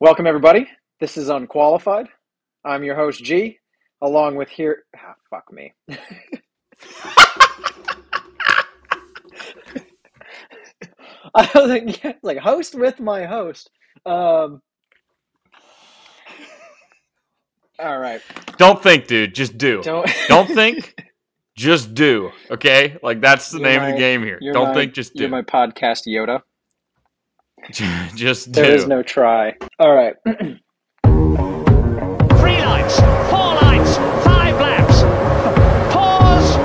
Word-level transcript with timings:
Welcome, 0.00 0.26
everybody. 0.26 0.66
This 0.98 1.16
is 1.16 1.28
Unqualified. 1.28 2.08
I'm 2.64 2.82
your 2.84 2.94
host, 2.96 3.22
G, 3.22 3.58
along 4.00 4.36
with 4.36 4.48
here. 4.48 4.84
Ah, 4.96 5.14
fuck 5.28 5.52
me. 5.52 5.72
I 11.34 11.48
was 11.54 11.68
like, 11.70 12.02
yeah, 12.02 12.12
like 12.22 12.38
host 12.38 12.74
with 12.74 12.98
my 13.00 13.24
host. 13.24 13.70
Um, 14.06 14.60
all 17.78 17.98
right. 17.98 18.20
Don't 18.56 18.82
think, 18.82 19.06
dude. 19.06 19.34
Just 19.34 19.56
do. 19.58 19.82
Don't 19.82 20.10
Don't 20.28 20.48
think. 20.48 20.94
just 21.56 21.94
do. 21.94 22.30
Okay? 22.50 22.96
Like 23.02 23.20
that's 23.20 23.50
the 23.50 23.58
You're 23.58 23.68
name 23.68 23.82
of 23.82 23.92
the 23.92 23.98
game 23.98 24.22
here. 24.22 24.40
Don't 24.52 24.68
my- 24.68 24.74
think, 24.74 24.94
just 24.94 25.14
do. 25.14 25.20
You're 25.20 25.28
do. 25.28 25.32
my 25.36 25.42
podcast 25.42 26.06
Yoda. 26.06 26.42
just 28.14 28.52
do. 28.52 28.62
There 28.62 28.74
is 28.74 28.86
no 28.86 29.02
try. 29.02 29.54
All 29.78 29.94
right. 29.94 30.14
Three 32.40 32.58
lights, 32.64 32.96
four 33.30 33.54
lights, 33.60 33.96
five 34.24 34.56
laps. 34.58 35.02
Pause. 35.92 36.56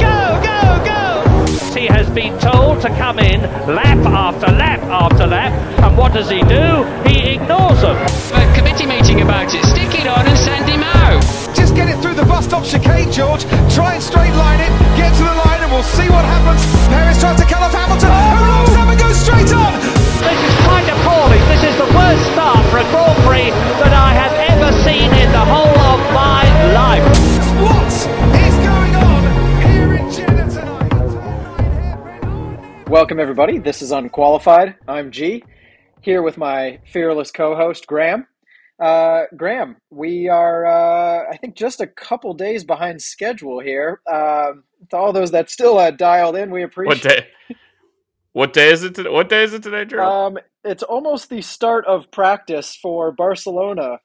Go, 0.00 0.40
go, 0.42 0.60
go. 0.84 1.78
He 1.78 1.86
has 1.86 2.08
been 2.10 2.38
told 2.38 2.80
to 2.82 2.88
come 2.88 3.18
in 3.18 3.42
lap 3.68 3.98
after 4.06 4.46
lap 4.46 4.80
after 4.84 5.26
lap. 5.26 5.52
And 5.82 5.96
what 5.96 6.12
does 6.14 6.30
he 6.30 6.40
do? 6.42 6.84
He 7.08 7.34
ignores 7.34 7.80
them. 7.82 7.96
a 8.34 8.54
committee 8.56 8.86
meeting 8.86 9.20
about 9.20 9.52
it. 9.54 9.64
Stick 9.64 9.94
it 10.00 10.06
on 10.06 10.26
and 10.26 10.38
send 10.38 10.68
him 10.68 10.82
out. 10.82 11.22
Just 11.54 11.74
get 11.76 11.88
it 11.88 12.00
through 12.02 12.14
the 12.14 12.24
bus 12.24 12.46
stop 12.46 12.64
chicane, 12.64 13.12
George. 13.12 13.44
Try 13.74 13.94
and 13.94 14.02
straight 14.02 14.32
line 14.34 14.60
it. 14.60 14.72
Get 14.96 15.14
to 15.16 15.22
the 15.22 15.34
line 15.46 15.60
and 15.62 15.70
we'll 15.70 15.82
see 15.82 16.08
what 16.08 16.24
happens. 16.24 16.64
Paris 16.88 17.20
tries 17.20 17.38
to 17.38 17.46
cut 17.46 17.62
off 17.62 17.72
Hamilton. 17.74 18.08
Who 18.10 18.44
rolls 18.48 18.76
up 18.76 18.88
and 18.88 18.98
goes 18.98 19.16
straight 19.20 19.52
on. 19.52 19.97
This 20.20 20.42
is 20.42 20.54
quite 20.66 20.88
appalling. 20.88 21.40
This 21.48 21.62
is 21.62 21.76
the 21.76 21.86
worst 21.94 22.32
start 22.32 22.64
for 22.70 22.78
a 22.78 22.84
Grand 22.90 23.14
Prix 23.24 23.50
that 23.80 23.92
I 23.92 24.12
have 24.12 24.32
ever 24.50 24.72
seen 24.82 25.12
in 25.14 25.30
the 25.30 25.44
whole 25.44 25.78
of 25.78 26.00
my 26.12 26.42
life. 26.74 27.04
What 27.62 27.86
is 28.34 28.54
going 28.66 28.94
on 28.96 29.22
here 29.62 29.94
in 29.94 30.10
Jeddah 30.10 30.50
tonight? 30.50 30.90
Turn 30.90 32.02
right 32.02 32.24
hairpin 32.24 32.24
on. 32.24 32.84
Welcome, 32.86 33.20
everybody. 33.20 33.58
This 33.58 33.80
is 33.80 33.92
Unqualified. 33.92 34.74
I'm 34.88 35.12
G, 35.12 35.44
here 36.00 36.22
with 36.22 36.36
my 36.36 36.80
fearless 36.84 37.30
co 37.30 37.54
host, 37.54 37.86
Graham. 37.86 38.26
Uh, 38.80 39.22
Graham, 39.36 39.76
we 39.90 40.28
are, 40.28 40.66
uh, 40.66 41.30
I 41.30 41.36
think, 41.36 41.54
just 41.54 41.80
a 41.80 41.86
couple 41.86 42.34
days 42.34 42.64
behind 42.64 43.00
schedule 43.02 43.60
here. 43.60 44.00
Um, 44.06 44.64
to 44.90 44.96
all 44.96 45.12
those 45.12 45.30
that 45.30 45.48
still 45.48 45.78
uh, 45.78 45.92
dialed 45.92 46.36
in, 46.36 46.50
we 46.50 46.62
What 46.62 46.70
appreciate 46.72 47.02
day? 47.02 47.26
What 48.38 48.52
day 48.52 48.70
is 48.70 48.84
it 48.84 48.94
today? 48.94 49.10
What 49.10 49.28
day 49.28 49.42
is 49.42 49.52
it 49.52 49.64
today, 49.64 49.84
Drew? 49.84 50.00
Um, 50.00 50.38
it's 50.62 50.84
almost 50.84 51.28
the 51.28 51.42
start 51.42 51.84
of 51.86 52.08
practice 52.12 52.76
for 52.76 53.10
Barcelona. 53.10 53.98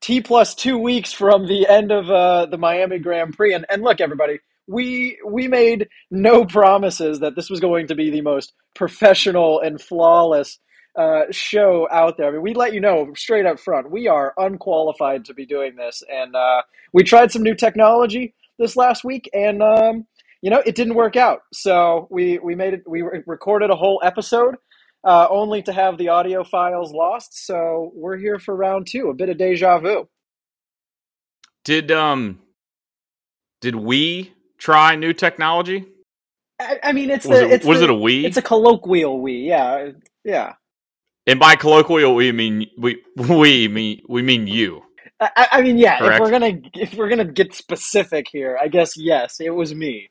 T 0.00 0.20
plus 0.20 0.54
two 0.54 0.78
weeks 0.78 1.12
from 1.12 1.48
the 1.48 1.66
end 1.66 1.90
of 1.90 2.08
uh, 2.08 2.46
the 2.46 2.58
Miami 2.58 3.00
Grand 3.00 3.36
Prix, 3.36 3.52
and, 3.52 3.66
and 3.68 3.82
look, 3.82 4.00
everybody, 4.00 4.38
we 4.68 5.18
we 5.26 5.48
made 5.48 5.88
no 6.12 6.44
promises 6.44 7.18
that 7.18 7.34
this 7.34 7.50
was 7.50 7.58
going 7.58 7.88
to 7.88 7.96
be 7.96 8.08
the 8.08 8.20
most 8.20 8.52
professional 8.76 9.58
and 9.58 9.80
flawless 9.80 10.60
uh, 10.96 11.22
show 11.32 11.88
out 11.90 12.16
there. 12.16 12.28
I 12.28 12.30
mean, 12.30 12.42
we 12.42 12.54
let 12.54 12.72
you 12.72 12.80
know 12.80 13.14
straight 13.16 13.46
up 13.46 13.58
front 13.58 13.90
we 13.90 14.06
are 14.06 14.32
unqualified 14.36 15.24
to 15.24 15.34
be 15.34 15.44
doing 15.44 15.74
this, 15.74 16.04
and 16.08 16.36
uh, 16.36 16.62
we 16.92 17.02
tried 17.02 17.32
some 17.32 17.42
new 17.42 17.56
technology 17.56 18.32
this 18.60 18.76
last 18.76 19.02
week, 19.02 19.28
and 19.34 19.60
um, 19.60 20.06
you 20.44 20.50
know 20.50 20.62
it 20.66 20.74
didn't 20.74 20.94
work 20.94 21.16
out. 21.16 21.40
So 21.54 22.06
we 22.10 22.38
we 22.38 22.54
made 22.54 22.74
it. 22.74 22.82
We 22.86 23.00
recorded 23.26 23.70
a 23.70 23.76
whole 23.76 23.98
episode 24.04 24.56
uh, 25.02 25.26
only 25.30 25.62
to 25.62 25.72
have 25.72 25.96
the 25.96 26.08
audio 26.10 26.44
files 26.44 26.92
lost. 26.92 27.46
So 27.46 27.90
we're 27.94 28.18
here 28.18 28.38
for 28.38 28.54
round 28.54 28.86
two, 28.86 29.08
a 29.08 29.14
bit 29.14 29.30
of 29.30 29.38
deja 29.38 29.78
vu. 29.78 30.06
did 31.64 31.90
um 31.90 32.40
did 33.62 33.74
we 33.74 34.34
try 34.58 34.96
new 34.96 35.14
technology? 35.14 35.86
I, 36.60 36.78
I 36.82 36.92
mean, 36.92 37.08
it's 37.08 37.24
Was 37.26 37.38
the, 37.40 37.46
it 37.46 37.52
it's 37.52 37.64
was 37.64 37.78
the- 37.78 37.84
it 37.84 37.90
a 37.90 37.94
we? 37.94 38.26
It's 38.26 38.36
a 38.36 38.42
colloquial 38.42 39.22
we, 39.22 39.32
yeah, 39.48 39.92
yeah. 40.24 40.52
and 41.26 41.40
by 41.40 41.56
colloquial 41.56 42.14
we 42.14 42.30
mean 42.32 42.66
we 42.76 43.02
we 43.16 43.66
mean 43.68 44.02
we 44.10 44.20
mean 44.20 44.46
you. 44.46 44.82
I- 45.20 45.48
I, 45.52 45.62
mean, 45.62 45.78
yeah. 45.78 45.98
Correct. 45.98 46.14
If 46.16 46.20
we're 46.20 46.30
gonna 46.30 46.52
if 46.74 46.94
we're 46.94 47.08
gonna 47.08 47.24
get 47.24 47.54
specific 47.54 48.26
here, 48.30 48.58
I 48.60 48.68
guess 48.68 48.94
yes, 48.98 49.40
it 49.40 49.48
was 49.50 49.74
me. 49.74 50.10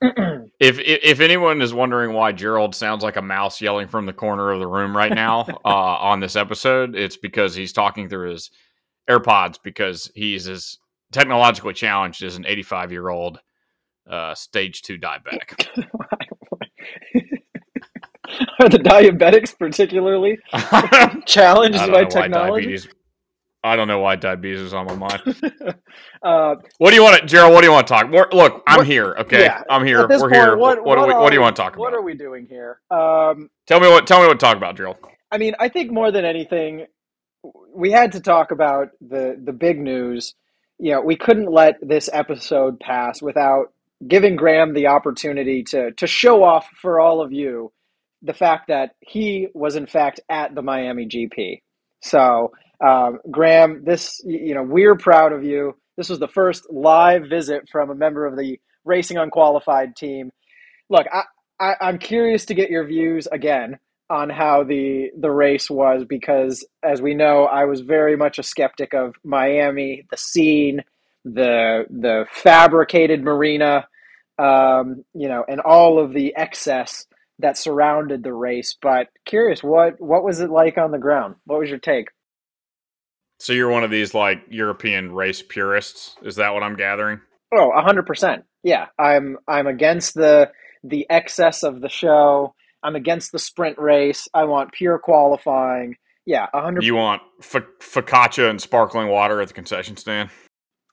If, 0.00 0.78
if 0.78 1.00
if 1.02 1.20
anyone 1.20 1.60
is 1.60 1.74
wondering 1.74 2.12
why 2.12 2.32
Gerald 2.32 2.74
sounds 2.74 3.02
like 3.02 3.16
a 3.16 3.22
mouse 3.22 3.60
yelling 3.60 3.88
from 3.88 4.06
the 4.06 4.12
corner 4.12 4.50
of 4.50 4.60
the 4.60 4.66
room 4.66 4.96
right 4.96 5.12
now 5.12 5.40
uh, 5.64 5.68
on 5.68 6.20
this 6.20 6.36
episode, 6.36 6.94
it's 6.94 7.16
because 7.16 7.54
he's 7.54 7.72
talking 7.72 8.08
through 8.08 8.30
his 8.30 8.50
AirPods 9.08 9.58
because 9.62 10.10
he's 10.14 10.48
as 10.48 10.78
technologically 11.12 11.74
challenged 11.74 12.22
as 12.22 12.36
an 12.36 12.46
85 12.46 12.92
year 12.92 13.08
old 13.08 13.40
uh, 14.08 14.34
stage 14.34 14.82
two 14.82 14.98
diabetic. 14.98 15.66
Are 18.60 18.68
the 18.68 18.78
diabetics 18.78 19.56
particularly 19.58 20.38
challenged 21.26 21.78
by 21.78 22.04
technology? 22.04 22.66
diabetes. 22.66 22.88
I 23.68 23.76
don't 23.76 23.88
know 23.88 24.00
why 24.00 24.16
diabetes 24.16 24.60
is 24.60 24.74
on 24.74 24.86
my 24.86 24.96
mind. 24.96 25.22
Uh, 26.22 26.56
What 26.78 26.90
do 26.90 26.96
you 26.96 27.02
want 27.02 27.20
to, 27.20 27.26
Gerald? 27.26 27.54
What 27.54 27.60
do 27.60 27.68
you 27.68 27.72
want 27.72 27.86
to 27.86 27.94
talk? 27.94 28.10
More, 28.10 28.28
look, 28.32 28.62
I'm 28.66 28.78
What- 28.78 28.86
here. 28.86 29.14
Okay, 29.20 29.44
yeah, 29.44 29.62
I'm 29.70 29.84
here. 29.86 30.06
We're 30.08 30.18
point, 30.18 30.34
here. 30.34 30.56
What, 30.56 30.84
what, 30.84 30.96
do 30.96 31.06
we, 31.06 31.14
what 31.14 31.30
do 31.30 31.34
you 31.36 31.40
want 31.40 31.54
to 31.56 31.62
talk 31.62 31.74
about? 31.74 31.80
What 31.82 31.94
are 31.94 32.02
we 32.02 32.14
doing 32.14 32.46
here? 32.48 32.80
Um, 32.90 33.50
Tell 33.66 33.80
me 33.80 33.88
what. 33.88 34.06
Tell 34.06 34.20
me 34.20 34.26
what 34.26 34.34
to 34.40 34.44
talk 34.44 34.56
about, 34.56 34.76
Gerald. 34.76 34.96
I 35.30 35.38
mean, 35.38 35.54
I 35.60 35.68
think 35.68 35.92
more 35.92 36.10
than 36.10 36.24
anything, 36.24 36.86
we 37.74 37.92
had 37.92 38.12
to 38.12 38.20
talk 38.20 38.50
about 38.50 38.88
the 39.00 39.40
the 39.42 39.52
big 39.52 39.78
news. 39.78 40.34
You 40.78 40.92
know, 40.94 41.00
we 41.02 41.16
couldn't 41.16 41.50
let 41.50 41.76
this 41.82 42.08
episode 42.12 42.80
pass 42.80 43.22
without 43.22 43.72
giving 44.06 44.36
Graham 44.36 44.74
the 44.74 44.88
opportunity 44.88 45.62
to 45.64 45.92
to 45.92 46.06
show 46.06 46.42
off 46.42 46.68
for 46.82 47.00
all 47.00 47.20
of 47.20 47.32
you 47.32 47.72
the 48.22 48.34
fact 48.34 48.68
that 48.68 48.90
he 49.00 49.48
was 49.54 49.76
in 49.76 49.86
fact 49.86 50.20
at 50.28 50.54
the 50.54 50.62
Miami 50.62 51.06
GP. 51.06 51.62
So, 52.02 52.52
um, 52.86 53.18
Graham, 53.30 53.84
this 53.84 54.20
you 54.24 54.54
know, 54.54 54.62
we're 54.62 54.96
proud 54.96 55.32
of 55.32 55.44
you. 55.44 55.76
This 55.96 56.08
was 56.08 56.18
the 56.18 56.28
first 56.28 56.66
live 56.70 57.28
visit 57.28 57.68
from 57.70 57.90
a 57.90 57.94
member 57.94 58.26
of 58.26 58.36
the 58.36 58.60
Racing 58.84 59.16
Unqualified 59.16 59.96
team. 59.96 60.30
Look, 60.88 61.06
I, 61.12 61.24
I, 61.60 61.74
I'm 61.80 61.98
curious 61.98 62.44
to 62.46 62.54
get 62.54 62.70
your 62.70 62.86
views 62.86 63.26
again 63.30 63.78
on 64.10 64.30
how 64.30 64.64
the 64.64 65.10
the 65.18 65.30
race 65.30 65.68
was 65.68 66.04
because 66.08 66.66
as 66.82 67.02
we 67.02 67.14
know 67.14 67.44
I 67.44 67.64
was 67.66 67.80
very 67.80 68.16
much 68.16 68.38
a 68.38 68.42
skeptic 68.42 68.94
of 68.94 69.14
Miami 69.22 70.06
the 70.10 70.16
scene 70.16 70.82
the 71.24 71.84
the 71.90 72.26
fabricated 72.32 73.22
marina 73.22 73.86
um, 74.38 75.04
you 75.12 75.28
know 75.28 75.44
and 75.46 75.60
all 75.60 75.98
of 75.98 76.14
the 76.14 76.34
excess 76.36 77.06
that 77.40 77.58
surrounded 77.58 78.22
the 78.22 78.32
race 78.32 78.76
but 78.80 79.08
curious 79.26 79.62
what 79.62 80.00
what 80.00 80.24
was 80.24 80.40
it 80.40 80.50
like 80.50 80.78
on 80.78 80.90
the 80.90 80.98
ground 80.98 81.34
what 81.44 81.60
was 81.60 81.68
your 81.68 81.78
take 81.78 82.08
So 83.40 83.52
you're 83.52 83.70
one 83.70 83.84
of 83.84 83.90
these 83.90 84.14
like 84.14 84.42
European 84.50 85.12
race 85.12 85.42
purists. 85.42 86.16
Is 86.22 86.36
that 86.36 86.54
what 86.54 86.62
I'm 86.62 86.76
gathering? 86.76 87.20
oh 87.54 87.70
100% 87.74 88.42
yeah 88.62 88.86
I'm 88.98 89.38
I'm 89.48 89.66
against 89.66 90.14
the 90.14 90.50
the 90.84 91.06
excess 91.08 91.62
of 91.62 91.80
the 91.80 91.88
show 91.88 92.54
I'm 92.82 92.94
against 92.94 93.32
the 93.32 93.38
sprint 93.38 93.78
race 93.78 94.28
I 94.34 94.44
want 94.44 94.72
pure 94.72 94.98
qualifying 94.98 95.96
yeah 96.26 96.46
100 96.52 96.84
You 96.84 96.94
want 96.96 97.22
f- 97.40 97.62
focaccia 97.80 98.50
and 98.50 98.60
sparkling 98.60 99.08
water 99.08 99.40
at 99.40 99.48
the 99.48 99.54
concession 99.54 99.96
stand? 99.96 100.28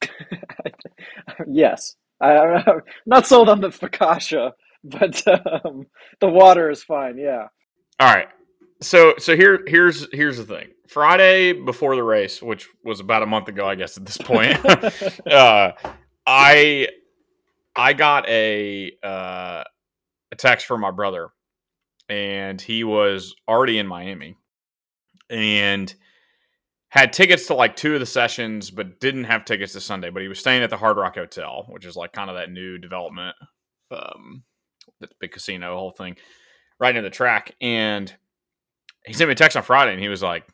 yes, 1.48 1.96
I, 2.22 2.32
I'm 2.38 2.82
not 3.06 3.28
sold 3.28 3.50
on 3.50 3.62
the 3.62 3.70
focaccia, 3.70 4.52
but 4.84 5.28
um, 5.28 5.88
the 6.22 6.30
water 6.30 6.70
is 6.70 6.84
fine. 6.84 7.18
Yeah. 7.18 7.48
All 8.00 8.14
right. 8.14 8.28
So 8.82 9.16
so 9.18 9.36
here 9.36 9.64
here's 9.68 10.08
here's 10.14 10.38
the 10.38 10.44
thing. 10.44 10.70
Friday 10.88 11.54
before 11.54 11.96
the 11.96 12.04
race, 12.04 12.42
which 12.42 12.68
was 12.84 13.00
about 13.00 13.24
a 13.24 13.26
month 13.26 13.48
ago, 13.48 13.68
I 13.68 13.76
guess 13.76 13.98
at 13.98 14.06
this 14.06 14.18
point, 14.18 14.58
uh, 15.32 15.72
I 16.26 16.88
I 17.76 17.94
got 17.94 18.28
a 18.28 18.92
uh, 19.04 19.64
a 20.32 20.36
text 20.38 20.66
from 20.66 20.82
my 20.82 20.92
brother, 20.92 21.30
and 22.10 22.60
he 22.60 22.84
was 22.84 23.36
already 23.48 23.78
in 23.78 23.88
Miami, 23.88 24.36
and 25.30 25.94
had 26.90 27.12
tickets 27.12 27.48
to 27.48 27.54
like 27.54 27.76
two 27.76 27.94
of 27.94 28.00
the 28.00 28.06
sessions, 28.06 28.72
but 28.72 29.00
didn't 29.00 29.26
have 29.26 29.46
tickets 29.46 29.74
to 29.74 29.82
Sunday. 29.82 30.10
But 30.10 30.22
he 30.22 30.28
was 30.28 30.40
staying 30.40 30.64
at 30.64 30.70
the 30.70 30.78
Hard 30.78 30.98
Rock 30.98 31.16
Hotel, 31.16 31.66
which 31.70 31.86
is 31.86 31.96
like 31.96 32.14
kind 32.14 32.30
of 32.30 32.36
that 32.36 32.52
new 32.52 32.78
development, 32.78 33.36
um, 33.92 34.44
that 35.02 35.18
big 35.20 35.32
casino, 35.32 35.78
whole 35.78 35.92
thing, 35.92 36.16
right 36.80 36.94
near 36.94 37.02
the 37.02 37.10
track. 37.10 37.54
And 37.60 38.14
he 39.06 39.14
sent 39.14 39.28
me 39.28 39.34
a 39.34 39.36
text 39.36 39.56
on 39.58 39.64
Friday, 39.64 39.92
and 39.92 40.02
he 40.02 40.08
was 40.08 40.24
like, 40.24 40.48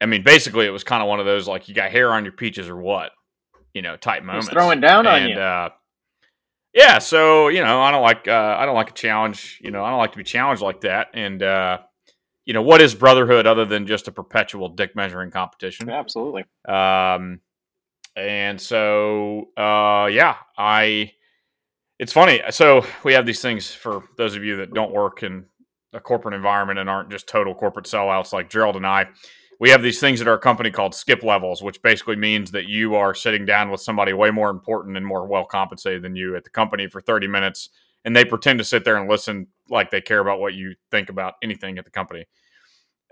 I 0.00 0.06
mean, 0.06 0.22
basically, 0.22 0.66
it 0.66 0.70
was 0.70 0.84
kind 0.84 1.02
of 1.02 1.08
one 1.08 1.20
of 1.20 1.26
those 1.26 1.48
like, 1.48 1.68
you 1.68 1.74
got 1.74 1.90
hair 1.90 2.12
on 2.12 2.24
your 2.24 2.32
peaches 2.32 2.68
or 2.68 2.76
what, 2.76 3.12
you 3.74 3.82
know, 3.82 3.96
type 3.96 4.22
moments. 4.22 4.48
throwing 4.48 4.80
down 4.80 5.06
on 5.06 5.22
and, 5.22 5.30
you. 5.30 5.38
Uh, 5.38 5.70
yeah, 6.76 6.98
so 6.98 7.48
you 7.48 7.62
know, 7.64 7.80
I 7.80 7.90
don't 7.90 8.02
like 8.02 8.28
uh, 8.28 8.56
I 8.58 8.66
don't 8.66 8.74
like 8.74 8.90
a 8.90 8.94
challenge. 8.94 9.58
You 9.62 9.70
know, 9.70 9.82
I 9.82 9.88
don't 9.88 9.98
like 9.98 10.12
to 10.12 10.18
be 10.18 10.24
challenged 10.24 10.60
like 10.60 10.82
that. 10.82 11.08
And 11.14 11.42
uh, 11.42 11.78
you 12.44 12.52
know, 12.52 12.60
what 12.60 12.82
is 12.82 12.94
brotherhood 12.94 13.46
other 13.46 13.64
than 13.64 13.86
just 13.86 14.08
a 14.08 14.12
perpetual 14.12 14.68
dick 14.68 14.94
measuring 14.94 15.30
competition? 15.30 15.88
Absolutely. 15.88 16.44
Um, 16.68 17.40
and 18.14 18.60
so, 18.60 19.48
uh, 19.56 20.08
yeah, 20.12 20.36
I. 20.56 21.12
It's 21.98 22.12
funny. 22.12 22.42
So 22.50 22.84
we 23.04 23.14
have 23.14 23.24
these 23.24 23.40
things 23.40 23.72
for 23.72 24.04
those 24.18 24.36
of 24.36 24.44
you 24.44 24.56
that 24.56 24.74
don't 24.74 24.92
work 24.92 25.22
in 25.22 25.46
a 25.92 26.00
corporate 26.00 26.34
environment 26.34 26.78
and 26.78 26.90
aren't 26.90 27.10
just 27.10 27.28
total 27.28 27.54
corporate 27.54 27.86
sellouts 27.86 28.32
like 28.32 28.50
Gerald 28.50 28.76
and 28.76 28.86
I. 28.86 29.06
We 29.58 29.70
have 29.70 29.82
these 29.82 30.00
things 30.00 30.20
at 30.20 30.28
our 30.28 30.38
company 30.38 30.70
called 30.70 30.94
skip 30.94 31.22
levels, 31.22 31.62
which 31.62 31.80
basically 31.80 32.16
means 32.16 32.50
that 32.50 32.66
you 32.66 32.94
are 32.94 33.14
sitting 33.14 33.46
down 33.46 33.70
with 33.70 33.80
somebody 33.80 34.12
way 34.12 34.30
more 34.30 34.50
important 34.50 34.96
and 34.96 35.06
more 35.06 35.26
well 35.26 35.44
compensated 35.44 36.02
than 36.02 36.14
you 36.14 36.36
at 36.36 36.44
the 36.44 36.50
company 36.50 36.88
for 36.88 37.00
30 37.00 37.26
minutes, 37.26 37.70
and 38.04 38.14
they 38.14 38.24
pretend 38.24 38.58
to 38.58 38.64
sit 38.64 38.84
there 38.84 38.96
and 38.96 39.08
listen 39.08 39.46
like 39.70 39.90
they 39.90 40.02
care 40.02 40.20
about 40.20 40.40
what 40.40 40.54
you 40.54 40.74
think 40.90 41.08
about 41.08 41.34
anything 41.42 41.78
at 41.78 41.84
the 41.86 41.90
company 41.90 42.26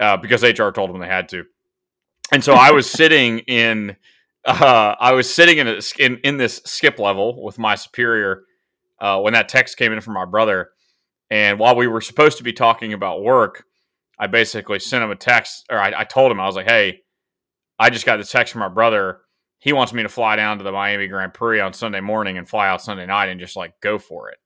uh, 0.00 0.16
because 0.16 0.42
HR 0.42 0.70
told 0.70 0.90
them 0.90 1.00
they 1.00 1.06
had 1.06 1.28
to. 1.30 1.44
And 2.32 2.42
so 2.42 2.54
I 2.54 2.70
was 2.70 2.90
sitting 2.90 3.40
in 3.40 3.96
uh, 4.44 4.94
I 5.00 5.12
was 5.12 5.32
sitting 5.32 5.58
in, 5.58 5.68
a, 5.68 5.80
in 5.98 6.18
in 6.18 6.36
this 6.36 6.60
skip 6.64 6.98
level 6.98 7.42
with 7.42 7.58
my 7.58 7.74
superior 7.74 8.42
uh, 9.00 9.20
when 9.20 9.32
that 9.32 9.48
text 9.48 9.76
came 9.76 9.92
in 9.92 10.00
from 10.00 10.14
my 10.14 10.24
brother. 10.24 10.70
And 11.34 11.58
while 11.58 11.75
we 11.75 11.88
were 11.88 12.00
supposed 12.00 12.38
to 12.38 12.44
be 12.44 12.52
talking 12.52 12.92
about 12.92 13.25
work, 13.25 13.64
I 14.20 14.28
basically 14.28 14.78
sent 14.78 15.02
him 15.02 15.10
a 15.10 15.16
text, 15.16 15.66
or 15.69 15.76
I, 15.76 15.92
I 16.02 16.04
told 16.04 16.31
him 16.31 16.38
I 16.38 16.46
was 16.46 16.54
like, 16.54 16.69
"Hey, 16.69 17.00
I 17.76 17.90
just 17.90 18.06
got 18.06 18.19
the 18.19 18.25
text 18.25 18.52
from 18.52 18.60
my 18.60 18.69
brother. 18.69 19.22
He 19.58 19.72
wants 19.72 19.92
me 19.92 20.04
to 20.04 20.08
fly 20.08 20.36
down 20.36 20.58
to 20.58 20.64
the 20.64 20.70
Miami 20.70 21.08
Grand 21.08 21.34
Prix 21.34 21.58
on 21.58 21.72
Sunday 21.72 22.00
morning 22.00 22.38
and 22.38 22.48
fly 22.48 22.69
out 22.69 22.82
Sunday 22.82 23.04
night 23.04 23.31
and 23.31 23.40
just 23.40 23.56
like 23.56 23.72
go 23.81 23.98
for 23.98 24.31
it." 24.31 24.38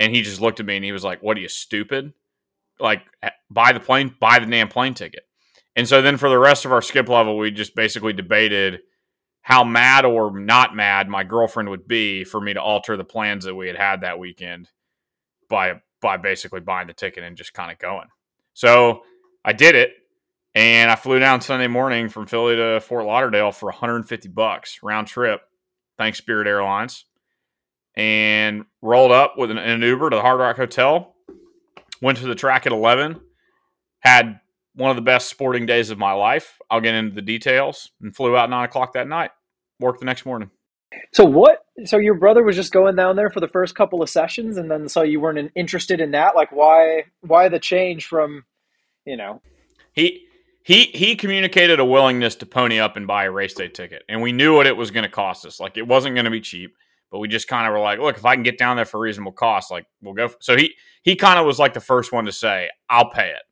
And 0.00 0.12
he 0.12 0.22
just 0.22 0.40
looked 0.40 0.58
at 0.58 0.66
me 0.66 0.74
and 0.74 0.84
he 0.84 0.90
was 0.90 1.04
like, 1.04 1.22
"What 1.22 1.36
are 1.36 1.40
you 1.40 1.48
stupid? 1.48 2.12
Like, 2.80 3.02
buy 3.48 3.70
the 3.70 3.78
plane, 3.78 4.12
buy 4.18 4.40
the 4.40 4.46
damn 4.46 4.66
plane 4.66 4.94
ticket." 4.94 5.22
And 5.76 5.86
so 5.86 6.02
then 6.02 6.16
for 6.16 6.28
the 6.28 6.40
rest 6.40 6.64
of 6.64 6.72
our 6.72 6.82
skip 6.82 7.08
level, 7.08 7.38
we 7.38 7.52
just 7.52 7.76
basically 7.76 8.14
debated 8.14 8.80
how 9.42 9.62
mad 9.62 10.04
or 10.04 10.36
not 10.40 10.74
mad 10.74 11.08
my 11.08 11.22
girlfriend 11.22 11.68
would 11.68 11.86
be 11.86 12.24
for 12.24 12.40
me 12.40 12.52
to 12.52 12.60
alter 12.60 12.96
the 12.96 13.04
plans 13.04 13.44
that 13.44 13.54
we 13.54 13.68
had 13.68 13.76
had 13.76 14.00
that 14.00 14.18
weekend 14.18 14.70
by 15.48 15.74
by 16.00 16.16
basically 16.16 16.60
buying 16.60 16.86
the 16.86 16.94
ticket 16.94 17.24
and 17.24 17.36
just 17.36 17.54
kind 17.54 17.70
of 17.70 17.78
going. 17.78 18.08
So 18.54 19.02
I 19.44 19.52
did 19.52 19.74
it, 19.74 19.92
and 20.54 20.90
I 20.90 20.96
flew 20.96 21.18
down 21.18 21.40
Sunday 21.40 21.68
morning 21.68 22.08
from 22.08 22.26
Philly 22.26 22.56
to 22.56 22.80
Fort 22.80 23.06
Lauderdale 23.06 23.52
for 23.52 23.66
150 23.66 24.28
bucks 24.28 24.80
round 24.82 25.06
trip, 25.06 25.42
thanks 25.98 26.18
Spirit 26.18 26.46
Airlines, 26.46 27.04
and 27.94 28.64
rolled 28.82 29.12
up 29.12 29.34
with 29.36 29.50
an, 29.50 29.58
an 29.58 29.82
Uber 29.82 30.10
to 30.10 30.16
the 30.16 30.22
Hard 30.22 30.40
Rock 30.40 30.56
Hotel. 30.56 31.14
Went 32.02 32.18
to 32.18 32.26
the 32.26 32.34
track 32.34 32.66
at 32.66 32.72
11, 32.72 33.20
had 34.00 34.40
one 34.74 34.90
of 34.90 34.96
the 34.96 35.02
best 35.02 35.28
sporting 35.28 35.66
days 35.66 35.90
of 35.90 35.98
my 35.98 36.12
life. 36.12 36.58
I'll 36.70 36.80
get 36.80 36.94
into 36.94 37.14
the 37.14 37.22
details 37.22 37.90
and 38.00 38.14
flew 38.14 38.36
out 38.36 38.48
nine 38.48 38.64
o'clock 38.64 38.94
that 38.94 39.06
night. 39.06 39.30
Worked 39.78 40.00
the 40.00 40.06
next 40.06 40.24
morning. 40.24 40.50
So 41.12 41.24
what? 41.24 41.64
So 41.84 41.98
your 41.98 42.14
brother 42.14 42.42
was 42.42 42.56
just 42.56 42.72
going 42.72 42.96
down 42.96 43.16
there 43.16 43.30
for 43.30 43.40
the 43.40 43.48
first 43.48 43.74
couple 43.74 44.02
of 44.02 44.10
sessions, 44.10 44.56
and 44.56 44.70
then 44.70 44.88
so 44.88 45.02
you 45.02 45.20
weren't 45.20 45.52
interested 45.54 46.00
in 46.00 46.10
that. 46.12 46.34
Like, 46.34 46.52
why? 46.52 47.04
Why 47.20 47.48
the 47.48 47.58
change 47.58 48.06
from, 48.06 48.44
you 49.04 49.16
know? 49.16 49.40
He 49.92 50.26
he 50.62 50.84
he 50.86 51.16
communicated 51.16 51.80
a 51.80 51.84
willingness 51.84 52.34
to 52.36 52.46
pony 52.46 52.80
up 52.80 52.96
and 52.96 53.06
buy 53.06 53.24
a 53.24 53.30
race 53.30 53.54
day 53.54 53.68
ticket, 53.68 54.02
and 54.08 54.20
we 54.20 54.32
knew 54.32 54.54
what 54.54 54.66
it 54.66 54.76
was 54.76 54.90
going 54.90 55.04
to 55.04 55.10
cost 55.10 55.46
us. 55.46 55.60
Like, 55.60 55.76
it 55.76 55.86
wasn't 55.86 56.16
going 56.16 56.24
to 56.24 56.30
be 56.30 56.40
cheap, 56.40 56.74
but 57.10 57.18
we 57.18 57.28
just 57.28 57.48
kind 57.48 57.66
of 57.66 57.72
were 57.72 57.80
like, 57.80 57.98
look, 57.98 58.16
if 58.16 58.24
I 58.24 58.34
can 58.34 58.42
get 58.42 58.58
down 58.58 58.76
there 58.76 58.84
for 58.84 59.00
reasonable 59.00 59.32
cost, 59.32 59.70
like 59.70 59.86
we'll 60.00 60.14
go. 60.14 60.30
So 60.40 60.56
he 60.56 60.74
he 61.02 61.16
kind 61.16 61.38
of 61.38 61.46
was 61.46 61.58
like 61.58 61.74
the 61.74 61.80
first 61.80 62.12
one 62.12 62.26
to 62.26 62.32
say, 62.32 62.70
I'll 62.88 63.10
pay 63.10 63.30
it. 63.30 63.42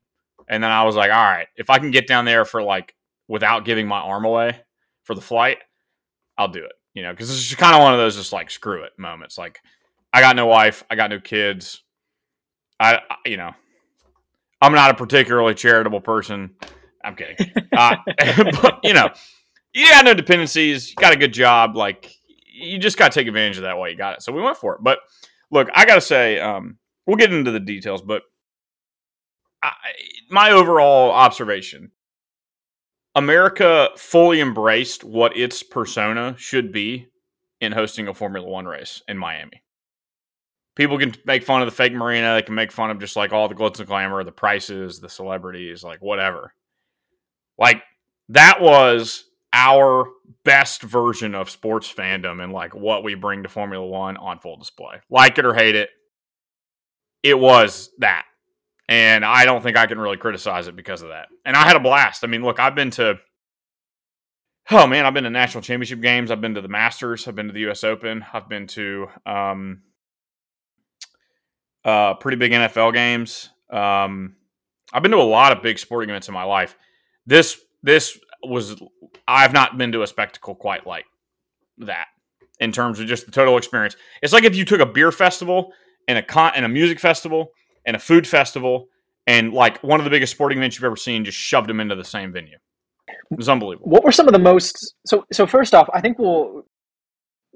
And 0.48 0.62
then 0.62 0.70
I 0.70 0.84
was 0.84 0.96
like, 0.96 1.10
all 1.10 1.16
right, 1.16 1.48
if 1.56 1.70
I 1.70 1.78
can 1.78 1.90
get 1.90 2.06
down 2.06 2.24
there 2.24 2.44
for 2.44 2.62
like 2.62 2.94
without 3.26 3.64
giving 3.64 3.86
my 3.86 3.98
arm 3.98 4.24
away 4.24 4.60
for 5.04 5.14
the 5.14 5.20
flight, 5.20 5.58
I'll 6.36 6.48
do 6.48 6.64
it. 6.64 6.72
You 6.94 7.02
know, 7.02 7.12
because 7.12 7.30
it's 7.30 7.54
kind 7.54 7.74
of 7.76 7.82
one 7.82 7.92
of 7.92 7.98
those 7.98 8.16
just 8.16 8.32
like 8.32 8.50
screw 8.50 8.82
it 8.82 8.92
moments. 8.98 9.38
Like, 9.38 9.60
I 10.12 10.20
got 10.20 10.36
no 10.36 10.46
wife, 10.46 10.84
I 10.90 10.96
got 10.96 11.10
no 11.10 11.20
kids. 11.20 11.82
I, 12.80 12.96
I 12.96 13.16
you 13.26 13.36
know, 13.36 13.52
I'm 14.60 14.72
not 14.72 14.90
a 14.90 14.94
particularly 14.94 15.54
charitable 15.54 16.00
person. 16.00 16.54
I'm 17.04 17.14
kidding. 17.14 17.36
Uh, 17.76 17.96
but 18.62 18.80
you 18.82 18.94
know, 18.94 19.10
you 19.72 19.88
got 19.88 20.04
no 20.04 20.14
dependencies. 20.14 20.90
You 20.90 20.96
got 20.96 21.12
a 21.12 21.18
good 21.18 21.32
job. 21.32 21.76
Like, 21.76 22.10
you 22.52 22.78
just 22.78 22.98
got 22.98 23.12
to 23.12 23.18
take 23.18 23.28
advantage 23.28 23.58
of 23.58 23.62
that 23.62 23.78
while 23.78 23.88
you 23.88 23.96
got 23.96 24.14
it. 24.14 24.22
So 24.22 24.32
we 24.32 24.42
went 24.42 24.56
for 24.56 24.74
it. 24.74 24.80
But 24.82 24.98
look, 25.50 25.68
I 25.72 25.86
got 25.86 25.96
to 25.96 26.00
say, 26.00 26.40
um, 26.40 26.78
we'll 27.06 27.16
get 27.16 27.32
into 27.32 27.50
the 27.50 27.60
details, 27.60 28.02
but 28.02 28.22
I, 29.62 29.72
my 30.30 30.50
overall 30.50 31.10
observation 31.10 31.92
America 33.18 33.88
fully 33.96 34.40
embraced 34.40 35.02
what 35.02 35.36
its 35.36 35.64
persona 35.64 36.36
should 36.38 36.70
be 36.70 37.08
in 37.60 37.72
hosting 37.72 38.06
a 38.06 38.14
Formula 38.14 38.48
One 38.48 38.66
race 38.66 39.02
in 39.08 39.18
Miami. 39.18 39.64
People 40.76 41.00
can 41.00 41.12
make 41.24 41.42
fun 41.42 41.60
of 41.60 41.66
the 41.66 41.74
fake 41.74 41.92
marina. 41.92 42.34
They 42.34 42.42
can 42.42 42.54
make 42.54 42.70
fun 42.70 42.92
of 42.92 43.00
just 43.00 43.16
like 43.16 43.32
all 43.32 43.48
the 43.48 43.56
glitz 43.56 43.80
and 43.80 43.88
glamour, 43.88 44.22
the 44.22 44.30
prices, 44.30 45.00
the 45.00 45.08
celebrities, 45.08 45.82
like 45.82 46.00
whatever. 46.00 46.54
Like 47.58 47.82
that 48.28 48.60
was 48.60 49.24
our 49.52 50.06
best 50.44 50.82
version 50.82 51.34
of 51.34 51.50
sports 51.50 51.92
fandom 51.92 52.40
and 52.40 52.52
like 52.52 52.72
what 52.72 53.02
we 53.02 53.16
bring 53.16 53.42
to 53.42 53.48
Formula 53.48 53.84
One 53.84 54.16
on 54.16 54.38
full 54.38 54.58
display. 54.58 55.00
Like 55.10 55.38
it 55.38 55.44
or 55.44 55.54
hate 55.54 55.74
it, 55.74 55.90
it 57.24 57.36
was 57.36 57.90
that 57.98 58.26
and 58.88 59.24
I 59.24 59.44
don't 59.44 59.62
think 59.62 59.76
I 59.76 59.86
can 59.86 59.98
really 59.98 60.16
criticize 60.16 60.66
it 60.66 60.76
because 60.76 61.02
of 61.02 61.10
that. 61.10 61.28
And 61.44 61.56
I 61.56 61.64
had 61.64 61.76
a 61.76 61.80
blast. 61.80 62.24
I 62.24 62.26
mean, 62.26 62.42
look, 62.42 62.58
I've 62.58 62.74
been 62.74 62.90
to 62.92 63.18
oh 64.70 64.86
man, 64.86 65.06
I've 65.06 65.14
been 65.14 65.24
to 65.24 65.30
national 65.30 65.62
championship 65.62 66.00
games. 66.00 66.30
I've 66.30 66.40
been 66.40 66.54
to 66.54 66.60
the 66.60 66.68
Masters. 66.68 67.26
I've 67.26 67.34
been 67.34 67.46
to 67.46 67.52
the 67.52 67.60
U.S. 67.60 67.84
Open. 67.84 68.24
I've 68.32 68.48
been 68.48 68.66
to 68.68 69.08
um, 69.24 69.82
uh, 71.84 72.14
pretty 72.14 72.36
big 72.36 72.52
NFL 72.52 72.92
games. 72.92 73.50
Um, 73.70 74.36
I've 74.92 75.02
been 75.02 75.12
to 75.12 75.18
a 75.18 75.22
lot 75.22 75.52
of 75.52 75.62
big 75.62 75.78
sporting 75.78 76.10
events 76.10 76.28
in 76.28 76.34
my 76.34 76.44
life. 76.44 76.76
This 77.26 77.60
this 77.82 78.18
was 78.42 78.80
I've 79.26 79.52
not 79.52 79.78
been 79.78 79.92
to 79.92 80.02
a 80.02 80.06
spectacle 80.06 80.54
quite 80.54 80.86
like 80.86 81.04
that 81.78 82.06
in 82.60 82.72
terms 82.72 82.98
of 83.00 83.06
just 83.06 83.26
the 83.26 83.32
total 83.32 83.56
experience. 83.56 83.96
It's 84.22 84.32
like 84.32 84.44
if 84.44 84.56
you 84.56 84.64
took 84.64 84.80
a 84.80 84.86
beer 84.86 85.12
festival 85.12 85.72
and 86.06 86.18
a 86.18 86.22
con 86.22 86.52
and 86.54 86.64
a 86.64 86.68
music 86.68 86.98
festival 87.00 87.52
and 87.88 87.96
a 87.96 87.98
food 87.98 88.26
festival 88.26 88.88
and 89.26 89.52
like 89.52 89.82
one 89.82 89.98
of 89.98 90.04
the 90.04 90.10
biggest 90.10 90.32
sporting 90.32 90.58
events 90.58 90.76
you've 90.76 90.84
ever 90.84 90.96
seen 90.96 91.24
just 91.24 91.38
shoved 91.38 91.68
them 91.68 91.80
into 91.80 91.96
the 91.96 92.04
same 92.04 92.32
venue. 92.32 92.58
It 93.08 93.36
was 93.36 93.48
unbelievable. 93.48 93.88
What 93.90 94.04
were 94.04 94.12
some 94.12 94.28
of 94.28 94.32
the 94.34 94.38
most 94.38 94.94
so 95.06 95.24
so 95.32 95.46
first 95.46 95.74
off, 95.74 95.88
I 95.92 96.00
think 96.00 96.18
we'll 96.18 96.64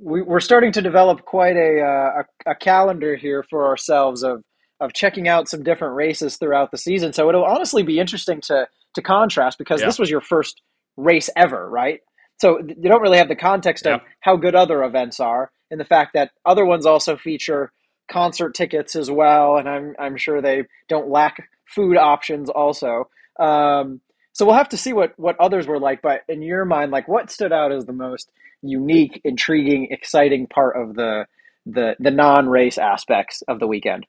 we, 0.00 0.22
we're 0.22 0.40
starting 0.40 0.72
to 0.72 0.82
develop 0.82 1.24
quite 1.24 1.56
a, 1.56 1.80
uh, 1.80 2.22
a 2.46 2.52
a 2.52 2.54
calendar 2.54 3.14
here 3.14 3.44
for 3.48 3.66
ourselves 3.66 4.24
of 4.24 4.42
of 4.80 4.92
checking 4.94 5.28
out 5.28 5.48
some 5.48 5.62
different 5.62 5.94
races 5.94 6.38
throughout 6.38 6.70
the 6.72 6.78
season. 6.78 7.12
So 7.12 7.28
it'll 7.28 7.44
honestly 7.44 7.82
be 7.82 8.00
interesting 8.00 8.40
to 8.42 8.66
to 8.94 9.02
contrast 9.02 9.58
because 9.58 9.80
Yeah. 9.80 9.86
this 9.86 9.98
was 9.98 10.10
your 10.10 10.22
first 10.22 10.60
race 10.96 11.28
ever, 11.36 11.68
right? 11.68 12.00
So 12.40 12.58
you 12.58 12.88
don't 12.88 13.02
really 13.02 13.18
have 13.18 13.28
the 13.28 13.36
context 13.36 13.86
of 13.86 14.00
how 14.20 14.36
good 14.36 14.54
other 14.54 14.82
events 14.82 15.20
are, 15.20 15.52
and 15.70 15.78
the 15.78 15.84
fact 15.84 16.12
that 16.14 16.30
other 16.46 16.64
ones 16.64 16.86
also 16.86 17.16
feature 17.16 17.70
concert 18.10 18.54
tickets 18.54 18.96
as 18.96 19.10
well, 19.10 19.56
and 19.56 19.68
I'm 19.68 19.94
I'm 19.98 20.16
sure 20.16 20.40
they 20.40 20.64
don't 20.88 21.08
lack 21.08 21.48
food 21.66 21.96
options 21.96 22.50
also. 22.50 23.08
Um, 23.38 24.00
so 24.32 24.46
we'll 24.46 24.54
have 24.54 24.70
to 24.70 24.76
see 24.76 24.92
what 24.92 25.12
what 25.18 25.38
others 25.40 25.66
were 25.66 25.80
like. 25.80 26.02
But 26.02 26.22
in 26.28 26.42
your 26.42 26.64
mind, 26.64 26.90
like 26.90 27.08
what 27.08 27.30
stood 27.30 27.52
out 27.52 27.72
as 27.72 27.86
the 27.86 27.92
most 27.92 28.30
unique, 28.62 29.20
intriguing, 29.24 29.88
exciting 29.90 30.46
part 30.46 30.76
of 30.76 30.94
the 30.94 31.26
the 31.66 31.96
the 31.98 32.10
non 32.10 32.48
race 32.48 32.78
aspects 32.78 33.42
of 33.48 33.60
the 33.60 33.66
weekend? 33.66 34.06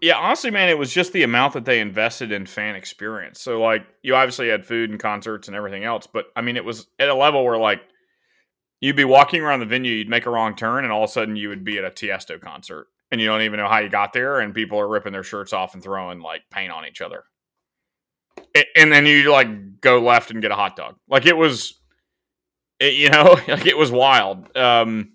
Yeah, 0.00 0.16
honestly, 0.16 0.50
man, 0.50 0.70
it 0.70 0.78
was 0.78 0.92
just 0.92 1.12
the 1.12 1.24
amount 1.24 1.52
that 1.52 1.66
they 1.66 1.78
invested 1.78 2.32
in 2.32 2.46
fan 2.46 2.74
experience. 2.74 3.38
So, 3.38 3.60
like, 3.60 3.86
you 4.02 4.14
obviously 4.14 4.48
had 4.48 4.64
food 4.64 4.88
and 4.88 4.98
concerts 4.98 5.46
and 5.46 5.54
everything 5.54 5.84
else, 5.84 6.06
but 6.06 6.26
I 6.34 6.40
mean, 6.40 6.56
it 6.56 6.64
was 6.64 6.86
at 6.98 7.10
a 7.10 7.14
level 7.14 7.44
where, 7.44 7.58
like, 7.58 7.82
you'd 8.80 8.96
be 8.96 9.04
walking 9.04 9.42
around 9.42 9.60
the 9.60 9.66
venue, 9.66 9.92
you'd 9.92 10.08
make 10.08 10.24
a 10.24 10.30
wrong 10.30 10.56
turn, 10.56 10.84
and 10.84 10.92
all 10.92 11.04
of 11.04 11.10
a 11.10 11.12
sudden 11.12 11.36
you 11.36 11.50
would 11.50 11.64
be 11.64 11.76
at 11.76 11.84
a 11.84 11.90
Tiesto 11.90 12.40
concert, 12.40 12.86
and 13.10 13.20
you 13.20 13.26
don't 13.26 13.42
even 13.42 13.58
know 13.58 13.68
how 13.68 13.78
you 13.78 13.88
got 13.88 14.12
there, 14.12 14.40
and 14.40 14.54
people 14.54 14.78
are 14.78 14.88
ripping 14.88 15.12
their 15.12 15.22
shirts 15.22 15.52
off 15.52 15.74
and 15.74 15.82
throwing 15.82 16.20
like 16.20 16.42
paint 16.50 16.72
on 16.72 16.86
each 16.86 17.00
other, 17.00 17.24
A- 18.56 18.78
and 18.78 18.92
then 18.92 19.06
you 19.06 19.30
like 19.30 19.80
go 19.80 20.00
left 20.00 20.30
and 20.30 20.42
get 20.42 20.50
a 20.50 20.56
hot 20.56 20.76
dog. 20.76 20.96
Like 21.08 21.26
it 21.26 21.36
was, 21.36 21.80
it, 22.78 22.94
you 22.94 23.10
know, 23.10 23.38
like 23.48 23.66
it 23.66 23.76
was 23.76 23.90
wild. 23.90 24.56
Um, 24.56 25.12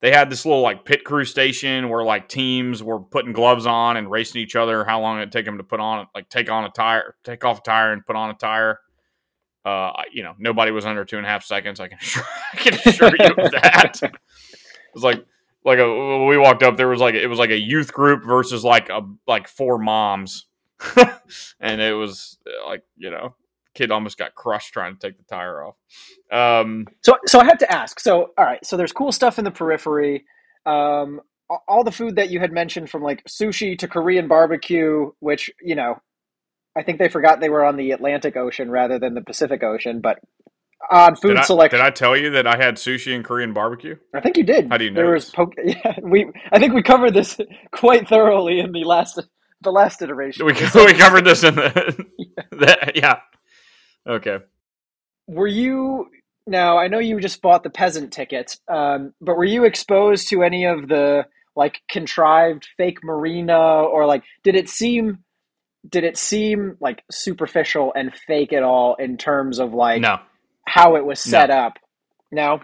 they 0.00 0.10
had 0.10 0.30
this 0.30 0.44
little 0.44 0.62
like 0.62 0.84
pit 0.84 1.04
crew 1.04 1.24
station 1.24 1.88
where 1.88 2.02
like 2.02 2.28
teams 2.28 2.82
were 2.82 2.98
putting 2.98 3.32
gloves 3.32 3.66
on 3.66 3.96
and 3.96 4.10
racing 4.10 4.40
each 4.42 4.56
other. 4.56 4.84
How 4.84 5.00
long 5.00 5.18
it'd 5.18 5.30
take 5.30 5.44
them 5.44 5.58
to 5.58 5.64
put 5.64 5.78
on 5.78 6.06
like 6.14 6.28
take 6.28 6.50
on 6.50 6.64
a 6.64 6.70
tire, 6.70 7.14
take 7.22 7.44
off 7.44 7.60
a 7.60 7.62
tire 7.62 7.92
and 7.92 8.04
put 8.04 8.16
on 8.16 8.30
a 8.30 8.34
tire. 8.34 8.80
Uh, 9.64 9.92
you 10.12 10.24
know, 10.24 10.34
nobody 10.40 10.72
was 10.72 10.84
under 10.84 11.04
two 11.04 11.18
and 11.18 11.24
a 11.24 11.28
half 11.28 11.44
seconds. 11.44 11.78
I 11.78 11.86
can 11.86 11.98
assure, 12.02 12.24
I 12.52 12.56
can 12.56 12.74
assure 12.84 13.12
you 13.18 13.26
of 13.26 13.50
that. 13.52 14.00
It 14.92 14.96
was 14.96 15.04
like 15.04 15.24
like 15.64 15.78
a 15.78 15.88
when 15.88 16.28
we 16.28 16.38
walked 16.38 16.62
up 16.62 16.76
there 16.76 16.88
was 16.88 17.00
like 17.00 17.14
it 17.14 17.28
was 17.28 17.38
like 17.38 17.50
a 17.50 17.58
youth 17.60 17.92
group 17.92 18.24
versus 18.24 18.64
like 18.64 18.88
a 18.90 19.02
like 19.26 19.48
four 19.48 19.78
moms 19.78 20.46
and 21.60 21.80
it 21.80 21.94
was 21.94 22.38
uh, 22.46 22.68
like 22.68 22.82
you 22.96 23.10
know, 23.10 23.34
kid 23.74 23.90
almost 23.90 24.18
got 24.18 24.34
crushed 24.34 24.72
trying 24.72 24.96
to 24.96 25.00
take 25.08 25.18
the 25.18 25.24
tire 25.24 25.64
off. 25.64 25.76
Um, 26.32 26.88
So, 27.02 27.16
so 27.26 27.40
I 27.40 27.44
had 27.44 27.58
to 27.60 27.72
ask. 27.72 28.00
So, 28.00 28.32
all 28.38 28.44
right. 28.44 28.64
So 28.64 28.76
there's 28.76 28.92
cool 28.92 29.12
stuff 29.12 29.38
in 29.38 29.44
the 29.44 29.50
periphery. 29.50 30.24
Um, 30.66 31.20
all 31.68 31.84
the 31.84 31.92
food 31.92 32.16
that 32.16 32.30
you 32.30 32.40
had 32.40 32.52
mentioned, 32.52 32.90
from 32.90 33.02
like 33.02 33.24
sushi 33.24 33.78
to 33.78 33.88
Korean 33.88 34.28
barbecue, 34.28 35.12
which 35.20 35.50
you 35.62 35.74
know, 35.74 35.96
I 36.76 36.82
think 36.82 36.98
they 36.98 37.08
forgot 37.08 37.40
they 37.40 37.50
were 37.50 37.64
on 37.64 37.76
the 37.76 37.92
Atlantic 37.92 38.36
Ocean 38.36 38.70
rather 38.70 38.98
than 38.98 39.14
the 39.14 39.22
Pacific 39.22 39.62
Ocean. 39.62 40.00
But 40.00 40.20
odd 40.90 41.18
food 41.20 41.28
did, 41.30 41.38
I, 41.38 41.42
selection. 41.42 41.78
did 41.78 41.86
I 41.86 41.90
tell 41.90 42.16
you 42.16 42.30
that 42.30 42.46
I 42.46 42.56
had 42.56 42.76
sushi 42.76 43.14
and 43.14 43.24
Korean 43.24 43.52
barbecue? 43.52 43.96
I 44.14 44.20
think 44.20 44.36
you 44.36 44.44
did. 44.44 44.70
How 44.70 44.78
do 44.78 44.84
you 44.84 44.90
There 44.94 45.06
know 45.06 45.12
was 45.12 45.26
this? 45.26 45.34
poke. 45.34 45.54
Yeah, 45.64 45.96
we. 46.02 46.30
I 46.52 46.58
think 46.58 46.74
we 46.74 46.82
covered 46.82 47.14
this 47.14 47.38
quite 47.72 48.08
thoroughly 48.08 48.60
in 48.60 48.72
the 48.72 48.84
last 48.84 49.20
the 49.62 49.70
last 49.72 50.02
iteration. 50.02 50.46
We, 50.46 50.52
we 50.74 50.94
covered 50.94 51.24
this 51.24 51.44
in 51.44 51.54
the, 51.56 52.06
the 52.50 52.92
yeah. 52.94 53.20
Okay. 54.08 54.38
were 55.28 55.46
you 55.46 56.06
now 56.46 56.78
i 56.78 56.88
know 56.88 56.98
you 56.98 57.20
just 57.20 57.40
bought 57.42 57.62
the 57.62 57.70
peasant 57.70 58.12
tickets 58.12 58.58
um, 58.68 59.14
but 59.20 59.36
were 59.36 59.44
you 59.44 59.64
exposed 59.64 60.28
to 60.28 60.42
any 60.42 60.64
of 60.66 60.88
the 60.88 61.24
like 61.54 61.80
contrived 61.88 62.66
fake 62.76 62.98
marina 63.04 63.56
or 63.58 64.06
like 64.06 64.24
did 64.42 64.56
it 64.56 64.68
seem 64.68 65.18
did 65.88 66.04
it 66.04 66.16
seem 66.18 66.76
like 66.80 67.04
superficial 67.10 67.92
and 67.94 68.14
fake 68.26 68.52
at 68.52 68.62
all 68.64 68.96
in 68.96 69.16
terms 69.16 69.60
of 69.60 69.72
like 69.72 70.02
No. 70.02 70.18
How 70.66 70.96
it 70.96 71.04
was 71.04 71.20
set 71.20 71.50
No. 71.50 71.56
up 71.56 71.74
no 72.30 72.60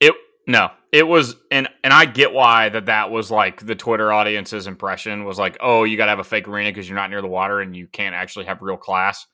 It 0.00 0.14
no, 0.46 0.70
it 0.90 1.06
was, 1.06 1.36
and 1.50 1.68
and 1.84 1.92
I 1.92 2.04
get 2.04 2.32
why 2.32 2.68
that 2.70 2.86
that 2.86 3.10
was 3.10 3.30
like 3.30 3.64
the 3.64 3.76
Twitter 3.76 4.12
audience's 4.12 4.66
impression 4.66 5.24
was 5.24 5.38
like, 5.38 5.56
oh, 5.60 5.84
you 5.84 5.96
got 5.96 6.06
to 6.06 6.10
have 6.10 6.18
a 6.18 6.24
fake 6.24 6.48
arena 6.48 6.70
because 6.70 6.88
you're 6.88 6.96
not 6.96 7.10
near 7.10 7.22
the 7.22 7.28
water 7.28 7.60
and 7.60 7.76
you 7.76 7.86
can't 7.86 8.14
actually 8.14 8.46
have 8.46 8.60
real 8.60 8.76
class, 8.76 9.26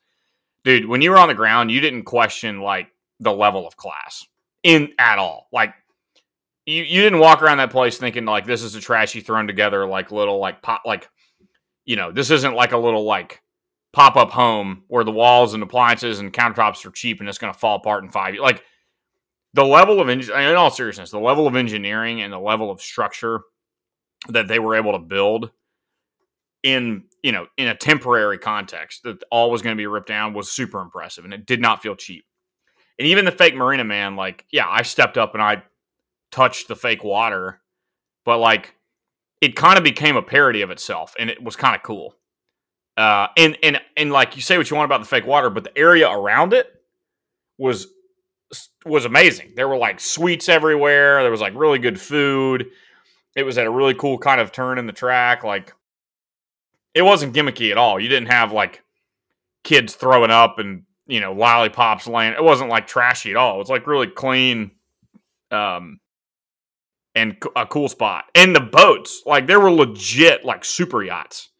dude. 0.64 0.86
When 0.86 1.00
you 1.00 1.10
were 1.10 1.18
on 1.18 1.28
the 1.28 1.34
ground, 1.34 1.70
you 1.70 1.80
didn't 1.80 2.02
question 2.04 2.60
like 2.60 2.88
the 3.20 3.32
level 3.32 3.66
of 3.66 3.76
class 3.76 4.26
in 4.62 4.92
at 4.98 5.18
all. 5.18 5.48
Like 5.52 5.72
you 6.66 6.82
you 6.82 7.00
didn't 7.00 7.20
walk 7.20 7.42
around 7.42 7.58
that 7.58 7.70
place 7.70 7.96
thinking 7.96 8.26
like 8.26 8.44
this 8.46 8.62
is 8.62 8.74
a 8.74 8.80
trashy 8.80 9.20
thrown 9.22 9.46
together 9.46 9.86
like 9.86 10.12
little 10.12 10.38
like 10.38 10.60
pop 10.60 10.82
like 10.84 11.08
you 11.86 11.96
know 11.96 12.12
this 12.12 12.30
isn't 12.30 12.54
like 12.54 12.72
a 12.72 12.78
little 12.78 13.04
like 13.04 13.40
pop 13.92 14.16
up 14.16 14.30
home 14.30 14.82
where 14.88 15.04
the 15.04 15.10
walls 15.10 15.54
and 15.54 15.62
appliances 15.62 16.18
and 16.20 16.32
countertops 16.32 16.84
are 16.84 16.90
cheap 16.90 17.20
and 17.20 17.28
it's 17.28 17.38
going 17.38 17.52
to 17.52 17.58
fall 17.58 17.76
apart 17.76 18.04
in 18.04 18.10
five 18.10 18.34
years. 18.34 18.42
Like 18.42 18.62
the 19.54 19.64
level 19.64 20.00
of 20.00 20.08
in 20.08 20.30
all 20.56 20.70
seriousness, 20.70 21.10
the 21.10 21.18
level 21.18 21.46
of 21.46 21.56
engineering 21.56 22.20
and 22.20 22.32
the 22.32 22.38
level 22.38 22.70
of 22.70 22.80
structure 22.80 23.40
that 24.28 24.48
they 24.48 24.58
were 24.58 24.76
able 24.76 24.92
to 24.92 24.98
build 24.98 25.50
in 26.64 27.04
you 27.22 27.30
know 27.32 27.46
in 27.56 27.68
a 27.68 27.74
temporary 27.74 28.38
context 28.38 29.04
that 29.04 29.22
all 29.30 29.50
was 29.50 29.62
going 29.62 29.76
to 29.76 29.80
be 29.80 29.86
ripped 29.86 30.08
down 30.08 30.34
was 30.34 30.50
super 30.50 30.80
impressive 30.80 31.24
and 31.24 31.32
it 31.32 31.46
did 31.46 31.60
not 31.60 31.82
feel 31.82 31.96
cheap. 31.96 32.24
And 32.98 33.06
even 33.06 33.24
the 33.24 33.32
fake 33.32 33.54
marina 33.54 33.84
man, 33.84 34.16
like 34.16 34.44
yeah, 34.50 34.68
I 34.68 34.82
stepped 34.82 35.16
up 35.16 35.34
and 35.34 35.42
I 35.42 35.62
touched 36.30 36.68
the 36.68 36.76
fake 36.76 37.04
water, 37.04 37.60
but 38.24 38.38
like 38.38 38.74
it 39.40 39.56
kind 39.56 39.78
of 39.78 39.84
became 39.84 40.16
a 40.16 40.22
parody 40.22 40.62
of 40.62 40.70
itself 40.70 41.14
and 41.18 41.30
it 41.30 41.42
was 41.42 41.56
kind 41.56 41.76
of 41.76 41.82
cool. 41.82 42.14
Uh, 42.98 43.28
and 43.36 43.56
and 43.62 43.80
and 43.96 44.10
like 44.10 44.34
you 44.34 44.42
say 44.42 44.58
what 44.58 44.68
you 44.68 44.76
want 44.76 44.86
about 44.86 44.98
the 44.98 45.06
fake 45.06 45.24
water, 45.24 45.50
but 45.50 45.62
the 45.62 45.78
area 45.78 46.10
around 46.10 46.52
it 46.52 46.66
was 47.56 47.86
was 48.84 49.04
amazing. 49.04 49.52
There 49.54 49.68
were 49.68 49.76
like 49.76 50.00
sweets 50.00 50.48
everywhere. 50.48 51.22
There 51.22 51.30
was 51.30 51.40
like 51.40 51.54
really 51.54 51.78
good 51.78 52.00
food. 52.00 52.66
It 53.36 53.44
was 53.44 53.56
at 53.56 53.68
a 53.68 53.70
really 53.70 53.94
cool 53.94 54.18
kind 54.18 54.40
of 54.40 54.50
turn 54.50 54.78
in 54.78 54.86
the 54.86 54.92
track. 54.92 55.44
Like 55.44 55.72
it 56.92 57.02
wasn't 57.02 57.34
gimmicky 57.34 57.70
at 57.70 57.78
all. 57.78 58.00
You 58.00 58.08
didn't 58.08 58.32
have 58.32 58.50
like 58.50 58.82
kids 59.62 59.94
throwing 59.94 60.32
up 60.32 60.58
and 60.58 60.82
you 61.06 61.20
know 61.20 61.32
lollipops 61.32 62.08
laying. 62.08 62.32
It 62.32 62.42
wasn't 62.42 62.68
like 62.68 62.88
trashy 62.88 63.30
at 63.30 63.36
all. 63.36 63.54
It 63.54 63.58
was 63.58 63.70
like 63.70 63.86
really 63.86 64.08
clean, 64.08 64.72
um, 65.52 66.00
and 67.14 67.36
a 67.54 67.64
cool 67.64 67.88
spot. 67.88 68.24
And 68.34 68.56
the 68.56 68.60
boats, 68.60 69.22
like 69.24 69.46
there 69.46 69.60
were 69.60 69.70
legit 69.70 70.44
like 70.44 70.64
super 70.64 71.04
yachts 71.04 71.50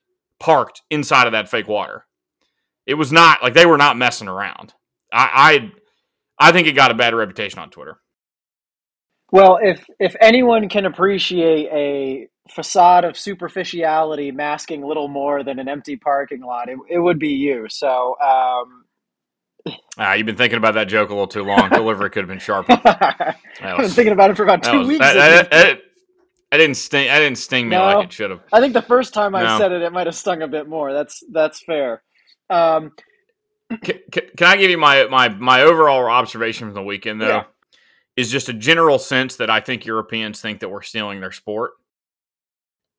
parked 0.41 0.83
inside 0.91 1.27
of 1.27 1.33
that 1.33 1.49
fake 1.49 1.69
water. 1.69 2.05
It 2.87 2.95
was 2.95 3.13
not 3.13 3.43
like 3.43 3.55
they 3.55 3.67
were 3.67 3.77
not 3.79 3.97
messing 3.99 4.29
around. 4.29 4.75
I, 5.13 5.71
I 6.41 6.49
I 6.49 6.53
think 6.53 6.67
it 6.69 6.73
got 6.73 6.91
a 6.91 6.95
bad 6.95 7.15
reputation 7.15 7.59
on 7.59 7.71
Twitter. 7.71 7.97
well 9.33 9.59
if 9.63 9.85
if 9.99 10.15
anyone 10.21 10.69
can 10.69 10.87
appreciate 10.87 11.69
a 11.73 12.29
facade 12.51 13.05
of 13.05 13.19
superficiality 13.19 14.31
masking 14.31 14.83
little 14.83 15.09
more 15.09 15.43
than 15.43 15.59
an 15.59 15.69
empty 15.69 15.97
parking 15.97 16.41
lot 16.41 16.69
it, 16.71 16.79
it 16.89 16.99
would 16.99 17.19
be 17.19 17.29
you 17.35 17.67
so 17.69 18.17
um 18.25 18.85
Uh, 19.99 20.15
you've 20.17 20.25
been 20.25 20.37
thinking 20.37 20.57
about 20.57 20.75
that 20.75 20.89
joke 20.89 21.11
a 21.11 21.13
little 21.13 21.27
too 21.27 21.43
long. 21.43 21.69
Delivery 21.69 22.09
could 22.09 22.21
have 22.21 22.29
been 22.29 22.39
sharper. 22.39 22.73
I've 23.61 23.77
been 23.77 23.91
thinking 23.91 24.13
about 24.15 24.31
it 24.31 24.37
for 24.37 24.45
about 24.45 24.63
that 24.63 24.73
two 24.73 24.79
was- 24.79 24.89
weeks. 24.89 25.01
that- 25.01 25.51
that- 25.51 25.81
that 26.51 26.59
didn't 26.59 26.77
sting. 26.77 27.11
I 27.11 27.19
didn't 27.19 27.39
sting 27.39 27.69
me 27.69 27.77
No. 27.77 27.85
like 27.85 28.07
it 28.07 28.13
should 28.13 28.31
have. 28.31 28.41
I 28.53 28.61
think 28.61 28.73
the 28.73 28.83
first 28.83 29.13
time 29.15 29.35
I 29.35 29.59
said 29.59 29.73
it, 29.73 29.83
it 29.83 29.93
might 29.93 30.07
have 30.07 30.17
stung 30.17 30.43
a 30.43 30.49
bit 30.49 30.69
more. 30.69 30.93
That's 30.93 31.23
that's 31.31 31.61
fair. 31.61 32.03
Um, 32.51 32.93
Can, 33.83 33.99
can, 34.11 34.23
can 34.37 34.47
I 34.47 34.57
give 34.57 34.71
you 34.71 34.79
my 34.79 35.07
my 35.09 35.29
my 35.29 35.63
overall 35.63 36.07
observation 36.07 36.67
from 36.69 36.75
the 36.75 36.83
weekend 36.83 37.21
though? 37.21 37.29
Yeah. 37.29 37.45
Is 38.17 38.31
just 38.31 38.49
a 38.49 38.53
general 38.55 38.99
sense 38.99 39.37
that 39.37 39.51
I 39.51 39.61
think 39.61 39.85
Europeans 39.85 40.41
think 40.41 40.61
that 40.61 40.69
we're 40.71 40.83
stealing 40.83 41.21
their 41.21 41.31
sport, 41.31 41.73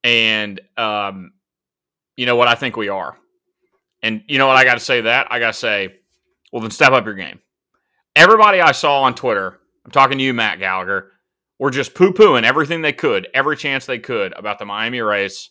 and 0.03 0.62
um, 0.77 1.34
you 2.15 2.25
know 2.25 2.36
what 2.36 2.48
I 2.48 2.56
think 2.56 2.77
we 2.77 2.88
are, 2.89 3.18
and 4.01 4.24
you 4.27 4.38
know 4.38 4.48
what 4.48 4.56
I 4.58 4.63
got 4.63 4.75
to 4.75 4.79
say 4.79 5.01
that 5.01 5.27
I 5.32 5.39
got 5.39 5.48
to 5.48 5.60
say, 5.60 5.96
well 6.53 6.62
then 6.62 6.72
step 6.72 6.91
up 6.91 7.06
your 7.06 7.15
game. 7.15 7.39
Everybody 8.15 8.62
I 8.62 8.72
saw 8.72 9.01
on 9.01 9.15
Twitter, 9.15 9.60
I'm 9.84 9.91
talking 9.91 10.18
to 10.20 10.24
you, 10.24 10.34
Matt 10.34 10.60
Gallagher, 10.60 11.12
were 11.60 11.70
just 11.70 11.94
poo 11.94 12.13
pooing 12.13 12.44
everything 12.44 12.82
they 12.82 12.94
could, 12.94 13.28
every 13.34 13.58
chance 13.58 13.86
they 13.86 14.00
could 14.00 14.34
about 14.34 14.58
the 14.58 14.66
Miami 14.66 15.01
race, 15.01 15.50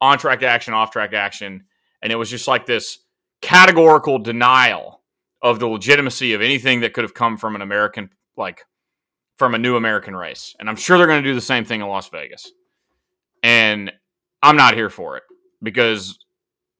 on 0.00 0.18
track 0.18 0.42
action, 0.42 0.72
off 0.72 0.90
track 0.90 1.12
action, 1.12 1.64
and 2.00 2.12
it 2.12 2.16
was 2.16 2.30
just 2.30 2.48
like 2.48 2.66
this 2.66 2.98
categorical 3.40 4.18
denial 4.18 5.00
of 5.42 5.58
the 5.58 5.66
legitimacy 5.66 6.32
of 6.32 6.40
anything 6.40 6.80
that 6.80 6.92
could 6.92 7.04
have 7.04 7.14
come 7.14 7.36
from 7.36 7.56
an 7.56 7.62
American, 7.62 8.10
like 8.36 8.64
from 9.36 9.54
a 9.54 9.58
new 9.58 9.76
American 9.76 10.14
race. 10.14 10.54
And 10.58 10.68
I'm 10.68 10.76
sure 10.76 10.96
they're 10.96 11.06
going 11.06 11.22
to 11.22 11.28
do 11.28 11.34
the 11.34 11.40
same 11.40 11.64
thing 11.64 11.80
in 11.80 11.88
Las 11.88 12.08
Vegas. 12.08 12.50
And 13.42 13.92
I'm 14.42 14.56
not 14.56 14.74
here 14.74 14.90
for 14.90 15.16
it 15.16 15.24
because 15.62 16.18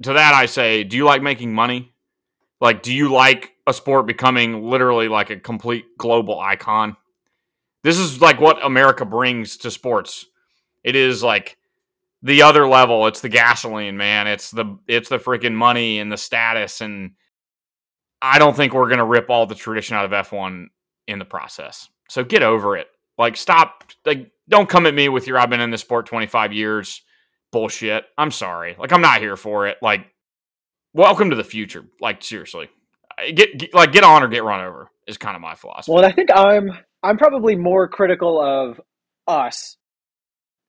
to 0.03 0.13
that 0.13 0.35
I 0.35 0.47
say, 0.47 0.85
do 0.85 0.97
you 0.97 1.05
like 1.05 1.23
making 1.23 1.53
money? 1.53 1.93
Like, 2.61 2.83
do 2.83 2.95
you 2.95 3.13
like 3.13 3.53
a 3.67 3.73
sport 3.73 4.07
becoming 4.07 4.63
literally 4.63 5.09
like 5.09 5.31
a 5.31 5.37
complete 5.37 5.85
global 5.99 6.39
icon? 6.39 6.97
This 7.83 7.99
is 7.99 8.21
like 8.21 8.41
what 8.41 8.65
America 8.65 9.05
brings 9.05 9.57
to 9.59 9.71
sports. 9.71 10.27
It 10.85 10.97
is 10.97 11.23
like 11.23 11.57
the 12.23 12.43
other 12.43 12.67
level. 12.67 13.07
It's 13.07 13.21
the 13.21 13.29
gasoline, 13.29 13.97
man. 13.97 14.27
It's 14.27 14.51
the 14.51 14.79
it's 14.87 15.09
the 15.09 15.19
freaking 15.19 15.55
money 15.55 15.99
and 15.99 16.11
the 16.11 16.17
status 16.17 16.81
and 16.81 17.13
I 18.21 18.39
don't 18.39 18.55
think 18.55 18.73
we're 18.73 18.89
going 18.89 18.99
to 18.99 19.05
rip 19.05 19.31
all 19.31 19.47
the 19.47 19.57
tradition 19.57 19.97
out 19.97 20.05
of 20.05 20.13
F1 20.13 20.67
in 21.09 21.19
the 21.19 21.25
process. 21.25 21.89
So 22.09 22.23
get 22.23 22.45
over 22.45 22.77
it. 22.77 22.87
Like 23.19 23.37
stop 23.37 23.85
like 24.07 24.31
don't 24.49 24.69
come 24.69 24.87
at 24.87 24.95
me 24.95 25.09
with 25.09 25.27
your 25.27 25.39
I've 25.39 25.51
been 25.51 25.61
in 25.61 25.71
this 25.71 25.81
sport 25.81 26.07
25 26.07 26.53
years 26.53 27.03
bullshit. 27.51 28.05
I'm 28.17 28.31
sorry. 28.31 28.77
Like 28.79 28.93
I'm 28.93 29.01
not 29.01 29.21
here 29.21 29.37
for 29.37 29.67
it. 29.67 29.79
Like 29.83 30.07
welcome 30.95 31.31
to 31.31 31.37
the 31.37 31.45
future. 31.45 31.85
Like 32.01 32.23
seriously. 32.23 32.71
Get, 33.35 33.59
get 33.59 33.75
like 33.75 33.93
get 33.93 34.05
on 34.05 34.23
or 34.23 34.29
get 34.29 34.45
run 34.45 34.65
over 34.65 34.89
is 35.07 35.19
kind 35.19 35.35
of 35.35 35.43
my 35.43 35.55
philosophy. 35.55 35.93
well, 35.93 36.05
I 36.05 36.13
think 36.13 36.31
I'm 36.33 36.71
I'm 37.03 37.19
probably 37.19 37.57
more 37.57 37.89
critical 37.89 38.41
of 38.41 38.81
us 39.27 39.77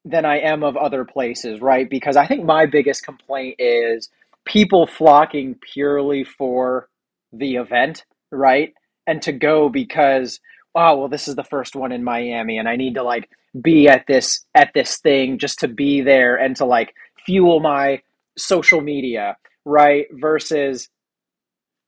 than 0.05 0.25
I 0.25 0.39
am 0.39 0.63
of 0.63 0.75
other 0.75 1.05
places, 1.05 1.61
right? 1.61 1.89
Because 1.89 2.17
I 2.17 2.27
think 2.27 2.43
my 2.43 2.65
biggest 2.65 3.03
complaint 3.03 3.55
is 3.59 4.09
people 4.45 4.87
flocking 4.87 5.55
purely 5.73 6.23
for 6.23 6.89
the 7.31 7.55
event, 7.55 8.03
right? 8.31 8.73
And 9.07 9.21
to 9.23 9.31
go 9.31 9.69
because 9.69 10.39
oh 10.75 10.97
well 10.97 11.09
this 11.09 11.27
is 11.27 11.35
the 11.35 11.43
first 11.43 11.75
one 11.75 11.91
in 11.91 12.03
Miami 12.03 12.57
and 12.57 12.67
I 12.67 12.75
need 12.75 12.95
to 12.95 13.03
like 13.03 13.29
be 13.61 13.87
at 13.87 14.05
this 14.07 14.45
at 14.55 14.71
this 14.73 14.97
thing 14.97 15.37
just 15.37 15.59
to 15.59 15.67
be 15.67 16.01
there 16.01 16.35
and 16.35 16.55
to 16.57 16.65
like 16.65 16.93
fuel 17.25 17.59
my 17.59 18.01
social 18.37 18.81
media, 18.81 19.37
right? 19.65 20.07
Versus 20.13 20.89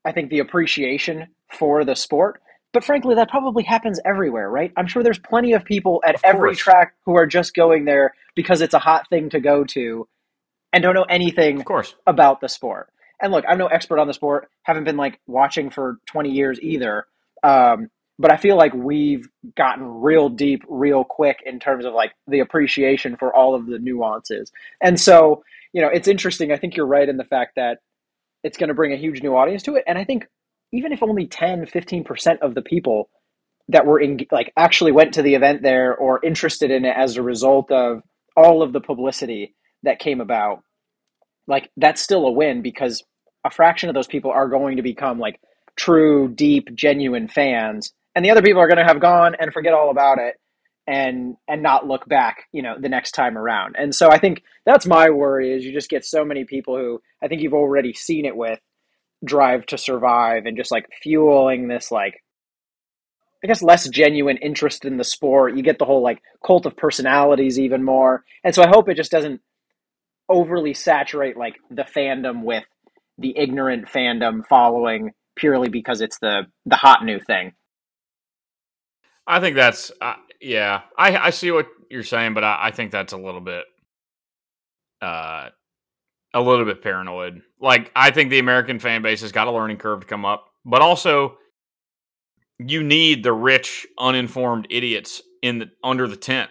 I 0.04 0.12
think 0.12 0.30
the 0.30 0.38
appreciation 0.38 1.28
for 1.58 1.84
the 1.84 1.96
sport. 1.96 2.40
But 2.76 2.84
frankly, 2.84 3.14
that 3.14 3.30
probably 3.30 3.62
happens 3.62 3.98
everywhere, 4.04 4.50
right? 4.50 4.70
I'm 4.76 4.86
sure 4.86 5.02
there's 5.02 5.18
plenty 5.18 5.54
of 5.54 5.64
people 5.64 6.02
at 6.06 6.16
Of 6.16 6.20
every 6.24 6.50
course. 6.50 6.58
track 6.58 6.94
who 7.06 7.16
are 7.16 7.26
just 7.26 7.54
going 7.54 7.86
there 7.86 8.12
because 8.34 8.60
it's 8.60 8.74
a 8.74 8.78
hot 8.78 9.08
thing 9.08 9.30
to 9.30 9.40
go 9.40 9.64
to 9.64 10.06
and 10.74 10.82
don't 10.82 10.94
know 10.94 11.06
anything 11.08 11.60
of 11.60 11.64
course. 11.64 11.94
about 12.06 12.42
the 12.42 12.50
sport. 12.50 12.92
And 13.22 13.32
look, 13.32 13.46
I'm 13.48 13.56
no 13.56 13.68
expert 13.68 13.98
on 13.98 14.08
the 14.08 14.12
sport, 14.12 14.50
haven't 14.64 14.84
been 14.84 14.98
like 14.98 15.18
watching 15.26 15.70
for 15.70 15.96
20 16.04 16.30
years 16.32 16.60
either. 16.60 17.06
Um, 17.42 17.88
but 18.18 18.30
I 18.30 18.36
feel 18.36 18.58
like 18.58 18.74
we've 18.74 19.26
gotten 19.56 19.82
real 20.02 20.28
deep 20.28 20.62
real 20.68 21.02
quick 21.02 21.38
in 21.46 21.58
terms 21.58 21.86
of 21.86 21.94
like 21.94 22.12
the 22.28 22.40
appreciation 22.40 23.16
for 23.16 23.34
all 23.34 23.54
of 23.54 23.64
the 23.64 23.78
nuances. 23.78 24.52
And 24.82 25.00
so, 25.00 25.42
you 25.72 25.80
know, 25.80 25.88
it's 25.88 26.08
interesting. 26.08 26.52
I 26.52 26.58
think 26.58 26.76
you're 26.76 26.86
right 26.86 27.08
in 27.08 27.16
the 27.16 27.24
fact 27.24 27.52
that 27.56 27.78
it's 28.44 28.58
going 28.58 28.68
to 28.68 28.74
bring 28.74 28.92
a 28.92 28.96
huge 28.96 29.22
new 29.22 29.34
audience 29.34 29.62
to 29.62 29.76
it. 29.76 29.84
And 29.86 29.96
I 29.96 30.04
think 30.04 30.26
even 30.72 30.92
if 30.92 31.02
only 31.02 31.26
10, 31.26 31.66
15% 31.66 32.38
of 32.40 32.54
the 32.54 32.62
people 32.62 33.08
that 33.68 33.86
were 33.86 34.00
in 34.00 34.18
like 34.30 34.52
actually 34.56 34.92
went 34.92 35.14
to 35.14 35.22
the 35.22 35.34
event 35.34 35.62
there 35.62 35.96
or 35.96 36.24
interested 36.24 36.70
in 36.70 36.84
it 36.84 36.94
as 36.96 37.16
a 37.16 37.22
result 37.22 37.70
of 37.70 38.02
all 38.36 38.62
of 38.62 38.72
the 38.72 38.80
publicity 38.80 39.54
that 39.82 39.98
came 39.98 40.20
about, 40.20 40.62
like 41.46 41.70
that's 41.76 42.00
still 42.00 42.26
a 42.26 42.32
win 42.32 42.62
because 42.62 43.02
a 43.44 43.50
fraction 43.50 43.88
of 43.88 43.94
those 43.94 44.06
people 44.06 44.30
are 44.30 44.48
going 44.48 44.76
to 44.76 44.82
become 44.82 45.18
like 45.18 45.40
true, 45.76 46.28
deep, 46.28 46.74
genuine 46.74 47.28
fans 47.28 47.92
and 48.16 48.24
the 48.24 48.30
other 48.30 48.42
people 48.42 48.60
are 48.60 48.66
going 48.66 48.78
to 48.78 48.84
have 48.84 49.00
gone 49.00 49.36
and 49.38 49.52
forget 49.52 49.74
all 49.74 49.90
about 49.90 50.18
it 50.18 50.34
and 50.88 51.36
and 51.46 51.62
not 51.62 51.86
look 51.86 52.08
back 52.08 52.44
you 52.52 52.62
know 52.62 52.76
the 52.80 52.88
next 52.88 53.12
time 53.12 53.36
around. 53.36 53.76
And 53.78 53.94
so 53.94 54.10
i 54.10 54.18
think 54.18 54.42
that's 54.64 54.86
my 54.86 55.10
worry 55.10 55.52
is 55.52 55.64
you 55.64 55.72
just 55.72 55.90
get 55.90 56.04
so 56.04 56.24
many 56.24 56.44
people 56.44 56.76
who 56.76 57.00
i 57.22 57.28
think 57.28 57.42
you've 57.42 57.54
already 57.54 57.92
seen 57.92 58.24
it 58.24 58.36
with 58.36 58.58
drive 59.24 59.66
to 59.66 59.78
survive 59.78 60.46
and 60.46 60.56
just 60.56 60.70
like 60.70 60.86
fueling 61.02 61.68
this 61.68 61.90
like 61.90 62.22
i 63.42 63.46
guess 63.46 63.62
less 63.62 63.88
genuine 63.88 64.36
interest 64.38 64.84
in 64.84 64.96
the 64.96 65.04
sport. 65.04 65.56
You 65.56 65.62
get 65.62 65.78
the 65.78 65.84
whole 65.84 66.02
like 66.02 66.20
cult 66.44 66.66
of 66.66 66.76
personalities 66.76 67.58
even 67.58 67.82
more. 67.84 68.24
And 68.44 68.54
so 68.54 68.62
i 68.62 68.68
hope 68.68 68.88
it 68.88 68.96
just 68.96 69.10
doesn't 69.10 69.40
overly 70.28 70.74
saturate 70.74 71.36
like 71.36 71.56
the 71.70 71.84
fandom 71.84 72.42
with 72.42 72.64
the 73.18 73.36
ignorant 73.36 73.88
fandom 73.88 74.46
following 74.46 75.12
purely 75.36 75.68
because 75.68 76.00
it's 76.00 76.18
the 76.18 76.42
the 76.64 76.76
hot 76.76 77.04
new 77.04 77.20
thing. 77.20 77.52
I 79.26 79.40
think 79.40 79.56
that's 79.56 79.92
uh, 80.00 80.14
yeah. 80.40 80.82
I 80.96 81.16
I 81.16 81.30
see 81.30 81.50
what 81.50 81.66
you're 81.90 82.02
saying, 82.02 82.34
but 82.34 82.44
I, 82.44 82.58
I 82.64 82.70
think 82.70 82.90
that's 82.90 83.12
a 83.12 83.18
little 83.18 83.40
bit 83.40 83.64
uh 85.02 85.50
a 86.34 86.40
little 86.40 86.64
bit 86.64 86.82
paranoid. 86.82 87.42
Like 87.60 87.90
I 87.96 88.10
think 88.10 88.30
the 88.30 88.38
American 88.38 88.78
fan 88.78 89.02
base 89.02 89.22
has 89.22 89.32
got 89.32 89.46
a 89.46 89.52
learning 89.52 89.78
curve 89.78 90.00
to 90.00 90.06
come 90.06 90.24
up, 90.24 90.50
but 90.64 90.82
also 90.82 91.38
you 92.58 92.82
need 92.82 93.22
the 93.22 93.32
rich, 93.32 93.86
uninformed 93.98 94.66
idiots 94.70 95.22
in 95.42 95.58
the 95.58 95.70
under 95.82 96.08
the 96.08 96.16
tent. 96.16 96.50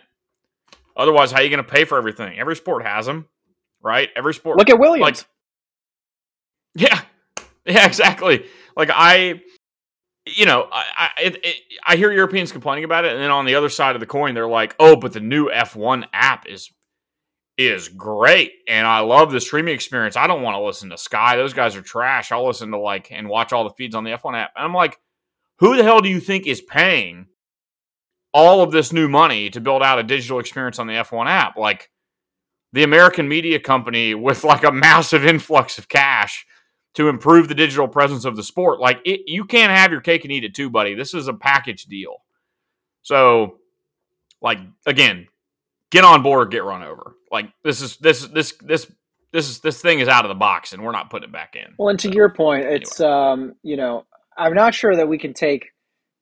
Otherwise, 0.97 1.31
how 1.31 1.39
are 1.39 1.43
you 1.43 1.49
going 1.49 1.63
to 1.63 1.69
pay 1.69 1.85
for 1.85 1.97
everything? 1.97 2.39
Every 2.39 2.55
sport 2.55 2.85
has 2.85 3.05
them, 3.05 3.27
right? 3.81 4.09
Every 4.15 4.33
sport. 4.33 4.57
Look 4.57 4.69
at 4.69 4.79
Williams. 4.79 5.01
Like, 5.01 5.25
yeah, 6.75 7.01
yeah, 7.65 7.85
exactly. 7.85 8.45
Like 8.77 8.89
I, 8.93 9.41
you 10.25 10.45
know, 10.45 10.67
I 10.71 10.85
I, 10.97 11.21
it, 11.21 11.45
it, 11.45 11.55
I 11.85 11.95
hear 11.95 12.11
Europeans 12.11 12.51
complaining 12.51 12.83
about 12.83 13.05
it, 13.05 13.11
and 13.11 13.21
then 13.21 13.31
on 13.31 13.45
the 13.45 13.55
other 13.55 13.69
side 13.69 13.95
of 13.95 13.99
the 13.99 14.05
coin, 14.05 14.33
they're 14.33 14.47
like, 14.47 14.75
"Oh, 14.79 14.95
but 14.95 15.13
the 15.13 15.19
new 15.19 15.49
F1 15.49 16.05
app 16.13 16.47
is 16.47 16.69
is 17.57 17.87
great, 17.87 18.51
and 18.67 18.85
I 18.85 18.99
love 18.99 19.31
the 19.31 19.39
streaming 19.39 19.73
experience. 19.73 20.17
I 20.17 20.27
don't 20.27 20.41
want 20.41 20.55
to 20.55 20.63
listen 20.63 20.89
to 20.89 20.97
Sky; 20.97 21.37
those 21.37 21.53
guys 21.53 21.75
are 21.75 21.81
trash. 21.81 22.31
I'll 22.31 22.45
listen 22.45 22.71
to 22.71 22.77
like 22.77 23.11
and 23.11 23.29
watch 23.29 23.53
all 23.53 23.63
the 23.63 23.71
feeds 23.71 23.95
on 23.95 24.03
the 24.03 24.11
F1 24.11 24.35
app." 24.35 24.51
And 24.55 24.65
I'm 24.65 24.73
like, 24.73 24.99
"Who 25.59 25.75
the 25.75 25.83
hell 25.83 26.01
do 26.01 26.09
you 26.09 26.19
think 26.19 26.47
is 26.47 26.61
paying 26.61 27.27
all 28.33 28.61
of 28.61 28.71
this 28.71 28.91
new 28.91 29.07
money 29.07 29.49
to 29.51 29.61
build 29.61 29.81
out 29.81 29.99
a 29.99 30.03
digital 30.03 30.39
experience 30.39 30.79
on 30.79 30.87
the 30.87 30.93
F1 30.93 31.27
app?" 31.27 31.57
Like 31.57 31.89
the 32.73 32.83
American 32.83 33.27
media 33.27 33.59
company 33.59 34.13
with 34.15 34.43
like 34.43 34.63
a 34.63 34.71
massive 34.71 35.25
influx 35.25 35.77
of 35.77 35.87
cash 35.87 36.45
to 36.95 37.09
improve 37.09 37.47
the 37.47 37.55
digital 37.55 37.87
presence 37.87 38.25
of 38.25 38.35
the 38.35 38.43
sport. 38.43 38.79
Like 38.79 38.99
it, 39.05 39.21
you 39.27 39.45
can't 39.45 39.71
have 39.71 39.91
your 39.91 40.01
cake 40.01 40.23
and 40.23 40.31
eat 40.31 40.43
it 40.43 40.55
too, 40.55 40.69
buddy. 40.69 40.93
This 40.93 41.13
is 41.13 41.27
a 41.27 41.33
package 41.33 41.85
deal. 41.85 42.17
So, 43.01 43.59
like 44.41 44.59
again, 44.85 45.27
get 45.91 46.03
on 46.03 46.23
board, 46.23 46.51
get 46.51 46.63
run 46.63 46.83
over. 46.83 47.14
Like 47.31 47.49
this 47.63 47.81
is 47.81 47.97
this 47.97 48.27
this 48.27 48.53
this 48.61 48.91
this 49.31 49.49
is 49.49 49.59
this 49.59 49.81
thing 49.81 49.99
is 49.99 50.07
out 50.07 50.25
of 50.25 50.29
the 50.29 50.35
box, 50.35 50.73
and 50.73 50.83
we're 50.83 50.91
not 50.91 51.09
putting 51.09 51.29
it 51.29 51.33
back 51.33 51.55
in. 51.55 51.73
Well, 51.77 51.89
and 51.89 51.99
to 51.99 52.07
so, 52.07 52.13
your 52.13 52.29
point, 52.29 52.65
it's 52.65 52.99
anyway. 52.99 53.15
um, 53.15 53.53
you 53.63 53.77
know, 53.77 54.05
I'm 54.37 54.53
not 54.53 54.73
sure 54.73 54.95
that 54.95 55.07
we 55.07 55.17
can 55.17 55.33
take 55.33 55.67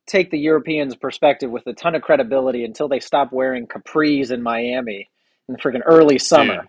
take 0.07 0.31
the 0.31 0.39
Europeans' 0.39 0.95
perspective 0.95 1.49
with 1.49 1.65
a 1.67 1.73
ton 1.73 1.95
of 1.95 2.01
credibility 2.01 2.65
until 2.65 2.87
they 2.87 2.99
stop 2.99 3.31
wearing 3.31 3.67
capris 3.67 4.31
in 4.31 4.41
Miami 4.41 5.09
in 5.47 5.53
the 5.53 5.59
freaking 5.59 5.81
early 5.85 6.17
summer. 6.17 6.61
Dude, 6.61 6.67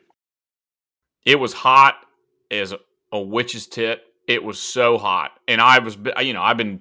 it 1.24 1.36
was 1.36 1.52
hot 1.52 1.96
as 2.50 2.74
a 3.12 3.20
witch's 3.20 3.66
tit. 3.66 4.02
It 4.28 4.42
was 4.42 4.58
so 4.58 4.98
hot, 4.98 5.32
and 5.48 5.60
I 5.60 5.78
was, 5.78 5.98
you 6.20 6.32
know, 6.32 6.42
I've 6.42 6.56
been. 6.56 6.80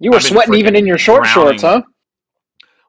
You 0.00 0.12
were 0.12 0.20
sweating 0.20 0.54
even 0.54 0.76
in 0.76 0.86
your 0.86 0.98
short 0.98 1.24
drowning. 1.24 1.58
shorts, 1.58 1.62
huh? 1.62 1.82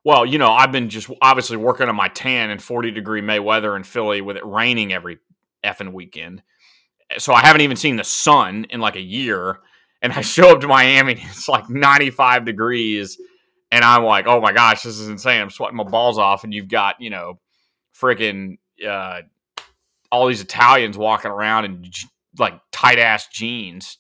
Well, 0.05 0.25
you 0.25 0.37
know, 0.37 0.51
I've 0.51 0.71
been 0.71 0.89
just 0.89 1.09
obviously 1.21 1.57
working 1.57 1.89
on 1.89 1.95
my 1.95 2.07
tan 2.07 2.49
in 2.49 2.59
40 2.59 2.91
degree 2.91 3.21
May 3.21 3.39
weather 3.39 3.75
in 3.75 3.83
Philly 3.83 4.21
with 4.21 4.37
it 4.37 4.45
raining 4.45 4.93
every 4.93 5.19
effing 5.63 5.93
weekend. 5.93 6.41
So 7.17 7.33
I 7.33 7.41
haven't 7.41 7.61
even 7.61 7.77
seen 7.77 7.95
the 7.95 8.03
sun 8.03 8.65
in 8.69 8.79
like 8.79 8.95
a 8.95 9.01
year. 9.01 9.59
And 10.01 10.13
I 10.13 10.21
show 10.21 10.53
up 10.53 10.61
to 10.61 10.67
Miami 10.67 11.13
and 11.13 11.21
it's 11.21 11.49
like 11.49 11.69
95 11.69 12.45
degrees. 12.45 13.17
And 13.71 13.83
I'm 13.83 14.03
like, 14.03 14.25
oh 14.25 14.41
my 14.41 14.51
gosh, 14.51 14.83
this 14.83 14.97
is 14.97 15.09
insane. 15.09 15.41
I'm 15.41 15.49
sweating 15.49 15.77
my 15.77 15.83
balls 15.83 16.17
off. 16.17 16.43
And 16.43 16.53
you've 16.53 16.69
got, 16.69 16.95
you 16.99 17.09
know, 17.09 17.39
freaking 17.99 18.57
uh, 18.87 19.21
all 20.11 20.27
these 20.27 20.41
Italians 20.41 20.97
walking 20.97 21.29
around 21.29 21.65
in 21.65 21.91
like 22.37 22.59
tight 22.71 22.99
ass 22.99 23.27
jeans 23.27 23.97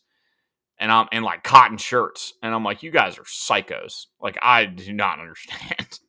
and 0.79 0.91
I'm 0.91 1.07
in 1.11 1.23
like 1.23 1.43
cotton 1.43 1.77
shirts. 1.77 2.33
And 2.41 2.53
I'm 2.53 2.63
like, 2.63 2.83
you 2.83 2.91
guys 2.91 3.17
are 3.17 3.23
psychos. 3.23 4.07
Like 4.21 4.37
I 4.41 4.65
do 4.65 4.93
not 4.93 5.19
understand. 5.21 5.99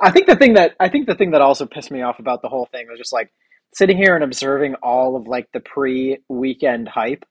I 0.00 0.10
think 0.10 0.26
the 0.26 0.36
thing 0.36 0.54
that 0.54 0.76
I 0.78 0.88
think 0.88 1.06
the 1.06 1.14
thing 1.14 1.32
that 1.32 1.40
also 1.40 1.66
pissed 1.66 1.90
me 1.90 2.02
off 2.02 2.18
about 2.18 2.42
the 2.42 2.48
whole 2.48 2.68
thing 2.70 2.86
was 2.88 2.98
just 2.98 3.12
like 3.12 3.32
sitting 3.74 3.96
here 3.96 4.14
and 4.14 4.24
observing 4.24 4.76
all 4.82 5.16
of 5.16 5.26
like 5.26 5.48
the 5.52 5.60
pre 5.60 6.18
weekend 6.28 6.88
hype. 6.88 7.24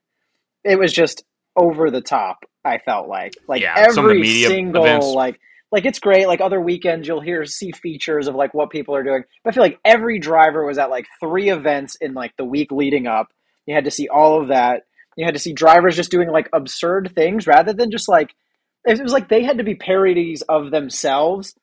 It 0.64 0.78
was 0.78 0.92
just 0.92 1.24
over 1.56 1.90
the 1.90 2.02
top, 2.02 2.38
I 2.64 2.78
felt 2.78 3.08
like. 3.08 3.34
Like 3.46 3.62
yeah, 3.62 3.74
every 3.76 4.26
single 4.42 4.84
events. 4.84 5.06
like 5.06 5.40
like 5.70 5.86
it's 5.86 5.98
great. 5.98 6.26
Like 6.26 6.40
other 6.40 6.60
weekends, 6.60 7.08
you'll 7.08 7.20
hear 7.20 7.44
see 7.44 7.72
features 7.72 8.28
of 8.28 8.34
like 8.34 8.54
what 8.54 8.70
people 8.70 8.94
are 8.94 9.02
doing. 9.02 9.24
But 9.44 9.50
I 9.50 9.54
feel 9.54 9.62
like 9.62 9.80
every 9.84 10.18
driver 10.18 10.64
was 10.64 10.78
at 10.78 10.90
like 10.90 11.06
three 11.20 11.50
events 11.50 11.96
in 12.00 12.14
like 12.14 12.36
the 12.36 12.44
week 12.44 12.70
leading 12.70 13.06
up, 13.06 13.28
you 13.66 13.74
had 13.74 13.84
to 13.84 13.90
see 13.90 14.08
all 14.08 14.40
of 14.40 14.48
that. 14.48 14.82
You 15.18 15.24
had 15.24 15.34
to 15.34 15.40
see 15.40 15.52
drivers 15.52 15.96
just 15.96 16.12
doing 16.12 16.30
like 16.30 16.48
absurd 16.52 17.10
things 17.12 17.48
rather 17.48 17.72
than 17.72 17.90
just 17.90 18.08
like 18.08 18.36
it 18.84 19.02
was 19.02 19.12
like 19.12 19.28
they 19.28 19.42
had 19.42 19.58
to 19.58 19.64
be 19.64 19.74
parodies 19.74 20.42
of 20.42 20.70
themselves 20.70 21.56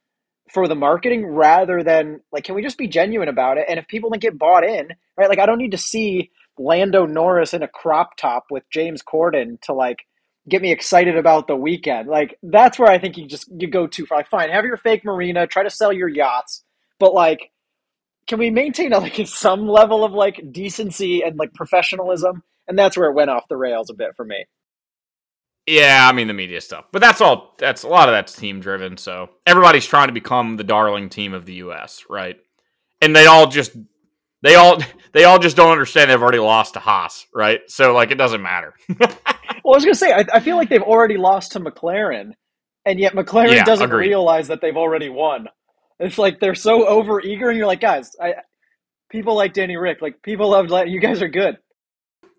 for 0.52 0.68
the 0.68 0.76
marketing 0.76 1.26
rather 1.26 1.82
than 1.82 2.20
like 2.34 2.44
can 2.44 2.54
we 2.54 2.62
just 2.62 2.78
be 2.78 2.90
genuine 2.90 3.30
about 3.30 3.58
it? 3.58 3.66
And 3.70 3.80
if 3.80 3.88
people 3.88 4.10
didn't 4.10 4.24
get 4.24 4.38
bought 4.38 4.66
in 4.66 4.90
right 5.18 5.30
like 5.30 5.40
i 5.40 5.46
don't 5.46 5.58
need 5.58 5.72
to 5.72 5.78
see 5.78 6.32
lando 6.60 7.06
norris 7.06 7.54
in 7.54 7.64
a 7.64 7.68
crop 7.70 8.18
top 8.18 8.48
with 8.52 8.64
james 8.74 9.02
corden 9.02 9.60
to 9.62 9.74
like 9.74 10.00
get 10.50 10.62
me 10.62 10.72
excited 10.72 11.18
about 11.18 11.48
the 11.48 11.56
weekend. 11.56 12.10
Like 12.10 12.38
that's 12.44 12.78
where 12.78 12.92
i 12.92 13.00
think 13.00 13.16
you 13.16 13.26
just 13.26 13.50
you 13.58 13.70
go 13.70 13.88
too 13.88 14.06
far. 14.06 14.18
Like 14.18 14.30
fine 14.30 14.50
have 14.50 14.66
your 14.66 14.76
fake 14.76 15.06
marina 15.06 15.48
try 15.48 15.64
to 15.64 15.70
sell 15.70 15.94
your 15.94 16.10
yachts 16.10 16.62
but 17.00 17.14
like 17.14 17.52
can 18.28 18.40
we 18.40 18.50
maintain 18.50 18.92
a, 18.92 19.00
like 19.00 19.20
some 19.28 19.66
level 19.66 20.04
of 20.04 20.12
like 20.12 20.52
decency 20.52 21.24
and 21.24 21.38
like 21.38 21.54
professionalism? 21.54 22.44
And 22.68 22.78
that's 22.78 22.98
where 22.98 23.10
it 23.10 23.14
went 23.14 23.30
off 23.30 23.48
the 23.48 23.58
rails 23.58 23.90
a 23.90 23.94
bit 23.94 24.16
for 24.16 24.26
me. 24.26 24.46
Yeah, 25.68 26.08
I 26.08 26.14
mean 26.14 26.28
the 26.28 26.34
media 26.34 26.62
stuff, 26.62 26.86
but 26.92 27.02
that's 27.02 27.22
all. 27.22 27.56
That's 27.58 27.82
a 27.84 27.88
lot 27.88 28.08
of 28.08 28.14
that's 28.14 28.36
team 28.36 28.60
driven. 28.60 28.98
So 28.98 29.30
everybody's 29.48 29.86
trying 29.86 30.08
to 30.08 30.14
become 30.14 30.58
the 30.58 30.64
darling 30.64 31.10
team 31.10 31.34
of 31.34 31.46
the 31.46 31.56
U.S. 31.56 32.06
Right, 32.08 32.38
and 33.02 33.16
they 33.16 33.26
all 33.26 33.48
just 33.48 33.76
they 34.44 34.56
all 34.56 34.80
they 35.12 35.24
all 35.24 35.40
just 35.40 35.58
don't 35.58 35.72
understand 35.72 36.12
they've 36.12 36.22
already 36.22 36.38
lost 36.38 36.76
to 36.76 36.80
Haas. 36.80 37.26
Right, 37.34 37.62
so 37.68 37.94
like 37.94 38.12
it 38.12 38.16
doesn't 38.16 38.44
matter. 38.44 38.76
well, 39.00 39.10
I 39.10 39.64
was 39.64 39.84
gonna 39.84 39.96
say 39.96 40.12
I, 40.12 40.24
I, 40.34 40.40
feel 40.40 40.56
like 40.56 40.70
they've 40.70 40.82
already 40.84 41.18
lost 41.18 41.54
to 41.54 41.60
McLaren, 41.60 42.34
and 42.86 43.00
yet 43.00 43.14
McLaren 43.14 43.56
yeah, 43.56 43.64
doesn't 43.64 43.90
agreed. 43.90 44.10
realize 44.10 44.50
that 44.50 44.62
they've 44.62 44.78
already 44.78 45.10
won. 45.10 45.50
It's 46.00 46.20
like 46.20 46.40
they're 46.40 46.54
so 46.54 46.88
over 46.88 47.22
eager, 47.22 47.50
and 47.50 47.58
you're 47.58 47.66
like, 47.66 47.82
guys, 47.82 48.12
I 48.22 48.36
people 49.10 49.36
like 49.36 49.54
Danny 49.54 49.78
Ric, 49.78 50.00
like 50.00 50.22
people 50.22 50.52
love 50.52 50.70
like 50.70 50.90
you 50.90 51.00
guys 51.00 51.24
are 51.24 51.28
good. 51.28 51.58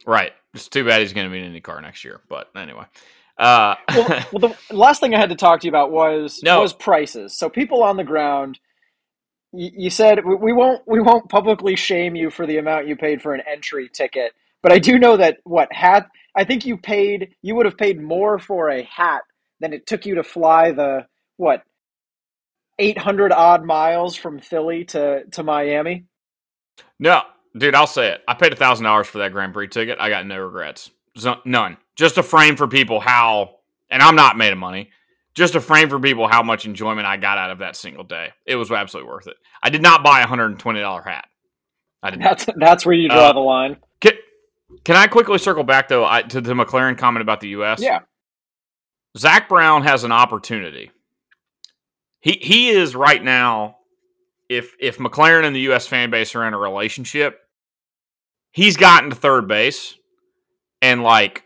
Right. 0.07 0.33
It's 0.55 0.69
too 0.69 0.85
bad 0.85 1.01
he's 1.01 1.12
going 1.12 1.29
to 1.29 1.33
be 1.33 1.42
in 1.42 1.53
IndyCar 1.53 1.83
next 1.83 2.05
year, 2.05 2.21
but 2.29 2.51
anyway. 2.57 2.85
Uh, 3.37 3.75
well, 3.95 4.09
well, 4.33 4.57
the 4.69 4.75
last 4.75 5.01
thing 5.01 5.14
I 5.14 5.19
had 5.19 5.29
to 5.31 5.37
talk 5.37 5.61
to 5.61 5.66
you 5.66 5.71
about 5.71 5.90
was 5.90 6.40
no. 6.42 6.61
was 6.61 6.73
prices. 6.73 7.37
So 7.37 7.51
people 7.51 7.83
on 7.83 7.97
the 7.97 8.05
ground, 8.05 8.59
you, 9.53 9.71
you 9.77 9.90
said 9.90 10.25
we, 10.25 10.35
we 10.37 10.53
won't 10.53 10.83
we 10.87 11.01
won't 11.01 11.29
publicly 11.29 11.77
shame 11.77 12.16
you 12.16 12.31
for 12.31 12.47
the 12.47 12.57
amount 12.57 12.88
you 12.88 12.97
paid 12.97 13.21
for 13.21 13.35
an 13.35 13.42
entry 13.47 13.90
ticket, 13.92 14.33
but 14.62 14.73
I 14.73 14.79
do 14.79 14.99
know 14.99 15.19
that 15.19 15.38
what 15.45 15.71
hat 15.73 16.09
I 16.35 16.45
think 16.45 16.64
you 16.64 16.79
paid 16.79 17.35
you 17.42 17.55
would 17.57 17.66
have 17.66 17.77
paid 17.77 18.01
more 18.01 18.38
for 18.38 18.71
a 18.71 18.85
hat 18.85 19.23
than 19.61 19.75
it 19.75 19.87
took 19.87 20.07
you 20.07 20.14
to 20.14 20.23
fly 20.23 20.73
the 20.73 21.07
what 21.37 21.62
800 22.79 23.33
odd 23.33 23.64
miles 23.64 24.16
from 24.16 24.38
Philly 24.38 24.85
to, 24.87 25.25
to 25.33 25.42
Miami? 25.42 26.05
No, 26.99 27.23
dude, 27.57 27.75
I'll 27.75 27.87
say 27.87 28.09
it. 28.12 28.23
I 28.29 28.35
paid 28.35 28.53
a 28.53 28.57
thousand 28.57 28.85
dollars 28.85 29.07
for 29.07 29.19
that 29.19 29.33
Grand 29.33 29.53
Prix 29.53 29.69
ticket. 29.69 29.99
I 30.01 30.09
got 30.09 30.27
no 30.27 30.38
regrets. 30.38 30.90
None. 31.45 31.77
Just 31.97 32.19
a 32.19 32.23
frame 32.23 32.57
for 32.57 32.69
people 32.69 33.01
how, 33.01 33.57
and 33.90 34.03
I'm 34.03 34.16
not 34.16 34.37
made 34.37 34.53
of 34.53 34.59
money, 34.59 34.90
just 35.35 35.55
a 35.55 35.61
frame 35.61 35.88
for 35.88 35.99
people 35.99 36.29
how 36.29 36.42
much 36.42 36.66
enjoyment 36.66 37.07
I 37.07 37.16
got 37.16 37.38
out 37.38 37.51
of 37.51 37.59
that 37.59 37.77
single 37.77 38.05
day. 38.05 38.31
It 38.45 38.57
was 38.57 38.71
absolutely 38.71 39.11
worth 39.11 39.27
it. 39.27 39.37
I 39.62 39.71
did 39.71 39.83
not 39.83 40.03
buy 40.05 40.21
a 40.21 40.27
hundred 40.27 40.47
and 40.47 40.59
twenty 40.59 40.81
dollar 40.81 41.03
hat. 41.03 41.27
I 42.03 42.11
did 42.11 42.21
not. 42.21 42.38
That's 42.38 42.59
that's 42.59 42.87
where 42.87 42.95
you 42.95 43.09
draw 43.09 43.31
Uh, 43.31 43.33
the 43.33 43.40
line. 43.40 43.77
Can, 44.01 44.12
can 44.85 44.97
I 44.97 45.07
quickly 45.07 45.38
circle 45.38 45.64
back 45.64 45.88
though 45.88 46.05
I, 46.05 46.23
to 46.23 46.40
the 46.40 46.53
McLaren 46.55 46.99
comment 46.99 47.23
about 47.23 47.40
the 47.40 47.49
U.S.? 47.49 47.81
Yeah. 47.81 48.01
Zak 49.16 49.49
Brown 49.49 49.83
has 49.85 50.05
an 50.05 50.12
opportunity. 50.12 50.90
He 52.21 52.33
he 52.33 52.69
is 52.69 52.95
right 52.95 53.23
now. 53.23 53.77
If 54.49 54.75
if 54.79 54.99
McLaren 54.99 55.45
and 55.45 55.57
the 55.57 55.61
U.S. 55.61 55.87
fan 55.87 56.11
base 56.11 56.35
are 56.35 56.47
in 56.47 56.53
a 56.55 56.59
relationship, 56.59 57.40
he's 58.57 58.77
gotten 58.79 59.11
to 59.11 59.16
third 59.16 59.47
base 59.47 59.95
and 60.81 61.03
like 61.03 61.45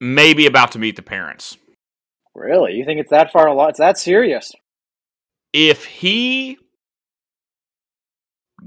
maybe 0.00 0.46
about 0.46 0.72
to 0.72 0.78
meet 0.78 0.94
the 0.96 1.02
parents. 1.02 1.58
Really? 2.34 2.74
You 2.74 2.84
think 2.84 3.00
it's 3.00 3.10
that 3.10 3.32
far 3.32 3.48
along? 3.48 3.70
It's 3.70 3.78
that 3.80 3.98
serious? 3.98 4.52
If 5.52 5.84
he 5.84 6.58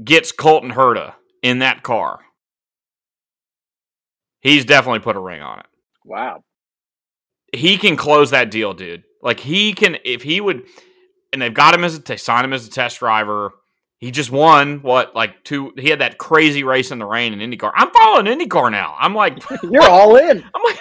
gets 0.04 0.34
Colton 0.34 0.72
Herta 0.72 1.14
in 1.42 1.60
that 1.60 1.82
car, 1.82 2.20
he's 4.42 4.66
definitely 4.66 5.00
put 5.00 5.16
a 5.16 5.20
ring 5.20 5.42
on 5.42 5.60
it. 5.60 5.66
Wow. 6.06 6.44
he 7.56 7.78
can 7.78 7.96
close 7.96 8.32
that 8.32 8.52
deal, 8.52 8.74
dude. 8.74 9.04
Like 9.22 9.40
he 9.40 9.72
can, 9.72 9.96
if 10.04 10.24
he 10.24 10.42
would, 10.42 10.64
and 11.32 11.42
they've 11.42 11.54
got 11.54 11.74
him 11.74 11.86
as 11.86 11.96
a, 11.96 12.00
they 12.00 12.18
signed 12.18 12.44
him 12.44 12.52
as 12.52 12.68
a 12.68 12.70
test 12.70 13.00
driver. 13.00 13.52
He 14.04 14.12
just 14.12 14.32
won 14.32 14.82
what, 14.82 15.16
like 15.16 15.46
two? 15.46 15.72
He 15.78 15.88
had 15.88 16.02
that 16.02 16.18
crazy 16.18 16.66
race 16.66 16.92
in 16.92 17.00
the 17.00 17.06
rain 17.06 17.32
in 17.32 17.40
IndyCar. 17.40 17.72
I'm 17.74 17.90
following 17.92 18.26
IndyCar 18.26 18.70
now. 18.70 18.98
I'm 19.00 19.16
like, 19.16 19.42
You're 19.64 19.90
all 19.90 20.18
in. 20.18 20.44
I'm 20.54 20.62
like, 20.66 20.78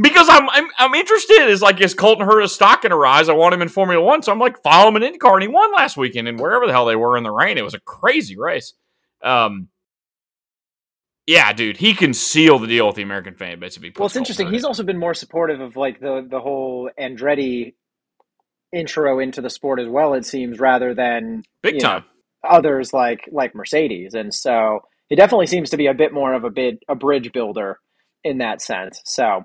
because 0.00 0.28
I'm 0.28 0.48
I'm, 0.50 0.68
I'm 0.78 0.94
interested. 0.94 1.48
Is 1.48 1.62
like, 1.62 1.80
is 1.80 1.94
Colton 1.94 2.28
Herta's 2.28 2.54
stock 2.54 2.82
going 2.82 2.90
to 2.90 2.96
rise? 2.96 3.28
I 3.28 3.32
want 3.32 3.54
him 3.54 3.62
in 3.62 3.68
Formula 3.68 4.00
One, 4.00 4.22
so 4.22 4.30
I'm 4.30 4.38
like, 4.38 4.62
follow 4.62 4.88
him 4.88 5.02
in 5.02 5.12
IndyCar, 5.12 5.32
and 5.32 5.42
he 5.42 5.48
won 5.48 5.72
last 5.72 5.96
weekend, 5.96 6.28
and 6.28 6.38
wherever 6.38 6.64
the 6.64 6.70
hell 6.70 6.86
they 6.86 6.94
were 6.94 7.16
in 7.16 7.24
the 7.24 7.32
rain, 7.32 7.58
it 7.58 7.64
was 7.64 7.74
a 7.74 7.80
crazy 7.80 8.38
race. 8.38 8.72
Um, 9.20 9.66
yeah, 11.26 11.52
dude, 11.52 11.78
he 11.78 11.92
can 11.92 12.14
seal 12.14 12.60
the 12.60 12.68
deal 12.68 12.86
with 12.86 12.94
the 12.94 13.02
American 13.02 13.34
fan 13.34 13.58
base 13.58 13.76
if 13.76 13.82
he. 13.82 13.90
Puts 13.90 13.98
Well, 13.98 14.06
it's 14.06 14.16
interesting. 14.16 14.46
Herta 14.46 14.52
He's 14.52 14.62
in. 14.62 14.66
also 14.66 14.84
been 14.84 14.98
more 14.98 15.14
supportive 15.14 15.60
of 15.60 15.74
like 15.74 15.98
the 15.98 16.24
the 16.30 16.38
whole 16.38 16.88
Andretti 16.96 17.74
intro 18.72 19.18
into 19.18 19.40
the 19.40 19.50
sport 19.50 19.80
as 19.80 19.88
well. 19.88 20.14
It 20.14 20.24
seems 20.24 20.60
rather 20.60 20.94
than 20.94 21.42
big 21.62 21.74
you 21.74 21.80
know, 21.80 21.88
time. 21.88 22.04
Others 22.48 22.92
like 22.92 23.28
like 23.32 23.54
Mercedes, 23.54 24.14
and 24.14 24.32
so 24.32 24.80
he 25.08 25.16
definitely 25.16 25.46
seems 25.46 25.70
to 25.70 25.76
be 25.76 25.86
a 25.86 25.94
bit 25.94 26.12
more 26.12 26.34
of 26.34 26.44
a 26.44 26.50
bid 26.50 26.78
a 26.88 26.94
bridge 26.94 27.32
builder 27.32 27.78
in 28.24 28.38
that 28.38 28.60
sense. 28.62 29.00
So 29.04 29.44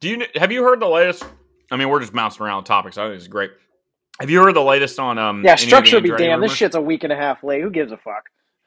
Do 0.00 0.08
you 0.08 0.26
have 0.36 0.52
you 0.52 0.62
heard 0.64 0.80
the 0.80 0.88
latest? 0.88 1.24
I 1.70 1.76
mean, 1.76 1.88
we're 1.88 2.00
just 2.00 2.12
bouncing 2.12 2.44
around 2.44 2.64
topics. 2.64 2.98
I 2.98 3.04
think 3.06 3.16
it's 3.16 3.26
great. 3.28 3.50
Have 4.20 4.28
you 4.30 4.42
heard 4.42 4.54
the 4.54 4.62
latest 4.62 4.98
on 4.98 5.18
um? 5.18 5.42
yeah, 5.44 5.52
any 5.52 5.54
of 5.54 5.58
the 5.60 5.66
structure 5.66 6.00
be 6.00 6.10
damned. 6.16 6.42
This 6.42 6.52
shit's 6.54 6.74
a 6.76 6.80
week 6.80 7.02
and 7.04 7.12
a 7.12 7.16
half 7.16 7.42
late. 7.42 7.62
Who 7.62 7.70
gives 7.70 7.92
a 7.92 7.96
fuck? 7.96 8.24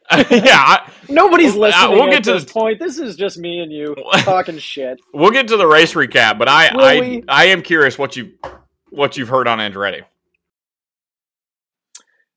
yeah, 0.32 0.58
I, 0.58 0.92
Nobody's 1.10 1.54
Well, 1.56 1.72
uh, 1.74 1.88
listening 1.90 1.92
we'll 1.98 2.04
at 2.08 2.12
get 2.12 2.24
to 2.26 2.34
this 2.34 2.46
the- 2.46 2.52
point. 2.52 2.80
This 2.80 3.00
is 3.00 3.16
just 3.16 3.38
me 3.38 3.60
and 3.60 3.72
you 3.72 3.96
talking 4.20 4.58
shit. 4.60 5.00
we'll 5.14 5.32
get 5.32 5.48
to 5.48 5.58
the 5.58 5.66
race 5.68 5.94
recap, 5.94 6.38
but 6.38 6.48
I 6.48 6.76
Will 6.76 6.84
I, 6.84 7.00
we? 7.00 7.24
I 7.28 7.46
am 7.46 7.62
curious 7.64 7.98
what 7.98 8.16
you 8.16 8.34
what 8.92 9.18
you've 9.18 9.30
heard 9.30 9.48
on 9.48 9.58
Andretti. 9.60 10.04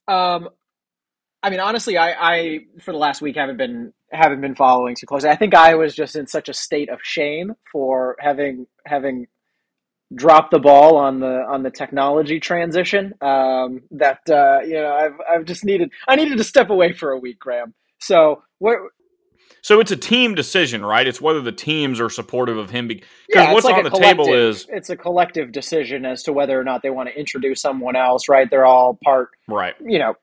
Um, 0.07 0.49
I 1.43 1.51
mean, 1.51 1.61
honestly, 1.61 1.97
I, 1.97 2.13
I 2.13 2.59
for 2.81 2.93
the 2.93 2.99
last 2.99 3.23
week 3.23 3.37
haven't 3.37 3.59
been 3.59 3.93
haven't 4.11 4.41
been 4.41 4.55
following 4.55 4.97
too 4.99 5.07
closely. 5.07 5.31
I 5.31 5.37
think 5.37 5.55
I 5.55 5.75
was 5.75 5.95
just 5.95 6.17
in 6.17 6.27
such 6.27 6.49
a 6.49 6.55
state 6.55 6.89
of 6.89 6.99
shame 7.03 7.53
for 7.71 8.17
having 8.21 8.67
having 8.85 9.27
dropped 10.15 10.51
the 10.51 10.59
ball 10.59 10.97
on 10.97 11.21
the 11.21 11.45
on 11.49 11.63
the 11.63 11.71
technology 11.71 12.41
transition. 12.41 13.13
Um, 13.21 13.83
that 13.93 14.21
uh, 14.29 14.61
you 14.67 14.75
know, 14.75 14.93
I've 14.93 15.21
I've 15.31 15.45
just 15.45 15.65
needed 15.65 15.91
I 16.09 16.17
needed 16.17 16.39
to 16.39 16.45
step 16.45 16.71
away 16.71 16.93
for 16.93 17.13
a 17.13 17.19
week, 17.19 17.39
Graham. 17.39 17.75
So 18.01 18.43
what? 18.59 18.79
So 19.63 19.81
it's 19.81 19.91
a 19.91 19.97
team 19.97 20.35
decision, 20.35 20.85
right? 20.85 21.07
It's 21.07 21.21
whether 21.21 21.41
the 21.41 21.53
teams 21.53 22.01
are 22.01 22.09
supportive 22.09 22.57
of 22.59 22.71
him. 22.71 22.89
Because 22.89 23.09
Yeah, 23.29 23.53
what's 23.53 23.65
like 23.65 23.77
on 23.77 23.85
the 23.85 23.91
table 23.91 24.33
is 24.33 24.67
it's 24.69 24.89
a 24.89 24.97
collective 24.97 25.53
decision 25.53 26.05
as 26.05 26.23
to 26.25 26.33
whether 26.33 26.59
or 26.59 26.65
not 26.65 26.83
they 26.83 26.91
want 26.91 27.09
to 27.09 27.19
introduce 27.19 27.61
someone 27.61 27.97
else. 27.97 28.29
Right? 28.29 28.49
They're 28.51 28.67
all 28.67 28.99
part 29.05 29.31
right. 29.49 29.75
you 29.85 29.99
know 29.99 30.15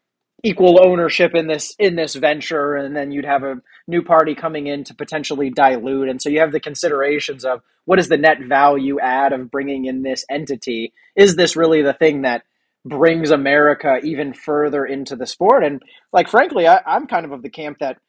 equal 0.46 0.86
ownership 0.86 1.36
in 1.36 1.48
this 1.48 1.76
in 1.80 1.98
this 1.98 2.16
venture 2.16 2.76
and 2.76 2.96
then 2.96 3.12
you'd 3.12 3.26
have 3.26 3.44
a 3.44 3.62
new 3.88 4.04
party 4.04 4.36
coming 4.36 4.68
in 4.68 4.86
to 4.86 4.96
potentially 4.96 5.52
dilute. 5.52 6.10
And 6.10 6.22
so 6.22 6.30
you 6.30 6.42
have 6.42 6.54
the 6.54 6.62
considerations 6.62 7.46
of 7.46 7.62
what 7.86 8.00
is 8.00 8.10
the 8.10 8.18
net 8.18 8.40
value 8.42 9.00
add 9.02 9.34
of 9.34 9.52
bringing 9.52 9.86
in 9.86 10.04
this 10.04 10.26
entity? 10.32 10.94
Is 11.18 11.38
this 11.38 11.58
really 11.58 11.84
the 11.84 11.94
thing 11.94 12.24
that 12.24 12.44
brings 12.86 13.32
america 13.32 14.00
even 14.04 14.34
further 14.34 14.86
into 14.86 15.16
the 15.18 15.28
sport? 15.28 15.64
And 15.66 15.84
like 16.14 16.30
frankly 16.30 16.68
I, 16.68 16.82
i'm 16.88 17.08
kind 17.08 17.26
of 17.26 17.34
of 17.34 17.44
the 17.44 17.52
camp 17.52 17.80
that 17.82 18.00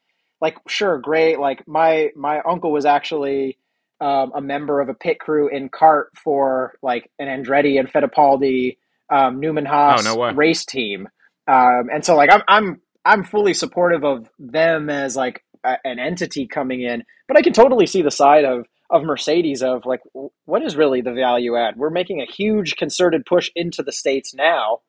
like 0.41 0.57
sure 0.67 0.99
great 0.99 1.39
like 1.39 1.67
my 1.67 2.11
my 2.15 2.41
uncle 2.41 2.71
was 2.71 2.85
actually 2.85 3.57
um, 4.01 4.31
a 4.35 4.41
member 4.41 4.81
of 4.81 4.89
a 4.89 4.95
pit 4.95 5.19
crew 5.19 5.49
in 5.49 5.69
cart 5.69 6.11
for 6.23 6.75
like 6.83 7.11
an 7.19 7.27
andretti 7.27 7.79
and 7.79 7.91
fittipaldi 7.91 8.77
um, 9.11 9.39
newman 9.39 9.65
haas 9.65 10.05
Oh, 10.07 10.15
no 10.15 10.21
race 10.35 10.65
team 10.65 11.09
um, 11.47 11.89
and 11.93 12.03
so 12.03 12.15
like 12.15 12.29
I'm 12.31 12.41
I'm 12.47 12.81
I'm 13.05 13.23
fully 13.23 13.53
supportive 13.53 14.03
of 14.03 14.29
them 14.37 14.89
as 14.89 15.15
like 15.15 15.43
a, 15.63 15.75
an 15.85 15.99
entity 15.99 16.47
coming 16.47 16.81
in, 16.81 17.03
but 17.27 17.37
I 17.37 17.41
can 17.41 17.53
totally 17.53 17.87
see 17.87 18.01
the 18.01 18.11
side 18.11 18.45
of 18.45 18.65
of 18.89 19.03
Mercedes 19.03 19.61
of 19.63 19.85
like 19.85 20.01
what 20.45 20.63
is 20.63 20.75
really 20.75 21.01
the 21.01 21.13
value 21.13 21.57
add? 21.57 21.75
We're 21.77 21.89
making 21.89 22.21
a 22.21 22.31
huge 22.31 22.75
concerted 22.75 23.25
push 23.25 23.49
into 23.55 23.83
the 23.83 23.91
states 23.91 24.33
now. 24.33 24.79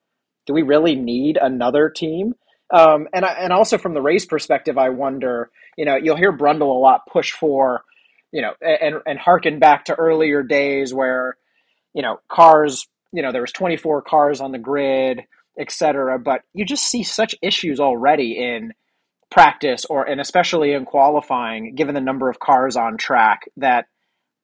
Do 0.47 0.53
we 0.53 0.63
really 0.63 0.95
need 0.95 1.37
another 1.41 1.91
team? 1.91 2.35
Um, 2.73 3.09
and 3.13 3.25
I, 3.25 3.33
and 3.33 3.53
also 3.53 3.79
from 3.79 3.95
the 3.95 4.03
race 4.03 4.27
perspective, 4.27 4.79
I 4.79 4.91
wonder. 4.91 5.51
You 5.77 5.85
know, 5.85 5.97
you'll 5.97 6.17
hear 6.17 6.37
Brundle 6.37 6.75
a 6.75 6.81
lot 6.81 7.03
push 7.11 7.33
for, 7.33 7.83
you 8.33 8.43
know, 8.43 8.53
and 8.61 8.97
and 9.07 9.19
harken 9.19 9.59
back 9.59 9.87
to 9.87 9.95
earlier 9.95 10.43
days 10.43 10.93
where, 10.93 11.37
you 11.95 12.03
know, 12.03 12.19
cars. 12.29 12.87
You 13.11 13.23
know, 13.23 13.33
there 13.33 13.41
was 13.41 13.53
24 13.53 14.03
cars 14.03 14.41
on 14.43 14.53
the 14.53 14.59
grid 14.59 15.23
etc. 15.59 16.19
But 16.19 16.43
you 16.55 16.65
just 16.65 16.85
see 16.85 17.03
such 17.03 17.35
issues 17.43 17.81
already 17.81 18.39
in 18.39 18.73
practice 19.31 19.85
or 19.85 20.05
and 20.05 20.21
especially 20.21 20.73
in 20.73 20.85
qualifying, 20.85 21.75
given 21.75 21.95
the 21.95 22.01
number 22.01 22.29
of 22.31 22.41
cars 22.41 22.77
on 22.77 22.97
track 22.97 23.43
that 23.57 23.87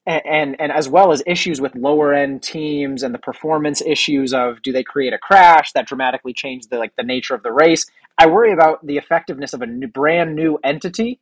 and 0.06 0.60
and 0.60 0.70
as 0.70 0.88
well 0.88 1.12
as 1.12 1.22
issues 1.26 1.60
with 1.60 1.74
lower 1.74 2.12
end 2.12 2.42
teams 2.42 3.02
and 3.02 3.14
the 3.14 3.18
performance 3.18 3.80
issues 3.80 4.34
of 4.34 4.60
do 4.62 4.72
they 4.72 4.82
create 4.82 5.14
a 5.14 5.18
crash 5.18 5.72
that 5.72 5.86
dramatically 5.86 6.34
change 6.34 6.66
the 6.66 6.78
like 6.78 6.94
the 6.96 7.02
nature 7.02 7.34
of 7.34 7.42
the 7.42 7.52
race. 7.52 7.86
I 8.18 8.26
worry 8.26 8.52
about 8.52 8.86
the 8.86 8.96
effectiveness 8.96 9.54
of 9.54 9.62
a 9.62 9.66
new, 9.66 9.88
brand 9.88 10.36
new 10.36 10.58
entity 10.62 11.20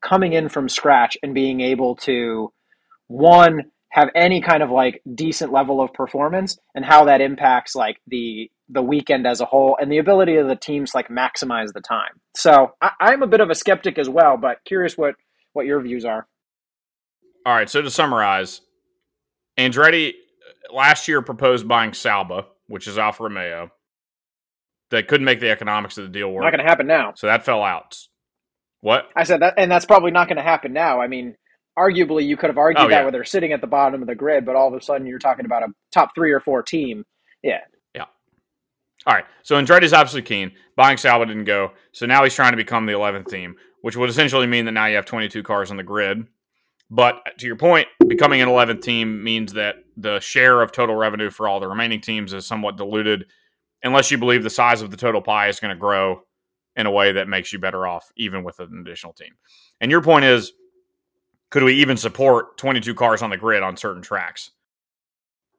coming 0.00 0.32
in 0.32 0.48
from 0.48 0.68
scratch 0.68 1.16
and 1.22 1.34
being 1.34 1.60
able 1.60 1.96
to 1.96 2.52
one 3.06 3.70
have 3.90 4.10
any 4.14 4.40
kind 4.40 4.62
of 4.62 4.70
like 4.70 5.00
decent 5.14 5.52
level 5.52 5.80
of 5.80 5.92
performance 5.92 6.58
and 6.74 6.84
how 6.84 7.04
that 7.04 7.20
impacts 7.20 7.76
like 7.76 8.00
the 8.08 8.50
the 8.68 8.82
weekend 8.82 9.26
as 9.26 9.40
a 9.40 9.44
whole 9.44 9.76
and 9.80 9.90
the 9.92 9.98
ability 9.98 10.36
of 10.36 10.48
the 10.48 10.56
teams 10.56 10.94
like 10.94 11.08
maximize 11.08 11.72
the 11.72 11.80
time. 11.80 12.20
So 12.36 12.72
I, 12.80 12.90
I'm 13.00 13.22
a 13.22 13.26
bit 13.26 13.40
of 13.40 13.50
a 13.50 13.54
skeptic 13.54 13.98
as 13.98 14.08
well, 14.08 14.36
but 14.36 14.58
curious 14.64 14.96
what 14.96 15.14
what 15.52 15.66
your 15.66 15.80
views 15.82 16.04
are. 16.04 16.26
All 17.46 17.54
right. 17.54 17.68
So 17.68 17.82
to 17.82 17.90
summarize, 17.90 18.62
Andretti 19.58 20.10
uh, 20.10 20.74
last 20.74 21.08
year 21.08 21.22
proposed 21.22 21.68
buying 21.68 21.92
Sauber, 21.92 22.46
which 22.66 22.86
is 22.88 22.98
Alfa 22.98 23.22
Romeo. 23.24 23.70
They 24.90 25.02
couldn't 25.02 25.24
make 25.24 25.40
the 25.40 25.50
economics 25.50 25.98
of 25.98 26.04
the 26.04 26.10
deal 26.10 26.30
work, 26.30 26.42
Not 26.44 26.50
going 26.52 26.64
to 26.64 26.68
happen 26.70 26.86
now. 26.86 27.12
so 27.16 27.26
that 27.26 27.44
fell 27.44 27.62
out. 27.62 27.96
What? 28.80 29.08
I 29.16 29.24
said 29.24 29.40
that, 29.40 29.54
and 29.56 29.70
that's 29.70 29.86
probably 29.86 30.10
not 30.10 30.28
going 30.28 30.36
to 30.36 30.42
happen 30.42 30.72
now. 30.72 31.00
I 31.00 31.08
mean, 31.08 31.36
arguably, 31.78 32.26
you 32.26 32.36
could 32.36 32.50
have 32.50 32.58
argued 32.58 32.84
Oh, 32.84 32.88
that 32.88 32.96
yeah. 32.96 33.02
where 33.02 33.10
they're 33.12 33.24
sitting 33.24 33.52
at 33.52 33.60
the 33.60 33.66
bottom 33.66 34.02
of 34.02 34.08
the 34.08 34.14
grid, 34.14 34.44
but 34.44 34.56
all 34.56 34.68
of 34.68 34.74
a 34.74 34.84
sudden 34.84 35.06
you're 35.06 35.18
talking 35.18 35.46
about 35.46 35.62
a 35.62 35.68
top 35.92 36.10
three 36.14 36.32
or 36.32 36.40
four 36.40 36.62
team. 36.62 37.04
Yeah, 37.42 37.60
All 39.06 39.14
right. 39.14 39.24
So 39.42 39.56
Andretti's 39.56 39.92
obviously 39.92 40.22
keen. 40.22 40.52
Buying 40.76 40.96
Sauber 40.96 41.26
didn't 41.26 41.44
go. 41.44 41.72
So 41.92 42.06
now 42.06 42.24
he's 42.24 42.34
trying 42.34 42.52
to 42.52 42.56
become 42.56 42.86
the 42.86 42.92
11th 42.92 43.28
team, 43.28 43.56
which 43.82 43.96
would 43.96 44.08
essentially 44.08 44.46
mean 44.46 44.64
that 44.64 44.72
now 44.72 44.86
you 44.86 44.96
have 44.96 45.04
22 45.04 45.42
cars 45.42 45.70
on 45.70 45.76
the 45.76 45.82
grid. 45.82 46.26
But 46.90 47.22
to 47.38 47.46
your 47.46 47.56
point, 47.56 47.88
becoming 48.06 48.40
an 48.40 48.48
11th 48.48 48.82
team 48.82 49.22
means 49.24 49.54
that 49.54 49.76
the 49.96 50.20
share 50.20 50.62
of 50.62 50.72
total 50.72 50.94
revenue 50.94 51.30
for 51.30 51.48
all 51.48 51.60
the 51.60 51.68
remaining 51.68 52.00
teams 52.00 52.32
is 52.32 52.46
somewhat 52.46 52.76
diluted, 52.76 53.26
unless 53.82 54.10
you 54.10 54.18
believe 54.18 54.42
the 54.42 54.50
size 54.50 54.82
of 54.82 54.90
the 54.90 54.96
total 54.96 55.22
pie 55.22 55.48
is 55.48 55.60
going 55.60 55.74
to 55.74 55.80
grow 55.80 56.22
in 56.76 56.86
a 56.86 56.90
way 56.90 57.12
that 57.12 57.28
makes 57.28 57.52
you 57.52 57.58
better 57.58 57.86
off, 57.86 58.10
even 58.16 58.44
with 58.44 58.58
an 58.60 58.82
additional 58.84 59.12
team. 59.12 59.34
And 59.80 59.90
your 59.90 60.02
point 60.02 60.24
is, 60.24 60.52
could 61.50 61.62
we 61.62 61.74
even 61.74 61.96
support 61.96 62.58
22 62.58 62.94
cars 62.94 63.22
on 63.22 63.30
the 63.30 63.36
grid 63.36 63.62
on 63.62 63.76
certain 63.76 64.02
tracks? 64.02 64.50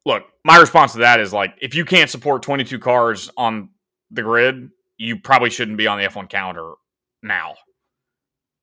Look, 0.06 0.24
my 0.44 0.58
response 0.58 0.94
to 0.94 1.00
that 1.00 1.20
is 1.20 1.34
like, 1.34 1.56
if 1.62 1.76
you 1.76 1.86
can't 1.86 2.10
support 2.10 2.44
22 2.44 2.80
cars 2.80 3.30
on 3.38 3.70
the 4.12 4.22
grid, 4.22 4.70
you 4.98 5.18
probably 5.20 5.50
shouldn't 5.50 5.78
be 5.78 5.88
on 5.88 6.00
the 6.00 6.06
F1 6.06 6.30
calendar 6.30 6.74
now. 7.24 7.56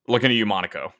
Looking 0.08 0.30
at 0.30 0.36
you, 0.36 0.46
Monaco. 0.46 0.92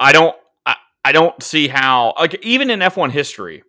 I 0.00 0.12
don't, 0.12 0.36
I, 0.66 0.76
I 1.04 1.12
don't 1.12 1.40
see 1.42 1.68
how, 1.68 2.14
like, 2.18 2.44
even 2.44 2.70
in 2.70 2.80
F1 2.80 3.12
history, 3.12 3.62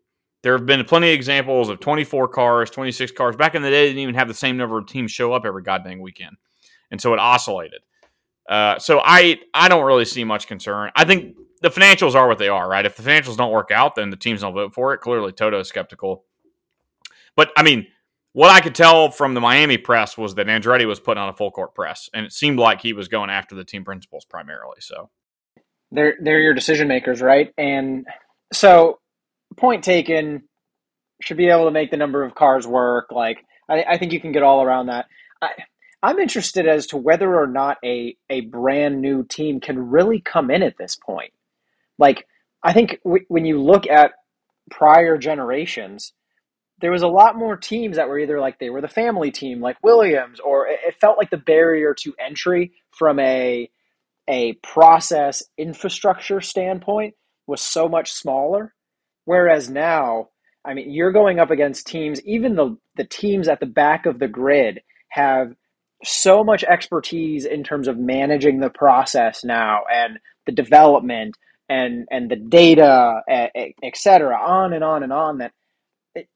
There 0.43 0.57
have 0.57 0.65
been 0.65 0.83
plenty 0.85 1.09
of 1.09 1.13
examples 1.13 1.69
of 1.69 1.79
24 1.79 2.27
cars, 2.29 2.69
26 2.71 3.11
cars. 3.11 3.35
Back 3.35 3.53
in 3.55 3.61
the 3.61 3.69
day, 3.69 3.83
they 3.83 3.89
didn't 3.89 3.99
even 4.03 4.15
have 4.15 4.27
the 4.27 4.33
same 4.33 4.57
number 4.57 4.77
of 4.77 4.87
teams 4.87 5.11
show 5.11 5.33
up 5.33 5.45
every 5.45 5.61
goddamn 5.61 5.99
weekend, 5.99 6.37
and 6.89 6.99
so 6.99 7.13
it 7.13 7.19
oscillated. 7.19 7.81
Uh, 8.49 8.79
so 8.79 8.99
I 9.03 9.39
I 9.53 9.69
don't 9.69 9.85
really 9.85 10.05
see 10.05 10.23
much 10.23 10.47
concern. 10.47 10.91
I 10.95 11.05
think 11.05 11.35
the 11.61 11.69
financials 11.69 12.15
are 12.15 12.27
what 12.27 12.39
they 12.39 12.49
are, 12.49 12.67
right? 12.67 12.85
If 12.85 12.97
the 12.97 13.03
financials 13.03 13.37
don't 13.37 13.51
work 13.51 13.71
out, 13.71 13.95
then 13.95 14.09
the 14.09 14.17
teams 14.17 14.41
don't 14.41 14.53
vote 14.53 14.73
for 14.73 14.93
it. 14.93 14.99
Clearly, 14.99 15.31
Toto 15.31 15.59
is 15.59 15.67
skeptical. 15.67 16.25
But 17.35 17.51
I 17.55 17.63
mean, 17.63 17.87
what 18.33 18.49
I 18.49 18.61
could 18.61 18.75
tell 18.75 19.11
from 19.11 19.33
the 19.33 19.41
Miami 19.41 19.77
press 19.77 20.17
was 20.17 20.35
that 20.35 20.47
Andretti 20.47 20.85
was 20.85 20.99
putting 20.99 21.21
on 21.21 21.29
a 21.29 21.33
full 21.33 21.51
court 21.51 21.75
press, 21.75 22.09
and 22.13 22.25
it 22.25 22.33
seemed 22.33 22.59
like 22.59 22.81
he 22.81 22.93
was 22.93 23.07
going 23.07 23.29
after 23.29 23.55
the 23.55 23.63
team 23.63 23.83
principals 23.85 24.25
primarily. 24.25 24.77
So 24.79 25.09
they're 25.91 26.15
they're 26.21 26.39
your 26.39 26.53
decision 26.53 26.87
makers, 26.87 27.21
right? 27.21 27.53
And 27.57 28.07
so, 28.53 28.99
point 29.57 29.83
taken, 29.83 30.43
should 31.21 31.37
be 31.37 31.49
able 31.49 31.65
to 31.65 31.71
make 31.71 31.91
the 31.91 31.97
number 31.97 32.23
of 32.23 32.35
cars 32.35 32.65
work. 32.65 33.11
Like 33.11 33.45
I, 33.69 33.83
I 33.83 33.97
think 33.97 34.13
you 34.13 34.21
can 34.21 34.31
get 34.31 34.43
all 34.43 34.63
around 34.63 34.87
that. 34.87 35.05
I, 35.41 35.49
I'm 36.03 36.17
interested 36.17 36.67
as 36.67 36.87
to 36.87 36.97
whether 36.97 37.35
or 37.35 37.47
not 37.47 37.77
a 37.83 38.15
a 38.29 38.41
brand 38.41 39.01
new 39.01 39.23
team 39.23 39.59
can 39.59 39.77
really 39.89 40.19
come 40.19 40.49
in 40.49 40.63
at 40.63 40.77
this 40.77 40.95
point. 40.95 41.31
Like 42.01 42.27
I 42.63 42.73
think 42.73 42.99
w- 43.05 43.25
when 43.29 43.45
you 43.45 43.61
look 43.61 43.87
at 43.87 44.11
prior 44.71 45.17
generations, 45.17 46.13
there 46.81 46.91
was 46.91 47.03
a 47.03 47.07
lot 47.07 47.37
more 47.37 47.55
teams 47.55 47.95
that 47.97 48.09
were 48.09 48.19
either 48.19 48.41
like 48.41 48.59
they 48.59 48.71
were 48.71 48.81
the 48.81 48.89
family 48.89 49.31
team, 49.31 49.61
like 49.61 49.77
Williams, 49.83 50.41
or 50.41 50.67
it 50.67 50.95
felt 50.99 51.17
like 51.17 51.29
the 51.29 51.37
barrier 51.37 51.93
to 51.99 52.13
entry 52.19 52.73
from 52.91 53.19
a 53.19 53.69
a 54.27 54.53
process 54.63 55.43
infrastructure 55.57 56.41
standpoint 56.41 57.13
was 57.47 57.61
so 57.61 57.87
much 57.87 58.11
smaller. 58.11 58.73
Whereas 59.25 59.69
now, 59.69 60.29
I 60.65 60.73
mean, 60.73 60.91
you're 60.91 61.11
going 61.11 61.39
up 61.39 61.51
against 61.51 61.87
teams, 61.87 62.21
even 62.25 62.55
the 62.55 62.77
the 62.95 63.05
teams 63.05 63.47
at 63.47 63.59
the 63.59 63.67
back 63.67 64.07
of 64.07 64.19
the 64.19 64.27
grid 64.27 64.81
have 65.09 65.53
so 66.03 66.43
much 66.43 66.63
expertise 66.63 67.45
in 67.45 67.63
terms 67.63 67.87
of 67.87 67.97
managing 67.97 68.59
the 68.59 68.71
process 68.71 69.43
now 69.43 69.81
and 69.93 70.17
the 70.47 70.51
development 70.51 71.35
and 71.71 72.07
and 72.11 72.29
the 72.29 72.35
data, 72.35 73.21
et 73.29 73.95
cetera, 73.95 74.37
on 74.37 74.73
and 74.73 74.83
on 74.83 75.03
and 75.03 75.13
on 75.13 75.39
that 75.39 75.53
it, 76.15 76.27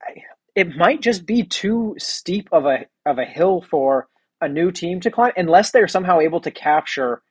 it 0.55 0.75
might 0.75 1.01
just 1.01 1.25
be 1.25 1.43
too 1.43 1.95
steep 1.97 2.47
of 2.51 2.65
a 2.65 2.85
of 3.05 3.19
a 3.19 3.25
hill 3.25 3.61
for 3.69 4.07
a 4.41 4.49
new 4.49 4.71
team 4.71 5.01
to 5.01 5.11
climb 5.11 5.33
unless 5.37 5.71
they're 5.71 5.87
somehow 5.87 6.19
able 6.19 6.41
to 6.41 6.51
capture 6.51 7.21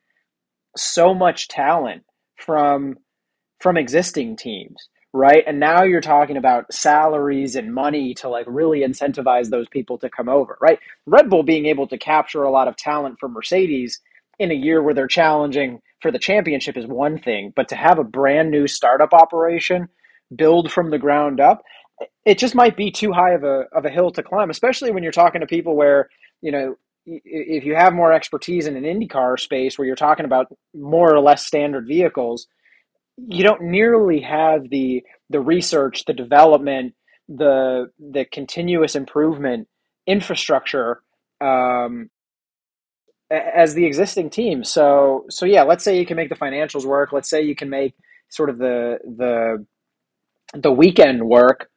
so 0.77 1.13
much 1.13 1.47
talent 1.47 2.03
from 2.37 2.97
from 3.59 3.77
existing 3.77 4.35
teams 4.37 4.89
right? 5.13 5.45
And 5.47 5.61
now 5.61 5.83
you're 5.83 6.01
talking 6.01 6.37
about 6.37 6.73
salaries 6.73 7.55
and 7.55 7.73
money 7.73 8.13
to 8.15 8.29
like 8.29 8.45
really 8.49 8.81
incentivize 8.81 9.49
those 9.49 9.67
people 9.69 9.97
to 9.99 10.09
come 10.09 10.29
over 10.29 10.57
right? 10.61 10.79
Red 11.05 11.29
bull 11.29 11.43
being 11.43 11.67
able 11.67 11.87
to 11.87 11.97
capture 11.97 12.43
a 12.43 12.51
lot 12.51 12.67
of 12.67 12.75
talent 12.75 13.19
from 13.19 13.33
mercedes 13.33 13.99
in 14.39 14.51
a 14.51 14.55
year 14.55 14.83
where 14.83 14.93
they're 14.93 15.07
challenging 15.07 15.81
for 16.05 16.11
the 16.11 16.19
championship 16.19 16.77
is 16.77 16.85
one 16.85 17.19
thing 17.19 17.51
but 17.55 17.67
to 17.69 17.75
have 17.75 17.97
a 17.97 18.03
brand 18.03 18.51
new 18.51 18.67
startup 18.67 19.13
operation 19.13 19.87
build 20.35 20.71
from 20.71 20.91
the 20.91 20.99
ground 20.99 21.39
up 21.39 21.63
it 22.25 22.37
just 22.37 22.55
might 22.55 22.75
be 22.75 22.91
too 22.91 23.11
high 23.11 23.33
of 23.33 23.43
a 23.43 23.65
of 23.73 23.85
a 23.85 23.89
hill 23.89 24.11
to 24.11 24.23
climb, 24.23 24.49
especially 24.49 24.91
when 24.91 25.03
you're 25.03 25.11
talking 25.11 25.41
to 25.41 25.47
people 25.47 25.75
where 25.75 26.09
you 26.41 26.51
know 26.51 26.75
if 27.05 27.63
you 27.63 27.75
have 27.75 27.93
more 27.93 28.11
expertise 28.11 28.65
in 28.65 28.75
an 28.75 28.83
IndyCar 28.83 29.39
space 29.39 29.77
where 29.77 29.85
you're 29.85 29.95
talking 29.95 30.25
about 30.25 30.47
more 30.73 31.13
or 31.13 31.19
less 31.19 31.45
standard 31.45 31.87
vehicles, 31.87 32.47
you 33.27 33.43
don't 33.43 33.61
nearly 33.61 34.21
have 34.21 34.69
the 34.69 35.03
the 35.29 35.39
research, 35.39 36.05
the 36.05 36.13
development, 36.13 36.93
the 37.29 37.91
the 37.99 38.25
continuous 38.25 38.95
improvement 38.95 39.67
infrastructure 40.07 41.01
um, 41.41 42.09
as 43.35 43.73
the 43.73 43.85
existing 43.85 44.29
team. 44.29 44.63
So 44.63 45.25
so 45.29 45.45
yeah, 45.45 45.63
let's 45.63 45.83
say 45.83 45.97
you 45.97 46.05
can 46.05 46.17
make 46.17 46.29
the 46.29 46.35
financials 46.35 46.85
work. 46.85 47.11
Let's 47.11 47.29
say 47.29 47.41
you 47.41 47.55
can 47.55 47.69
make 47.69 47.93
sort 48.29 48.49
of 48.49 48.57
the 48.57 48.99
the 49.03 49.65
the 50.53 50.71
weekend 50.71 51.23
work 51.23 51.69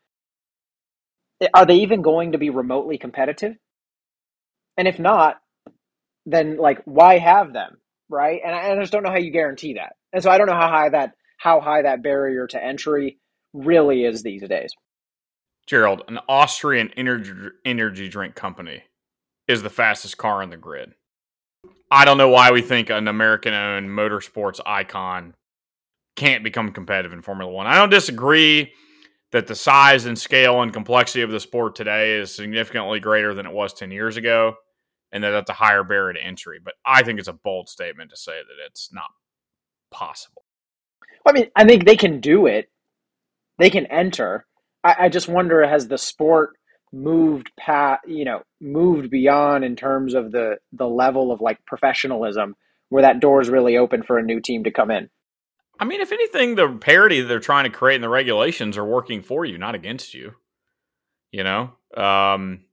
are 1.54 1.66
they 1.66 1.76
even 1.76 2.02
going 2.02 2.32
to 2.32 2.38
be 2.38 2.50
remotely 2.50 2.98
competitive? 2.98 3.54
And 4.76 4.88
if 4.88 4.98
not, 4.98 5.36
then 6.26 6.56
like 6.56 6.82
why 6.84 7.18
have 7.18 7.52
them, 7.52 7.78
right? 8.08 8.40
And 8.44 8.54
I, 8.54 8.72
I 8.72 8.76
just 8.76 8.92
don't 8.92 9.02
know 9.02 9.10
how 9.10 9.18
you 9.18 9.30
guarantee 9.30 9.74
that. 9.74 9.94
And 10.12 10.22
so 10.22 10.30
I 10.30 10.38
don't 10.38 10.46
know 10.46 10.54
how 10.54 10.68
high 10.68 10.88
that 10.90 11.12
how 11.36 11.60
high 11.60 11.82
that 11.82 12.02
barrier 12.02 12.46
to 12.48 12.62
entry 12.62 13.18
really 13.52 14.04
is 14.04 14.22
these 14.22 14.42
days. 14.48 14.72
Gerald, 15.66 16.02
an 16.08 16.18
Austrian 16.28 16.90
energy 16.96 17.32
energy 17.64 18.08
drink 18.08 18.34
company 18.34 18.82
is 19.46 19.62
the 19.62 19.70
fastest 19.70 20.18
car 20.18 20.42
on 20.42 20.50
the 20.50 20.56
grid. 20.56 20.94
I 21.90 22.04
don't 22.04 22.18
know 22.18 22.28
why 22.28 22.50
we 22.50 22.62
think 22.62 22.90
an 22.90 23.08
American 23.08 23.54
owned 23.54 23.88
motorsports 23.88 24.60
icon 24.64 25.34
can't 26.16 26.44
become 26.44 26.72
competitive 26.72 27.12
in 27.12 27.22
Formula 27.22 27.50
One. 27.50 27.66
I 27.66 27.76
don't 27.76 27.90
disagree 27.90 28.72
that 29.32 29.46
the 29.46 29.54
size 29.54 30.06
and 30.06 30.18
scale 30.18 30.62
and 30.62 30.72
complexity 30.72 31.22
of 31.22 31.30
the 31.30 31.40
sport 31.40 31.74
today 31.74 32.18
is 32.18 32.34
significantly 32.34 33.00
greater 33.00 33.34
than 33.34 33.46
it 33.46 33.52
was 33.52 33.72
10 33.74 33.90
years 33.90 34.16
ago 34.16 34.56
and 35.12 35.24
that 35.24 35.30
that's 35.30 35.50
a 35.50 35.54
higher 35.54 35.82
barrier 35.82 36.14
to 36.14 36.22
entry. 36.22 36.58
But 36.62 36.74
I 36.84 37.02
think 37.02 37.18
it's 37.18 37.28
a 37.28 37.32
bold 37.32 37.68
statement 37.68 38.10
to 38.10 38.16
say 38.16 38.32
that 38.32 38.66
it's 38.66 38.92
not 38.92 39.10
possible. 39.90 40.44
I 41.26 41.32
mean, 41.32 41.50
I 41.56 41.64
think 41.64 41.84
they 41.84 41.96
can 41.96 42.20
do 42.20 42.46
it. 42.46 42.70
They 43.58 43.70
can 43.70 43.86
enter. 43.86 44.46
I, 44.84 44.96
I 45.00 45.08
just 45.08 45.28
wonder 45.28 45.66
has 45.66 45.88
the 45.88 45.98
sport 45.98 46.57
moved 46.92 47.50
past, 47.58 48.02
you 48.06 48.24
know, 48.24 48.42
moved 48.60 49.10
beyond 49.10 49.64
in 49.64 49.76
terms 49.76 50.14
of 50.14 50.32
the 50.32 50.58
the 50.72 50.88
level 50.88 51.32
of 51.32 51.40
like 51.40 51.64
professionalism 51.66 52.56
where 52.88 53.02
that 53.02 53.20
door 53.20 53.40
is 53.40 53.48
really 53.48 53.76
open 53.76 54.02
for 54.02 54.18
a 54.18 54.22
new 54.22 54.40
team 54.40 54.64
to 54.64 54.70
come 54.70 54.90
in. 54.90 55.10
I 55.80 55.84
mean, 55.84 56.00
if 56.00 56.12
anything, 56.12 56.56
the 56.56 56.68
parity 56.68 57.20
they're 57.20 57.38
trying 57.38 57.64
to 57.64 57.70
create 57.70 57.96
in 57.96 58.02
the 58.02 58.08
regulations 58.08 58.76
are 58.76 58.84
working 58.84 59.22
for 59.22 59.44
you, 59.44 59.58
not 59.58 59.74
against 59.74 60.14
you. 60.14 60.34
You 61.30 61.44
know, 61.44 61.72
um, 61.96 62.64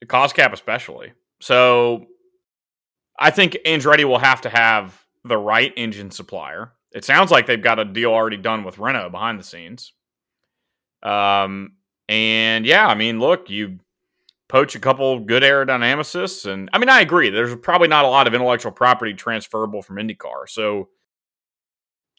the 0.00 0.06
cost 0.06 0.36
cap 0.36 0.52
especially. 0.52 1.12
So, 1.40 2.06
I 3.18 3.30
think 3.30 3.56
Andretti 3.64 4.04
will 4.04 4.18
have 4.18 4.42
to 4.42 4.50
have 4.50 5.06
the 5.24 5.38
right 5.38 5.72
engine 5.76 6.10
supplier. 6.10 6.72
It 6.92 7.04
sounds 7.04 7.30
like 7.30 7.46
they've 7.46 7.62
got 7.62 7.78
a 7.78 7.84
deal 7.84 8.10
already 8.10 8.36
done 8.36 8.64
with 8.64 8.78
Renault 8.78 9.10
behind 9.10 9.40
the 9.40 9.44
scenes. 9.44 9.92
Um, 11.02 11.72
and 12.08 12.64
yeah, 12.66 12.86
I 12.86 12.94
mean, 12.94 13.20
look, 13.20 13.50
you 13.50 13.78
poach 14.48 14.74
a 14.74 14.80
couple 14.80 15.20
good 15.20 15.42
aerodynamicists, 15.42 16.50
and 16.50 16.70
I 16.72 16.78
mean, 16.78 16.88
I 16.88 17.00
agree. 17.00 17.30
There's 17.30 17.54
probably 17.56 17.88
not 17.88 18.04
a 18.04 18.08
lot 18.08 18.26
of 18.26 18.34
intellectual 18.34 18.72
property 18.72 19.14
transferable 19.14 19.82
from 19.82 19.96
IndyCar, 19.96 20.48
so 20.48 20.88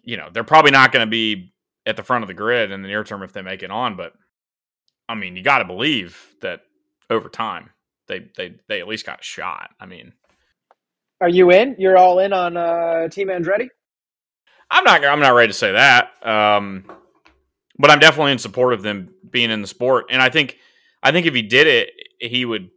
you 0.04 0.18
know, 0.18 0.30
they're 0.32 0.44
probably 0.44 0.72
not 0.72 0.92
going 0.92 1.06
to 1.06 1.10
be 1.10 1.54
at 1.86 1.98
the 1.98 2.04
front 2.04 2.24
of 2.24 2.28
the 2.28 2.34
grid 2.34 2.72
in 2.72 2.82
the 2.82 2.88
near 2.88 3.04
term 3.04 3.24
if 3.24 3.34
they 3.34 3.42
make 3.42 3.64
it 3.64 3.72
on. 3.72 3.96
But 3.96 4.14
I 5.08 5.16
mean, 5.16 5.36
you 5.36 5.44
got 5.44 5.60
to 5.60 5.66
believe 5.66 6.36
that 6.42 6.62
over 7.10 7.30
time 7.30 7.72
they 8.08 8.28
they 8.38 8.56
they 8.68 8.80
at 8.80 8.88
least 8.88 9.06
got 9.06 9.22
a 9.22 9.24
shot. 9.24 9.72
I 9.80 9.86
mean, 9.86 10.14
are 11.22 11.30
you 11.30 11.52
in? 11.52 11.76
You're 11.78 11.98
all 11.98 12.20
in 12.20 12.34
on 12.34 12.58
uh, 12.58 13.08
Team 13.10 13.28
Andretti? 13.28 13.70
I'm 14.72 14.84
not. 14.84 15.04
I'm 15.04 15.20
not 15.20 15.34
ready 15.34 15.52
to 15.52 15.58
say 15.58 15.72
that. 15.72 16.12
Um, 16.26 16.86
but 17.80 17.90
I'm 17.90 18.00
definitely 18.00 18.34
in 18.34 18.40
support 18.40 18.74
of 18.74 18.84
them 18.84 19.14
being 19.30 19.50
in 19.50 19.62
the 19.62 19.68
sport. 19.68 20.06
And 20.12 20.22
I 20.22 20.30
think 20.30 20.58
I 21.02 21.12
think 21.12 21.26
if 21.26 21.34
he 21.34 21.42
did 21.42 21.66
it, 21.66 21.90
he 22.20 22.46
would 22.46 22.70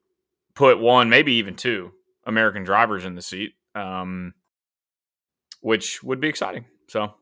put 0.55 0.79
one, 0.79 1.11
maybe 1.11 1.35
even 1.35 1.57
two 1.57 1.93
American 2.25 2.65
drivers 2.65 3.05
in 3.05 3.17
the 3.17 3.23
seat, 3.23 3.53
um, 3.75 4.33
which 5.61 6.03
would 6.03 6.21
be 6.21 6.29
exciting. 6.29 6.65
So, 6.89 7.13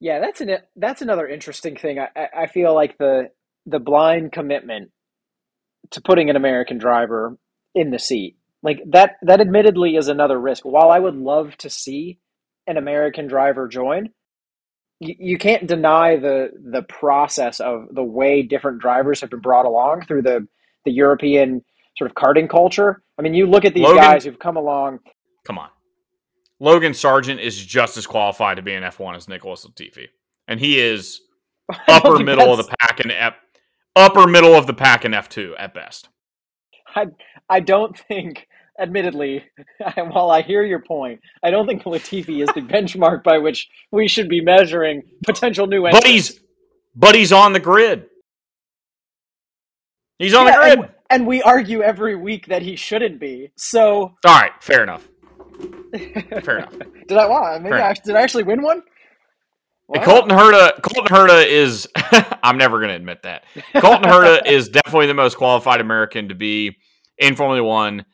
yeah, 0.00 0.20
that's 0.20 0.40
an 0.40 0.58
that's 0.76 1.02
another 1.02 1.26
interesting 1.26 1.76
thing. 1.76 1.98
I 1.98 2.28
I 2.36 2.46
feel 2.46 2.74
like 2.74 2.98
the 2.98 3.30
the 3.66 3.80
blind 3.80 4.32
commitment 4.32 4.90
to 5.90 6.02
putting 6.02 6.30
an 6.30 6.36
American 6.36 6.78
driver 6.78 7.38
in 7.74 7.90
the 7.90 7.98
seat 7.98 8.36
like 8.64 8.80
that 8.90 9.16
that 9.22 9.40
admittedly 9.40 9.94
is 9.94 10.08
another 10.08 10.40
risk. 10.40 10.64
While 10.64 10.90
I 10.90 10.98
would 10.98 11.14
love 11.14 11.56
to 11.58 11.70
see 11.70 12.18
an 12.66 12.78
American 12.78 13.28
driver 13.28 13.68
join, 13.68 14.08
you, 15.00 15.38
can't 15.38 15.66
deny 15.66 16.16
the 16.16 16.50
the 16.70 16.82
process 16.82 17.60
of 17.60 17.88
the 17.92 18.02
way 18.02 18.42
different 18.42 18.80
drivers 18.80 19.20
have 19.20 19.30
been 19.30 19.40
brought 19.40 19.66
along 19.66 20.02
through 20.06 20.22
the 20.22 20.46
the 20.84 20.92
European 20.92 21.62
sort 21.96 22.10
of 22.10 22.16
karting 22.16 22.48
culture. 22.48 23.02
I 23.18 23.22
mean, 23.22 23.34
you 23.34 23.46
look 23.46 23.64
at 23.64 23.74
these 23.74 23.84
Logan, 23.84 24.02
guys 24.02 24.24
who've 24.24 24.38
come 24.38 24.56
along. 24.56 25.00
Come 25.46 25.58
on. 25.58 25.68
Logan 26.60 26.94
Sargent 26.94 27.40
is 27.40 27.62
just 27.62 27.96
as 27.96 28.06
qualified 28.06 28.56
to 28.56 28.62
be 28.62 28.74
an 28.74 28.82
F1 28.82 29.16
as 29.16 29.28
Nicholas 29.28 29.66
Latifi. 29.66 30.06
And 30.48 30.60
he 30.60 30.80
is 30.80 31.20
upper 31.88 32.18
middle 32.18 32.52
of 32.52 32.58
the 32.58 32.74
pack 32.80 33.00
in 33.00 33.10
F, 33.10 33.34
upper 33.96 34.26
middle 34.26 34.54
of 34.54 34.66
the 34.66 34.74
pack 34.74 35.04
in 35.04 35.12
F2 35.12 35.54
at 35.58 35.74
best. 35.74 36.08
I 36.94 37.06
I 37.48 37.60
don't 37.60 37.98
think 37.98 38.46
admittedly, 38.80 39.44
while 39.96 40.30
I 40.30 40.42
hear 40.42 40.62
your 40.64 40.80
point, 40.82 41.20
I 41.42 41.50
don't 41.50 41.66
think 41.66 41.82
Latifi 41.84 42.42
is 42.42 42.48
the 42.54 42.60
benchmark 42.72 43.22
by 43.22 43.38
which 43.38 43.68
we 43.92 44.08
should 44.08 44.28
be 44.28 44.40
measuring 44.40 45.02
potential 45.24 45.66
new 45.66 45.86
entrants. 45.86 46.04
But 46.06 46.10
he's 46.10 46.40
but 46.94 47.14
he's 47.14 47.32
on 47.32 47.52
the 47.52 47.60
grid. 47.60 48.06
He's 50.18 50.34
on 50.34 50.46
Yeah, 50.46 50.52
the 50.52 50.58
grid. 50.76 50.78
and, 50.78 50.88
and 51.10 51.26
we 51.26 51.42
argue 51.42 51.82
every 51.82 52.14
week 52.16 52.46
that 52.46 52.62
he 52.62 52.76
shouldn't 52.76 53.18
be. 53.20 53.50
So 53.56 54.14
All 54.24 54.40
right, 54.40 54.52
fair 54.60 54.82
enough. 54.82 55.08
Fair 56.42 56.58
enough. 56.58 56.72
did 57.06 57.16
I? 57.16 57.26
Wow, 57.28 57.58
maybe 57.60 57.76
I, 57.76 57.92
did 57.92 58.16
I 58.16 58.22
actually 58.22 58.42
win 58.42 58.60
one? 58.60 58.82
Wow. 59.86 60.02
Colton 60.02 60.30
Herta, 60.36 60.82
Colton 60.82 61.14
Herta 61.14 61.46
is. 61.46 61.88
I'm 62.42 62.58
never 62.58 62.78
going 62.78 62.88
to 62.88 62.96
admit 62.96 63.22
that. 63.22 63.44
Colton 63.76 64.02
Herta 64.10 64.44
is 64.50 64.68
definitely 64.68 65.06
the 65.06 65.14
most 65.14 65.36
qualified 65.36 65.80
American 65.80 66.28
to 66.30 66.34
be 66.34 66.76
in 67.18 67.36
Formula 67.36 67.62
One. 67.62 68.04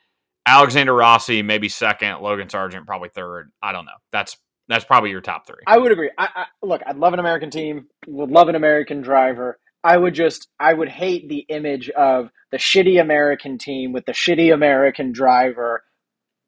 Alexander 0.47 0.95
Rossi, 0.95 1.43
maybe 1.43 1.69
second. 1.69 2.21
Logan 2.21 2.49
Sargeant, 2.49 2.87
probably 2.87 3.11
third. 3.11 3.51
I 3.63 3.73
don't 3.73 3.85
know. 3.85 3.93
That's 4.13 4.37
that's 4.69 4.85
probably 4.85 5.11
your 5.11 5.21
top 5.21 5.47
three. 5.47 5.63
I 5.67 5.79
would 5.79 5.93
agree. 5.93 6.11
I, 6.17 6.29
I 6.35 6.45
look. 6.63 6.81
I'd 6.87 6.97
love 6.97 7.13
an 7.13 7.19
American 7.19 7.51
team. 7.51 7.87
Would 8.07 8.31
love 8.31 8.49
an 8.49 8.55
American 8.55 9.03
driver. 9.03 9.59
I 9.83 9.97
would 9.97 10.15
just. 10.15 10.49
I 10.59 10.73
would 10.73 10.89
hate 10.89 11.29
the 11.29 11.45
image 11.49 11.91
of 11.91 12.31
the 12.53 12.59
shitty 12.59 13.01
American 13.01 13.59
team 13.59 13.93
with 13.93 14.07
the 14.07 14.13
shitty 14.13 14.53
American 14.53 15.13
driver 15.13 15.83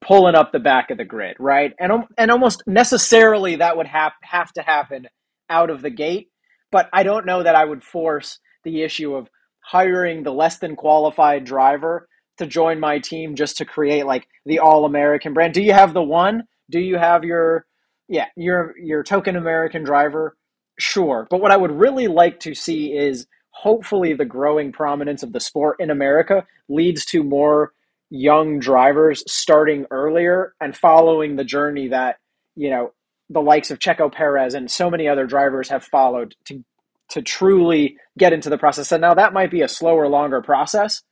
pulling 0.03 0.35
up 0.35 0.53
the 0.53 0.59
back 0.59 0.91
of 0.91 0.99
the 0.99 1.05
grid, 1.05 1.37
right? 1.39 1.73
And 1.79 2.05
and 2.17 2.31
almost 2.31 2.63
necessarily 2.67 3.57
that 3.57 3.77
would 3.77 3.87
have 3.87 4.13
have 4.23 4.53
to 4.53 4.63
happen 4.63 5.07
out 5.51 5.71
of 5.71 5.83
the 5.83 5.91
gate. 5.91 6.29
But 6.71 6.89
I 6.93 7.03
don't 7.03 7.27
know 7.27 7.43
that 7.43 7.55
I 7.55 7.65
would 7.65 7.85
force 7.85 8.39
the 8.65 8.83
issue 8.83 9.15
of 9.15 9.29
hiring 9.61 10.23
the 10.23 10.33
less 10.33 10.59
than 10.59 10.77
qualified 10.77 11.45
driver 11.45 12.09
to 12.39 12.47
join 12.47 12.81
my 12.81 12.99
team 12.99 13.35
just 13.35 13.59
to 13.59 13.65
create 13.65 14.07
like 14.07 14.27
the 14.47 14.59
all 14.59 14.85
American 14.85 15.35
brand. 15.35 15.55
Do 15.55 15.63
you 15.63 15.73
have 15.73 15.95
the 15.95 16.03
one? 16.03 16.45
Do 16.71 16.81
you 16.81 16.97
have 16.97 17.25
your 17.25 17.67
yeah, 18.09 18.27
your 18.37 18.75
your 18.79 19.03
token 19.03 19.37
American 19.37 19.85
driver? 19.85 20.37
Sure. 20.79 21.27
But 21.31 21.41
what 21.41 21.53
I 21.53 21.57
would 21.57 21.73
really 21.73 22.09
like 22.09 22.41
to 22.41 22.55
see 22.55 22.93
is 22.97 23.27
hopefully 23.51 24.15
the 24.15 24.25
growing 24.25 24.73
prominence 24.73 25.23
of 25.23 25.33
the 25.33 25.41
sport 25.41 25.77
in 25.79 25.91
America 25.91 26.47
leads 26.69 27.05
to 27.07 27.23
more 27.23 27.73
young 28.11 28.59
drivers 28.59 29.23
starting 29.27 29.87
earlier 29.91 30.55
and 30.61 30.77
following 30.77 31.37
the 31.37 31.45
journey 31.45 31.89
that, 31.89 32.17
you 32.57 32.71
know, 32.71 32.93
the 33.31 33.41
likes 33.41 33.71
of 33.71 33.79
Checo 33.79 34.13
Perez 34.13 34.55
and 34.55 34.71
so 34.71 34.91
many 34.91 35.09
other 35.09 35.27
drivers 35.27 35.69
have 35.69 35.85
followed 35.85 36.35
to 36.47 36.65
to 37.11 37.23
truly 37.23 37.99
get 38.19 38.33
into 38.33 38.49
the 38.49 38.59
process. 38.59 38.91
And 38.91 39.03
now 39.03 39.15
that 39.15 39.35
might 39.35 39.51
be 39.51 39.61
a 39.61 39.69
slower, 39.69 40.09
longer 40.09 40.41
process, 40.41 41.03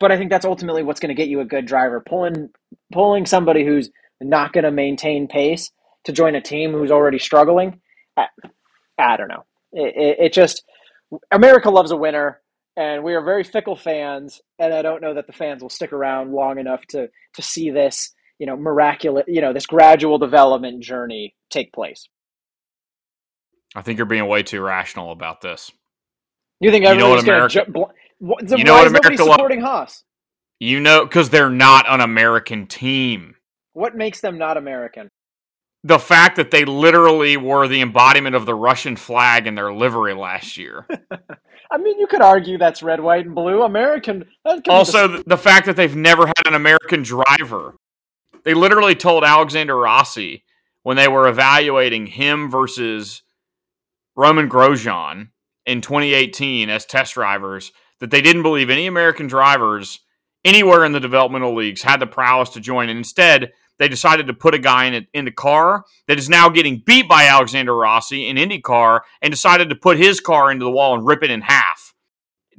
but 0.00 0.12
I 0.12 0.16
think 0.16 0.30
that's 0.30 0.44
ultimately 0.44 0.82
what's 0.82 1.00
going 1.00 1.14
to 1.14 1.20
get 1.20 1.28
you 1.28 1.40
a 1.40 1.44
good 1.44 1.66
driver. 1.66 2.00
Pulling 2.00 2.50
pulling 2.92 3.26
somebody 3.26 3.64
who's 3.64 3.90
not 4.20 4.52
going 4.52 4.64
to 4.64 4.70
maintain 4.70 5.28
pace 5.28 5.70
to 6.04 6.12
join 6.12 6.34
a 6.34 6.40
team 6.40 6.72
who's 6.72 6.90
already 6.90 7.18
struggling. 7.18 7.80
I, 8.16 8.26
I 8.98 9.16
don't 9.16 9.28
know. 9.28 9.44
It, 9.72 9.94
it, 9.96 10.24
it 10.26 10.32
just 10.32 10.64
America 11.30 11.70
loves 11.70 11.90
a 11.90 11.96
winner, 11.96 12.40
and 12.76 13.02
we 13.04 13.14
are 13.14 13.22
very 13.22 13.44
fickle 13.44 13.76
fans. 13.76 14.40
And 14.58 14.72
I 14.72 14.82
don't 14.82 15.02
know 15.02 15.14
that 15.14 15.26
the 15.26 15.32
fans 15.32 15.62
will 15.62 15.70
stick 15.70 15.92
around 15.92 16.32
long 16.32 16.58
enough 16.58 16.84
to 16.88 17.08
to 17.34 17.42
see 17.42 17.70
this, 17.70 18.12
you 18.38 18.46
know, 18.46 18.56
miraculous, 18.56 19.24
you 19.28 19.40
know, 19.40 19.52
this 19.52 19.66
gradual 19.66 20.18
development 20.18 20.82
journey 20.82 21.34
take 21.50 21.72
place. 21.72 22.08
I 23.74 23.82
think 23.82 23.98
you're 23.98 24.06
being 24.06 24.28
way 24.28 24.42
too 24.42 24.60
rational 24.60 25.10
about 25.10 25.40
this. 25.40 25.72
You 26.60 26.70
think 26.70 26.84
You 26.86 26.94
know 26.96 27.08
going 27.26 27.42
to? 27.42 27.48
Ju- 27.48 27.72
bl- 27.72 27.82
wh- 28.26 28.40
then 28.42 28.58
you 28.58 28.64
know 28.64 28.74
why 28.74 28.78
what 28.82 28.86
is 28.86 28.92
America 28.98 29.24
lo- 29.24 29.32
supporting 29.32 29.60
Haas? 29.60 30.04
You 30.60 30.80
know, 30.80 31.04
because 31.04 31.30
they're 31.30 31.50
not 31.50 31.86
an 31.88 32.00
American 32.00 32.66
team. 32.66 33.34
What 33.72 33.96
makes 33.96 34.20
them 34.20 34.38
not 34.38 34.56
American? 34.56 35.08
The 35.82 35.98
fact 35.98 36.36
that 36.36 36.50
they 36.50 36.64
literally 36.64 37.36
were 37.36 37.68
the 37.68 37.80
embodiment 37.82 38.34
of 38.34 38.46
the 38.46 38.54
Russian 38.54 38.96
flag 38.96 39.46
in 39.46 39.54
their 39.54 39.72
livery 39.72 40.14
last 40.14 40.56
year. 40.56 40.86
I 41.70 41.76
mean, 41.78 41.98
you 41.98 42.06
could 42.06 42.22
argue 42.22 42.56
that's 42.56 42.82
red, 42.82 43.00
white, 43.00 43.26
and 43.26 43.34
blue. 43.34 43.62
American. 43.62 44.24
that 44.44 44.54
could 44.54 44.64
be 44.64 44.70
also, 44.70 45.08
the- 45.08 45.24
the 45.26 45.36
fact 45.36 45.66
that 45.66 45.76
they've 45.76 45.94
never 45.96 46.26
had 46.26 46.46
an 46.46 46.54
American 46.54 47.02
driver. 47.02 47.74
They 48.44 48.54
literally 48.54 48.94
told 48.94 49.24
Alexander 49.24 49.76
Rossi 49.76 50.44
when 50.82 50.96
they 50.96 51.08
were 51.08 51.26
evaluating 51.28 52.06
him 52.06 52.50
versus 52.50 53.22
Romain 54.16 54.48
Grosjean 54.48 55.28
in 55.66 55.80
2018 55.80 56.68
as 56.70 56.84
test 56.86 57.14
drivers 57.14 57.72
that 58.04 58.10
they 58.10 58.20
didn't 58.20 58.42
believe 58.42 58.68
any 58.68 58.86
American 58.86 59.26
drivers 59.26 60.00
anywhere 60.44 60.84
in 60.84 60.92
the 60.92 61.00
developmental 61.00 61.54
leagues 61.54 61.80
had 61.80 62.00
the 62.00 62.06
prowess 62.06 62.50
to 62.50 62.60
join. 62.60 62.90
And 62.90 62.98
instead, 62.98 63.52
they 63.78 63.88
decided 63.88 64.26
to 64.26 64.34
put 64.34 64.52
a 64.52 64.58
guy 64.58 64.84
in, 64.84 65.06
in 65.14 65.24
the 65.24 65.30
car 65.30 65.86
that 66.06 66.18
is 66.18 66.28
now 66.28 66.50
getting 66.50 66.82
beat 66.84 67.08
by 67.08 67.24
Alexander 67.24 67.74
Rossi 67.74 68.28
in 68.28 68.36
IndyCar 68.36 69.00
and 69.22 69.30
decided 69.30 69.70
to 69.70 69.74
put 69.74 69.96
his 69.96 70.20
car 70.20 70.50
into 70.50 70.66
the 70.66 70.70
wall 70.70 70.94
and 70.94 71.06
rip 71.06 71.22
it 71.22 71.30
in 71.30 71.40
half 71.40 71.94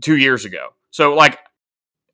two 0.01 0.17
years 0.17 0.45
ago. 0.45 0.69
So, 0.89 1.13
like, 1.13 1.37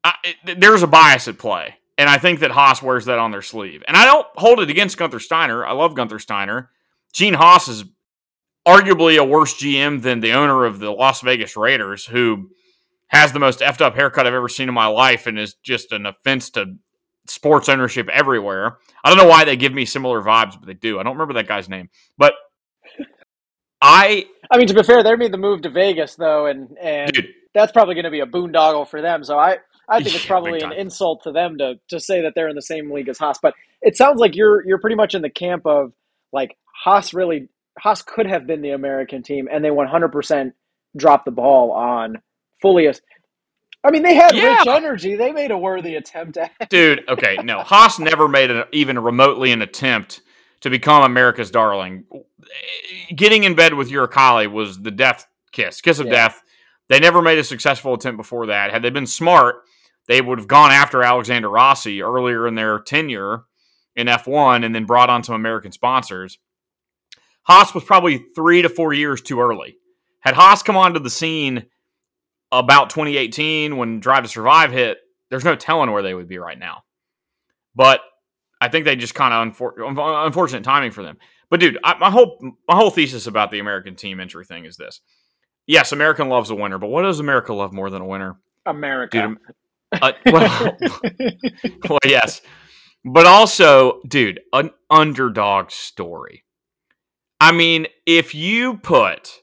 I, 0.03 0.15
it, 0.25 0.59
there's 0.59 0.83
a 0.83 0.87
bias 0.87 1.29
at 1.29 1.37
play. 1.37 1.75
And 1.97 2.09
I 2.09 2.17
think 2.17 2.41
that 2.41 2.51
Haas 2.51 2.81
wears 2.81 3.05
that 3.05 3.17
on 3.17 3.31
their 3.31 3.41
sleeve. 3.41 3.81
And 3.87 3.95
I 3.95 4.03
don't 4.03 4.27
hold 4.35 4.59
it 4.59 4.69
against 4.69 4.97
Gunther 4.97 5.19
Steiner. 5.19 5.65
I 5.65 5.71
love 5.71 5.95
Gunther 5.95 6.19
Steiner. 6.19 6.69
Gene 7.13 7.35
Haas 7.35 7.69
is 7.69 7.85
arguably 8.67 9.17
a 9.17 9.23
worse 9.23 9.53
GM 9.53 10.01
than 10.01 10.19
the 10.19 10.33
owner 10.33 10.65
of 10.65 10.79
the 10.79 10.91
Las 10.91 11.21
Vegas 11.21 11.55
Raiders, 11.55 12.05
who 12.05 12.49
has 13.11 13.33
the 13.33 13.39
most 13.39 13.59
effed 13.59 13.81
up 13.81 13.95
haircut 13.95 14.25
I've 14.25 14.33
ever 14.33 14.49
seen 14.49 14.69
in 14.69 14.75
my 14.75 14.87
life 14.87 15.27
and 15.27 15.37
is 15.37 15.55
just 15.55 15.91
an 15.91 16.05
offense 16.05 16.49
to 16.51 16.77
sports 17.27 17.69
ownership 17.69 18.09
everywhere. 18.09 18.77
I 19.03 19.09
don't 19.09 19.17
know 19.17 19.27
why 19.29 19.45
they 19.45 19.57
give 19.57 19.73
me 19.73 19.85
similar 19.85 20.21
vibes, 20.21 20.53
but 20.59 20.65
they 20.65 20.73
do. 20.73 20.99
I 20.99 21.03
don't 21.03 21.13
remember 21.13 21.35
that 21.35 21.47
guy's 21.47 21.69
name. 21.69 21.89
But 22.17 22.33
I, 23.81 24.25
I 24.51 24.57
mean, 24.57 24.67
to 24.67 24.75
be 24.75 24.83
fair, 24.83 25.03
they 25.03 25.15
made 25.15 25.33
the 25.33 25.37
move 25.39 25.63
to 25.63 25.71
Vegas 25.71 26.15
though, 26.15 26.47
and 26.47 26.77
and 26.81 27.13
dude, 27.13 27.27
that's 27.53 27.73
probably 27.73 27.95
going 27.95 28.05
to 28.05 28.11
be 28.11 28.21
a 28.21 28.25
boondoggle 28.27 28.87
for 28.89 29.01
them. 29.01 29.23
So 29.23 29.39
I, 29.39 29.59
I 29.89 30.01
think 30.01 30.15
it's 30.15 30.25
Yeah, 30.25 30.27
probably 30.27 30.61
an 30.61 30.71
insult 30.73 31.23
to 31.23 31.33
them 31.33 31.57
to 31.59 31.75
to 31.89 31.99
say 31.99 32.21
that 32.23 32.33
they're 32.35 32.49
in 32.49 32.55
the 32.55 32.63
same 32.63 32.91
league 32.91 33.09
as 33.09 33.19
Haas. 33.19 33.39
But 33.41 33.55
it 33.81 33.97
sounds 33.97 34.19
like 34.19 34.35
you're 34.35 34.65
you're 34.67 34.79
pretty 34.79 34.97
much 34.97 35.15
in 35.15 35.23
the 35.23 35.29
camp 35.31 35.65
of 35.65 35.93
like 36.33 36.57
Haas 36.83 37.13
really 37.13 37.49
Haas 37.79 38.01
could 38.03 38.27
have 38.27 38.47
been 38.47 38.61
the 38.61 38.71
American 38.71 39.23
team, 39.23 39.49
and 39.51 39.63
they 39.65 39.69
100% 39.69 40.53
dropped 40.97 41.25
the 41.25 41.31
ball 41.31 41.71
on 41.71 42.17
fully. 42.61 42.87
As, 42.87 43.01
I 43.83 43.91
mean, 43.91 44.03
they 44.03 44.15
had 44.15 44.35
Yeah. 44.35 44.59
rich 44.59 44.67
energy. 44.67 45.15
They 45.15 45.31
made 45.31 45.51
a 45.51 45.57
worthy 45.57 45.95
attempt 45.95 46.37
at. 46.37 46.69
dude. 46.69 47.03
Okay, 47.09 47.37
no, 47.43 47.61
Haas 47.61 47.99
never 47.99 48.27
made 48.27 48.51
an, 48.51 48.63
even 48.71 48.99
remotely 48.99 49.51
an 49.51 49.61
attempt 49.61 50.21
to 50.61 50.69
become 50.69 51.03
America's 51.03 51.49
darling. 51.51 52.05
Getting 53.15 53.43
in 53.43 53.55
bed 53.55 53.73
with 53.73 53.89
Uralkali 53.89 54.51
was 54.51 54.81
the 54.81 54.91
death 54.91 55.27
kiss, 55.51 55.81
kiss 55.81 55.99
of 55.99 56.07
Yeah. 56.07 56.13
death. 56.13 56.43
They 56.89 56.99
never 56.99 57.21
made 57.21 57.39
a 57.39 57.43
successful 57.43 57.93
attempt 57.93 58.17
before 58.17 58.45
that. 58.47 58.71
Had 58.71 58.81
they 58.83 58.89
been 58.89 59.07
smart, 59.07 59.63
they 60.07 60.21
would 60.21 60.37
have 60.39 60.47
gone 60.47 60.71
after 60.71 61.01
Alexander 61.03 61.49
Rossi 61.49 62.01
earlier 62.01 62.47
in 62.47 62.55
their 62.55 62.79
tenure 62.79 63.45
in 63.95 64.07
F1 64.07 64.63
and 64.63 64.75
then 64.75 64.85
brought 64.85 65.09
on 65.09 65.23
some 65.23 65.35
American 65.35 65.71
sponsors. 65.71 66.37
Haas 67.43 67.73
was 67.73 67.83
probably 67.83 68.17
three 68.35 68.61
to 68.61 68.69
four 68.69 68.93
years 68.93 69.21
too 69.21 69.39
early. 69.41 69.77
Had 70.19 70.35
Haas 70.35 70.61
come 70.63 70.77
onto 70.77 70.99
the 70.99 71.09
scene 71.09 71.65
about 72.51 72.89
2018 72.89 73.77
when 73.77 73.99
Drive 73.99 74.23
to 74.23 74.29
Survive 74.29 74.71
hit, 74.71 74.97
there's 75.29 75.45
no 75.45 75.55
telling 75.55 75.91
where 75.91 76.03
they 76.03 76.13
would 76.13 76.27
be 76.27 76.37
right 76.37 76.59
now. 76.59 76.83
But 77.75 78.01
I 78.59 78.67
think 78.67 78.85
they 78.85 78.95
just 78.95 79.15
kind 79.15 79.33
of 79.33 79.55
unfor- 79.55 80.25
unfortunate 80.25 80.63
timing 80.63 80.91
for 80.91 81.03
them. 81.03 81.17
But 81.49 81.59
dude, 81.59 81.77
I, 81.83 81.97
my 81.97 82.09
whole 82.09 82.37
my 82.67 82.75
whole 82.75 82.91
thesis 82.91 83.27
about 83.27 83.51
the 83.51 83.59
American 83.59 83.95
team 83.95 84.19
entry 84.19 84.45
thing 84.45 84.65
is 84.65 84.77
this: 84.77 85.01
yes, 85.67 85.91
American 85.91 86.29
loves 86.29 86.49
a 86.49 86.55
winner, 86.55 86.77
but 86.77 86.87
what 86.87 87.03
does 87.03 87.19
America 87.19 87.53
love 87.53 87.73
more 87.73 87.89
than 87.89 88.01
a 88.01 88.05
winner? 88.05 88.39
America. 88.65 89.35
Dude, 89.91 90.01
uh, 90.01 90.11
well, 90.27 90.77
well, 91.89 91.99
yes, 92.05 92.41
but 93.03 93.25
also, 93.25 93.99
dude, 94.07 94.39
an 94.53 94.71
underdog 94.89 95.71
story. 95.71 96.43
I 97.39 97.51
mean, 97.51 97.87
if 98.05 98.35
you 98.35 98.77
put 98.77 99.39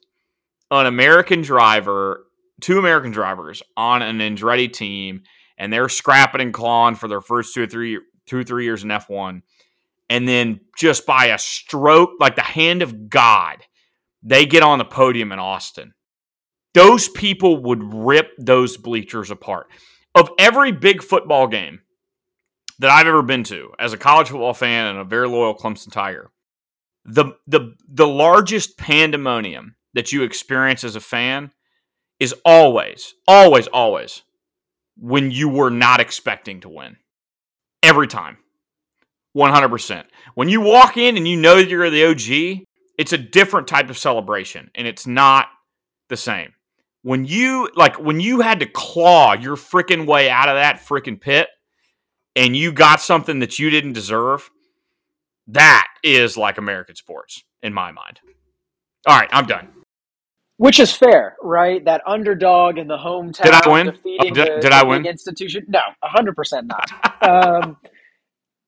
an 0.70 0.86
American 0.86 1.42
driver, 1.42 2.24
two 2.60 2.78
American 2.78 3.10
drivers 3.10 3.62
on 3.76 4.02
an 4.02 4.18
Andretti 4.18 4.72
team, 4.72 5.22
and 5.56 5.72
they're 5.72 5.88
scrapping 5.88 6.40
and 6.40 6.54
clawing 6.54 6.94
for 6.94 7.08
their 7.08 7.20
first 7.20 7.54
two 7.54 7.62
or 7.62 7.66
three, 7.66 7.98
two 8.26 8.38
or 8.38 8.44
three 8.44 8.64
years 8.64 8.84
in 8.84 8.90
F 8.90 9.08
one, 9.08 9.42
and 10.08 10.26
then 10.26 10.60
just 10.76 11.06
by 11.06 11.26
a 11.26 11.38
stroke, 11.38 12.10
like 12.20 12.36
the 12.36 12.42
hand 12.42 12.82
of 12.82 13.08
God, 13.08 13.64
they 14.22 14.46
get 14.46 14.62
on 14.62 14.78
the 14.78 14.84
podium 14.84 15.32
in 15.32 15.38
Austin. 15.38 15.94
Those 16.74 17.08
people 17.08 17.62
would 17.64 17.94
rip 17.94 18.30
those 18.38 18.76
bleachers 18.76 19.30
apart. 19.30 19.68
Of 20.14 20.30
every 20.38 20.72
big 20.72 21.02
football 21.02 21.46
game 21.46 21.80
that 22.78 22.90
I've 22.90 23.06
ever 23.06 23.22
been 23.22 23.44
to 23.44 23.70
as 23.78 23.92
a 23.92 23.98
college 23.98 24.28
football 24.28 24.54
fan 24.54 24.86
and 24.86 24.98
a 24.98 25.04
very 25.04 25.28
loyal 25.28 25.56
Clemson 25.56 25.92
Tiger, 25.92 26.30
the 27.04 27.32
the 27.46 27.74
the 27.88 28.06
largest 28.06 28.78
pandemonium 28.78 29.76
that 29.94 30.12
you 30.12 30.22
experience 30.22 30.84
as 30.84 30.96
a 30.96 31.00
fan 31.00 31.50
is 32.20 32.34
always, 32.44 33.14
always, 33.26 33.66
always 33.68 34.22
when 34.96 35.30
you 35.30 35.48
were 35.48 35.70
not 35.70 36.00
expecting 36.00 36.60
to 36.60 36.68
win. 36.68 36.96
Every 37.82 38.08
time. 38.08 38.38
100%. 39.36 40.04
When 40.34 40.48
you 40.48 40.60
walk 40.60 40.96
in 40.96 41.16
and 41.16 41.28
you 41.28 41.36
know 41.36 41.56
that 41.56 41.68
you're 41.68 41.90
the 41.90 42.06
OG, 42.06 42.64
it's 42.98 43.12
a 43.12 43.18
different 43.18 43.68
type 43.68 43.88
of 43.88 43.96
celebration 43.96 44.70
and 44.74 44.86
it's 44.86 45.06
not 45.06 45.46
the 46.08 46.16
same. 46.16 46.54
When 47.02 47.24
you 47.24 47.70
like 47.76 47.98
when 48.00 48.18
you 48.18 48.40
had 48.40 48.58
to 48.60 48.66
claw 48.66 49.34
your 49.34 49.54
freaking 49.54 50.06
way 50.06 50.28
out 50.28 50.48
of 50.48 50.56
that 50.56 50.80
freaking 50.80 51.20
pit 51.20 51.48
and 52.34 52.56
you 52.56 52.72
got 52.72 53.00
something 53.00 53.38
that 53.38 53.58
you 53.58 53.70
didn't 53.70 53.92
deserve, 53.92 54.50
that 55.46 55.86
is 56.02 56.36
like 56.36 56.58
American 56.58 56.96
sports 56.96 57.44
in 57.62 57.72
my 57.72 57.92
mind. 57.92 58.20
All 59.06 59.16
right, 59.16 59.28
I'm 59.32 59.46
done. 59.46 59.68
Which 60.58 60.80
is 60.80 60.92
fair, 60.92 61.36
right? 61.42 61.84
That 61.84 62.02
underdog 62.06 62.78
in 62.78 62.88
the 62.88 62.98
hometown 62.98 63.44
Did 63.44 63.54
I 63.54 63.68
win? 63.72 63.86
defeating 63.86 64.18
Oh, 64.20 64.34
did- 64.34 64.56
the, 64.56 64.60
did 64.62 64.72
I 64.72 64.84
win? 64.84 65.06
institution. 65.06 65.66
No, 65.68 65.80
hundred 66.04 66.36
percent 66.36 66.68
not. 66.68 67.22
um, 67.22 67.78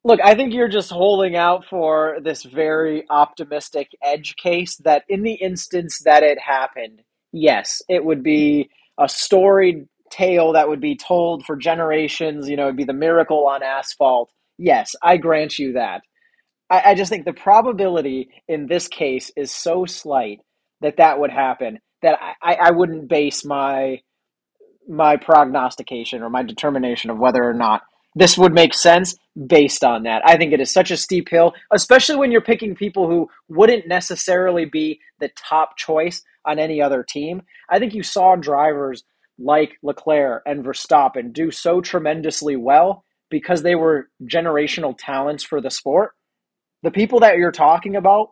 look, 0.05 0.21
I 0.23 0.35
think 0.37 0.55
you're 0.55 0.69
just 0.69 0.91
holding 0.91 1.37
out 1.37 1.65
for 1.67 2.19
this 2.23 2.45
very 2.45 3.05
optimistic 3.11 3.89
edge 4.05 4.37
case 4.37 4.77
that, 4.79 5.05
in 5.09 5.23
the 5.23 5.35
instance 5.35 6.01
that 6.05 6.23
it 6.25 6.39
happened, 6.41 7.03
yes, 7.33 7.83
it 7.89 8.05
would 8.05 8.23
be 8.23 8.71
a 9.01 9.09
storied 9.09 9.89
tale 10.11 10.53
that 10.55 10.69
would 10.69 10.81
be 10.81 10.97
told 10.97 11.45
for 11.45 11.57
generations. 11.57 12.49
You 12.49 12.57
know, 12.57 12.65
it'd 12.65 12.77
be 12.77 12.85
the 12.85 12.93
miracle 12.95 13.47
on 13.49 13.63
asphalt. 13.63 14.33
Yes, 14.59 14.95
I 15.03 15.17
grant 15.19 15.59
you 15.59 15.75
that. 15.75 16.03
I, 16.71 16.93
I 16.93 16.95
just 16.97 17.11
think 17.11 17.25
the 17.27 17.33
probability 17.35 18.31
in 18.49 18.67
this 18.69 18.89
case 18.89 19.31
is 19.37 19.53
so 19.53 19.87
slight 19.87 20.41
that 20.81 20.97
that 20.97 21.19
would 21.19 21.31
happen 21.31 21.79
that 22.03 22.19
I, 22.43 22.55
I 22.55 22.71
wouldn't 22.71 23.09
base 23.09 23.45
my 23.45 24.01
my 24.89 25.17
prognostication 25.17 26.23
or 26.23 26.31
my 26.31 26.43
determination 26.43 27.11
of 27.11 27.19
whether 27.19 27.45
or 27.45 27.55
not 27.55 27.83
this 28.17 28.37
would 28.37 28.53
make 28.53 28.75
sense 28.75 29.15
based 29.47 29.85
on 29.85 30.03
that. 30.03 30.23
I 30.25 30.37
think 30.37 30.53
it 30.53 30.61
is 30.61 30.73
such 30.73 30.91
a 30.91 30.97
steep 30.97 31.29
hill, 31.29 31.53
especially 31.73 32.17
when 32.17 32.33
you're 32.33 32.41
picking 32.41 32.75
people 32.75 33.09
who 33.09 33.29
wouldn't 33.49 33.87
necessarily 33.87 34.65
be 34.65 34.99
the 35.21 35.31
top 35.37 35.77
choice 35.77 36.23
on 36.45 36.59
any 36.59 36.83
other 36.83 37.05
team. 37.05 37.43
I 37.69 37.79
think 37.79 37.95
you 37.95 38.03
saw 38.03 38.35
drivers 38.35 39.05
like 39.39 39.79
Leclerc 39.83 40.43
and 40.45 40.65
Verstappen 40.65 41.33
do 41.33 41.53
so 41.53 41.81
tremendously 41.81 42.57
well 42.57 43.05
because 43.31 43.63
they 43.63 43.77
were 43.77 44.09
generational 44.25 44.95
talents 44.99 45.45
for 45.45 45.61
the 45.61 45.71
sport. 45.71 46.13
The 46.83 46.91
people 46.91 47.21
that 47.21 47.37
you're 47.37 47.53
talking 47.53 47.95
about, 47.95 48.31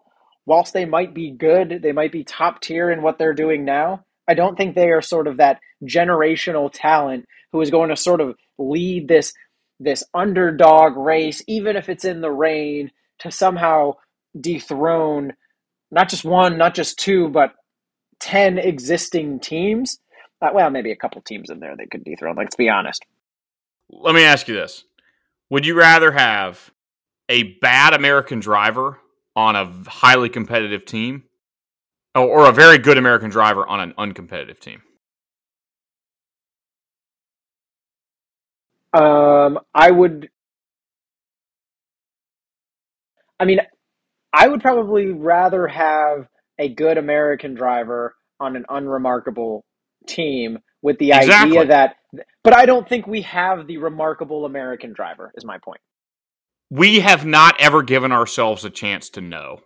whilst 0.48 0.72
they 0.72 0.86
might 0.86 1.12
be 1.12 1.30
good, 1.30 1.80
they 1.82 1.92
might 1.92 2.10
be 2.10 2.24
top 2.24 2.62
tier 2.62 2.90
in 2.90 3.02
what 3.02 3.18
they're 3.18 3.34
doing 3.34 3.66
now. 3.66 4.02
I 4.26 4.32
don't 4.32 4.56
think 4.56 4.74
they 4.74 4.88
are 4.88 5.02
sort 5.02 5.26
of 5.26 5.36
that 5.36 5.60
generational 5.84 6.70
talent 6.72 7.26
who 7.52 7.60
is 7.60 7.70
going 7.70 7.90
to 7.90 7.96
sort 7.96 8.22
of 8.22 8.34
lead 8.56 9.08
this 9.08 9.32
this 9.78 10.02
underdog 10.12 10.96
race, 10.96 11.42
even 11.46 11.76
if 11.76 11.88
it's 11.88 12.04
in 12.04 12.20
the 12.20 12.30
rain, 12.30 12.90
to 13.20 13.30
somehow 13.30 13.92
dethrone 14.40 15.34
not 15.90 16.08
just 16.08 16.24
one, 16.24 16.58
not 16.58 16.74
just 16.74 16.98
two, 16.98 17.28
but 17.28 17.52
ten 18.18 18.58
existing 18.58 19.40
teams. 19.40 19.98
Uh, 20.40 20.50
well, 20.54 20.70
maybe 20.70 20.92
a 20.92 20.96
couple 20.96 21.20
teams 21.22 21.50
in 21.50 21.60
there 21.60 21.76
they 21.76 21.86
could 21.86 22.04
dethrone. 22.04 22.36
Let's 22.36 22.56
be 22.56 22.68
honest. 22.68 23.04
Let 23.90 24.14
me 24.14 24.24
ask 24.24 24.48
you 24.48 24.54
this. 24.54 24.84
Would 25.50 25.66
you 25.66 25.74
rather 25.74 26.12
have 26.12 26.70
a 27.28 27.42
bad 27.60 27.94
American 27.94 28.40
driver 28.40 28.98
on 29.36 29.56
a 29.56 29.66
highly 29.88 30.28
competitive 30.28 30.84
team 30.84 31.24
or, 32.14 32.48
a 32.48 32.52
very 32.52 32.78
good 32.78 32.98
American 32.98 33.30
driver 33.30 33.66
on 33.66 33.80
an 33.80 33.92
uncompetitive 33.98 34.58
team? 34.58 34.82
Um, 38.92 39.58
I 39.74 39.90
would. 39.90 40.30
I 43.38 43.44
mean, 43.44 43.60
I 44.32 44.48
would 44.48 44.60
probably 44.60 45.06
rather 45.08 45.68
have 45.68 46.28
a 46.58 46.68
good 46.68 46.98
American 46.98 47.54
driver 47.54 48.16
on 48.40 48.56
an 48.56 48.64
unremarkable 48.68 49.64
team 50.06 50.58
with 50.82 50.98
the 50.98 51.12
Exactly. 51.12 51.58
idea 51.58 51.66
that. 51.66 51.96
But 52.42 52.56
I 52.56 52.66
don't 52.66 52.88
think 52.88 53.06
we 53.06 53.22
have 53.22 53.66
the 53.66 53.78
remarkable 53.78 54.44
American 54.44 54.92
driver. 54.92 55.32
Is 55.36 55.44
my 55.44 55.58
point. 55.58 55.80
We 56.70 57.00
have 57.00 57.24
not 57.24 57.58
ever 57.58 57.82
given 57.82 58.12
ourselves 58.12 58.64
a 58.64 58.70
chance 58.70 59.08
to 59.10 59.20
know. 59.22 59.60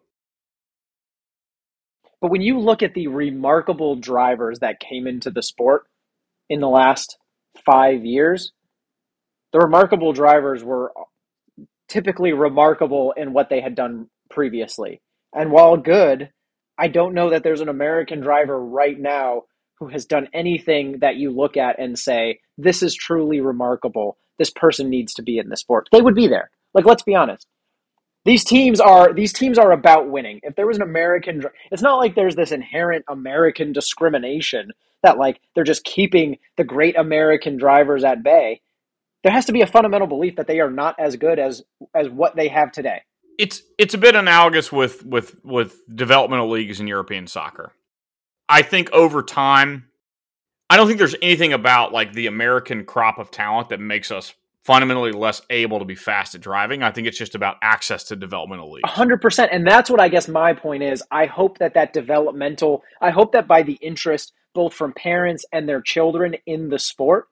But 2.20 2.30
when 2.30 2.42
you 2.42 2.61
look 2.61 2.82
at 2.82 2.94
the 2.94 3.09
remarkable 3.09 3.96
drivers 3.96 4.61
that 4.61 4.78
came 4.78 5.09
into 5.09 5.30
the 5.30 5.42
sport 5.42 5.86
in 6.48 6.61
the 6.61 6.68
last 6.68 7.18
five 7.66 8.05
years, 8.05 8.53
the 9.53 9.59
remarkable 9.59 10.12
drivers 10.12 10.62
were 10.62 10.92
typically 11.88 12.32
remarkable 12.32 13.12
in 13.16 13.32
what 13.32 13.50
they 13.50 13.61
had 13.61 13.74
done 13.74 14.07
previously. 14.30 15.03
And 15.34 15.50
while 15.50 15.76
good, 15.76 16.30
I 16.78 16.86
don't 16.86 17.14
know 17.14 17.30
that 17.30 17.42
there's 17.42 17.61
an 17.61 17.68
American 17.68 18.20
driver 18.20 18.59
right 18.64 18.98
now 18.98 19.42
who 19.80 19.88
has 19.88 20.07
done 20.07 20.28
anything 20.32 21.00
that 21.00 21.16
you 21.16 21.30
look 21.30 21.57
at 21.57 21.80
and 21.80 21.98
say, 21.98 22.38
this 22.57 22.82
is 22.82 22.94
truly 22.94 23.40
remarkable. 23.40 24.16
This 24.38 24.50
person 24.50 24.88
needs 24.88 25.14
to 25.14 25.22
be 25.22 25.38
in 25.38 25.48
the 25.48 25.57
sport. 25.57 25.88
They 25.90 26.00
would 26.00 26.14
be 26.14 26.28
there. 26.28 26.50
Like, 26.75 26.85
let's 26.85 27.03
be 27.03 27.14
honest. 27.14 27.47
These 28.25 28.45
teams 28.45 28.79
are 28.81 29.12
these 29.12 29.33
teams 29.33 29.59
are 29.59 29.73
about 29.73 30.09
winning. 30.09 30.41
If 30.45 30.55
there 30.55 30.66
was 30.66 30.77
an 30.77 30.83
American, 30.83 31.43
it's 31.73 31.83
not 31.83 31.97
like 31.97 32.14
there's 32.14 32.37
this 32.37 32.53
inherent 32.53 33.05
American 33.09 33.73
discrimination 33.73 34.70
that 35.03 35.18
like 35.18 35.41
they're 35.55 35.64
just 35.64 35.85
keeping 35.85 36.39
the 36.57 36.64
great 36.64 36.97
American 36.97 37.57
drivers 37.57 38.05
at 38.05 38.23
bay. 38.23 38.61
There 39.25 39.33
has 39.33 39.47
to 39.47 39.53
be 39.53 39.62
a 39.62 39.66
fundamental 39.66 40.07
belief 40.07 40.37
that 40.37 40.47
they 40.47 40.61
are 40.61 40.70
not 40.70 40.97
as 41.01 41.16
good 41.16 41.39
as 41.41 41.62
as 41.95 42.09
what 42.09 42.37
they 42.37 42.49
have 42.49 42.70
today. 42.70 43.03
It's 43.39 43.62
it's 43.77 43.95
a 43.95 43.99
bit 43.99 44.14
analogous 44.14 44.70
with 44.70 45.05
with 45.05 45.35
with 45.45 45.81
developmental 45.93 46.49
leagues 46.49 46.79
in 46.79 46.87
European 46.87 47.27
soccer. 47.27 47.73
I 48.49 48.62
think 48.62 48.91
over 48.93 49.23
time, 49.23 49.89
I 50.70 50.77
don't 50.77 50.87
think 50.87 50.99
there's 50.99 51.16
anything 51.23 51.53
about 51.53 51.93
like 51.93 52.12
the 52.12 52.29
American 52.29 52.85
crop 52.85 53.18
of 53.18 53.33
talent 53.33 53.70
that 53.70 53.81
makes 53.81 54.12
us 54.12 54.35
fundamentally 54.64 55.12
less 55.12 55.42
able 55.50 55.78
to 55.78 55.84
be 55.84 55.94
fast 55.94 56.34
at 56.34 56.40
driving. 56.40 56.82
I 56.82 56.92
think 56.92 57.06
it's 57.06 57.18
just 57.18 57.34
about 57.34 57.56
access 57.62 58.04
to 58.04 58.16
developmental 58.16 58.72
leagues. 58.72 58.88
hundred 58.90 59.20
percent, 59.20 59.50
and 59.52 59.66
that's 59.66 59.90
what 59.90 60.00
I 60.00 60.08
guess 60.08 60.28
my 60.28 60.52
point 60.52 60.82
is. 60.82 61.02
I 61.10 61.26
hope 61.26 61.58
that 61.58 61.74
that 61.74 61.92
developmental, 61.92 62.82
I 63.00 63.10
hope 63.10 63.32
that 63.32 63.48
by 63.48 63.62
the 63.62 63.74
interest 63.74 64.32
both 64.54 64.74
from 64.74 64.92
parents 64.92 65.44
and 65.52 65.68
their 65.68 65.80
children 65.80 66.36
in 66.46 66.68
the 66.68 66.78
sport, 66.78 67.26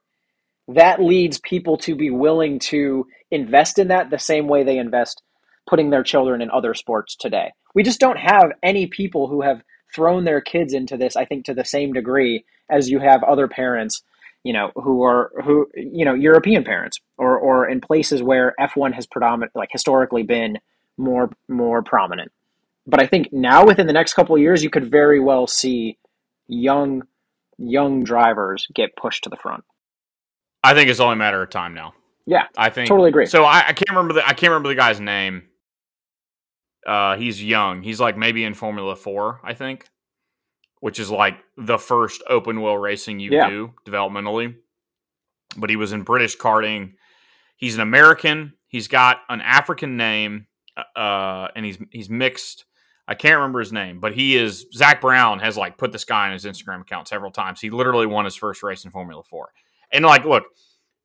that 0.68 1.02
leads 1.02 1.38
people 1.38 1.76
to 1.78 1.94
be 1.94 2.10
willing 2.10 2.58
to 2.58 3.06
invest 3.30 3.78
in 3.78 3.88
that 3.88 4.10
the 4.10 4.18
same 4.18 4.48
way 4.48 4.64
they 4.64 4.78
invest 4.78 5.22
putting 5.68 5.90
their 5.90 6.02
children 6.02 6.40
in 6.40 6.50
other 6.50 6.74
sports 6.74 7.14
today. 7.14 7.52
We 7.74 7.82
just 7.82 8.00
don't 8.00 8.18
have 8.18 8.52
any 8.62 8.86
people 8.86 9.28
who 9.28 9.42
have 9.42 9.62
thrown 9.94 10.24
their 10.24 10.40
kids 10.40 10.72
into 10.72 10.96
this. 10.96 11.14
I 11.14 11.26
think 11.26 11.44
to 11.44 11.54
the 11.54 11.64
same 11.64 11.92
degree 11.92 12.44
as 12.70 12.88
you 12.88 13.00
have 13.00 13.22
other 13.22 13.46
parents 13.46 14.02
you 14.44 14.52
know, 14.52 14.70
who 14.74 15.02
are 15.02 15.32
who 15.44 15.68
you 15.74 16.04
know 16.04 16.14
European 16.14 16.64
parents 16.64 16.98
or 17.20 17.38
or 17.38 17.68
in 17.68 17.80
places 17.80 18.22
where 18.22 18.54
F 18.58 18.76
one 18.76 18.92
has 18.94 19.06
predominant 19.06 19.52
like 19.54 19.68
historically 19.70 20.22
been 20.22 20.58
more 20.96 21.30
more 21.48 21.82
prominent. 21.82 22.32
But 22.86 23.00
I 23.02 23.06
think 23.06 23.28
now 23.30 23.66
within 23.66 23.86
the 23.86 23.92
next 23.92 24.14
couple 24.14 24.34
of 24.34 24.40
years, 24.40 24.64
you 24.64 24.70
could 24.70 24.90
very 24.90 25.20
well 25.20 25.46
see 25.46 25.98
young 26.48 27.02
young 27.58 28.02
drivers 28.02 28.66
get 28.74 28.96
pushed 28.96 29.24
to 29.24 29.30
the 29.30 29.36
front. 29.36 29.64
I 30.64 30.72
think 30.74 30.88
it's 30.88 31.00
only 31.00 31.12
a 31.12 31.16
matter 31.16 31.42
of 31.42 31.50
time 31.50 31.74
now. 31.74 31.92
Yeah, 32.26 32.46
I 32.56 32.70
think 32.70 32.88
Totally 32.88 33.08
agree. 33.10 33.26
So 33.26 33.44
I, 33.44 33.58
I 33.68 33.72
can't 33.72 33.90
remember 33.90 34.14
the 34.14 34.24
I 34.24 34.32
can't 34.32 34.50
remember 34.50 34.70
the 34.70 34.74
guy's 34.74 34.98
name. 35.00 35.42
Uh, 36.86 37.16
he's 37.16 37.42
young. 37.44 37.82
He's 37.82 38.00
like 38.00 38.16
maybe 38.16 38.44
in 38.44 38.54
Formula 38.54 38.96
Four, 38.96 39.40
I 39.44 39.52
think, 39.52 39.86
which 40.80 40.98
is 40.98 41.10
like 41.10 41.36
the 41.58 41.76
first 41.78 42.22
open 42.28 42.62
wheel 42.62 42.78
racing 42.78 43.20
you 43.20 43.30
Yeah. 43.32 43.50
do 43.50 43.74
developmentally. 43.86 44.54
But 45.56 45.68
he 45.68 45.76
was 45.76 45.92
in 45.92 46.02
British 46.02 46.38
karting. 46.38 46.94
He's 47.60 47.74
an 47.74 47.82
American. 47.82 48.54
He's 48.68 48.88
got 48.88 49.18
an 49.28 49.42
African 49.42 49.98
name, 49.98 50.46
uh, 50.96 51.48
and 51.54 51.64
he's 51.64 51.78
he's 51.90 52.08
mixed. 52.08 52.64
I 53.06 53.14
can't 53.14 53.36
remember 53.36 53.60
his 53.60 53.72
name, 53.72 54.00
but 54.00 54.14
he 54.14 54.36
is 54.36 54.66
Zak 54.74 55.02
Brown 55.02 55.40
has 55.40 55.58
like 55.58 55.76
put 55.76 55.92
this 55.92 56.04
guy 56.04 56.26
on 56.26 56.32
his 56.32 56.46
Instagram 56.46 56.80
account 56.80 57.06
several 57.06 57.30
times. 57.30 57.60
He 57.60 57.68
literally 57.68 58.06
won 58.06 58.24
his 58.24 58.34
first 58.34 58.62
race 58.62 58.84
in 58.86 58.90
Formula 58.90 59.22
Four, 59.22 59.50
and 59.92 60.06
like, 60.06 60.24
look, 60.24 60.44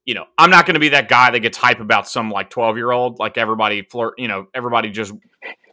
you 0.05 0.13
know, 0.13 0.25
I'm 0.37 0.49
not 0.49 0.65
going 0.65 0.75
to 0.75 0.79
be 0.79 0.89
that 0.89 1.09
guy 1.09 1.29
that 1.29 1.39
gets 1.39 1.57
hype 1.57 1.81
about 1.81 2.07
some 2.07 2.31
like 2.31 2.49
12 2.49 2.77
year 2.77 2.91
old, 2.91 3.19
like 3.19 3.37
everybody 3.37 3.81
flirt, 3.81 4.13
you 4.17 4.29
know, 4.29 4.47
everybody 4.53 4.91
just 4.91 5.11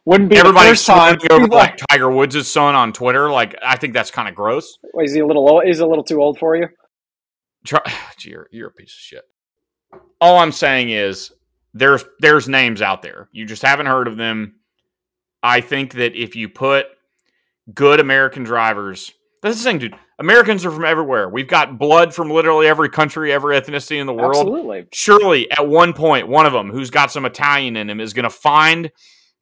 wouldn't 0.04 0.30
be 0.30 0.36
everybody 0.36 0.66
the 0.66 0.70
first 0.72 0.86
time. 0.86 1.18
over 1.30 1.46
like 1.46 1.78
Tiger 1.90 2.10
Woods' 2.10 2.48
son 2.48 2.74
on 2.74 2.92
Twitter. 2.92 3.30
Like, 3.30 3.54
I 3.62 3.76
think 3.76 3.94
that's 3.94 4.10
kind 4.10 4.28
of 4.28 4.34
gross. 4.34 4.78
is 5.00 5.12
he 5.12 5.20
a 5.20 5.26
little 5.26 5.48
old? 5.48 5.62
Is 5.66 5.78
he 5.78 5.84
a 5.84 5.86
little 5.86 6.02
too 6.02 6.20
old 6.20 6.38
for 6.38 6.56
you? 6.56 6.66
Try, 7.64 7.80
you're 8.20 8.48
you're 8.50 8.68
a 8.68 8.72
piece 8.72 8.92
of 8.92 8.98
shit. 8.98 9.24
All 10.22 10.38
I'm 10.38 10.52
saying 10.52 10.90
is 10.90 11.32
there's 11.74 12.04
there's 12.20 12.48
names 12.48 12.80
out 12.80 13.02
there. 13.02 13.28
You 13.32 13.44
just 13.44 13.62
haven't 13.62 13.86
heard 13.86 14.06
of 14.06 14.16
them. 14.16 14.54
I 15.42 15.60
think 15.60 15.94
that 15.94 16.14
if 16.14 16.36
you 16.36 16.48
put 16.48 16.86
good 17.74 17.98
American 17.98 18.44
drivers, 18.44 19.10
that's 19.42 19.58
the 19.58 19.64
thing, 19.64 19.78
dude. 19.78 19.96
Americans 20.20 20.64
are 20.64 20.70
from 20.70 20.84
everywhere. 20.84 21.28
We've 21.28 21.48
got 21.48 21.76
blood 21.76 22.14
from 22.14 22.30
literally 22.30 22.68
every 22.68 22.88
country, 22.88 23.32
every 23.32 23.60
ethnicity 23.60 24.00
in 24.00 24.06
the 24.06 24.14
world. 24.14 24.36
Absolutely. 24.36 24.86
surely 24.92 25.50
at 25.50 25.66
one 25.66 25.92
point 25.92 26.28
one 26.28 26.46
of 26.46 26.52
them 26.52 26.70
who's 26.70 26.90
got 26.90 27.10
some 27.10 27.24
italian 27.24 27.76
in 27.76 27.90
him 27.90 27.98
is 28.00 28.12
going 28.14 28.22
to 28.22 28.30
find 28.30 28.92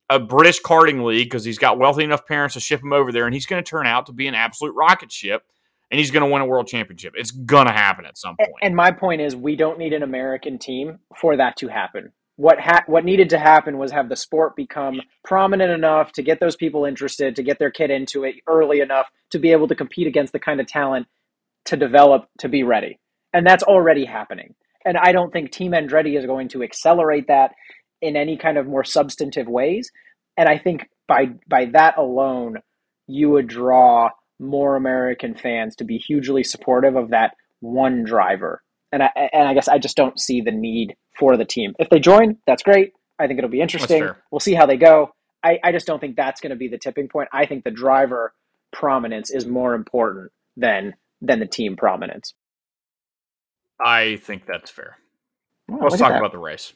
a 0.08 0.18
british 0.18 0.62
karting 0.62 1.04
league 1.04 1.28
because 1.28 1.44
he's 1.44 1.58
got 1.58 1.78
wealthy 1.78 2.04
enough 2.04 2.26
parents 2.26 2.54
to 2.54 2.60
ship 2.60 2.82
him 2.82 2.94
over 2.94 3.12
there 3.12 3.26
and 3.26 3.34
he's 3.34 3.44
going 3.44 3.62
to 3.62 3.68
turn 3.68 3.86
out 3.86 4.06
to 4.06 4.12
be 4.14 4.26
an 4.26 4.34
absolute 4.34 4.74
rocket 4.74 5.12
ship 5.12 5.42
and 5.90 5.98
he's 5.98 6.10
going 6.10 6.24
to 6.24 6.32
win 6.32 6.42
a 6.42 6.46
world 6.46 6.68
championship. 6.68 7.14
It's 7.16 7.30
going 7.30 7.66
to 7.66 7.72
happen 7.72 8.06
at 8.06 8.16
some 8.16 8.36
point. 8.36 8.50
And 8.62 8.76
my 8.76 8.92
point 8.92 9.20
is, 9.20 9.34
we 9.34 9.56
don't 9.56 9.78
need 9.78 9.92
an 9.92 10.02
American 10.02 10.58
team 10.58 10.98
for 11.20 11.36
that 11.36 11.56
to 11.58 11.68
happen. 11.68 12.12
What 12.36 12.58
ha- 12.60 12.84
what 12.86 13.04
needed 13.04 13.30
to 13.30 13.38
happen 13.38 13.76
was 13.76 13.92
have 13.92 14.08
the 14.08 14.16
sport 14.16 14.56
become 14.56 15.00
prominent 15.24 15.72
enough 15.72 16.12
to 16.12 16.22
get 16.22 16.40
those 16.40 16.56
people 16.56 16.84
interested, 16.84 17.36
to 17.36 17.42
get 17.42 17.58
their 17.58 17.70
kid 17.70 17.90
into 17.90 18.24
it 18.24 18.36
early 18.46 18.80
enough 18.80 19.08
to 19.30 19.38
be 19.38 19.52
able 19.52 19.68
to 19.68 19.74
compete 19.74 20.06
against 20.06 20.32
the 20.32 20.38
kind 20.38 20.60
of 20.60 20.66
talent 20.66 21.06
to 21.66 21.76
develop 21.76 22.28
to 22.38 22.48
be 22.48 22.62
ready. 22.62 22.98
And 23.34 23.46
that's 23.46 23.62
already 23.62 24.06
happening. 24.06 24.54
And 24.84 24.96
I 24.96 25.12
don't 25.12 25.32
think 25.32 25.50
Team 25.50 25.72
Andretti 25.72 26.18
is 26.18 26.24
going 26.24 26.48
to 26.48 26.62
accelerate 26.62 27.26
that 27.28 27.52
in 28.00 28.16
any 28.16 28.38
kind 28.38 28.56
of 28.56 28.66
more 28.66 28.84
substantive 28.84 29.46
ways. 29.46 29.90
And 30.38 30.48
I 30.48 30.56
think 30.56 30.88
by 31.06 31.32
by 31.46 31.66
that 31.72 31.98
alone, 31.98 32.60
you 33.06 33.28
would 33.30 33.48
draw 33.48 34.10
more 34.40 34.74
American 34.74 35.34
fans 35.34 35.76
to 35.76 35.84
be 35.84 35.98
hugely 35.98 36.42
supportive 36.42 36.96
of 36.96 37.10
that 37.10 37.36
one 37.60 38.02
driver. 38.04 38.62
And 38.92 39.02
I 39.02 39.10
and 39.32 39.46
I 39.46 39.54
guess 39.54 39.68
I 39.68 39.78
just 39.78 39.96
don't 39.96 40.18
see 40.18 40.40
the 40.40 40.50
need 40.50 40.96
for 41.18 41.36
the 41.36 41.44
team. 41.44 41.74
If 41.78 41.90
they 41.90 42.00
join, 42.00 42.38
that's 42.46 42.62
great. 42.62 42.94
I 43.18 43.26
think 43.26 43.38
it'll 43.38 43.50
be 43.50 43.60
interesting. 43.60 44.10
We'll 44.32 44.40
see 44.40 44.54
how 44.54 44.66
they 44.66 44.78
go. 44.78 45.14
I, 45.44 45.58
I 45.62 45.72
just 45.72 45.86
don't 45.86 46.00
think 46.00 46.16
that's 46.16 46.40
going 46.40 46.50
to 46.50 46.56
be 46.56 46.68
the 46.68 46.78
tipping 46.78 47.08
point. 47.08 47.28
I 47.32 47.46
think 47.46 47.64
the 47.64 47.70
driver 47.70 48.34
prominence 48.72 49.30
is 49.30 49.46
more 49.46 49.74
important 49.74 50.32
than 50.56 50.94
than 51.20 51.38
the 51.38 51.46
team 51.46 51.76
prominence. 51.76 52.34
I 53.78 54.16
think 54.16 54.46
that's 54.46 54.70
fair. 54.70 54.98
Wow, 55.68 55.78
Let's 55.82 55.98
talk 55.98 56.12
about 56.12 56.32
the 56.32 56.38
race. 56.38 56.72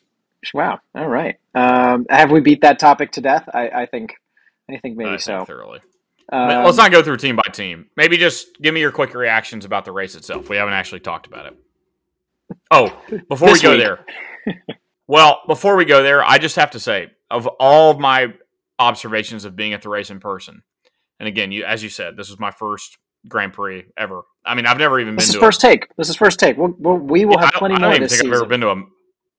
Wow. 0.52 0.80
All 0.94 1.08
right. 1.08 1.36
Um, 1.54 2.06
have 2.10 2.30
we 2.30 2.40
beat 2.40 2.60
that 2.60 2.78
topic 2.78 3.12
to 3.12 3.20
death? 3.20 3.48
I, 3.52 3.68
I 3.68 3.86
think. 3.86 4.14
I 4.70 4.78
think 4.78 4.96
maybe 4.96 5.08
I 5.08 5.12
think 5.12 5.20
so. 5.22 5.44
thoroughly. 5.44 5.80
Um, 6.32 6.64
Let's 6.64 6.76
not 6.76 6.90
go 6.90 7.02
through 7.02 7.18
team 7.18 7.36
by 7.36 7.42
team. 7.52 7.86
Maybe 7.96 8.16
just 8.16 8.60
give 8.60 8.72
me 8.72 8.80
your 8.80 8.92
quick 8.92 9.14
reactions 9.14 9.64
about 9.64 9.84
the 9.84 9.92
race 9.92 10.14
itself. 10.14 10.48
We 10.48 10.56
haven't 10.56 10.74
actually 10.74 11.00
talked 11.00 11.26
about 11.26 11.46
it. 11.46 11.56
Oh, 12.70 12.96
before 13.28 13.52
we 13.52 13.60
go 13.60 13.70
week. 13.70 13.80
there, 13.80 14.06
well, 15.06 15.42
before 15.46 15.76
we 15.76 15.84
go 15.84 16.02
there, 16.02 16.24
I 16.24 16.38
just 16.38 16.56
have 16.56 16.70
to 16.72 16.80
say, 16.80 17.08
of 17.30 17.46
all 17.46 17.90
of 17.90 17.98
my 17.98 18.34
observations 18.78 19.44
of 19.44 19.54
being 19.54 19.72
at 19.72 19.82
the 19.82 19.88
race 19.88 20.10
in 20.10 20.20
person, 20.20 20.62
and 21.20 21.28
again, 21.28 21.52
you 21.52 21.64
as 21.64 21.82
you 21.82 21.90
said, 21.90 22.16
this 22.16 22.30
was 22.30 22.40
my 22.40 22.50
first 22.50 22.98
Grand 23.28 23.52
Prix 23.52 23.84
ever. 23.96 24.22
I 24.44 24.54
mean, 24.54 24.66
I've 24.66 24.78
never 24.78 25.00
even 25.00 25.16
This 25.16 25.26
been 25.26 25.30
is 25.30 25.34
to 25.34 25.40
first 25.40 25.60
take. 25.60 25.88
This 25.96 26.08
is 26.08 26.16
first 26.16 26.38
take. 26.38 26.56
We'll, 26.56 26.74
we'll, 26.78 26.96
we 26.96 27.24
will 27.24 27.36
a, 27.36 27.38
I 27.38 27.40
have 27.42 27.52
don't, 27.52 27.58
plenty 27.60 27.74
I 27.74 27.78
don't 27.78 27.88
more 27.88 27.94
even 27.94 28.02
this 28.02 28.12
think 28.12 28.22
season. 28.22 28.32
I've 28.32 28.40
ever 28.40 28.48
been 28.48 28.60
to 28.62 28.68
a. 28.70 28.82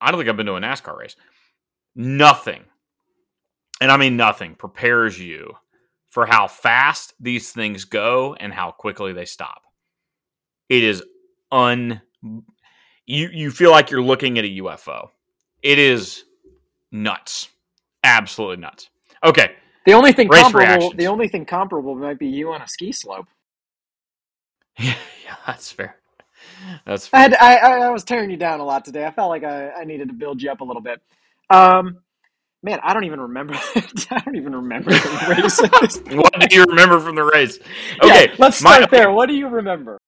I 0.01 0.11
don't 0.11 0.19
think 0.19 0.29
I've 0.29 0.37
been 0.37 0.45
to 0.47 0.55
a 0.55 0.61
NASCAR 0.61 0.97
race. 0.97 1.15
Nothing, 1.95 2.63
and 3.81 3.91
I 3.91 3.97
mean 3.97 4.17
nothing, 4.17 4.55
prepares 4.55 5.19
you 5.19 5.55
for 6.15 6.25
how 6.25 6.47
fast 6.47 7.13
these 7.19 7.51
things 7.51 7.83
go 7.83 8.35
and 8.35 8.53
how 8.53 8.71
quickly 8.71 9.11
they 9.11 9.25
stop. 9.25 9.63
It 10.69 10.81
is 10.81 11.03
un. 11.51 12.01
You 13.05 13.27
you 13.33 13.51
feel 13.51 13.69
like 13.69 13.91
you're 13.91 14.01
looking 14.01 14.39
at 14.39 14.45
a 14.45 14.61
UFO. 14.61 15.09
It 15.61 15.77
is 15.77 16.23
nuts, 16.89 17.49
absolutely 18.01 18.61
nuts. 18.61 18.89
Okay, 19.25 19.55
the 19.85 19.91
only 19.91 20.13
thing 20.13 20.29
Race 20.29 20.41
comparable. 20.41 20.69
reactions. 20.69 20.93
The 20.95 21.07
only 21.07 21.27
thing 21.27 21.45
comparable 21.45 21.95
might 21.95 22.17
be 22.17 22.27
you 22.27 22.53
on 22.53 22.61
a 22.61 22.67
ski 22.69 22.93
slope. 22.93 23.27
yeah, 24.79 24.95
yeah 25.25 25.35
that's 25.45 25.69
fair. 25.69 25.97
That's 26.85 27.07
I, 27.07 27.09
fair. 27.09 27.19
had, 27.19 27.33
I, 27.41 27.55
I 27.57 27.87
I 27.87 27.89
was 27.89 28.05
tearing 28.05 28.31
you 28.31 28.37
down 28.37 28.61
a 28.61 28.65
lot 28.65 28.85
today. 28.85 29.05
I 29.05 29.11
felt 29.11 29.27
like 29.29 29.43
I, 29.43 29.69
I 29.71 29.83
needed 29.83 30.07
to 30.07 30.13
build 30.13 30.41
you 30.41 30.49
up 30.49 30.61
a 30.61 30.63
little 30.63 30.81
bit. 30.81 31.01
Um, 31.49 31.97
man, 32.65 32.79
I 32.83 32.93
don't 32.93 33.03
even 33.05 33.21
remember. 33.21 33.53
I 33.75 34.19
don't 34.25 34.35
even 34.35 34.55
remember 34.55 34.89
the 34.91 35.35
race. 35.41 35.59
what 36.15 36.33
do 36.39 36.47
you 36.55 36.65
remember 36.65 36.99
from 36.99 37.15
the 37.15 37.23
race? 37.23 37.59
Okay, 38.01 38.25
Yeah, 38.29 38.35
let's 38.39 38.61
my- 38.61 38.77
start 38.77 38.91
there. 38.91 39.11
What 39.11 39.27
do 39.27 39.35
you 39.35 39.47
remember? 39.47 39.99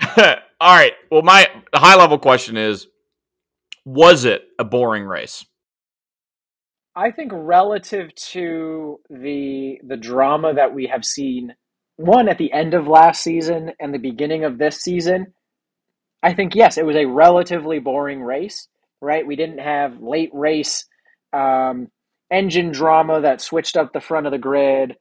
All 0.16 0.74
right. 0.74 0.94
Well, 1.10 1.22
my 1.22 1.46
high 1.74 1.96
level 1.96 2.18
question 2.18 2.56
is 2.56 2.88
Was 3.84 4.24
it 4.24 4.42
a 4.58 4.64
boring 4.64 5.04
race? 5.04 5.44
I 6.96 7.10
think 7.12 7.30
relative 7.32 8.12
to 8.32 8.98
the 9.10 9.78
the 9.86 9.96
drama 9.96 10.54
that 10.54 10.74
we 10.74 10.86
have 10.86 11.04
seen, 11.04 11.54
one 11.96 12.28
at 12.28 12.38
the 12.38 12.52
end 12.52 12.74
of 12.74 12.88
last 12.88 13.22
season 13.22 13.72
and 13.78 13.92
the 13.94 13.98
beginning 13.98 14.44
of 14.44 14.58
this 14.58 14.78
season, 14.80 15.34
I 16.22 16.32
think 16.32 16.54
yes, 16.54 16.78
it 16.78 16.86
was 16.86 16.96
a 16.96 17.04
relatively 17.04 17.78
boring 17.78 18.22
race. 18.22 18.66
Right, 19.00 19.24
we 19.24 19.36
didn't 19.36 19.58
have 19.60 20.00
late 20.00 20.30
race 20.32 20.84
um, 21.32 21.86
engine 22.30 22.70
drama 22.70 23.20
that 23.22 23.40
switched 23.40 23.76
up 23.76 23.92
the 23.92 24.00
front 24.00 24.26
of 24.26 24.32
the 24.32 24.38
grid. 24.38 24.96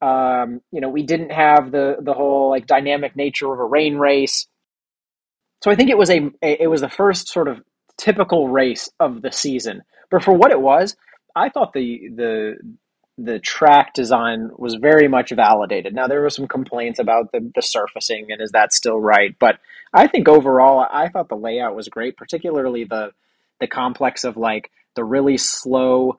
Um, 0.00 0.60
you 0.72 0.80
know, 0.80 0.88
we 0.88 1.04
didn't 1.04 1.30
have 1.30 1.70
the 1.70 1.96
the 2.00 2.12
whole 2.14 2.50
like 2.50 2.66
dynamic 2.66 3.16
nature 3.16 3.52
of 3.52 3.58
a 3.58 3.64
rain 3.64 3.96
race. 3.96 4.46
So 5.62 5.70
I 5.70 5.76
think 5.76 5.90
it 5.90 5.98
was 5.98 6.10
a 6.10 6.30
it 6.42 6.68
was 6.68 6.80
the 6.80 6.88
first 6.88 7.28
sort 7.28 7.48
of 7.48 7.62
typical 7.96 8.48
race 8.48 8.90
of 8.98 9.22
the 9.22 9.32
season. 9.32 9.82
But 10.10 10.24
for 10.24 10.34
what 10.34 10.50
it 10.50 10.60
was, 10.60 10.96
I 11.36 11.48
thought 11.48 11.72
the 11.72 12.08
the 12.14 12.56
the 13.18 13.38
track 13.38 13.94
design 13.94 14.50
was 14.56 14.74
very 14.74 15.06
much 15.06 15.30
validated. 15.30 15.94
Now 15.94 16.08
there 16.08 16.22
were 16.22 16.30
some 16.30 16.48
complaints 16.48 16.98
about 16.98 17.30
the 17.32 17.52
the 17.54 17.62
surfacing 17.62 18.26
and 18.30 18.40
is 18.40 18.50
that 18.52 18.72
still 18.72 18.98
right? 18.98 19.36
But 19.38 19.58
I 19.92 20.08
think 20.08 20.28
overall 20.28 20.86
I 20.90 21.08
thought 21.08 21.28
the 21.28 21.36
layout 21.36 21.76
was 21.76 21.88
great, 21.88 22.16
particularly 22.16 22.84
the 22.84 23.12
the 23.60 23.68
complex 23.68 24.24
of 24.24 24.36
like 24.36 24.70
the 24.96 25.04
really 25.04 25.36
slow 25.36 26.18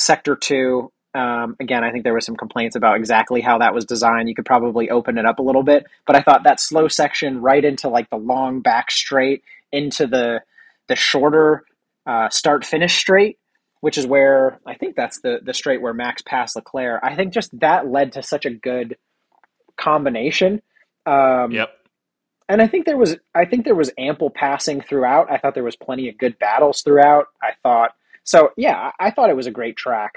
sector 0.00 0.36
2 0.36 0.90
um, 1.14 1.56
again, 1.58 1.82
I 1.82 1.90
think 1.90 2.04
there 2.04 2.14
was 2.14 2.24
some 2.24 2.36
complaints 2.36 2.76
about 2.76 2.96
exactly 2.96 3.40
how 3.40 3.58
that 3.58 3.74
was 3.74 3.84
designed. 3.84 4.28
You 4.28 4.34
could 4.34 4.44
probably 4.46 4.90
open 4.90 5.18
it 5.18 5.26
up 5.26 5.40
a 5.40 5.42
little 5.42 5.64
bit, 5.64 5.84
but 6.06 6.14
I 6.14 6.20
thought 6.22 6.44
that 6.44 6.60
slow 6.60 6.86
section 6.86 7.40
right 7.40 7.64
into 7.64 7.88
like 7.88 8.08
the 8.10 8.16
long 8.16 8.60
back 8.60 8.90
straight 8.90 9.42
into 9.72 10.06
the 10.06 10.40
the 10.88 10.96
shorter 10.96 11.64
uh, 12.06 12.28
start 12.30 12.64
finish 12.64 12.96
straight, 12.96 13.38
which 13.80 13.98
is 13.98 14.06
where 14.06 14.60
I 14.66 14.74
think 14.74 14.94
that's 14.94 15.20
the 15.20 15.40
the 15.44 15.52
straight 15.52 15.82
where 15.82 15.92
Max 15.92 16.22
passed 16.22 16.54
Leclerc. 16.54 17.00
I 17.02 17.16
think 17.16 17.32
just 17.32 17.58
that 17.58 17.88
led 17.88 18.12
to 18.12 18.22
such 18.22 18.46
a 18.46 18.50
good 18.50 18.96
combination. 19.76 20.62
Um, 21.06 21.50
Yep. 21.50 21.70
and 22.48 22.62
I 22.62 22.68
think 22.68 22.86
there 22.86 22.96
was 22.96 23.16
I 23.34 23.46
think 23.46 23.64
there 23.64 23.74
was 23.74 23.90
ample 23.98 24.30
passing 24.30 24.80
throughout. 24.80 25.28
I 25.30 25.38
thought 25.38 25.54
there 25.54 25.64
was 25.64 25.76
plenty 25.76 26.08
of 26.08 26.18
good 26.18 26.38
battles 26.38 26.82
throughout. 26.82 27.26
I 27.42 27.50
thought 27.64 27.94
so. 28.24 28.50
Yeah, 28.56 28.90
I 29.00 29.10
thought 29.10 29.30
it 29.30 29.36
was 29.36 29.46
a 29.46 29.50
great 29.50 29.76
track, 29.76 30.12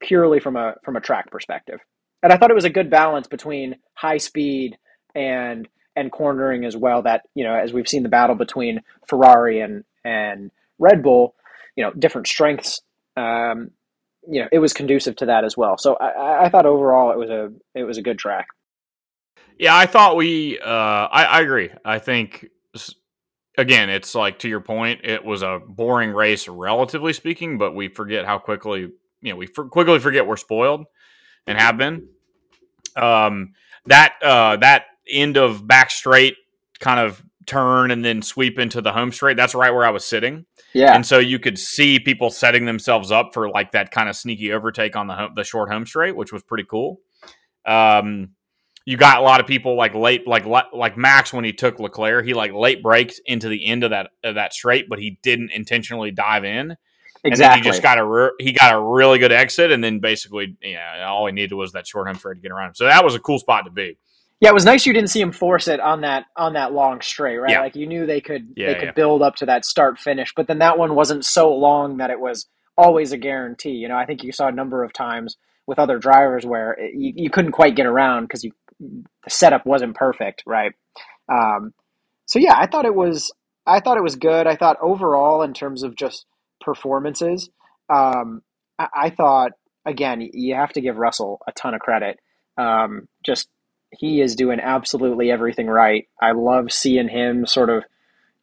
purely 0.00 0.40
from 0.40 0.56
a 0.56 0.74
from 0.84 0.96
a 0.96 1.00
track 1.00 1.30
perspective, 1.30 1.80
and 2.22 2.32
I 2.32 2.36
thought 2.36 2.50
it 2.50 2.54
was 2.54 2.64
a 2.64 2.70
good 2.70 2.90
balance 2.90 3.26
between 3.26 3.76
high 3.94 4.18
speed 4.18 4.76
and 5.14 5.68
and 5.94 6.12
cornering 6.12 6.64
as 6.64 6.76
well. 6.76 7.02
That 7.02 7.22
you 7.34 7.44
know, 7.44 7.54
as 7.54 7.72
we've 7.72 7.88
seen 7.88 8.02
the 8.02 8.08
battle 8.08 8.36
between 8.36 8.82
Ferrari 9.08 9.60
and 9.60 9.84
and 10.04 10.50
Red 10.78 11.02
Bull, 11.02 11.34
you 11.76 11.84
know, 11.84 11.92
different 11.92 12.26
strengths. 12.26 12.80
Um, 13.16 13.70
you 14.28 14.40
know, 14.42 14.48
it 14.52 14.58
was 14.58 14.72
conducive 14.72 15.16
to 15.16 15.26
that 15.26 15.44
as 15.44 15.56
well. 15.56 15.78
So 15.78 15.94
I, 15.94 16.46
I- 16.46 16.48
thought 16.48 16.66
overall 16.66 17.12
it 17.12 17.18
was 17.18 17.30
a 17.30 17.52
it 17.74 17.84
was 17.84 17.98
a 17.98 18.02
good 18.02 18.18
track. 18.18 18.48
Yeah, 19.58 19.74
I 19.74 19.86
thought 19.86 20.16
we. 20.16 20.58
Uh, 20.58 20.68
I, 20.68 21.24
I 21.24 21.40
agree. 21.40 21.70
I 21.84 21.98
think 21.98 22.46
again, 23.56 23.90
it's 23.90 24.14
like 24.14 24.40
to 24.40 24.48
your 24.48 24.60
point. 24.60 25.00
It 25.04 25.24
was 25.24 25.42
a 25.42 25.60
boring 25.66 26.12
race, 26.12 26.48
relatively 26.48 27.12
speaking, 27.12 27.58
but 27.58 27.74
we 27.74 27.88
forget 27.88 28.24
how 28.24 28.38
quickly 28.38 28.80
you 29.20 29.30
know 29.30 29.36
we 29.36 29.46
for, 29.46 29.68
quickly 29.68 29.98
forget 29.98 30.26
we're 30.26 30.36
spoiled 30.36 30.84
and 31.46 31.58
have 31.58 31.76
been. 31.76 32.08
Um, 32.96 33.52
that 33.86 34.14
uh, 34.22 34.56
that 34.58 34.86
end 35.08 35.36
of 35.36 35.66
back 35.66 35.90
straight 35.90 36.36
kind 36.80 37.00
of 37.00 37.22
turn 37.46 37.90
and 37.92 38.04
then 38.04 38.22
sweep 38.22 38.58
into 38.58 38.80
the 38.80 38.92
home 38.92 39.12
straight. 39.12 39.36
That's 39.36 39.54
right 39.54 39.72
where 39.72 39.84
I 39.84 39.90
was 39.90 40.04
sitting. 40.04 40.46
Yeah, 40.74 40.94
And 40.94 41.06
so 41.06 41.18
you 41.18 41.38
could 41.38 41.58
see 41.58 41.98
people 41.98 42.28
setting 42.30 42.66
themselves 42.66 43.10
up 43.10 43.32
for 43.32 43.48
like 43.48 43.72
that 43.72 43.92
kind 43.92 44.08
of 44.08 44.16
sneaky 44.16 44.52
overtake 44.52 44.96
on 44.96 45.06
the 45.06 45.14
home, 45.14 45.32
the 45.36 45.44
short 45.44 45.70
home 45.70 45.86
straight, 45.86 46.16
which 46.16 46.32
was 46.32 46.42
pretty 46.42 46.64
cool. 46.64 47.00
Um, 47.64 48.30
you 48.86 48.96
got 48.96 49.18
a 49.18 49.20
lot 49.20 49.40
of 49.40 49.46
people 49.46 49.76
like 49.76 49.94
late, 49.94 50.26
like 50.26 50.46
like 50.46 50.96
Max 50.96 51.32
when 51.32 51.44
he 51.44 51.52
took 51.52 51.78
Leclerc, 51.80 52.24
he 52.24 52.32
like 52.32 52.52
late 52.52 52.82
brakes 52.82 53.20
into 53.26 53.48
the 53.48 53.66
end 53.66 53.82
of 53.84 53.90
that 53.90 54.10
of 54.24 54.36
that 54.36 54.54
straight, 54.54 54.88
but 54.88 55.00
he 55.00 55.18
didn't 55.22 55.50
intentionally 55.50 56.12
dive 56.12 56.44
in. 56.44 56.76
And 57.24 57.32
then 57.32 57.32
exactly. 57.32 57.62
he 57.62 57.68
just 57.68 57.82
got 57.82 57.98
a 57.98 58.04
re- 58.04 58.30
he 58.38 58.52
got 58.52 58.72
a 58.72 58.80
really 58.80 59.18
good 59.18 59.32
exit, 59.32 59.72
and 59.72 59.82
then 59.82 59.98
basically, 59.98 60.56
yeah, 60.62 61.04
all 61.08 61.26
he 61.26 61.32
needed 61.32 61.54
was 61.54 61.72
that 61.72 61.86
short 61.86 62.06
home 62.06 62.16
straight 62.16 62.36
to 62.36 62.40
get 62.40 62.52
around 62.52 62.68
him. 62.68 62.74
So 62.76 62.84
that 62.84 63.04
was 63.04 63.16
a 63.16 63.18
cool 63.18 63.40
spot 63.40 63.64
to 63.64 63.70
be. 63.72 63.98
Yeah, 64.40 64.50
it 64.50 64.54
was 64.54 64.66
nice 64.66 64.86
you 64.86 64.92
didn't 64.92 65.10
see 65.10 65.20
him 65.20 65.32
force 65.32 65.66
it 65.66 65.80
on 65.80 66.02
that 66.02 66.26
on 66.36 66.52
that 66.52 66.72
long 66.72 67.00
straight, 67.00 67.38
right? 67.38 67.50
Yeah. 67.50 67.60
Like 67.62 67.74
you 67.74 67.88
knew 67.88 68.06
they 68.06 68.20
could 68.20 68.52
Yeah, 68.56 68.68
they 68.68 68.74
could 68.74 68.84
yeah. 68.84 68.92
build 68.92 69.22
up 69.22 69.34
to 69.36 69.46
that 69.46 69.64
start 69.64 69.98
finish, 69.98 70.32
but 70.36 70.46
then 70.46 70.58
that 70.58 70.78
one 70.78 70.94
wasn't 70.94 71.24
so 71.24 71.52
long 71.52 71.96
that 71.96 72.10
it 72.10 72.20
was 72.20 72.46
always 72.78 73.10
a 73.10 73.16
guarantee. 73.16 73.70
You 73.70 73.88
know, 73.88 73.96
I 73.96 74.06
think 74.06 74.22
you 74.22 74.30
saw 74.30 74.46
a 74.46 74.52
number 74.52 74.84
of 74.84 74.92
times 74.92 75.36
with 75.66 75.80
other 75.80 75.98
drivers 75.98 76.46
where 76.46 76.74
it, 76.74 76.92
you, 76.94 77.12
you 77.16 77.30
couldn't 77.30 77.52
quite 77.52 77.74
get 77.74 77.86
around 77.86 78.24
because 78.24 78.44
you 78.44 78.52
the 78.80 79.04
setup 79.28 79.66
wasn't 79.66 79.96
perfect, 79.96 80.42
right? 80.46 80.72
Um, 81.28 81.72
so 82.26 82.38
yeah, 82.38 82.54
I 82.56 82.66
thought 82.66 82.84
it 82.84 82.94
was 82.94 83.32
I 83.66 83.80
thought 83.80 83.96
it 83.96 84.02
was 84.02 84.16
good. 84.16 84.46
I 84.46 84.56
thought 84.56 84.78
overall 84.80 85.42
in 85.42 85.54
terms 85.54 85.82
of 85.82 85.96
just 85.96 86.26
performances, 86.60 87.50
um, 87.92 88.42
I, 88.78 88.88
I 88.94 89.10
thought 89.10 89.52
again 89.84 90.20
you 90.32 90.54
have 90.54 90.72
to 90.74 90.80
give 90.80 90.96
Russell 90.96 91.40
a 91.46 91.52
ton 91.52 91.74
of 91.74 91.80
credit. 91.80 92.18
Um, 92.58 93.08
just 93.24 93.48
he 93.90 94.20
is 94.20 94.34
doing 94.34 94.60
absolutely 94.60 95.30
everything 95.30 95.66
right. 95.68 96.08
I 96.20 96.32
love 96.32 96.72
seeing 96.72 97.08
him 97.08 97.46
sort 97.46 97.70
of 97.70 97.84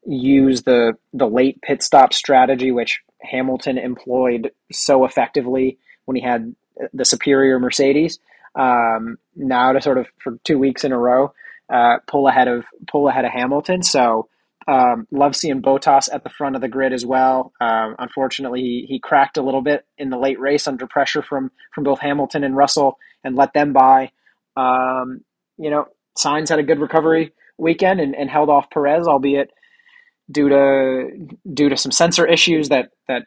use 0.05 0.63
the 0.63 0.93
the 1.13 1.27
late 1.27 1.61
pit 1.61 1.84
stop 1.84 2.13
strategy, 2.13 2.71
which 2.71 3.01
Hamilton 3.21 3.77
employed 3.77 4.51
so 4.71 5.05
effectively 5.05 5.77
when 6.05 6.15
he 6.15 6.23
had 6.23 6.55
the 6.93 7.05
superior 7.05 7.59
Mercedes. 7.59 8.19
Um, 8.55 9.17
now 9.35 9.71
to 9.71 9.81
sort 9.81 9.97
of 9.97 10.07
for 10.23 10.37
two 10.43 10.59
weeks 10.59 10.83
in 10.83 10.91
a 10.91 10.97
row 10.97 11.33
uh, 11.71 11.97
pull 12.07 12.27
ahead 12.27 12.47
of 12.47 12.65
pull 12.87 13.07
ahead 13.07 13.25
of 13.25 13.31
Hamilton. 13.31 13.83
So 13.83 14.27
um, 14.67 15.07
love 15.11 15.35
seeing 15.35 15.61
Bottas 15.61 16.07
at 16.11 16.23
the 16.23 16.29
front 16.29 16.55
of 16.55 16.61
the 16.61 16.67
grid 16.67 16.93
as 16.93 17.05
well. 17.05 17.51
Um, 17.59 17.95
unfortunately, 17.99 18.61
he, 18.61 18.85
he 18.87 18.99
cracked 18.99 19.37
a 19.37 19.41
little 19.41 19.61
bit 19.61 19.85
in 19.97 20.09
the 20.09 20.17
late 20.17 20.39
race 20.39 20.67
under 20.67 20.87
pressure 20.87 21.21
from 21.21 21.51
from 21.73 21.83
both 21.83 21.99
Hamilton 21.99 22.43
and 22.43 22.55
Russell, 22.55 22.97
and 23.23 23.35
let 23.35 23.53
them 23.53 23.73
by. 23.73 24.11
Um, 24.55 25.21
you 25.57 25.69
know, 25.69 25.87
Sainz 26.17 26.49
had 26.49 26.59
a 26.59 26.63
good 26.63 26.79
recovery 26.79 27.33
weekend 27.57 27.99
and, 27.99 28.15
and 28.15 28.29
held 28.29 28.49
off 28.49 28.69
Perez, 28.69 29.07
albeit 29.07 29.51
due 30.31 30.49
to 30.49 31.09
due 31.53 31.69
to 31.69 31.77
some 31.77 31.91
sensor 31.91 32.25
issues 32.25 32.69
that 32.69 32.89
that 33.07 33.23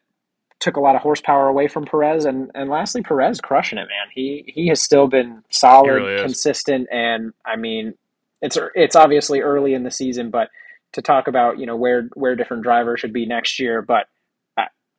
took 0.61 0.77
a 0.77 0.81
lot 0.81 0.97
of 0.97 1.03
horsepower 1.03 1.49
away 1.49 1.69
from 1.69 1.85
Perez. 1.85 2.25
And 2.25 2.51
and 2.55 2.71
lastly, 2.71 3.03
Perez 3.03 3.41
crushing 3.41 3.79
it, 3.79 3.89
man. 3.89 4.09
He 4.15 4.45
he 4.55 4.69
has 4.69 4.81
still 4.83 5.07
been 5.07 5.43
solid, 5.51 5.95
really 5.95 6.23
consistent, 6.23 6.89
and 6.91 7.33
I 7.45 7.57
mean, 7.57 7.95
it's 8.43 8.59
it's 8.75 8.97
obviously 8.97 9.41
early 9.41 9.75
in 9.75 9.83
the 9.83 9.91
season, 9.91 10.31
but 10.31 10.49
to 10.93 11.03
talk 11.03 11.29
about 11.29 11.59
you 11.59 11.67
know 11.67 11.77
where 11.77 12.09
where 12.15 12.37
different 12.37 12.63
drivers 12.63 13.01
should 13.01 13.13
be 13.13 13.27
next 13.27 13.59
year, 13.59 13.83
but 13.83 14.07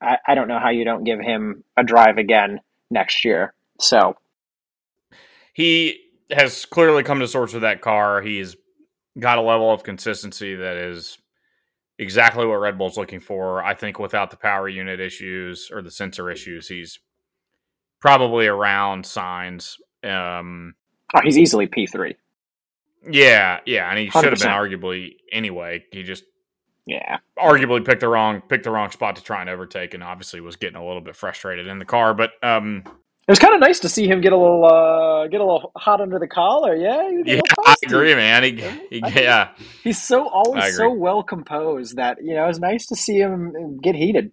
I, 0.01 0.18
I 0.28 0.36
don't 0.36 0.47
know 0.47 0.60
how 0.60 0.70
you 0.70 0.86
don't 0.86 1.03
give 1.03 1.20
him 1.20 1.64
a 1.76 1.84
drive 1.84 2.18
again 2.18 2.62
next 2.89 3.26
year. 3.26 3.53
So 3.80 4.18
he 5.53 6.01
has 6.32 6.66
clearly 6.66 7.03
come 7.03 7.20
to 7.20 7.28
sorts 7.28 7.53
with 7.53 7.64
that 7.64 7.82
car. 7.82 8.22
He's 8.22 8.55
got 9.20 9.38
a 9.38 9.41
level 9.41 9.72
of 9.72 9.84
consistency 9.84 10.55
that 10.55 10.78
is 10.78 11.18
exactly 12.00 12.45
what 12.45 12.56
Red 12.56 12.78
Bull's 12.78 12.98
looking 12.98 13.20
for. 13.20 13.64
I 13.64 13.74
think 13.74 14.00
without 14.00 14.32
the 14.32 14.38
power 14.38 14.70
unit 14.70 15.00
issues 15.00 15.70
or 15.72 15.82
the 15.82 15.91
sensor 15.91 16.30
issues, 16.32 16.68
he's 16.68 17.00
probably 18.02 18.48
around 18.48 19.06
Sainz. 19.06 19.76
Um, 20.04 20.76
oh, 21.16 21.22
he's 21.24 21.38
easily 21.38 21.68
P 21.68 21.88
three. 21.88 22.16
Yeah, 23.10 23.60
yeah, 23.66 23.89
and 23.89 24.00
he 24.00 24.10
should 24.10 24.34
have 24.34 24.39
been 24.39 24.50
arguably 24.50 25.18
anyway. 25.32 25.86
He 25.91 26.04
just 26.04 26.24
Yeah, 26.86 27.20
arguably 27.39 27.86
picked 27.86 28.02
the 28.02 28.10
wrong 28.10 28.41
picked 28.41 28.66
the 28.66 28.72
wrong 28.72 28.91
spot 28.91 29.16
to 29.18 29.24
try 29.24 29.41
and 29.41 29.50
overtake, 29.50 29.93
and 29.93 30.04
obviously 30.04 30.41
was 30.41 30.58
getting 30.58 30.78
a 30.78 30.86
little 30.86 31.02
bit 31.02 31.16
frustrated 31.16 31.68
in 31.68 31.80
the 31.80 31.86
car. 31.86 32.14
But 32.14 32.32
um, 32.43 32.84
it 33.28 33.32
was 33.32 33.39
kind 33.39 33.53
of 33.53 33.59
nice 33.59 33.80
to 33.82 33.89
see 33.89 34.07
him 34.07 34.21
get 34.21 34.32
a 34.34 34.38
little 34.38 34.63
uh, 34.65 35.28
get 35.28 35.41
a 35.41 35.43
little 35.43 35.71
hot 35.75 35.99
under 36.01 36.17
the 36.19 36.28
collar. 36.28 36.75
Yeah, 36.75 37.09
he 37.09 37.17
was 37.17 37.28
a 37.28 37.36
yeah, 37.36 37.41
I 37.65 37.75
agree, 37.86 38.15
man. 38.15 38.43
He, 38.43 38.51
he, 38.89 38.99
yeah, 39.21 39.49
He's 39.84 40.01
so 40.01 40.28
always 40.28 40.75
so 40.75 40.91
well 40.93 41.23
composed 41.23 41.97
that 41.97 42.17
you 42.23 42.34
know 42.36 42.45
it 42.45 42.47
was 42.47 42.59
nice 42.59 42.86
to 42.88 42.95
see 42.95 43.17
him 43.17 43.78
get 43.84 43.95
heated. 43.95 44.32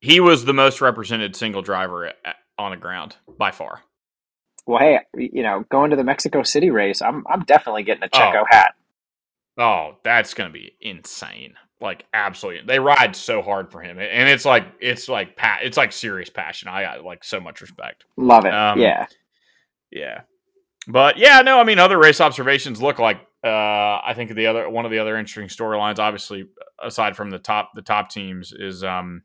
he 0.00 0.20
was 0.20 0.44
the 0.44 0.54
most 0.54 0.80
represented 0.80 1.36
single 1.36 1.62
driver 1.62 2.12
on 2.58 2.70
the 2.70 2.76
ground 2.76 3.16
by 3.38 3.50
far. 3.50 3.82
Well, 4.66 4.78
hey, 4.80 5.00
you 5.14 5.42
know, 5.42 5.64
going 5.70 5.90
to 5.90 5.96
the 5.96 6.04
Mexico 6.04 6.42
City 6.42 6.70
race, 6.70 7.02
I'm 7.02 7.24
I'm 7.28 7.44
definitely 7.44 7.82
getting 7.82 8.04
a 8.04 8.08
Checo 8.08 8.42
Oh. 8.42 8.46
hat. 8.50 8.74
Oh, 9.58 9.96
that's 10.02 10.32
gonna 10.34 10.50
be 10.50 10.74
insane! 10.80 11.54
Like 11.84 12.06
absolutely, 12.12 12.66
they 12.66 12.80
ride 12.80 13.14
so 13.14 13.42
hard 13.42 13.70
for 13.70 13.80
him, 13.80 13.98
and 13.98 14.28
it's 14.28 14.44
like 14.44 14.66
it's 14.80 15.08
like 15.08 15.36
pa- 15.36 15.60
it's 15.62 15.76
like 15.76 15.92
serious 15.92 16.30
passion. 16.30 16.68
I 16.68 16.82
got 16.82 17.04
like 17.04 17.22
so 17.22 17.38
much 17.40 17.60
respect. 17.60 18.04
Love 18.16 18.46
it. 18.46 18.54
Um, 18.54 18.80
yeah. 18.80 19.06
Yeah, 19.92 20.22
but 20.88 21.18
yeah, 21.18 21.42
no, 21.42 21.60
I 21.60 21.64
mean 21.64 21.78
other 21.78 21.98
race 21.98 22.20
observations 22.20 22.82
look 22.82 22.98
like 22.98 23.18
uh, 23.44 24.00
I 24.02 24.14
think 24.16 24.34
the 24.34 24.46
other 24.46 24.68
one 24.68 24.84
of 24.84 24.90
the 24.90 24.98
other 24.98 25.16
interesting 25.16 25.48
storylines, 25.48 25.98
obviously 25.98 26.46
aside 26.82 27.16
from 27.16 27.30
the 27.30 27.38
top 27.38 27.72
the 27.74 27.82
top 27.82 28.10
teams, 28.10 28.52
is 28.52 28.82
um 28.82 29.22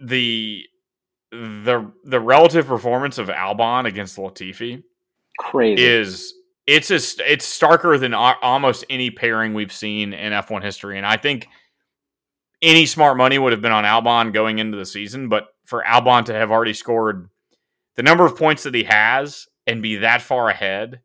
the 0.00 0.64
the 1.32 1.90
the 2.04 2.20
relative 2.20 2.66
performance 2.66 3.18
of 3.18 3.28
Albon 3.28 3.86
against 3.86 4.16
Latifi 4.18 4.82
Crazy. 5.38 5.82
is 5.82 6.34
it's 6.70 6.90
as 6.92 7.16
it's 7.26 7.58
starker 7.58 7.98
than 7.98 8.14
almost 8.14 8.84
any 8.88 9.10
pairing 9.10 9.54
we've 9.54 9.72
seen 9.72 10.12
in 10.12 10.32
F1 10.32 10.62
history, 10.62 10.96
and 10.96 11.06
I 11.06 11.16
think 11.16 11.48
any 12.62 12.86
smart 12.86 13.16
money 13.16 13.38
would 13.38 13.52
have 13.52 13.60
been 13.60 13.72
on 13.72 13.84
Albon 13.84 14.32
going 14.32 14.60
into 14.60 14.78
the 14.78 14.86
season, 14.86 15.28
but 15.28 15.48
for 15.64 15.82
Albon 15.82 16.24
to 16.26 16.34
have 16.34 16.52
already 16.52 16.74
scored 16.74 17.28
the 17.96 18.04
number 18.04 18.24
of 18.24 18.36
points 18.36 18.62
that 18.62 18.74
he 18.74 18.84
has 18.84 19.48
and 19.66 19.82
be 19.82 19.96
that 19.96 20.22
far 20.22 20.48
ahead 20.48 21.00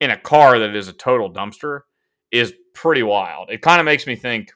in 0.00 0.10
a 0.10 0.18
car 0.18 0.58
that 0.58 0.74
is 0.74 0.88
a 0.88 0.92
total 0.92 1.32
dumpster 1.32 1.82
is 2.32 2.52
pretty 2.74 3.04
wild. 3.04 3.48
It 3.48 3.62
kind 3.62 3.78
of 3.78 3.84
makes 3.84 4.08
me 4.08 4.16
think 4.16 4.50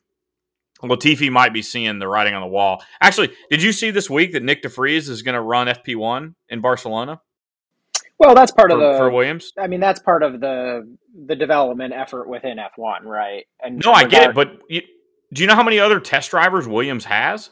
Latifi 0.82 1.30
might 1.30 1.52
be 1.52 1.62
seeing 1.62 2.00
the 2.00 2.08
writing 2.08 2.34
on 2.34 2.42
the 2.42 2.48
wall. 2.48 2.82
Actually, 3.00 3.30
did 3.50 3.62
you 3.62 3.70
see 3.70 3.92
this 3.92 4.10
week 4.10 4.32
that 4.32 4.42
Nyck 4.42 4.62
DeVries 4.62 5.08
is 5.08 5.22
going 5.22 5.36
to 5.36 5.40
run 5.40 5.68
FP1 5.68 6.34
in 6.48 6.60
Barcelona 6.60 7.20
well, 8.20 8.34
that's 8.36 8.52
part 8.52 8.70
for, 8.70 8.76
of 8.78 8.80
the. 8.80 8.98
for 8.98 9.10
Williams? 9.10 9.52
I 9.58 9.68
mean, 9.68 9.80
that's 9.80 10.00
part 10.00 10.22
of 10.22 10.40
the 10.40 10.96
the 11.26 11.36
development 11.36 11.94
effort 11.94 12.28
within 12.28 12.58
F1, 12.58 13.04
right? 13.04 13.46
And 13.62 13.82
No, 13.84 13.92
I 13.92 14.04
get 14.04 14.30
it, 14.30 14.34
but 14.36 14.60
you, 14.68 14.82
do 15.32 15.42
you 15.42 15.48
know 15.48 15.56
how 15.56 15.64
many 15.64 15.80
other 15.80 16.00
test 16.00 16.30
drivers 16.30 16.68
Williams 16.68 17.06
has? 17.06 17.50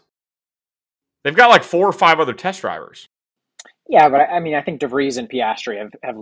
They've 1.25 1.37
got 1.37 1.51
like 1.51 1.65
four 1.65 1.89
or 1.89 1.93
five 1.93 2.21
other 2.21 2.35
test 2.35 2.61
drivers. 2.63 3.09
yeah, 3.89 4.09
but 4.11 4.21
I 4.21 4.27
I 4.37 4.41
mean, 4.41 4.55
I 4.55 4.63
think 4.63 4.81
DeVries 4.81 5.19
and 5.19 5.31
Piastri 5.31 5.79
have 5.79 5.93
have 6.03 6.17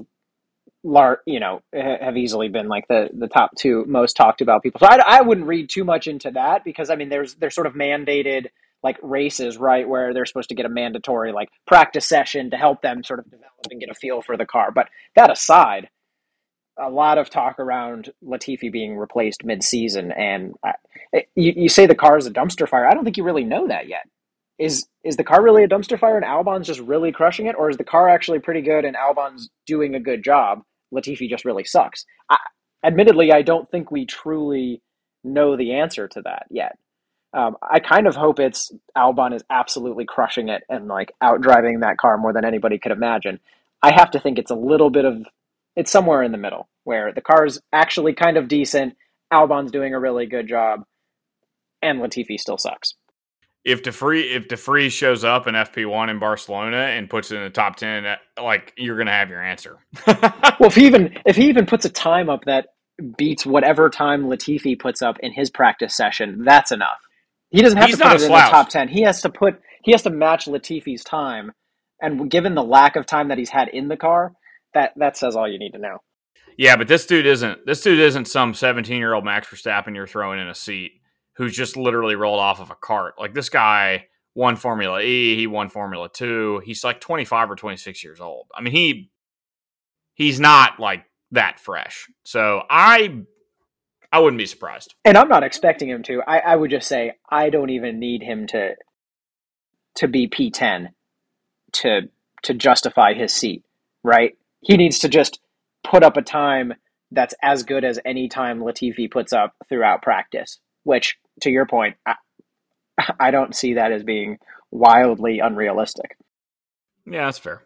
lar- 0.85 1.23
you 1.27 1.41
know 1.41 1.63
have 1.75 2.17
easily 2.17 2.49
been 2.49 2.69
like 2.69 2.89
the 2.89 3.11
the 3.13 3.29
top 3.29 3.53
two 3.59 3.85
most 3.87 4.17
talked 4.17 4.41
about 4.41 4.63
people. 4.63 4.81
So 4.81 4.87
I, 4.87 5.19
I 5.19 5.23
wouldn't 5.23 5.47
read 5.47 5.71
too 5.71 5.85
much 5.85 6.07
into 6.07 6.31
that 6.33 6.65
because 6.65 6.91
I 6.91 6.97
mean, 6.97 7.09
there's 7.09 7.35
there's 7.35 7.55
sort 7.55 7.67
of 7.67 7.75
mandated 7.75 8.47
like 8.87 8.99
races, 9.03 9.57
right, 9.57 9.89
where 9.89 10.15
they're 10.15 10.25
supposed 10.25 10.49
to 10.49 10.55
get 10.55 10.65
a 10.65 10.69
mandatory 10.69 11.33
like 11.33 11.49
practice 11.67 12.07
session 12.07 12.51
to 12.51 12.57
help 12.57 12.83
them 12.83 13.03
sort 13.03 13.19
of 13.19 13.25
develop 13.25 13.67
and 13.69 13.81
get 13.81 13.91
a 13.91 13.95
feel 13.95 14.23
for 14.23 14.37
the 14.37 14.47
car. 14.47 14.71
But 14.71 14.89
that 15.17 15.29
aside, 15.29 15.89
a 16.79 16.89
lot 16.89 17.19
of 17.19 17.29
talk 17.29 17.59
around 17.59 18.13
Latifi 18.25 18.71
being 18.71 18.97
replaced 18.97 19.45
mid-season, 19.45 20.13
and 20.13 20.55
I, 20.65 20.73
eh, 21.13 21.23
you, 21.35 21.53
you 21.57 21.69
say 21.69 21.87
the 21.87 21.97
car 21.97 22.17
is 22.17 22.27
a 22.27 22.31
dumpster 22.31 22.69
fire. 22.69 22.87
I 22.87 22.95
don't 22.95 23.03
think 23.03 23.17
you 23.17 23.25
really 23.25 23.43
know 23.43 23.67
that 23.67 23.89
yet. 23.89 24.09
Is 24.57 24.87
is 25.03 25.17
the 25.17 25.25
car 25.25 25.43
really 25.43 25.65
a 25.65 25.69
dumpster 25.69 25.99
fire, 25.99 26.15
and 26.15 26.25
Albon's 26.25 26.69
just 26.69 26.81
really 26.81 27.11
crushing 27.11 27.47
it, 27.47 27.57
or 27.59 27.69
is 27.69 27.77
the 27.77 27.85
car 27.85 28.09
actually 28.09 28.39
pretty 28.39 28.63
good 28.63 28.85
and 28.85 28.95
Albon's 28.95 29.51
doing 29.67 29.97
a 29.97 30.01
good 30.01 30.23
job? 30.23 30.63
Latifi 30.95 31.29
just 31.29 31.45
really 31.45 31.65
sucks. 31.65 32.05
I, 32.31 32.37
admittedly, 32.85 33.33
I 33.33 33.43
don't 33.43 33.69
think 33.69 33.91
we 33.91 34.07
truly 34.07 34.81
know 35.25 35.57
the 35.57 35.73
answer 35.73 36.07
to 36.07 36.23
that 36.23 36.47
yet. 36.51 36.77
Um, 37.33 37.57
I 37.63 37.81
kind 37.81 38.07
of 38.07 38.17
hope 38.17 38.39
it's 38.39 38.73
Albon 38.97 39.35
is 39.35 39.43
absolutely 39.51 40.07
crushing 40.07 40.49
it 40.49 40.63
and 40.69 40.89
like 40.89 41.13
out 41.21 41.41
driving 41.43 41.81
that 41.81 41.99
car 41.99 42.17
more 42.17 42.33
than 42.33 42.45
anybody 42.45 42.79
could 42.79 42.93
imagine. 42.93 43.41
I 43.83 43.93
have 43.93 44.11
to 44.13 44.21
think 44.21 44.39
it's 44.39 44.51
a 44.51 44.57
little 44.57 44.91
bit 44.91 45.05
of 45.05 45.27
it's 45.75 45.91
somewhere 45.91 46.23
in 46.23 46.33
the 46.33 46.39
middle 46.39 46.69
where 46.85 47.13
the 47.13 47.21
car's 47.21 47.61
actually 47.73 48.15
kind 48.15 48.37
of 48.37 48.49
decent, 48.49 48.97
Albon's 49.33 49.71
doing 49.71 49.93
a 49.93 50.01
really 50.01 50.27
good 50.27 50.49
job, 50.49 50.85
and 51.83 52.01
Latifi 52.01 52.39
still 52.39 52.57
sucks. 52.57 52.95
If 53.65 53.83
DeVries 53.83 54.35
if 54.35 54.49
DeVries 54.49 54.93
shows 54.93 55.25
up 55.25 55.49
in 55.49 55.55
FP1 55.55 56.09
in 56.09 56.21
Barcelona 56.21 56.77
and 56.77 57.11
puts 57.11 57.33
it 57.33 57.37
in 57.37 57.43
the 57.43 57.51
top 57.51 57.77
ten, 57.77 58.07
uh, 58.07 58.17
like 58.41 58.73
you're 58.79 58.97
gonna 58.97 59.11
have 59.11 59.29
your 59.29 59.43
answer. 59.43 59.79
Well, 60.59 60.69
if 60.69 60.75
he 60.75 60.87
even 60.87 61.19
if 61.27 61.37
he 61.37 61.51
even 61.51 61.67
puts 61.67 61.85
a 61.85 61.91
time 61.91 62.31
up 62.31 62.47
that 62.47 62.69
beats 63.19 63.45
whatever 63.45 63.91
time 63.91 64.25
Latifi 64.25 64.79
puts 64.79 65.03
up 65.03 65.19
in 65.21 65.31
his 65.31 65.51
practice 65.51 65.95
session, 65.95 66.45
that's 66.47 66.73
enough. 66.73 66.97
He 67.57 67.63
doesn't 67.63 67.79
have 67.79 67.91
He's 67.91 67.99
to 67.99 68.03
put 68.03 68.15
it 68.15 68.23
in 68.25 68.35
the 68.35 68.43
slouch. 68.43 68.51
top 68.51 68.71
ten. 68.71 68.89
He 68.89 69.03
has 69.03 69.23
to 69.23 69.31
put 69.31 69.61
he 69.85 69.93
has 69.93 70.03
to 70.05 70.11
match 70.11 70.47
Latifi's 70.49 71.05
time, 71.05 71.53
and 72.01 72.31
given 72.31 72.55
the 72.57 72.65
lack 72.65 72.97
of 72.97 73.07
time 73.07 73.29
that 73.31 73.39
he's 73.39 73.51
had 73.51 73.69
in 73.69 73.89
the 73.89 73.99
car, 73.99 74.35
that 74.75 74.93
that 74.97 75.17
says 75.19 75.37
all 75.37 75.49
you 75.49 75.59
need 75.59 75.73
to 75.73 75.79
know. 75.81 75.99
yeah, 76.59 76.77
but 76.77 76.89
this 76.89 77.07
dude 77.07 77.27
isn't 77.27 77.67
this 77.67 77.83
dude 77.83 78.01
isn't 78.01 78.27
some 78.27 78.55
17 78.55 78.99
year 78.99 79.15
old 79.15 79.25
Max 79.25 79.49
Verstappen 79.49 79.95
you're 79.97 80.07
throwing 80.09 80.41
in 80.41 80.49
a 80.49 80.55
seat 80.55 80.93
who's 81.37 81.57
just 81.57 81.77
literally 81.77 82.17
rolled 82.17 82.41
off 82.41 82.61
of 82.61 82.71
a 82.71 82.77
kart. 82.77 83.13
Like 83.19 83.35
this 83.35 83.51
guy 83.51 84.07
won 84.35 84.57
Formula 84.57 85.01
E, 85.03 85.37
he 85.37 85.47
won 85.49 85.71
Formula 85.71 86.11
Two. 86.13 86.63
He's 86.65 86.85
like 86.85 87.01
25 87.01 87.53
or 87.53 87.57
26 87.57 88.05
years 88.05 88.21
old. 88.21 88.49
I 88.55 88.63
mean, 88.63 88.75
he 88.75 89.11
he's 90.15 90.41
not 90.41 90.81
like 90.81 91.05
that 91.33 91.61
fresh. 91.61 92.09
So 92.25 92.63
I 92.71 93.23
I 94.13 94.21
wouldn't 94.21 94.39
be 94.39 94.47
surprised. 94.47 94.95
And 95.05 95.17
I'm 95.17 95.29
not 95.29 95.43
expecting 95.45 95.89
him 95.89 96.03
to. 96.05 96.23
I, 96.27 96.39
I 96.39 96.57
would 96.57 96.71
just 96.71 96.89
say 96.89 97.13
I 97.31 97.51
don't 97.51 97.71
even 97.71 97.99
need 97.99 98.23
him 98.23 98.47
to 98.49 98.75
to 99.97 100.09
be 100.09 100.29
P10 100.29 100.89
to 101.73 102.03
to 102.43 102.55
justify 102.55 103.15
his 103.15 103.33
seat, 103.33 103.65
right? 104.03 104.37
He 104.61 104.77
needs 104.77 105.01
to 105.01 105.09
just 105.09 105.41
put 105.85 106.03
up 106.03 106.17
a 106.17 106.23
time 106.23 106.75
that's 107.11 107.35
as 107.43 107.63
good 107.63 107.85
as 107.85 107.99
any 108.05 108.29
time 108.29 108.61
Latifi 108.61 109.11
puts 109.11 109.33
up 109.33 109.55
throughout 109.69 110.03
practice, 110.03 110.59
which 110.85 111.17
to 111.43 111.51
your 111.51 111.67
point, 111.67 111.97
I, 112.05 112.15
I 113.21 113.31
don't 113.31 113.55
see 113.55 113.75
that 113.75 113.93
as 113.93 114.03
being 114.03 114.39
wildly 114.71 115.39
unrealistic. 115.41 116.17
Yeah, 117.07 117.27
that's 117.27 117.39
fair. 117.39 117.63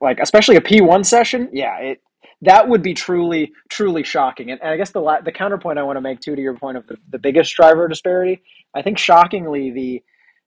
Like 0.00 0.18
especially 0.20 0.56
a 0.56 0.60
P1 0.60 1.06
session, 1.06 1.48
yeah, 1.52 1.78
it 1.78 2.00
that 2.42 2.68
would 2.68 2.82
be 2.82 2.94
truly 2.94 3.52
truly 3.68 4.02
shocking. 4.02 4.50
And, 4.50 4.60
and 4.60 4.70
I 4.70 4.76
guess 4.76 4.90
the 4.90 5.00
la- 5.00 5.20
the 5.20 5.32
counterpoint 5.32 5.78
I 5.78 5.82
want 5.82 5.96
to 5.96 6.00
make 6.00 6.20
too 6.20 6.36
to 6.36 6.42
your 6.42 6.54
point 6.54 6.76
of 6.76 6.86
the, 6.86 6.96
the 7.10 7.18
biggest 7.18 7.54
driver 7.54 7.88
disparity, 7.88 8.42
I 8.74 8.82
think 8.82 8.98
shockingly 8.98 9.70
the 9.70 10.02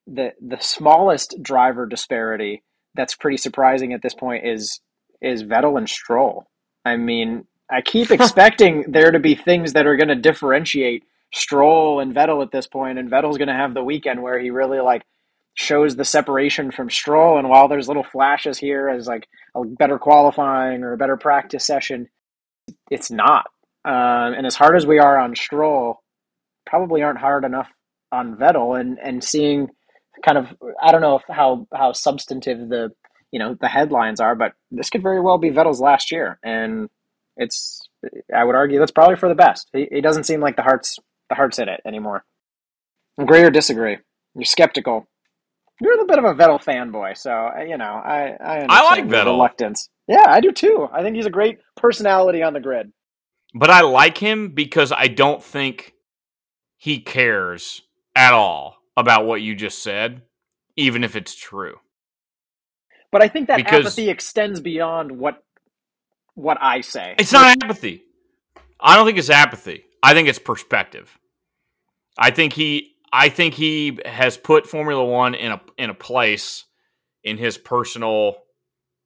the 0.07 0.33
the 0.41 0.57
smallest 0.59 1.41
driver 1.41 1.85
disparity 1.85 2.63
that's 2.95 3.15
pretty 3.15 3.37
surprising 3.37 3.93
at 3.93 4.01
this 4.01 4.13
point 4.13 4.45
is 4.45 4.81
is 5.21 5.43
Vettel 5.43 5.77
and 5.77 5.89
Stroll. 5.89 6.47
I 6.85 6.97
mean, 6.97 7.45
I 7.69 7.81
keep 7.81 8.11
expecting 8.11 8.85
there 8.87 9.11
to 9.11 9.19
be 9.19 9.35
things 9.35 9.73
that 9.73 9.87
are 9.87 9.97
going 9.97 10.09
to 10.09 10.15
differentiate 10.15 11.03
Stroll 11.33 11.99
and 11.99 12.13
Vettel 12.13 12.43
at 12.43 12.51
this 12.51 12.67
point, 12.67 12.97
and 12.97 13.09
Vettel's 13.09 13.37
going 13.37 13.49
to 13.49 13.53
have 13.53 13.73
the 13.73 13.83
weekend 13.83 14.21
where 14.21 14.39
he 14.39 14.49
really 14.49 14.79
like 14.79 15.03
shows 15.59 15.97
the 15.97 16.05
separation 16.05 16.71
from 16.71 16.89
Stroll. 16.89 17.37
And 17.37 17.49
while 17.49 17.67
there's 17.67 17.89
little 17.89 18.03
flashes 18.03 18.57
here 18.57 18.87
as 18.87 19.07
like 19.07 19.27
a 19.55 19.65
better 19.65 19.99
qualifying 19.99 20.83
or 20.83 20.93
a 20.93 20.97
better 20.97 21.17
practice 21.17 21.65
session, 21.65 22.07
it's 22.89 23.11
not. 23.11 23.47
Um, 23.83 24.33
and 24.33 24.45
as 24.45 24.55
hard 24.55 24.77
as 24.77 24.87
we 24.87 24.99
are 24.99 25.19
on 25.19 25.35
Stroll, 25.35 26.01
probably 26.65 27.03
aren't 27.03 27.19
hard 27.19 27.43
enough 27.43 27.67
on 28.11 28.37
Vettel. 28.37 28.79
And 28.79 28.97
and 28.99 29.21
seeing 29.21 29.67
kind 30.25 30.37
of 30.37 30.47
I 30.81 30.93
don't 30.93 31.01
know 31.01 31.17
if 31.17 31.23
how 31.27 31.67
how 31.73 31.91
substantive 31.91 32.69
the 32.69 32.91
you 33.31 33.39
know 33.39 33.57
the 33.59 33.67
headlines 33.67 34.21
are, 34.21 34.35
but 34.35 34.53
this 34.71 34.89
could 34.89 35.03
very 35.03 35.19
well 35.19 35.37
be 35.37 35.51
Vettel's 35.51 35.81
last 35.81 36.09
year, 36.09 36.39
and 36.41 36.89
it's 37.35 37.81
I 38.33 38.45
would 38.45 38.55
argue 38.55 38.79
that's 38.79 38.91
probably 38.91 39.17
for 39.17 39.27
the 39.27 39.35
best. 39.35 39.69
He, 39.73 39.87
he 39.91 40.01
doesn't 40.01 40.23
seem 40.23 40.39
like 40.39 40.55
the 40.55 40.63
heart's 40.63 40.99
the 41.29 41.35
heart's 41.35 41.59
in 41.59 41.67
it 41.67 41.81
anymore. 41.85 42.23
Agree 43.19 43.43
or 43.43 43.51
disagree? 43.51 43.97
You're 44.35 44.45
skeptical. 44.45 45.05
You're 45.81 45.93
a 45.93 45.95
little 45.95 46.07
bit 46.07 46.19
of 46.19 46.25
a 46.25 46.33
Vettel 46.33 46.61
fanboy, 46.63 47.17
so 47.17 47.31
uh, 47.31 47.61
you 47.61 47.77
know 47.77 47.85
I 47.85 48.35
I, 48.39 48.65
I 48.69 48.83
like 48.83 49.05
Vettel. 49.05 49.25
reluctance. 49.25 49.89
Yeah, 50.07 50.25
I 50.27 50.41
do 50.41 50.51
too. 50.51 50.87
I 50.91 51.01
think 51.03 51.15
he's 51.15 51.25
a 51.25 51.29
great 51.31 51.59
personality 51.77 52.43
on 52.43 52.53
the 52.53 52.59
grid. 52.59 52.91
But 53.53 53.69
I 53.69 53.81
like 53.81 54.17
him 54.17 54.49
because 54.49 54.91
I 54.91 55.07
don't 55.07 55.43
think 55.43 55.93
he 56.77 56.99
cares 56.99 57.81
at 58.15 58.33
all 58.33 58.77
about 58.97 59.25
what 59.25 59.41
you 59.41 59.55
just 59.55 59.81
said, 59.81 60.21
even 60.75 61.03
if 61.03 61.15
it's 61.15 61.33
true. 61.35 61.75
But 63.11 63.21
I 63.23 63.27
think 63.27 63.47
that 63.47 63.57
Because- 63.57 63.85
apathy 63.85 64.09
extends 64.09 64.59
beyond 64.59 65.11
what 65.11 65.43
what 66.35 66.57
I 66.61 66.81
say. 66.81 67.15
It's 67.17 67.33
not 67.33 67.61
apathy. 67.63 68.03
I 68.79 68.95
don't 68.95 69.05
think 69.05 69.17
it's 69.17 69.29
apathy. 69.29 69.83
I 70.01 70.13
think 70.13 70.29
it's 70.29 70.39
perspective. 70.39 71.17
I 72.17 72.31
think 72.31 72.53
he 72.53 72.95
I 73.11 73.29
think 73.29 73.53
he 73.53 73.99
has 74.05 74.37
put 74.37 74.67
Formula 74.67 75.03
1 75.03 75.35
in 75.35 75.51
a 75.51 75.61
in 75.77 75.89
a 75.89 75.95
place 75.95 76.65
in 77.23 77.37
his 77.37 77.57
personal, 77.57 78.37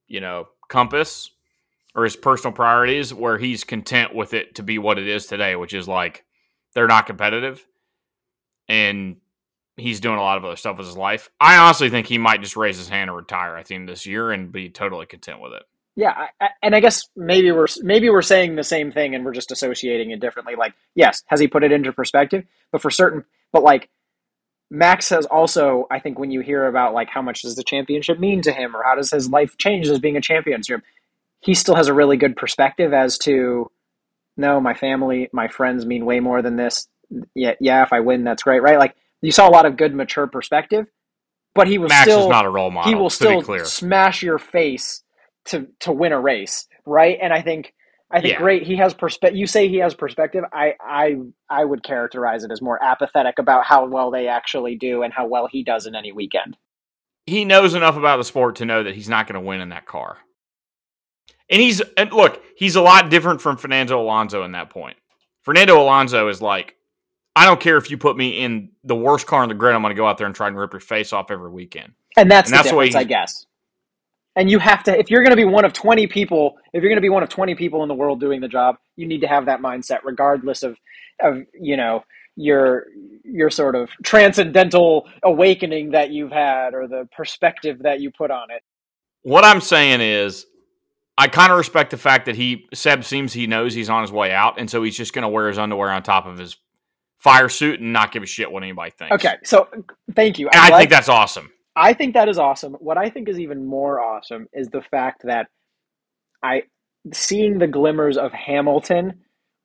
you 0.08 0.22
know, 0.22 0.47
compass 0.70 1.30
or 1.95 2.04
his 2.04 2.16
personal 2.16 2.54
priorities 2.54 3.14
where 3.14 3.38
he's 3.38 3.64
content 3.64 4.14
with 4.16 4.34
it 4.34 4.56
to 4.56 4.64
be 4.64 4.78
what 4.78 4.97
it 4.97 5.08
is 5.08 5.28
today, 5.28 5.56
which 5.56 5.74
is 5.74 5.88
like 5.88 6.26
they're 6.74 6.88
not 6.88 7.06
competitive 7.06 7.66
and 8.68 9.18
he's 9.78 9.99
doing 9.99 10.18
a 10.18 10.22
lot 10.22 10.38
of 10.38 10.45
other 10.45 10.56
stuff 10.56 10.78
with 10.78 10.88
his 10.88 10.97
life. 10.97 11.30
I 11.39 11.58
honestly 11.58 11.89
think 11.89 12.08
he 12.08 12.18
might 12.18 12.41
just 12.41 12.58
raise 12.58 12.78
his 12.78 12.89
hand 12.89 13.10
and 13.10 13.18
retire 13.18 13.58
at 13.58 13.68
the 13.68 13.76
end 13.76 13.89
of 13.89 13.95
this 13.95 14.06
year 14.06 14.32
and 14.32 14.51
be 14.51 14.70
totally 14.70 15.06
content 15.06 15.41
with 15.41 15.54
it. 15.54 15.64
Yeah, 15.96 16.28
I, 16.41 16.50
and 16.64 16.76
I 16.76 16.80
guess 16.80 17.08
maybe 17.16 17.52
we're 17.52 17.68
maybe 17.82 18.10
we're 18.10 18.24
saying 18.24 18.56
the 18.56 18.64
same 18.64 18.91
thing 18.91 19.14
and 19.14 19.24
we're 19.24 19.34
just 19.34 19.52
associating 19.52 20.12
it 20.12 20.20
differently. 20.20 20.56
Like, 20.56 20.74
yes, 20.96 21.22
has 21.28 21.39
he 21.39 21.48
put 21.48 21.64
it 21.64 21.72
into 21.72 21.94
perspective? 21.94 22.46
But 22.72 22.82
for 22.82 22.89
certain, 22.89 23.26
but 23.52 23.62
like 23.62 23.89
Max 24.72 25.10
has 25.10 25.28
also, 25.28 25.86
I 25.91 26.00
think, 26.00 26.18
when 26.18 26.32
you 26.32 26.39
hear 26.39 26.66
about 26.66 26.96
like 26.96 27.10
how 27.10 27.22
much 27.22 27.44
does 27.44 27.56
the 27.56 27.64
championship 27.64 28.20
mean 28.20 28.41
to 28.41 28.52
him, 28.52 28.76
or 28.76 28.84
how 28.84 28.96
does 28.96 29.12
his 29.12 29.30
life 29.30 29.56
change 29.60 29.88
as 29.88 30.00
being 30.00 30.18
a 30.18 30.22
champion, 30.22 30.62
he 31.41 31.54
still 31.54 31.76
has 31.76 31.89
a 31.89 31.94
really 31.94 32.18
good 32.18 32.36
perspective 32.36 32.91
as 32.91 33.20
to, 33.20 33.70
no, 34.36 34.60
my 34.60 34.74
family, 34.74 35.30
my 35.32 35.48
friends 35.48 35.86
mean 35.86 36.06
way 36.06 36.20
more 36.20 36.41
than 36.41 36.56
this. 36.56 36.88
Yeah, 37.36 37.54
yeah, 37.60 37.84
if 37.84 37.94
I 37.94 38.00
win, 38.00 38.24
that's 38.24 38.41
great, 38.41 38.64
right? 38.64 38.80
Like 38.80 38.96
you 39.22 39.32
saw 39.32 39.48
a 39.48 39.52
lot 39.52 39.68
of 39.68 39.78
good, 39.78 39.94
mature 39.94 40.26
perspective, 40.26 40.88
but 41.54 41.68
he 41.68 41.78
was 41.78 41.89
Max 41.89 42.04
still 42.04 42.24
is 42.24 42.30
not 42.30 42.46
a 42.46 42.50
role 42.50 42.72
model. 42.72 42.91
he 42.91 42.96
will 42.96 43.12
still 43.12 43.44
clear. 43.44 43.66
smash 43.66 44.24
your 44.24 44.39
face 44.39 45.04
to 45.48 45.68
to 45.82 45.91
win 45.91 46.12
a 46.14 46.20
race, 46.20 46.68
right? 46.86 47.18
And 47.22 47.34
I 47.34 47.41
think 47.41 47.74
I 48.12 48.22
think 48.22 48.36
Yeah. 48.36 48.38
great. 48.38 48.64
He 48.64 48.78
has 48.78 48.94
perspective. 48.94 49.38
You 49.38 49.48
say 49.48 49.68
he 49.70 49.78
has 49.78 49.94
perspective. 49.96 50.44
I 50.54 50.76
I 50.82 51.18
I 51.50 51.66
would 51.66 51.84
characterize 51.84 52.44
it 52.44 52.52
as 52.52 52.62
more 52.62 52.84
apathetic 52.84 53.39
about 53.39 53.66
how 53.66 53.88
well 53.88 54.12
they 54.12 54.28
actually 54.28 54.76
do 54.78 55.04
and 55.04 55.14
how 55.14 55.28
well 55.28 55.48
he 55.48 55.64
does 55.64 55.88
in 55.88 55.96
any 55.96 56.12
weekend. 56.12 56.58
he 57.26 57.46
knows 57.46 57.76
enough 57.76 57.98
about 57.98 58.18
the 58.18 58.24
sport 58.26 58.58
to 58.58 58.66
know 58.66 58.84
that 58.84 58.96
he's 58.96 59.10
not 59.10 59.28
going 59.28 59.41
to 59.41 59.48
win 59.48 59.62
in 59.62 59.70
that 59.70 59.86
car. 59.86 60.18
And 61.50 61.62
he's 61.62 61.82
and 61.98 62.12
look, 62.14 62.44
he's 62.58 62.76
a 62.76 62.82
lot 62.82 63.10
different 63.10 63.41
from 63.41 63.58
Fernando 63.58 64.02
Alonso 64.02 64.44
in 64.44 64.54
that 64.54 64.70
point. 64.72 64.98
Fernando 65.44 65.82
Alonso 65.82 66.30
is 66.30 66.41
like, 66.41 66.76
I 67.36 67.46
don't 67.46 67.60
care 67.62 67.78
if 67.78 67.91
you 67.91 67.98
put 67.98 68.18
me 68.18 68.41
in 68.44 68.72
the 68.84 68.96
worst 68.96 69.28
car 69.28 69.44
on 69.44 69.50
the 69.50 69.56
grid, 69.56 69.76
I'm 69.76 69.82
going 69.82 69.91
to 69.94 69.98
go 69.98 70.08
out 70.08 70.18
there 70.18 70.28
and 70.28 70.36
try 70.36 70.48
and 70.48 70.58
rip 70.58 70.74
your 70.74 70.80
face 70.82 71.14
off 71.14 71.32
every 71.32 71.50
weekend. 71.52 71.94
And 72.18 72.32
that's 72.32 72.52
And 72.52 72.54
the 72.54 72.60
that's 72.60 72.70
the 72.70 72.76
way 72.76 72.89
difference, 72.89 72.96
I 72.96 73.06
guess. 73.06 73.46
And 74.36 74.50
you 74.50 74.58
have 74.60 74.84
to, 74.84 74.98
if 74.98 75.12
you're 75.12 75.22
going 75.22 75.32
to 75.32 75.36
be 75.38 75.46
one 75.46 75.64
of 75.64 75.74
20 75.74 76.08
people, 76.08 76.58
if 76.74 76.82
you're 76.82 76.90
going 76.90 76.98
to 76.98 77.02
be 77.02 77.10
one 77.10 77.22
of 77.24 77.30
20 77.30 77.54
people 77.56 77.84
in 77.84 77.88
the 77.88 77.94
world 77.94 78.20
doing 78.20 78.42
the 78.42 78.48
job, 78.48 78.78
you 78.96 79.08
need 79.08 79.22
to 79.22 79.28
have 79.28 79.46
that 79.46 79.60
mindset, 79.62 80.00
regardless 80.04 80.64
of, 80.64 80.76
of 81.22 81.44
you 81.60 81.78
know, 81.78 82.04
your 82.36 82.88
your 83.24 83.52
sort 83.52 83.76
of 83.76 83.90
transcendental 84.04 85.08
awakening 85.24 85.92
that 85.92 86.10
you've 86.10 86.32
had 86.32 86.74
or 86.74 86.88
the 86.88 87.08
perspective 87.16 87.84
that 87.84 88.02
you 88.02 88.10
put 88.12 88.32
on 88.32 88.50
it. 88.50 88.64
What 89.22 89.46
I'm 89.46 89.62
saying 89.62 90.02
is, 90.02 90.48
I 91.16 91.28
kind 91.28 91.52
of 91.52 91.60
respect 91.60 91.92
the 91.92 91.98
fact 91.98 92.26
that 92.26 92.36
he 92.36 92.66
Seb 92.74 93.04
seems 93.04 93.34
he 93.34 93.46
knows 93.46 93.76
he's 93.76 93.90
on 93.90 94.02
his 94.02 94.12
way 94.12 94.32
out, 94.32 94.60
and 94.60 94.68
so 94.68 94.82
he's 94.82 94.98
just 94.98 95.14
going 95.14 95.22
to 95.22 95.30
wear 95.30 95.48
his 95.48 95.60
underwear 95.60 95.92
on 95.92 96.02
top 96.02 96.26
of 96.26 96.40
his 96.40 96.58
fire 97.20 97.50
suit 97.50 97.80
and 97.80 97.94
not 97.94 98.12
give 98.12 98.24
a 98.24 98.26
shit 98.26 98.52
what 98.52 98.64
anybody 98.64 98.92
thinks. 98.92 99.14
Okay, 99.14 99.36
so 99.44 99.70
thank 100.16 100.40
you. 100.40 100.48
and 100.50 100.56
I'm 100.56 100.64
I 100.66 100.70
glad- 100.70 100.80
think 100.80 100.90
that's 100.90 101.10
awesome. 101.10 101.52
I 101.76 101.93
think 101.93 102.13
that 102.13 102.30
is 102.30 102.38
awesome. 102.38 102.74
What 102.74 102.97
I 102.97 103.09
think 103.09 103.30
is 103.30 103.39
even 103.39 103.65
more 103.65 103.99
awesome 103.99 104.47
is 104.53 104.69
the 104.69 104.82
fact 104.91 105.24
that 105.26 105.47
I 106.43 106.63
seeing 107.13 107.57
the 107.57 107.67
glimmers 107.67 108.17
of 108.17 108.32
Hamilton 108.32 109.21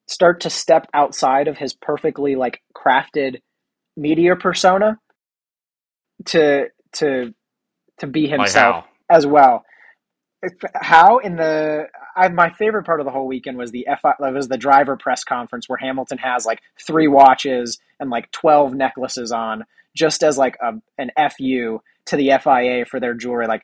start 0.07 0.41
to 0.41 0.51
step 0.51 0.87
outside 0.95 1.49
of 1.49 1.59
his 1.59 1.75
perfectly 1.75 2.35
like 2.35 2.61
crafted 2.75 3.41
media 3.97 4.37
persona 4.37 4.99
to 6.27 6.67
to 6.95 7.35
to 7.99 8.07
be 8.07 8.27
himself 8.27 8.87
as 9.11 9.27
well. 9.27 9.65
How 10.75 11.19
in 11.19 11.37
the 11.37 11.87
I, 12.19 12.29
my 12.29 12.51
favorite 12.51 12.85
part 12.85 13.01
of 13.01 13.07
the 13.07 13.13
whole 13.13 13.27
weekend 13.27 13.57
was 13.57 13.71
the 13.71 13.87
F 13.87 14.01
was 14.19 14.49
the 14.49 14.59
driver 14.59 14.97
press 14.97 15.23
conference 15.25 15.69
where 15.69 15.79
Hamilton 15.79 16.19
has 16.19 16.45
like 16.45 16.61
three 16.85 17.09
watches 17.09 17.79
and 18.01 18.11
like 18.11 18.31
twelve 18.33 18.75
necklaces 18.75 19.31
on, 19.31 19.65
just 19.95 20.23
as 20.23 20.37
like 20.37 20.57
a, 20.61 20.73
an 20.99 21.11
fu 21.37 21.81
to 22.07 22.17
the 22.17 22.33
FIA 22.43 22.85
for 22.85 22.99
their 22.99 23.15
jewelry. 23.15 23.47
Like 23.47 23.63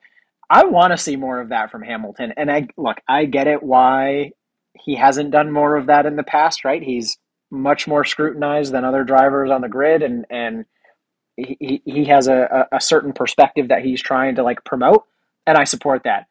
I 0.48 0.64
want 0.64 0.92
to 0.92 0.96
see 0.96 1.16
more 1.16 1.40
of 1.40 1.48
that 1.48 1.70
from 1.70 1.82
Hamilton, 1.82 2.32
and 2.36 2.50
I 2.50 2.68
look, 2.76 2.98
I 3.08 3.24
get 3.24 3.48
it 3.48 3.62
why 3.62 4.30
he 4.74 4.94
hasn't 4.94 5.32
done 5.32 5.50
more 5.50 5.76
of 5.76 5.86
that 5.86 6.06
in 6.06 6.16
the 6.16 6.22
past. 6.22 6.64
Right, 6.64 6.82
he's 6.82 7.18
much 7.50 7.88
more 7.88 8.04
scrutinized 8.04 8.72
than 8.72 8.84
other 8.84 9.04
drivers 9.04 9.50
on 9.50 9.62
the 9.62 9.68
grid, 9.68 10.02
and 10.02 10.26
and 10.30 10.64
he, 11.36 11.82
he 11.84 12.04
has 12.04 12.28
a 12.28 12.68
a 12.70 12.80
certain 12.80 13.12
perspective 13.12 13.68
that 13.68 13.82
he's 13.82 14.00
trying 14.00 14.36
to 14.36 14.44
like 14.44 14.62
promote, 14.64 15.04
and 15.46 15.58
I 15.58 15.64
support 15.64 16.04
that. 16.04 16.26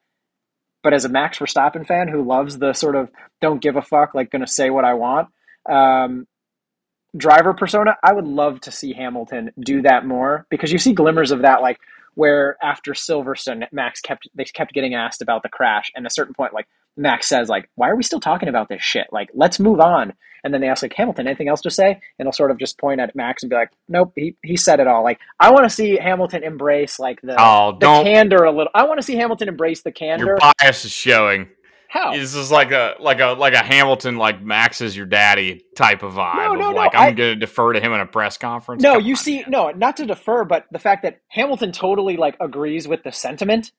But 0.83 0.93
as 0.93 1.05
a 1.05 1.09
Max 1.09 1.39
Verstappen 1.39 1.87
fan 1.87 2.07
who 2.07 2.23
loves 2.23 2.57
the 2.57 2.73
sort 2.73 2.95
of 2.95 3.09
don't 3.41 3.61
give 3.61 3.75
a 3.75 3.81
fuck, 3.81 4.13
like 4.13 4.29
gonna 4.29 4.47
say 4.47 4.69
what 4.69 4.85
I 4.85 4.93
want, 4.93 5.29
um, 5.69 6.27
driver 7.15 7.53
persona, 7.53 7.95
I 8.03 8.13
would 8.13 8.27
love 8.27 8.61
to 8.61 8.71
see 8.71 8.93
Hamilton 8.93 9.51
do 9.59 9.81
that 9.83 10.05
more 10.05 10.45
because 10.49 10.71
you 10.71 10.77
see 10.77 10.93
glimmers 10.93 11.31
of 11.31 11.41
that, 11.43 11.61
like 11.61 11.77
where 12.15 12.57
after 12.61 12.91
Silverstone, 12.93 13.65
Max 13.71 14.01
kept 14.01 14.27
they 14.35 14.43
kept 14.45 14.73
getting 14.73 14.93
asked 14.93 15.21
about 15.21 15.43
the 15.43 15.49
crash, 15.49 15.91
and 15.95 16.05
at 16.05 16.11
a 16.11 16.13
certain 16.13 16.33
point, 16.33 16.53
like 16.53 16.67
Max 16.95 17.27
says, 17.27 17.49
like, 17.49 17.69
why 17.75 17.89
are 17.89 17.95
we 17.95 18.03
still 18.03 18.19
talking 18.19 18.49
about 18.49 18.69
this 18.69 18.83
shit? 18.83 19.07
Like, 19.11 19.29
let's 19.33 19.59
move 19.59 19.79
on. 19.79 20.13
And 20.43 20.53
then 20.53 20.59
they 20.61 20.67
ask 20.67 20.83
like 20.83 20.93
Hamilton, 20.93 21.27
anything 21.27 21.47
else 21.47 21.61
to 21.61 21.71
say? 21.71 21.99
And 22.19 22.25
he'll 22.25 22.31
sort 22.33 22.51
of 22.51 22.57
just 22.59 22.77
point 22.77 22.99
at 22.99 23.15
Max 23.15 23.43
and 23.43 23.49
be 23.49 23.55
like, 23.55 23.69
nope, 23.87 24.11
he, 24.15 24.35
he 24.43 24.57
said 24.57 24.79
it 24.81 24.87
all. 24.87 25.03
Like, 25.03 25.19
I 25.39 25.51
want 25.51 25.63
to 25.63 25.69
see 25.69 25.95
Hamilton 25.97 26.43
embrace 26.43 26.99
like 26.99 27.21
the 27.21 27.35
Oh, 27.39 27.77
the 27.79 27.85
candor 28.03 28.43
a 28.43 28.51
little. 28.51 28.71
I 28.75 28.83
want 28.85 28.99
to 28.99 29.03
see 29.03 29.15
Hamilton 29.15 29.47
embrace 29.47 29.83
the 29.83 29.91
candor. 29.91 30.25
Your 30.25 30.37
bias 30.59 30.83
is 30.85 30.91
showing. 30.91 31.47
How? 31.87 32.13
This 32.13 32.33
is 32.33 32.49
like 32.51 32.71
a 32.71 32.95
like 32.99 33.19
a 33.19 33.27
like 33.33 33.53
a 33.53 33.63
Hamilton 33.63 34.17
like 34.17 34.41
Max 34.41 34.81
is 34.81 34.97
your 34.97 35.05
daddy 35.05 35.63
type 35.75 36.01
of 36.01 36.13
vibe. 36.13 36.37
No, 36.37 36.53
no, 36.55 36.69
of 36.69 36.75
no, 36.75 36.81
like 36.81 36.95
I- 36.95 37.07
I'm 37.07 37.15
going 37.15 37.33
to 37.33 37.35
defer 37.35 37.71
to 37.71 37.79
him 37.79 37.93
in 37.93 37.99
a 37.99 38.07
press 38.07 38.37
conference. 38.37 38.81
No, 38.81 38.93
Come 38.93 39.03
you 39.03 39.13
on, 39.13 39.17
see, 39.17 39.35
man. 39.41 39.45
no, 39.49 39.69
not 39.69 39.97
to 39.97 40.05
defer, 40.07 40.43
but 40.43 40.65
the 40.71 40.79
fact 40.79 41.03
that 41.03 41.21
Hamilton 41.27 41.71
totally 41.71 42.17
like 42.17 42.35
agrees 42.41 42.87
with 42.87 43.03
the 43.03 43.11
sentiment. 43.11 43.71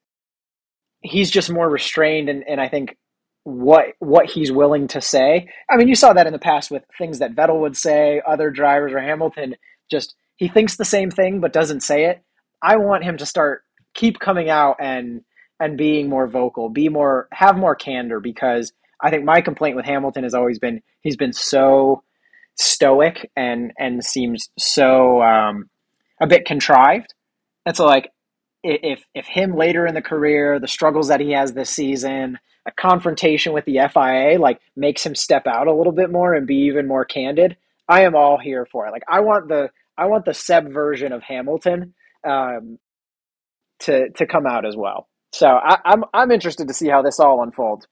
He's 1.01 1.31
just 1.31 1.51
more 1.51 1.69
restrained, 1.69 2.29
and, 2.29 2.45
and 2.49 2.61
I 2.61 2.69
think 2.69 2.97
what 3.45 3.95
what 3.99 4.27
he's 4.27 4.51
willing 4.51 4.89
to 4.89 5.01
say. 5.01 5.49
I 5.71 5.77
mean, 5.77 5.89
you 5.89 5.95
saw 5.95 6.13
that 6.15 6.27
in 6.27 6.33
the 6.33 6.39
past 6.39 6.71
with 6.71 6.83
things 6.99 7.19
that 7.19 7.35
Vettel 7.35 7.61
would 7.61 7.77
say, 7.77 8.21
other 8.27 8.51
drivers, 8.51 8.93
or 8.93 9.01
Hamilton. 9.01 9.55
Just 9.91 10.15
he 10.37 10.49
thinks 10.49 10.77
the 10.77 10.85
same 10.85 11.11
thing 11.11 11.41
but 11.41 11.53
doesn't 11.53 11.83
say 11.83 12.07
it. 12.07 12.23
I 12.63 12.77
want 12.77 13.05
him 13.05 13.19
to 13.19 13.27
start 13.27 13.63
keep 13.93 14.19
coming 14.19 14.51
out 14.51 14.77
and 14.81 15.23
and 15.61 15.79
being 15.79 16.09
more 16.09 16.27
vocal, 16.27 16.69
be 16.69 16.89
more 16.89 17.29
have 17.33 17.57
more 17.57 17.75
candor 17.75 18.19
because 18.19 18.73
I 19.01 19.11
think 19.11 19.25
my 19.25 19.41
complaint 19.41 19.77
with 19.77 19.85
Hamilton 19.85 20.25
has 20.25 20.35
always 20.35 20.59
been 20.59 20.83
he's 21.03 21.17
been 21.17 21.35
so 21.35 22.03
stoic 22.57 23.31
and 23.37 23.73
and 23.79 24.05
seems 24.05 24.49
so 24.59 25.23
um, 25.23 25.69
a 26.21 26.27
bit 26.27 26.47
contrived. 26.47 27.13
And 27.67 27.77
so 27.77 27.85
like 27.85 28.11
if 28.65 29.05
if 29.15 29.27
him 29.27 29.57
later 29.57 29.87
in 29.87 29.95
the 29.95 30.03
career, 30.03 30.59
the 30.59 30.69
struggles 30.69 31.09
that 31.09 31.21
he 31.21 31.33
has 31.33 31.53
this 31.53 31.71
season, 31.71 32.39
a 32.67 32.73
confrontation 32.73 33.53
with 33.53 33.65
the 33.67 33.79
FIA 33.93 34.39
like 34.39 34.61
makes 34.75 35.05
him 35.05 35.15
step 35.15 35.47
out 35.47 35.69
a 35.69 35.75
little 35.75 35.93
bit 35.93 36.11
more 36.11 36.35
and 36.35 36.47
be 36.47 36.67
even 36.67 36.89
more 36.89 37.05
candid, 37.05 37.57
I 37.89 38.03
am 38.03 38.17
all 38.17 38.39
here 38.39 38.67
for 38.71 38.87
it. 38.87 38.93
Like 38.93 39.05
I 39.09 39.21
want 39.21 39.49
the 39.49 39.71
I 39.97 40.07
want 40.07 40.25
the 40.25 40.35
Seb 40.35 40.73
version 40.73 41.13
of 41.13 41.23
Hamilton 41.23 41.95
um, 42.27 42.79
to 43.81 44.11
to 44.11 44.27
come 44.27 44.47
out 44.47 44.67
as 44.67 44.77
well. 44.77 45.09
So 45.33 45.47
I, 45.47 45.79
I'm 45.85 46.05
I'm 46.15 46.31
interested 46.31 46.69
to 46.69 46.75
see 46.75 46.89
how 46.89 47.03
this 47.03 47.21
all 47.21 47.43
unfolds. 47.43 47.87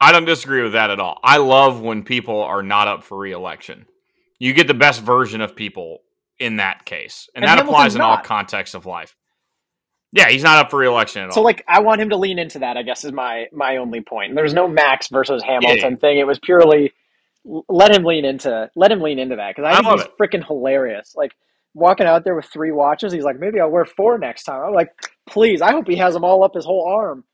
I 0.00 0.12
don't 0.12 0.24
disagree 0.24 0.62
with 0.62 0.72
that 0.72 0.90
at 0.90 1.00
all. 1.00 1.18
I 1.24 1.38
love 1.38 1.80
when 1.80 2.04
people 2.04 2.40
are 2.42 2.62
not 2.62 2.88
up 2.88 3.02
for 3.02 3.18
reelection. 3.18 3.86
You 4.38 4.52
get 4.52 4.68
the 4.68 4.74
best 4.74 5.02
version 5.02 5.40
of 5.40 5.56
people 5.56 5.98
in 6.38 6.56
that 6.56 6.84
case, 6.84 7.28
and, 7.34 7.44
And 7.44 7.48
that 7.48 7.58
Hamilton's 7.58 7.68
applies 7.68 7.94
in 7.96 8.00
all 8.00 8.18
contexts 8.18 8.74
of 8.74 8.86
life. 8.86 9.16
Yeah, 10.12 10.28
he's 10.28 10.42
not 10.44 10.58
up 10.58 10.70
for 10.70 10.78
reelection 10.78 11.22
at 11.22 11.30
So 11.30 11.42
all. 11.42 11.42
like 11.42 11.64
I 11.68 11.80
want 11.80 12.00
him 12.00 12.10
to 12.10 12.16
lean 12.16 12.38
into 12.38 12.60
that. 12.60 12.76
I 12.76 12.82
guess 12.84 13.04
is 13.04 13.12
my 13.12 13.46
my 13.52 13.78
only 13.78 14.02
point. 14.02 14.34
There's 14.34 14.54
no 14.54 14.68
Max 14.68 15.08
versus 15.08 15.42
Hamilton 15.42 15.96
Yeah. 15.96 15.98
thing. 15.98 16.18
It 16.18 16.26
was 16.26 16.38
purely 16.38 16.92
let 17.68 17.94
him 17.94 18.04
lean 18.04 18.24
into 18.24 18.70
let 18.76 18.92
him 18.92 19.00
lean 19.00 19.18
into 19.18 19.36
that 19.36 19.54
because 19.56 19.68
I 19.68 19.74
I 19.74 19.76
think 19.76 19.90
he's 19.90 20.06
freaking 20.20 20.46
hilarious. 20.46 21.14
Like 21.16 21.32
walking 21.74 22.06
out 22.06 22.24
there 22.24 22.36
with 22.36 22.46
three 22.46 22.72
watches, 22.72 23.12
he's 23.12 23.24
like 23.24 23.40
maybe 23.40 23.60
I'll 23.60 23.70
wear 23.70 23.86
four 23.86 24.18
next 24.18 24.44
time. 24.44 24.62
I'm 24.64 24.74
like, 24.74 24.90
please. 25.28 25.62
I 25.62 25.72
hope 25.72 25.88
he 25.88 25.96
has 25.96 26.14
them 26.14 26.24
all 26.24 26.44
up 26.44 26.54
his 26.54 26.64
whole 26.66 26.86
arm. 26.88 27.24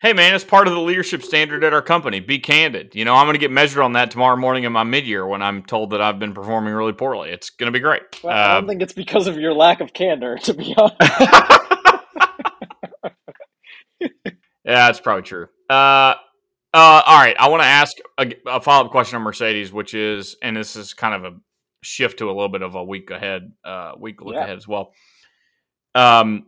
hey, 0.00 0.12
man, 0.12 0.34
it's 0.34 0.44
part 0.44 0.68
of 0.68 0.74
the 0.74 0.80
leadership 0.80 1.22
standard 1.22 1.64
at 1.64 1.72
our 1.72 1.82
company. 1.82 2.20
Be 2.20 2.38
candid. 2.38 2.94
You 2.94 3.04
know, 3.04 3.14
I'm 3.14 3.26
going 3.26 3.34
to 3.34 3.40
get 3.40 3.50
measured 3.50 3.82
on 3.82 3.94
that 3.94 4.10
tomorrow 4.10 4.36
morning 4.36 4.64
in 4.64 4.72
my 4.72 4.84
mid-year 4.84 5.26
when 5.26 5.42
I'm 5.42 5.64
told 5.64 5.90
that 5.90 6.02
I've 6.02 6.18
been 6.18 6.34
performing 6.34 6.74
really 6.74 6.92
poorly. 6.92 7.30
It's 7.30 7.50
going 7.50 7.68
to 7.72 7.76
be 7.76 7.80
great. 7.82 8.02
Well, 8.22 8.38
I 8.42 8.48
Uh, 8.48 8.54
don't 8.54 8.66
think 8.68 8.82
it's 8.82 8.92
because 8.94 9.26
of 9.28 9.38
your 9.38 9.54
lack 9.54 9.80
of 9.80 9.92
candor, 9.94 10.38
to 10.44 10.54
be 10.54 10.74
honest. 10.78 10.98
yeah, 14.66 14.86
that's 14.86 15.00
probably 15.00 15.22
true. 15.22 15.46
Uh, 15.70 16.14
uh, 16.74 17.02
all 17.06 17.18
right. 17.18 17.36
I 17.38 17.48
want 17.48 17.62
to 17.62 17.66
ask 17.66 17.96
a, 18.18 18.34
a 18.46 18.60
follow 18.60 18.84
up 18.86 18.90
question 18.90 19.16
on 19.16 19.22
Mercedes, 19.22 19.72
which 19.72 19.94
is, 19.94 20.36
and 20.42 20.56
this 20.56 20.76
is 20.76 20.92
kind 20.92 21.14
of 21.14 21.32
a 21.32 21.38
shift 21.82 22.18
to 22.18 22.26
a 22.26 22.32
little 22.34 22.48
bit 22.50 22.62
of 22.62 22.74
a 22.74 22.84
week 22.84 23.10
ahead, 23.10 23.52
uh, 23.64 23.92
week 23.98 24.20
look 24.20 24.34
Yeah. 24.34 24.44
ahead 24.44 24.56
as 24.58 24.68
well. 24.68 24.92
Um, 25.94 26.46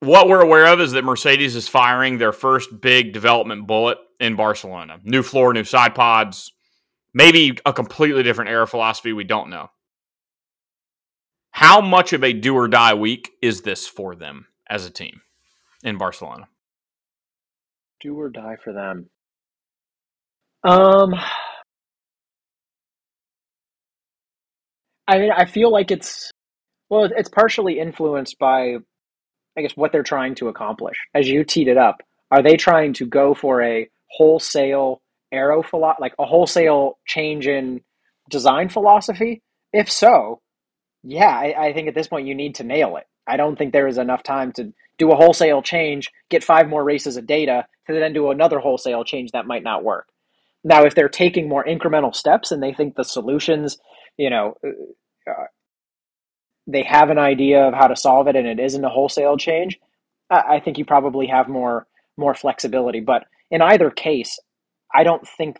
what 0.00 0.28
we're 0.28 0.40
aware 0.40 0.66
of 0.66 0.80
is 0.80 0.92
that 0.92 1.04
Mercedes 1.04 1.54
is 1.54 1.68
firing 1.68 2.18
their 2.18 2.32
first 2.32 2.80
big 2.80 3.12
development 3.12 3.66
bullet 3.66 3.98
in 4.20 4.36
Barcelona. 4.36 4.98
New 5.04 5.22
floor, 5.22 5.52
new 5.52 5.64
side 5.64 5.94
pods, 5.94 6.52
maybe 7.12 7.58
a 7.66 7.72
completely 7.72 8.22
different 8.22 8.50
air 8.50 8.66
philosophy. 8.66 9.12
We 9.12 9.24
don't 9.24 9.50
know. 9.50 9.70
How 11.50 11.80
much 11.80 12.12
of 12.14 12.24
a 12.24 12.32
do 12.32 12.54
or 12.54 12.66
die 12.66 12.94
week 12.94 13.30
is 13.42 13.60
this 13.60 13.86
for 13.86 14.14
them 14.14 14.46
as 14.68 14.86
a 14.86 14.90
team 14.90 15.20
in 15.84 15.98
Barcelona? 15.98 16.48
Do 18.02 18.18
or 18.18 18.28
die 18.28 18.56
for 18.62 18.72
them. 18.72 19.08
Um, 20.64 21.14
I 25.06 25.18
mean, 25.18 25.30
I 25.32 25.44
feel 25.44 25.70
like 25.70 25.90
it's 25.90 26.30
well, 26.90 27.04
it's 27.04 27.28
partially 27.28 27.78
influenced 27.78 28.38
by, 28.38 28.76
I 29.56 29.62
guess, 29.62 29.72
what 29.76 29.92
they're 29.92 30.02
trying 30.02 30.34
to 30.36 30.48
accomplish. 30.48 30.96
As 31.14 31.28
you 31.28 31.44
teed 31.44 31.68
it 31.68 31.78
up, 31.78 32.02
are 32.30 32.42
they 32.42 32.56
trying 32.56 32.92
to 32.94 33.06
go 33.06 33.34
for 33.34 33.62
a 33.62 33.88
wholesale 34.10 35.00
aero 35.32 35.62
philo- 35.62 35.96
like 35.98 36.14
a 36.18 36.26
wholesale 36.26 36.98
change 37.06 37.46
in 37.46 37.80
design 38.28 38.68
philosophy? 38.68 39.42
If 39.72 39.90
so, 39.90 40.40
yeah, 41.02 41.30
I, 41.30 41.68
I 41.68 41.72
think 41.72 41.88
at 41.88 41.94
this 41.94 42.08
point 42.08 42.26
you 42.26 42.34
need 42.34 42.56
to 42.56 42.64
nail 42.64 42.96
it. 42.96 43.04
I 43.26 43.36
don't 43.36 43.56
think 43.56 43.72
there 43.72 43.88
is 43.88 43.98
enough 43.98 44.22
time 44.22 44.52
to 44.54 44.72
do 44.98 45.10
a 45.10 45.16
wholesale 45.16 45.62
change, 45.62 46.10
get 46.30 46.44
five 46.44 46.68
more 46.68 46.84
races 46.84 47.16
of 47.16 47.26
data, 47.26 47.66
to 47.86 47.92
then 47.92 48.12
do 48.12 48.30
another 48.30 48.58
wholesale 48.58 49.04
change 49.04 49.32
that 49.32 49.46
might 49.46 49.62
not 49.62 49.84
work. 49.84 50.08
Now, 50.64 50.84
if 50.84 50.94
they're 50.94 51.08
taking 51.08 51.48
more 51.48 51.64
incremental 51.64 52.14
steps 52.14 52.52
and 52.52 52.62
they 52.62 52.72
think 52.72 52.94
the 52.94 53.04
solutions, 53.04 53.78
you 54.16 54.30
know, 54.30 54.56
uh, 55.28 55.44
they 56.66 56.82
have 56.84 57.10
an 57.10 57.18
idea 57.18 57.64
of 57.66 57.74
how 57.74 57.88
to 57.88 57.96
solve 57.96 58.28
it 58.28 58.36
and 58.36 58.46
it 58.46 58.60
isn't 58.60 58.84
a 58.84 58.88
wholesale 58.88 59.36
change, 59.36 59.78
I, 60.30 60.56
I 60.56 60.60
think 60.60 60.78
you 60.78 60.84
probably 60.84 61.26
have 61.26 61.48
more 61.48 61.86
more 62.16 62.34
flexibility. 62.34 63.00
But 63.00 63.24
in 63.50 63.62
either 63.62 63.90
case, 63.90 64.38
I 64.94 65.02
don't 65.02 65.26
think 65.26 65.58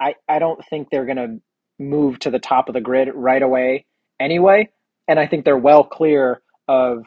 I, 0.00 0.14
I 0.28 0.38
don't 0.38 0.64
think 0.68 0.88
they're 0.90 1.04
going 1.04 1.16
to 1.16 1.40
move 1.78 2.18
to 2.20 2.30
the 2.30 2.38
top 2.38 2.68
of 2.68 2.74
the 2.74 2.80
grid 2.80 3.08
right 3.14 3.42
away 3.42 3.86
anyway. 4.18 4.70
And 5.06 5.18
I 5.18 5.26
think 5.26 5.44
they're 5.44 5.56
well 5.56 5.84
clear 5.84 6.42
of 6.68 7.04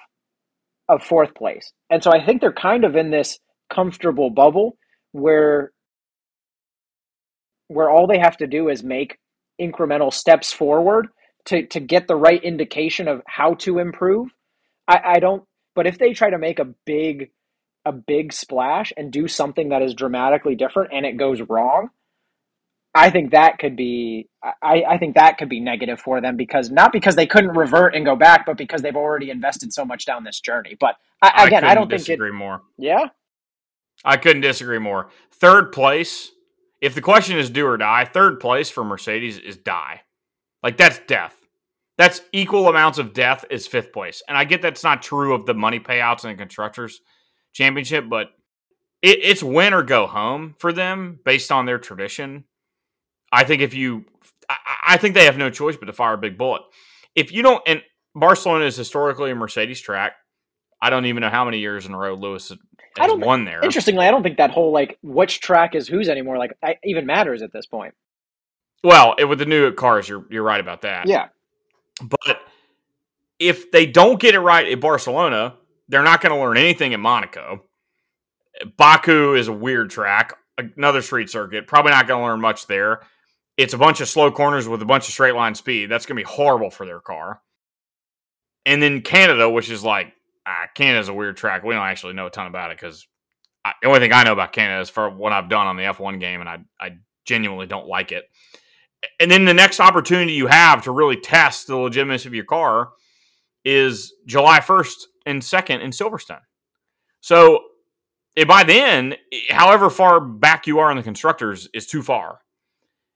of 0.88 1.04
fourth 1.04 1.34
place. 1.36 1.72
And 1.90 2.04
so 2.04 2.12
I 2.12 2.26
think 2.26 2.42
they're 2.42 2.54
kind 2.54 2.84
of 2.84 2.96
in 2.96 3.12
this 3.12 3.40
comfortable 3.74 4.30
bubble 4.30 4.78
where 5.12 5.72
where 7.68 7.90
all 7.90 8.06
they 8.06 8.20
have 8.20 8.38
to 8.38 8.48
do 8.48 8.70
is 8.70 8.84
make 8.84 9.18
incremental 9.60 10.14
steps 10.14 10.54
forward 10.54 11.08
to, 11.46 11.66
to 11.68 11.80
get 11.80 12.08
the 12.08 12.16
right 12.16 12.44
indication 12.44 13.08
of 13.08 13.22
how 13.26 13.56
to 13.56 13.80
improve. 13.80 14.28
I, 14.88 15.00
I 15.16 15.20
don't 15.20 15.44
but 15.76 15.88
if 15.88 15.98
they 15.98 16.14
try 16.14 16.30
to 16.30 16.38
make 16.38 16.60
a 16.60 16.74
big 16.86 17.32
a 17.86 17.92
big 17.92 18.34
splash 18.34 18.92
and 18.98 19.12
do 19.12 19.28
something 19.28 19.70
that 19.70 19.84
is 19.84 19.94
dramatically 19.94 20.56
different 20.56 20.92
and 20.92 21.06
it 21.06 21.18
goes 21.18 21.40
wrong, 21.42 21.90
I 22.96 23.10
think 23.10 23.32
that 23.32 23.60
could 23.60 23.76
be 23.76 24.30
I, 24.42 24.84
I 24.88 24.98
think 24.98 25.16
that 25.16 25.38
could 25.38 25.50
be 25.50 25.60
negative 25.60 26.00
for 26.00 26.22
them 26.22 26.38
because 26.38 26.72
not 26.72 26.94
because 26.94 27.16
they 27.16 27.28
couldn't 27.28 27.52
revert 27.52 27.94
and 27.94 28.06
go 28.06 28.16
back, 28.16 28.46
but 28.46 28.58
because 28.58 28.82
they've 28.82 28.96
already 28.96 29.30
invested 29.30 29.74
so 29.74 29.84
much 29.84 30.06
down 30.06 30.24
this 30.24 30.40
journey. 30.40 30.78
But 30.80 30.96
I, 31.22 31.46
again, 31.46 31.66
I, 31.66 31.76
don't 31.76 31.90
think 31.90 32.02
it. 32.02 32.06
disagree 32.06 32.32
more. 32.32 32.62
Yeah, 32.78 33.08
I 34.06 34.16
couldn't 34.16 34.42
disagree 34.42 34.80
more. 34.80 35.10
Third 35.32 35.74
place, 35.74 36.32
if 36.82 36.96
the 36.96 37.02
question 37.02 37.38
is 37.38 37.50
do 37.50 37.68
or 37.68 37.76
die, 37.76 38.06
third 38.06 38.40
place 38.40 38.70
for 38.70 38.86
Mercedes 38.86 39.38
is 39.38 39.58
die. 39.58 40.02
Like 40.64 40.78
that's 40.78 41.00
death. 41.06 41.36
That's 41.98 42.22
equal 42.32 42.70
amounts 42.70 42.98
of 42.98 43.14
death 43.14 43.44
as 43.52 43.68
fifth 43.68 43.92
place. 43.92 44.22
And 44.28 44.38
I 44.38 44.46
get 44.46 44.62
that's 44.62 44.84
not 44.84 45.02
true 45.02 45.34
of 45.34 45.46
the 45.46 45.54
money 45.54 45.80
payouts 45.80 46.24
in 46.24 46.30
the 46.30 46.38
constructors 46.38 47.02
championship, 47.54 48.06
but 48.10 48.28
it, 49.02 49.20
it's 49.22 49.44
win 49.44 49.74
or 49.74 49.84
go 49.84 50.08
home 50.08 50.56
for 50.60 50.72
them 50.72 51.20
based 51.26 51.52
on 51.52 51.66
their 51.66 51.78
tradition. 51.78 52.46
I 53.36 53.44
think 53.44 53.62
if 53.62 53.74
you, 53.74 54.06
I, 54.50 54.56
I 54.90 54.98
think 54.98 55.14
they 55.16 55.26
have 55.26 55.38
no 55.38 55.50
choice 55.50 55.76
but 55.78 55.86
to 55.88 55.94
fire 55.94 56.14
a 56.14 56.18
big 56.18 56.38
bullet. 56.38 56.62
If 57.16 57.32
you 57.32 57.44
don't, 57.44 57.62
and 57.68 57.82
Barcelona 58.16 58.66
is 58.66 58.76
historically 58.78 59.32
a 59.32 59.36
Mercedes 59.36 59.82
track. 59.82 60.14
I 60.82 60.90
don't 60.90 61.06
even 61.06 61.22
know 61.22 61.30
how 61.30 61.46
many 61.46 61.60
years 61.60 61.86
in 61.86 61.94
a 61.94 61.98
row 61.98 62.14
Lewis 62.14 62.50
has 62.50 62.58
I 63.00 63.08
don't- 63.08 63.20
won 63.22 63.44
there. 63.46 63.64
interestingly, 63.64 64.06
I 64.06 64.12
don't 64.12 64.24
think 64.24 64.38
that 64.38 64.52
whole 64.52 64.72
like 64.72 64.98
which 65.02 65.42
track 65.42 65.76
is 65.76 65.88
whose 65.88 66.08
anymore 66.10 66.38
like 66.38 66.54
I, 66.64 66.78
even 66.84 67.06
matters 67.06 67.42
at 67.42 67.52
this 67.52 67.66
point. 67.66 67.94
Well, 68.84 69.16
it, 69.18 69.26
with 69.26 69.40
the 69.40 69.46
new 69.46 69.72
cars, 69.74 70.08
you're 70.08 70.26
you're 70.30 70.44
right 70.44 70.60
about 70.62 70.82
that. 70.84 71.08
Yeah, 71.08 71.28
But 72.02 72.40
if 73.40 73.72
they 73.72 73.86
don't 73.86 74.20
get 74.20 74.36
it 74.36 74.40
right 74.40 74.66
at 74.72 74.80
Barcelona, 74.80 75.56
they're 75.90 76.04
not 76.04 76.22
going 76.22 76.34
to 76.34 76.40
learn 76.40 76.58
anything 76.58 76.94
at 76.94 77.00
Monaco. 77.00 77.64
Baku 78.78 79.34
is 79.36 79.48
a 79.48 79.54
weird 79.54 79.90
track, 79.90 80.34
another 80.78 81.02
street 81.02 81.30
circuit. 81.30 81.68
Probably 81.68 81.92
not 81.92 82.08
going 82.08 82.22
to 82.22 82.26
learn 82.28 82.42
much 82.42 82.68
there. 82.68 83.02
It's 83.58 83.74
a 83.74 83.78
bunch 83.78 84.02
of 84.02 84.10
slow 84.10 84.32
corners 84.32 84.68
with 84.68 84.82
a 84.82 84.86
bunch 84.86 85.08
of 85.08 85.14
straight 85.14 85.36
line 85.36 85.56
speed. 85.56 85.90
That's 85.90 86.06
going 86.06 86.18
to 86.18 86.24
be 86.24 86.30
horrible 86.30 86.70
for 86.70 86.86
their 86.86 87.00
car. 87.00 87.42
And 88.66 88.82
then 88.82 89.02
Canada, 89.02 89.50
which 89.50 89.70
is 89.70 89.84
like, 89.84 90.14
ah, 90.46 90.68
Canada's 90.76 91.08
a 91.08 91.14
weird 91.14 91.38
track. 91.38 91.64
We 91.64 91.74
don't 91.74 91.84
actually 91.84 92.14
know 92.14 92.28
a 92.28 92.32
ton 92.32 92.48
about 92.48 92.72
it 92.72 92.78
because 92.78 93.08
the 93.82 93.88
only 93.88 94.00
thing 94.00 94.14
I 94.14 94.24
know 94.24 94.34
about 94.34 94.54
Canada 94.54 94.82
is 94.82 94.90
for 94.90 95.10
what 95.10 95.34
I've 95.34 95.50
done 95.50 95.68
on 95.68 95.78
the 95.78 95.84
F1 95.84 96.20
game, 96.20 96.42
and 96.42 96.50
I, 96.50 96.60
I 96.80 96.98
genuinely 97.26 97.66
don't 97.66 97.88
like 97.88 98.12
it. 98.12 98.26
And 99.20 99.30
then 99.30 99.46
the 99.46 99.54
next 99.54 99.80
opportunity 99.80 100.34
you 100.34 100.48
have 100.48 100.84
to 100.84 100.92
really 100.92 101.20
test 101.20 101.68
the 101.68 101.78
legitimacy 101.78 102.28
of 102.28 102.34
your 102.34 102.46
car 102.46 102.90
is 103.64 104.14
July 104.28 104.60
1st 104.60 104.96
and 105.26 105.42
2nd 105.42 105.82
in 105.82 105.92
Silverstone. 105.92 106.42
So 107.22 107.62
eh, 108.38 108.46
by 108.46 108.64
then, 108.64 109.16
eh, 109.32 109.40
however 109.50 109.90
far 109.90 110.20
back 110.20 110.68
you 110.68 110.80
are 110.80 110.92
in 110.92 110.98
the 110.98 111.04
constructors 111.04 111.68
is 111.74 111.88
too 111.88 112.04
far. 112.04 112.40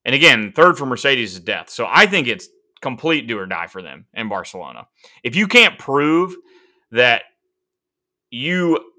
And 0.05 0.15
again, 0.15 0.53
third 0.55 0.77
for 0.77 0.85
Mercedes 0.85 1.33
is 1.33 1.39
death. 1.39 1.69
So 1.69 1.87
I 1.89 2.05
think 2.05 2.27
it's 2.27 2.47
complete 2.81 3.27
do 3.27 3.37
or 3.37 3.45
die 3.45 3.67
for 3.67 3.81
them 3.81 4.05
in 4.13 4.29
Barcelona. 4.29 4.87
If 5.23 5.35
you 5.35 5.47
can't 5.47 5.77
prove 5.77 6.35
that 6.91 7.23
you 8.31 8.91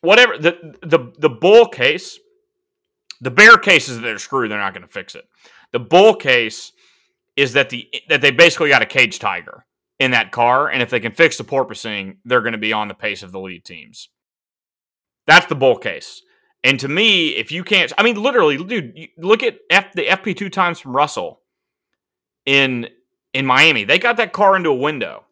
whatever 0.00 0.38
the 0.38 0.76
the 0.82 1.12
the 1.18 1.30
bull 1.30 1.66
case, 1.66 2.18
the 3.20 3.30
bear 3.30 3.56
case 3.58 3.88
is 3.88 3.96
that 3.96 4.02
they're 4.02 4.18
screwed, 4.18 4.50
they're 4.50 4.58
not 4.58 4.74
going 4.74 4.86
to 4.86 4.92
fix 4.92 5.14
it. 5.14 5.24
The 5.72 5.80
bull 5.80 6.14
case 6.14 6.72
is 7.36 7.52
that 7.54 7.70
the 7.70 7.88
that 8.08 8.20
they 8.20 8.30
basically 8.30 8.70
got 8.70 8.82
a 8.82 8.86
cage 8.86 9.18
tiger 9.18 9.64
in 9.98 10.10
that 10.12 10.32
car, 10.32 10.68
and 10.68 10.82
if 10.82 10.90
they 10.90 11.00
can 11.00 11.12
fix 11.12 11.36
the 11.36 11.44
porpoising, 11.44 12.16
they're 12.24 12.40
going 12.40 12.52
to 12.52 12.58
be 12.58 12.72
on 12.72 12.88
the 12.88 12.94
pace 12.94 13.22
of 13.22 13.32
the 13.32 13.40
lead 13.40 13.64
teams. 13.64 14.08
That's 15.26 15.46
the 15.46 15.54
bull 15.54 15.76
case. 15.76 16.22
And 16.62 16.78
to 16.80 16.88
me, 16.88 17.30
if 17.30 17.50
you 17.50 17.64
can't, 17.64 17.92
I 17.96 18.02
mean, 18.02 18.16
literally, 18.16 18.62
dude, 18.62 19.08
look 19.16 19.42
at 19.42 19.58
F, 19.70 19.92
the 19.94 20.06
FP 20.06 20.36
two 20.36 20.50
times 20.50 20.78
from 20.78 20.94
Russell 20.94 21.40
in 22.44 22.88
in 23.32 23.46
Miami. 23.46 23.84
They 23.84 23.98
got 23.98 24.16
that 24.18 24.32
car 24.32 24.56
into 24.56 24.70
a 24.70 24.74
window 24.74 25.24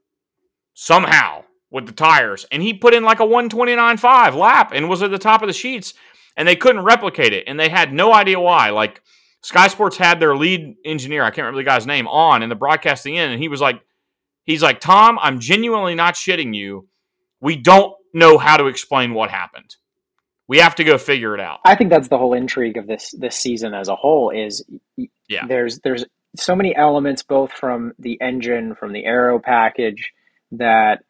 somehow 0.75 1.45
with 1.71 1.87
the 1.87 1.93
tires, 1.93 2.47
and 2.51 2.63
he 2.63 2.73
put 2.73 2.95
in 2.95 3.03
like 3.03 3.21
a 3.21 3.25
129.5 3.25 4.35
lap 4.35 4.73
and 4.73 4.89
was 4.89 5.03
at 5.03 5.11
the 5.11 5.19
top 5.19 5.43
of 5.43 5.49
the 5.49 5.53
sheets, 5.53 5.95
and 6.37 6.49
they 6.49 6.57
couldn't 6.57 6.85
replicate 6.85 7.33
it, 7.33 7.45
and 7.47 7.59
they 7.61 7.69
had 7.69 7.93
no 7.93 8.15
idea 8.15 8.41
why. 8.41 8.71
Like 8.71 9.03
Sky 9.43 9.69
Sports 9.69 9.97
had 9.97 10.21
their 10.21 10.37
lead 10.37 10.77
engineer, 10.85 11.25
I 11.25 11.31
can't 11.31 11.45
remember 11.45 11.59
the 11.59 11.69
guy's 11.69 11.87
name, 11.87 12.09
on 12.09 12.43
in 12.43 12.49
the 12.49 12.55
broadcasting 12.55 13.17
in, 13.17 13.31
and 13.31 13.43
he 13.43 13.49
was 13.49 13.61
like, 13.61 13.83
he's 14.45 14.63
like, 14.63 14.81
Tom, 14.81 15.19
I'm 15.21 15.41
genuinely 15.41 15.95
not 15.95 16.15
shitting 16.15 16.55
you. 16.55 16.89
We 17.41 17.57
don't 17.57 17.95
know 18.15 18.39
how 18.39 18.57
to 18.57 18.67
explain 18.67 19.13
what 19.13 19.31
happened. 19.31 19.77
We 20.49 20.59
have 20.59 20.75
to 20.77 20.85
go 20.85 20.97
figure 20.99 21.35
it 21.35 21.41
out. 21.41 21.61
I 21.65 21.77
think 21.77 21.91
that's 21.91 22.09
the 22.09 22.19
whole 22.19 22.33
intrigue 22.33 22.79
of 22.79 22.87
this 22.87 23.15
this 23.17 23.37
season 23.37 23.75
as 23.75 23.89
a 23.89 23.95
whole. 23.95 24.31
Is 24.31 24.65
yeah, 25.29 25.47
there's 25.47 25.79
there's 25.81 26.05
so 26.37 26.57
many 26.57 26.75
elements 26.75 27.23
both 27.23 27.53
from 27.53 27.93
the 27.99 28.19
engine, 28.21 28.75
from 28.75 28.93
the 28.93 29.05
aero 29.05 29.39
package 29.39 30.13
that 30.53 31.05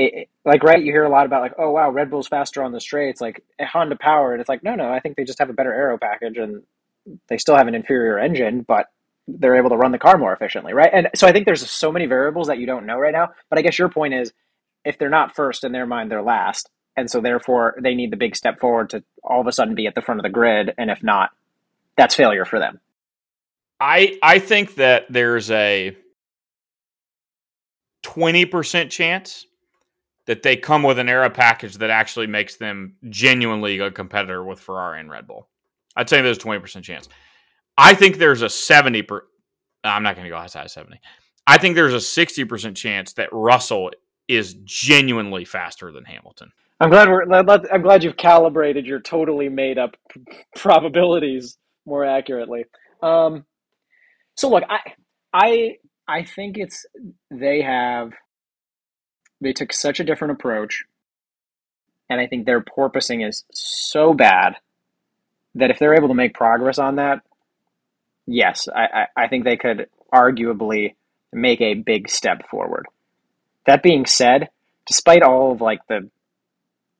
it, 0.00 0.28
like 0.44 0.62
right 0.62 0.82
you 0.82 0.92
hear 0.92 1.04
a 1.04 1.10
lot 1.10 1.26
about 1.26 1.42
like 1.42 1.54
oh 1.58 1.70
wow 1.70 1.90
red 1.90 2.10
bull's 2.10 2.28
faster 2.28 2.62
on 2.62 2.72
the 2.72 2.80
straights 2.80 3.20
like 3.20 3.42
honda 3.60 3.96
power 3.96 4.32
and 4.32 4.40
it's 4.40 4.48
like 4.48 4.62
no 4.62 4.74
no 4.74 4.90
i 4.90 5.00
think 5.00 5.16
they 5.16 5.24
just 5.24 5.38
have 5.38 5.50
a 5.50 5.54
better 5.54 5.72
aero 5.72 5.98
package 5.98 6.38
and 6.38 6.62
they 7.28 7.36
still 7.36 7.56
have 7.56 7.68
an 7.68 7.74
inferior 7.74 8.18
engine 8.18 8.64
but 8.66 8.86
they're 9.28 9.56
able 9.56 9.70
to 9.70 9.76
run 9.76 9.92
the 9.92 9.98
car 9.98 10.16
more 10.16 10.32
efficiently 10.32 10.72
right 10.72 10.90
and 10.92 11.08
so 11.14 11.26
i 11.26 11.32
think 11.32 11.44
there's 11.44 11.68
so 11.68 11.92
many 11.92 12.06
variables 12.06 12.46
that 12.46 12.58
you 12.58 12.66
don't 12.66 12.86
know 12.86 12.98
right 12.98 13.12
now 13.12 13.28
but 13.50 13.58
i 13.58 13.62
guess 13.62 13.78
your 13.78 13.88
point 13.88 14.14
is 14.14 14.32
if 14.84 14.96
they're 14.96 15.10
not 15.10 15.34
first 15.34 15.64
in 15.64 15.72
their 15.72 15.86
mind 15.86 16.10
they're 16.10 16.22
last 16.22 16.70
and 17.00 17.10
so 17.10 17.20
therefore 17.20 17.74
they 17.80 17.94
need 17.94 18.12
the 18.12 18.16
big 18.16 18.36
step 18.36 18.60
forward 18.60 18.90
to 18.90 19.02
all 19.24 19.40
of 19.40 19.46
a 19.46 19.52
sudden 19.52 19.74
be 19.74 19.86
at 19.86 19.94
the 19.94 20.02
front 20.02 20.20
of 20.20 20.22
the 20.22 20.30
grid 20.30 20.72
and 20.78 20.90
if 20.90 21.02
not 21.02 21.30
that's 21.96 22.14
failure 22.14 22.44
for 22.44 22.58
them 22.58 22.78
i 23.80 24.18
i 24.22 24.38
think 24.38 24.76
that 24.76 25.06
there's 25.10 25.50
a 25.50 25.96
20% 28.02 28.90
chance 28.90 29.46
that 30.26 30.42
they 30.42 30.56
come 30.56 30.82
with 30.82 30.98
an 30.98 31.08
aero 31.08 31.30
package 31.30 31.78
that 31.78 31.90
actually 31.90 32.26
makes 32.26 32.56
them 32.56 32.94
genuinely 33.08 33.78
a 33.78 33.90
competitor 33.90 34.44
with 34.44 34.60
Ferrari 34.60 35.00
and 35.00 35.10
Red 35.10 35.26
Bull. 35.26 35.48
I'd 35.96 36.08
say 36.08 36.22
there's 36.22 36.38
a 36.38 36.40
20% 36.40 36.82
chance. 36.82 37.08
I 37.76 37.94
think 37.94 38.18
there's 38.18 38.42
a 38.42 38.48
70 38.48 39.02
per 39.02 39.22
I'm 39.82 40.02
not 40.02 40.14
going 40.14 40.26
to 40.26 40.30
go 40.30 40.36
outside 40.36 40.66
of 40.66 40.70
70. 40.70 41.00
I 41.46 41.56
think 41.56 41.74
there's 41.74 41.94
a 41.94 41.96
60% 41.96 42.76
chance 42.76 43.14
that 43.14 43.30
Russell 43.32 43.90
is 44.28 44.54
genuinely 44.64 45.46
faster 45.46 45.90
than 45.90 46.04
Hamilton. 46.04 46.52
I'm 46.80 46.88
glad 46.88 47.10
we're 47.10 47.24
I'm 47.30 47.82
glad 47.82 48.02
you've 48.02 48.16
calibrated 48.16 48.86
your 48.86 49.00
totally 49.00 49.50
made 49.50 49.78
up 49.78 49.96
probabilities 50.56 51.58
more 51.86 52.04
accurately. 52.04 52.64
Um, 53.02 53.44
so 54.34 54.48
look, 54.48 54.64
I 54.68 54.94
I 55.32 55.76
I 56.08 56.24
think 56.24 56.56
it's 56.56 56.86
they 57.30 57.60
have 57.60 58.12
they 59.42 59.52
took 59.52 59.72
such 59.74 60.00
a 60.00 60.04
different 60.04 60.32
approach, 60.32 60.84
and 62.08 62.18
I 62.18 62.26
think 62.26 62.46
their 62.46 62.62
porpoising 62.62 63.26
is 63.28 63.44
so 63.52 64.14
bad 64.14 64.54
that 65.54 65.70
if 65.70 65.78
they're 65.78 65.96
able 65.96 66.08
to 66.08 66.14
make 66.14 66.32
progress 66.32 66.78
on 66.78 66.96
that, 66.96 67.20
yes, 68.26 68.68
I, 68.74 69.02
I, 69.16 69.24
I 69.24 69.28
think 69.28 69.44
they 69.44 69.56
could 69.56 69.86
arguably 70.14 70.94
make 71.32 71.60
a 71.60 71.74
big 71.74 72.08
step 72.08 72.48
forward. 72.48 72.86
That 73.66 73.82
being 73.82 74.06
said, 74.06 74.48
despite 74.86 75.22
all 75.22 75.52
of 75.52 75.60
like 75.60 75.80
the 75.88 76.08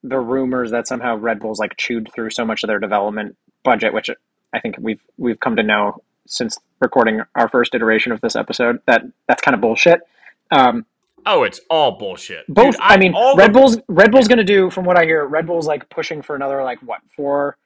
the 0.03 0.19
rumors 0.19 0.71
that 0.71 0.87
somehow 0.87 1.17
Red 1.17 1.41
Bull's 1.41 1.59
like 1.59 1.77
chewed 1.77 2.11
through 2.15 2.31
so 2.31 2.45
much 2.45 2.63
of 2.63 2.69
their 2.69 2.79
development 2.79 3.37
budget, 3.65 3.93
which 3.93 4.11
I 4.53 4.61
think 4.61 4.77
we've 4.79 5.03
we've 5.19 5.41
come 5.41 5.57
to 5.57 5.63
know 5.63 6.03
since 6.27 6.59
recording 6.81 7.23
our 7.35 7.49
first 7.49 7.75
iteration 7.75 8.13
of 8.13 8.21
this 8.21 8.37
episode, 8.37 8.81
that 8.87 9.03
that's 9.29 9.43
kind 9.43 9.55
of 9.55 9.61
bullshit. 9.61 10.01
Um, 10.51 10.87
Oh, 11.27 11.43
it's 11.43 11.61
all 11.69 11.99
bullshit. 11.99 12.47
Both. 12.49 12.73
Dude, 12.73 12.81
I, 12.81 12.95
I, 12.95 12.97
mean, 12.97 13.15
Red 13.37 13.51
the... 13.51 13.59
Bull's 13.59 13.79
Red 13.89 14.11
Bull's 14.11 14.29
going 14.29 14.39
to 14.39 14.45
do, 14.45 14.71
from 14.71 14.85
what 14.85 14.99
I 14.99 15.05
hear, 15.05 15.25
Red 15.25 15.47
Bull's 15.47 15.67
like 15.67 15.89
pushing 15.91 16.23
for 16.23 16.35
another 16.35 16.63
like 16.63 16.79
what 16.81 17.01
four 17.15 17.57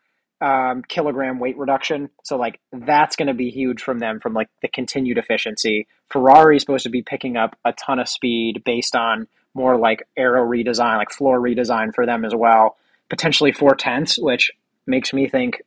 um, 0.40 0.82
kilogram 0.82 1.38
weight 1.38 1.56
reduction. 1.56 2.10
So 2.22 2.36
like 2.36 2.60
that's 2.72 3.16
going 3.16 3.28
to 3.28 3.34
be 3.34 3.50
huge 3.50 3.82
from 3.82 3.98
them 3.98 4.20
from 4.20 4.34
like 4.34 4.48
the 4.62 4.68
continued 4.68 5.18
efficiency. 5.18 5.86
Ferrari's 6.10 6.62
supposed 6.62 6.84
to 6.84 6.90
be 6.90 7.02
picking 7.02 7.36
up 7.36 7.56
a 7.64 7.72
ton 7.72 7.98
of 7.98 8.08
speed 8.08 8.62
based 8.64 8.96
on 8.96 9.26
more 9.54 9.76
like 9.76 10.06
aero 10.16 10.46
redesign, 10.46 10.96
like 10.96 11.10
floor 11.10 11.40
redesign 11.40 11.94
for 11.94 12.06
them 12.06 12.24
as 12.24 12.34
well. 12.34 12.76
Potentially 13.08 13.52
four 13.52 13.74
tenths, 13.74 14.18
which 14.18 14.50
makes 14.86 15.12
me 15.12 15.28
think 15.28 15.62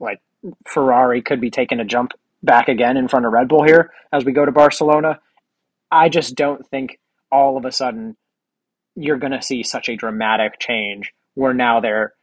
like 0.00 0.20
Ferrari 0.66 1.22
could 1.22 1.40
be 1.40 1.50
taking 1.50 1.80
a 1.80 1.84
jump 1.84 2.12
back 2.42 2.68
again 2.68 2.96
in 2.96 3.08
front 3.08 3.26
of 3.26 3.32
Red 3.32 3.48
Bull 3.48 3.64
here 3.64 3.92
as 4.12 4.24
we 4.24 4.32
go 4.32 4.44
to 4.44 4.52
Barcelona. 4.52 5.18
I 5.90 6.08
just 6.08 6.34
don't 6.34 6.66
think 6.68 6.98
all 7.32 7.56
of 7.56 7.64
a 7.64 7.72
sudden 7.72 8.16
you're 8.94 9.18
going 9.18 9.32
to 9.32 9.42
see 9.42 9.62
such 9.62 9.88
a 9.88 9.96
dramatic 9.96 10.58
change 10.60 11.12
where 11.34 11.54
now 11.54 11.80
they're 11.80 12.14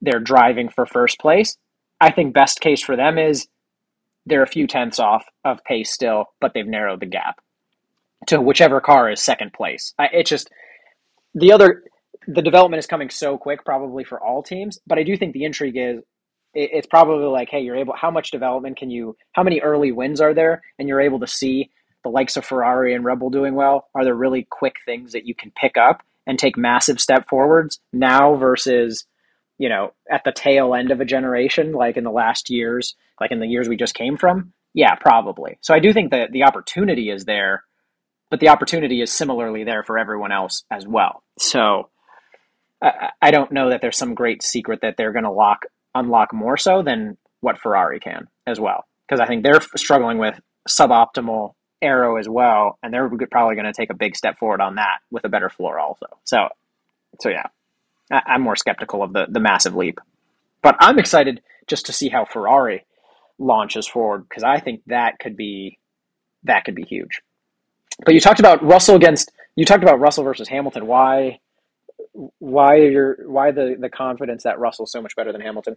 they're 0.00 0.20
driving 0.20 0.68
for 0.68 0.86
first 0.86 1.18
place. 1.18 1.56
I 2.00 2.12
think 2.12 2.32
best 2.32 2.60
case 2.60 2.82
for 2.82 2.94
them 2.96 3.18
is 3.18 3.48
they're 4.26 4.42
a 4.42 4.48
few 4.48 4.66
tenths 4.66 5.00
off 5.00 5.24
of 5.44 5.64
pace 5.64 5.90
still, 5.90 6.26
but 6.40 6.54
they've 6.54 6.66
narrowed 6.66 7.00
the 7.00 7.06
gap 7.06 7.40
to 8.26 8.40
whichever 8.40 8.80
car 8.80 9.10
is 9.10 9.20
second 9.22 9.52
place. 9.52 9.94
I, 9.98 10.08
it's 10.12 10.30
just 10.30 10.50
the 11.34 11.52
other 11.52 11.84
the 12.26 12.42
development 12.42 12.78
is 12.78 12.86
coming 12.86 13.08
so 13.08 13.38
quick, 13.38 13.64
probably 13.64 14.04
for 14.04 14.22
all 14.22 14.42
teams. 14.42 14.78
But 14.86 14.98
I 14.98 15.02
do 15.02 15.16
think 15.16 15.32
the 15.32 15.44
intrigue 15.44 15.76
is 15.76 16.02
it, 16.54 16.70
it's 16.72 16.86
probably 16.86 17.26
like, 17.26 17.48
hey, 17.50 17.60
you're 17.60 17.76
able. 17.76 17.94
How 17.96 18.10
much 18.10 18.30
development 18.30 18.76
can 18.76 18.90
you? 18.90 19.16
How 19.32 19.42
many 19.42 19.60
early 19.60 19.92
wins 19.92 20.20
are 20.20 20.34
there? 20.34 20.62
And 20.78 20.88
you're 20.88 21.00
able 21.00 21.20
to 21.20 21.26
see 21.26 21.70
the 22.04 22.10
likes 22.10 22.36
of 22.36 22.44
Ferrari 22.44 22.94
and 22.94 23.04
Red 23.04 23.18
Bull 23.18 23.30
doing 23.30 23.54
well? 23.54 23.88
Are 23.94 24.04
there 24.04 24.14
really 24.14 24.46
quick 24.50 24.76
things 24.84 25.12
that 25.12 25.26
you 25.26 25.34
can 25.34 25.52
pick 25.60 25.76
up 25.76 26.02
and 26.26 26.38
take 26.38 26.56
massive 26.56 27.00
step 27.00 27.28
forwards 27.28 27.80
now 27.92 28.36
versus, 28.36 29.06
you 29.58 29.68
know, 29.68 29.92
at 30.10 30.22
the 30.24 30.32
tail 30.32 30.74
end 30.74 30.90
of 30.90 31.00
a 31.00 31.04
generation, 31.04 31.72
like 31.72 31.96
in 31.96 32.04
the 32.04 32.10
last 32.10 32.50
years, 32.50 32.94
like 33.20 33.30
in 33.30 33.40
the 33.40 33.46
years 33.46 33.68
we 33.68 33.76
just 33.76 33.94
came 33.94 34.16
from? 34.16 34.52
Yeah, 34.74 34.94
probably. 34.94 35.58
So 35.60 35.74
I 35.74 35.80
do 35.80 35.92
think 35.92 36.10
that 36.10 36.30
the 36.30 36.44
opportunity 36.44 37.10
is 37.10 37.24
there, 37.24 37.64
but 38.30 38.40
the 38.40 38.48
opportunity 38.48 39.00
is 39.00 39.12
similarly 39.12 39.64
there 39.64 39.82
for 39.82 39.98
everyone 39.98 40.32
else 40.32 40.64
as 40.70 40.86
well. 40.86 41.22
So 41.38 41.88
I, 42.82 43.10
I 43.20 43.30
don't 43.30 43.52
know 43.52 43.70
that 43.70 43.80
there's 43.80 43.96
some 43.96 44.14
great 44.14 44.42
secret 44.42 44.80
that 44.82 44.96
they're 44.96 45.12
going 45.12 45.24
to 45.24 45.30
lock 45.30 45.66
unlock 45.94 46.32
more 46.32 46.56
so 46.56 46.82
than 46.82 47.16
what 47.40 47.58
Ferrari 47.58 48.00
can 48.00 48.28
as 48.46 48.60
well. 48.60 48.84
Because 49.06 49.20
I 49.20 49.26
think 49.26 49.42
they're 49.42 49.60
struggling 49.76 50.18
with 50.18 50.38
suboptimal 50.68 51.54
aero 51.80 52.16
as 52.16 52.28
well, 52.28 52.78
and 52.82 52.92
they're 52.92 53.08
probably 53.30 53.54
going 53.54 53.66
to 53.66 53.72
take 53.72 53.90
a 53.90 53.96
big 53.96 54.16
step 54.16 54.38
forward 54.38 54.60
on 54.60 54.74
that 54.74 54.98
with 55.10 55.24
a 55.24 55.28
better 55.28 55.48
floor 55.48 55.78
also. 55.78 56.06
So, 56.24 56.48
so 57.20 57.30
yeah, 57.30 57.46
I, 58.10 58.34
am 58.34 58.42
more 58.42 58.56
skeptical 58.56 59.02
of 59.02 59.12
the 59.12 59.26
the 59.28 59.40
massive 59.40 59.74
leap, 59.74 59.98
but 60.62 60.76
I'm 60.80 60.98
excited 60.98 61.40
just 61.66 61.86
to 61.86 61.92
see 61.92 62.08
how 62.08 62.24
Ferrari 62.24 62.84
launches 63.38 63.86
forward 63.86 64.28
because 64.28 64.42
I 64.42 64.60
think 64.60 64.82
that 64.86 65.18
could 65.18 65.36
be 65.36 65.78
that 66.44 66.64
could 66.64 66.74
be 66.74 66.84
huge. 66.84 67.22
But 68.04 68.14
you 68.14 68.20
talked 68.20 68.40
about 68.40 68.62
Russell 68.62 68.96
against 68.96 69.32
you 69.56 69.64
talked 69.64 69.82
about 69.82 70.00
Russell 70.00 70.24
versus 70.24 70.48
Hamilton. 70.48 70.86
Why 70.86 71.40
why 72.38 72.76
your 72.76 73.18
why 73.26 73.50
the 73.50 73.76
the 73.78 73.88
confidence 73.88 74.44
that 74.44 74.58
Russell's 74.58 74.92
so 74.92 75.02
much 75.02 75.16
better 75.16 75.32
than 75.32 75.40
Hamilton? 75.40 75.76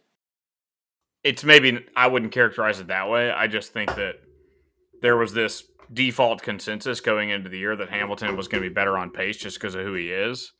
It's 1.24 1.43
maybe 1.43 1.86
I 1.95 2.07
wouldn't 2.07 2.32
characterize 2.32 2.80
it 2.80 2.88
that 2.88 3.09
way. 3.09 3.32
I 3.32 3.47
just 3.47 3.74
think 3.74 3.93
that 3.95 4.15
there 5.01 5.17
was 5.17 5.34
this 5.34 5.63
default 5.91 6.41
consensus 6.41 7.01
going 7.01 7.30
into 7.30 7.49
the 7.49 7.57
year 7.57 7.76
that 7.76 7.89
Hamilton 7.89 8.38
was 8.38 8.47
going 8.47 8.63
to 8.63 8.69
be 8.69 8.74
better 8.74 8.97
on 8.97 9.11
pace 9.11 9.38
just 9.38 9.59
because 9.59 9.76
of 9.76 9.84
who 9.84 9.93
he 9.93 10.09
is. 10.09 10.53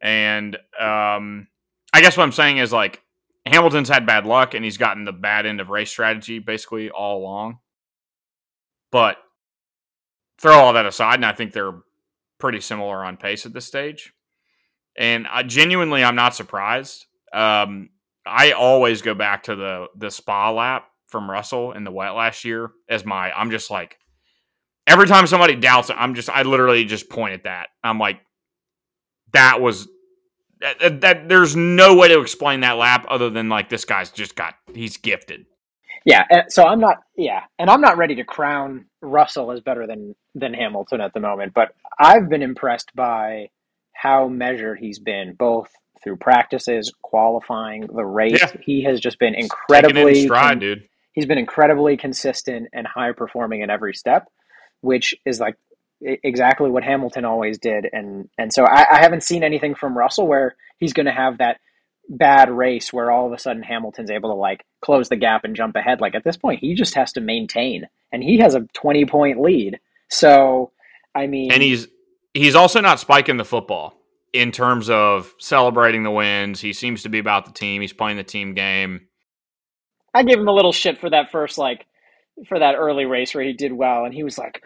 And 0.00 0.56
um, 0.78 1.48
I 1.92 2.00
guess 2.00 2.16
what 2.16 2.24
I'm 2.24 2.32
saying 2.32 2.58
is 2.58 2.72
like 2.72 3.02
Hamilton's 3.46 3.88
had 3.88 4.06
bad 4.06 4.24
luck 4.24 4.54
and 4.54 4.64
he's 4.64 4.76
gotten 4.76 5.04
the 5.04 5.12
bad 5.12 5.46
end 5.46 5.60
of 5.60 5.68
race 5.68 5.90
strategy 5.90 6.38
basically 6.38 6.90
all 6.90 7.18
along. 7.18 7.58
But 8.90 9.16
throw 10.42 10.54
all 10.54 10.72
that 10.72 10.84
aside, 10.86 11.14
and 11.14 11.26
I 11.26 11.32
think 11.32 11.52
they're 11.52 11.78
pretty 12.38 12.60
similar 12.60 13.04
on 13.04 13.16
pace 13.16 13.46
at 13.46 13.52
this 13.52 13.64
stage. 13.64 14.12
And 14.98 15.26
I, 15.26 15.44
genuinely, 15.44 16.04
I'm 16.04 16.16
not 16.16 16.34
surprised. 16.34 17.06
Um, 17.32 17.90
I 18.26 18.52
always 18.52 19.00
go 19.00 19.14
back 19.14 19.44
to 19.44 19.56
the 19.56 19.86
the 19.96 20.10
spa 20.10 20.50
lap 20.50 20.88
from 21.06 21.30
Russell 21.30 21.72
in 21.72 21.84
the 21.84 21.90
wet 21.90 22.10
last 22.10 22.44
year 22.44 22.70
as 22.88 23.04
my. 23.04 23.32
I'm 23.32 23.50
just 23.50 23.70
like 23.70 23.96
every 24.86 25.06
time 25.06 25.26
somebody 25.26 25.54
doubts 25.54 25.90
it, 25.90 25.96
I'm 25.98 26.14
just 26.14 26.28
I 26.28 26.42
literally 26.42 26.84
just 26.84 27.08
point 27.08 27.34
at 27.34 27.44
that. 27.44 27.68
I'm 27.82 27.98
like, 27.98 28.20
that 29.32 29.60
was 29.60 29.88
that, 30.60 31.00
that, 31.00 31.28
there's 31.28 31.56
no 31.56 31.96
way 31.96 32.08
to 32.08 32.20
explain 32.20 32.60
that 32.60 32.76
lap 32.76 33.06
other 33.08 33.30
than 33.30 33.48
like 33.48 33.68
this 33.68 33.84
guy's 33.84 34.10
just 34.10 34.36
got 34.36 34.54
he's 34.74 34.96
gifted. 34.96 35.46
Yeah, 36.04 36.24
eh, 36.30 36.42
so 36.48 36.64
I'm 36.64 36.80
not 36.80 36.98
yeah, 37.16 37.42
and 37.58 37.70
I'm 37.70 37.80
not 37.80 37.96
ready 37.96 38.16
to 38.16 38.24
crown 38.24 38.86
Russell 39.00 39.52
as 39.52 39.60
better 39.60 39.86
than 39.86 40.14
than 40.34 40.54
Hamilton 40.54 41.00
at 41.00 41.14
the 41.14 41.20
moment, 41.20 41.52
but 41.54 41.74
I've 41.98 42.28
been 42.28 42.42
impressed 42.42 42.90
by 42.94 43.50
how 43.94 44.28
measured 44.28 44.78
he's 44.80 44.98
been 44.98 45.34
both 45.38 45.70
through 46.02 46.16
practices, 46.16 46.92
qualifying, 47.02 47.86
the 47.94 48.04
race. 48.04 48.40
Yeah. 48.40 48.52
He 48.64 48.82
has 48.84 49.00
just 49.00 49.18
been 49.18 49.34
incredibly 49.34 50.24
stride, 50.24 50.50
con- 50.52 50.58
dude. 50.58 50.88
he's 51.12 51.26
been 51.26 51.38
incredibly 51.38 51.96
consistent 51.96 52.68
and 52.72 52.86
high 52.86 53.12
performing 53.12 53.62
in 53.62 53.70
every 53.70 53.94
step, 53.94 54.26
which 54.80 55.14
is 55.24 55.38
like 55.40 55.54
exactly 56.00 56.70
what 56.70 56.82
Hamilton 56.82 57.24
always 57.24 57.58
did. 57.58 57.86
And 57.92 58.28
and 58.38 58.52
so 58.52 58.64
I, 58.64 58.86
I 58.96 58.98
haven't 59.00 59.22
seen 59.22 59.44
anything 59.44 59.74
from 59.76 59.96
Russell 59.96 60.26
where 60.26 60.56
he's 60.78 60.92
going 60.92 61.06
to 61.06 61.12
have 61.12 61.38
that 61.38 61.58
bad 62.08 62.50
race 62.50 62.92
where 62.92 63.10
all 63.10 63.26
of 63.26 63.32
a 63.32 63.38
sudden 63.38 63.62
Hamilton's 63.62 64.10
able 64.10 64.30
to 64.30 64.36
like 64.36 64.64
close 64.82 65.08
the 65.08 65.16
gap 65.16 65.44
and 65.44 65.56
jump 65.56 65.76
ahead. 65.76 66.00
Like 66.00 66.14
at 66.14 66.24
this 66.24 66.36
point, 66.36 66.60
he 66.60 66.74
just 66.74 66.94
has 66.94 67.12
to 67.12 67.20
maintain, 67.20 67.88
and 68.12 68.22
he 68.22 68.38
has 68.38 68.54
a 68.54 68.66
twenty 68.74 69.04
point 69.06 69.40
lead. 69.40 69.78
So 70.10 70.72
I 71.14 71.26
mean, 71.26 71.52
And 71.52 71.62
he's 71.62 71.88
he's 72.34 72.54
also 72.54 72.80
not 72.80 73.00
spiking 73.00 73.36
the 73.36 73.44
football 73.44 73.94
in 74.32 74.50
terms 74.52 74.88
of 74.90 75.34
celebrating 75.38 76.02
the 76.02 76.10
wins. 76.10 76.60
He 76.60 76.72
seems 76.72 77.02
to 77.02 77.08
be 77.08 77.18
about 77.18 77.44
the 77.46 77.52
team. 77.52 77.82
He's 77.82 77.92
playing 77.92 78.16
the 78.16 78.24
team 78.24 78.54
game. 78.54 79.08
I 80.14 80.22
gave 80.22 80.38
him 80.38 80.48
a 80.48 80.52
little 80.54 80.72
shit 80.72 80.98
for 80.98 81.10
that 81.10 81.30
first 81.30 81.58
like 81.58 81.86
for 82.48 82.58
that 82.58 82.74
early 82.74 83.04
race 83.04 83.34
where 83.34 83.44
he 83.44 83.52
did 83.52 83.72
well, 83.72 84.04
and 84.04 84.14
he 84.14 84.22
was 84.22 84.38
like, 84.38 84.62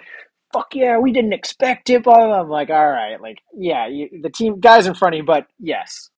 "Fuck 0.53 0.75
yeah, 0.75 0.99
we 0.99 1.13
didn't 1.13 1.33
expect 1.33 1.91
it." 1.91 2.05
Blah, 2.05 2.15
blah, 2.15 2.27
blah. 2.27 2.41
I'm 2.41 2.49
like, 2.49 2.71
all 2.71 2.89
right, 2.89 3.21
like 3.21 3.39
yeah, 3.57 3.87
you, 3.87 4.21
the 4.23 4.31
team 4.31 4.61
guys 4.61 4.87
in 4.87 4.95
front 4.95 5.15
of 5.15 5.19
you, 5.19 5.25
but 5.25 5.47
yes, 5.59 6.11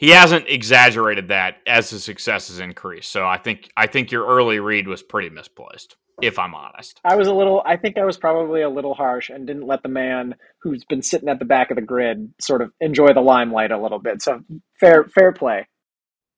He 0.00 0.08
hasn't 0.08 0.48
exaggerated 0.48 1.28
that 1.28 1.56
as 1.66 1.90
his 1.90 2.02
success 2.02 2.48
has 2.48 2.58
increased. 2.58 3.12
So 3.12 3.26
I 3.26 3.36
think 3.36 3.70
I 3.76 3.86
think 3.86 4.10
your 4.10 4.26
early 4.26 4.58
read 4.58 4.88
was 4.88 5.02
pretty 5.02 5.28
misplaced, 5.28 5.96
if 6.22 6.38
I'm 6.38 6.54
honest. 6.54 6.98
I 7.04 7.16
was 7.16 7.28
a 7.28 7.34
little. 7.34 7.62
I 7.66 7.76
think 7.76 7.98
I 7.98 8.06
was 8.06 8.16
probably 8.16 8.62
a 8.62 8.70
little 8.70 8.94
harsh 8.94 9.28
and 9.28 9.46
didn't 9.46 9.66
let 9.66 9.82
the 9.82 9.90
man 9.90 10.36
who's 10.62 10.86
been 10.86 11.02
sitting 11.02 11.28
at 11.28 11.38
the 11.38 11.44
back 11.44 11.70
of 11.70 11.74
the 11.74 11.82
grid 11.82 12.32
sort 12.40 12.62
of 12.62 12.72
enjoy 12.80 13.12
the 13.12 13.20
limelight 13.20 13.72
a 13.72 13.78
little 13.78 13.98
bit. 13.98 14.22
So 14.22 14.40
fair, 14.80 15.04
fair 15.04 15.32
play. 15.32 15.68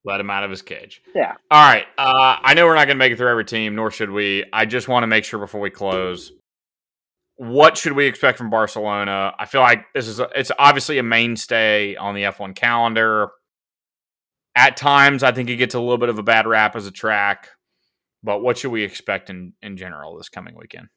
Let 0.04 0.18
him 0.18 0.30
out 0.30 0.42
of 0.42 0.50
his 0.50 0.62
cage. 0.62 1.00
Yeah. 1.14 1.34
All 1.48 1.64
right. 1.64 1.86
Uh, 1.96 2.38
I 2.42 2.54
know 2.54 2.66
we're 2.66 2.74
not 2.74 2.86
going 2.86 2.96
to 2.96 3.04
make 3.04 3.12
it 3.12 3.16
through 3.16 3.30
every 3.30 3.44
team, 3.44 3.76
nor 3.76 3.92
should 3.92 4.10
we. 4.10 4.44
I 4.52 4.66
just 4.66 4.88
want 4.88 5.04
to 5.04 5.06
make 5.06 5.22
sure 5.22 5.38
before 5.38 5.60
we 5.60 5.70
close. 5.70 6.32
What 7.36 7.76
should 7.76 7.92
we 7.92 8.06
expect 8.06 8.38
from 8.38 8.50
Barcelona? 8.50 9.32
I 9.38 9.46
feel 9.46 9.60
like 9.60 9.84
this 9.94 10.08
is 10.08 10.18
a, 10.18 10.28
it's 10.34 10.50
obviously 10.58 10.98
a 10.98 11.04
mainstay 11.04 11.94
on 11.94 12.16
the 12.16 12.22
F1 12.22 12.56
calendar. 12.56 13.30
At 14.54 14.76
times, 14.76 15.22
I 15.22 15.32
think 15.32 15.48
it 15.48 15.56
gets 15.56 15.74
a 15.74 15.80
little 15.80 15.98
bit 15.98 16.08
of 16.08 16.18
a 16.18 16.22
bad 16.22 16.46
rap 16.46 16.76
as 16.76 16.86
a 16.86 16.90
track. 16.90 17.48
But 18.22 18.42
what 18.42 18.58
should 18.58 18.70
we 18.70 18.84
expect 18.84 19.30
in, 19.30 19.54
in 19.62 19.76
general 19.76 20.16
this 20.16 20.28
coming 20.28 20.54
weekend? 20.56 20.88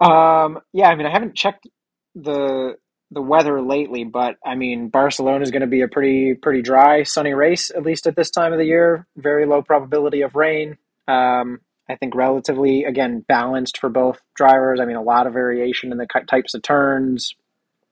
Um. 0.00 0.60
Yeah. 0.72 0.88
I 0.88 0.94
mean, 0.94 1.06
I 1.06 1.10
haven't 1.10 1.34
checked 1.34 1.66
the 2.14 2.76
the 3.10 3.22
weather 3.22 3.60
lately, 3.60 4.04
but 4.04 4.36
I 4.44 4.54
mean, 4.54 4.88
Barcelona 4.88 5.42
is 5.42 5.50
going 5.50 5.62
to 5.62 5.66
be 5.66 5.82
a 5.82 5.88
pretty 5.88 6.34
pretty 6.34 6.62
dry, 6.62 7.02
sunny 7.02 7.34
race 7.34 7.70
at 7.70 7.82
least 7.82 8.06
at 8.06 8.16
this 8.16 8.30
time 8.30 8.52
of 8.52 8.58
the 8.58 8.64
year. 8.64 9.06
Very 9.16 9.46
low 9.46 9.62
probability 9.62 10.22
of 10.22 10.34
rain. 10.34 10.78
Um. 11.08 11.60
I 11.90 11.96
think 11.96 12.14
relatively 12.14 12.84
again 12.84 13.24
balanced 13.28 13.78
for 13.78 13.90
both 13.90 14.20
drivers. 14.36 14.80
I 14.80 14.84
mean, 14.84 14.96
a 14.96 15.02
lot 15.02 15.26
of 15.26 15.32
variation 15.32 15.92
in 15.92 15.98
the 15.98 16.06
types 16.28 16.54
of 16.54 16.62
turns, 16.62 17.34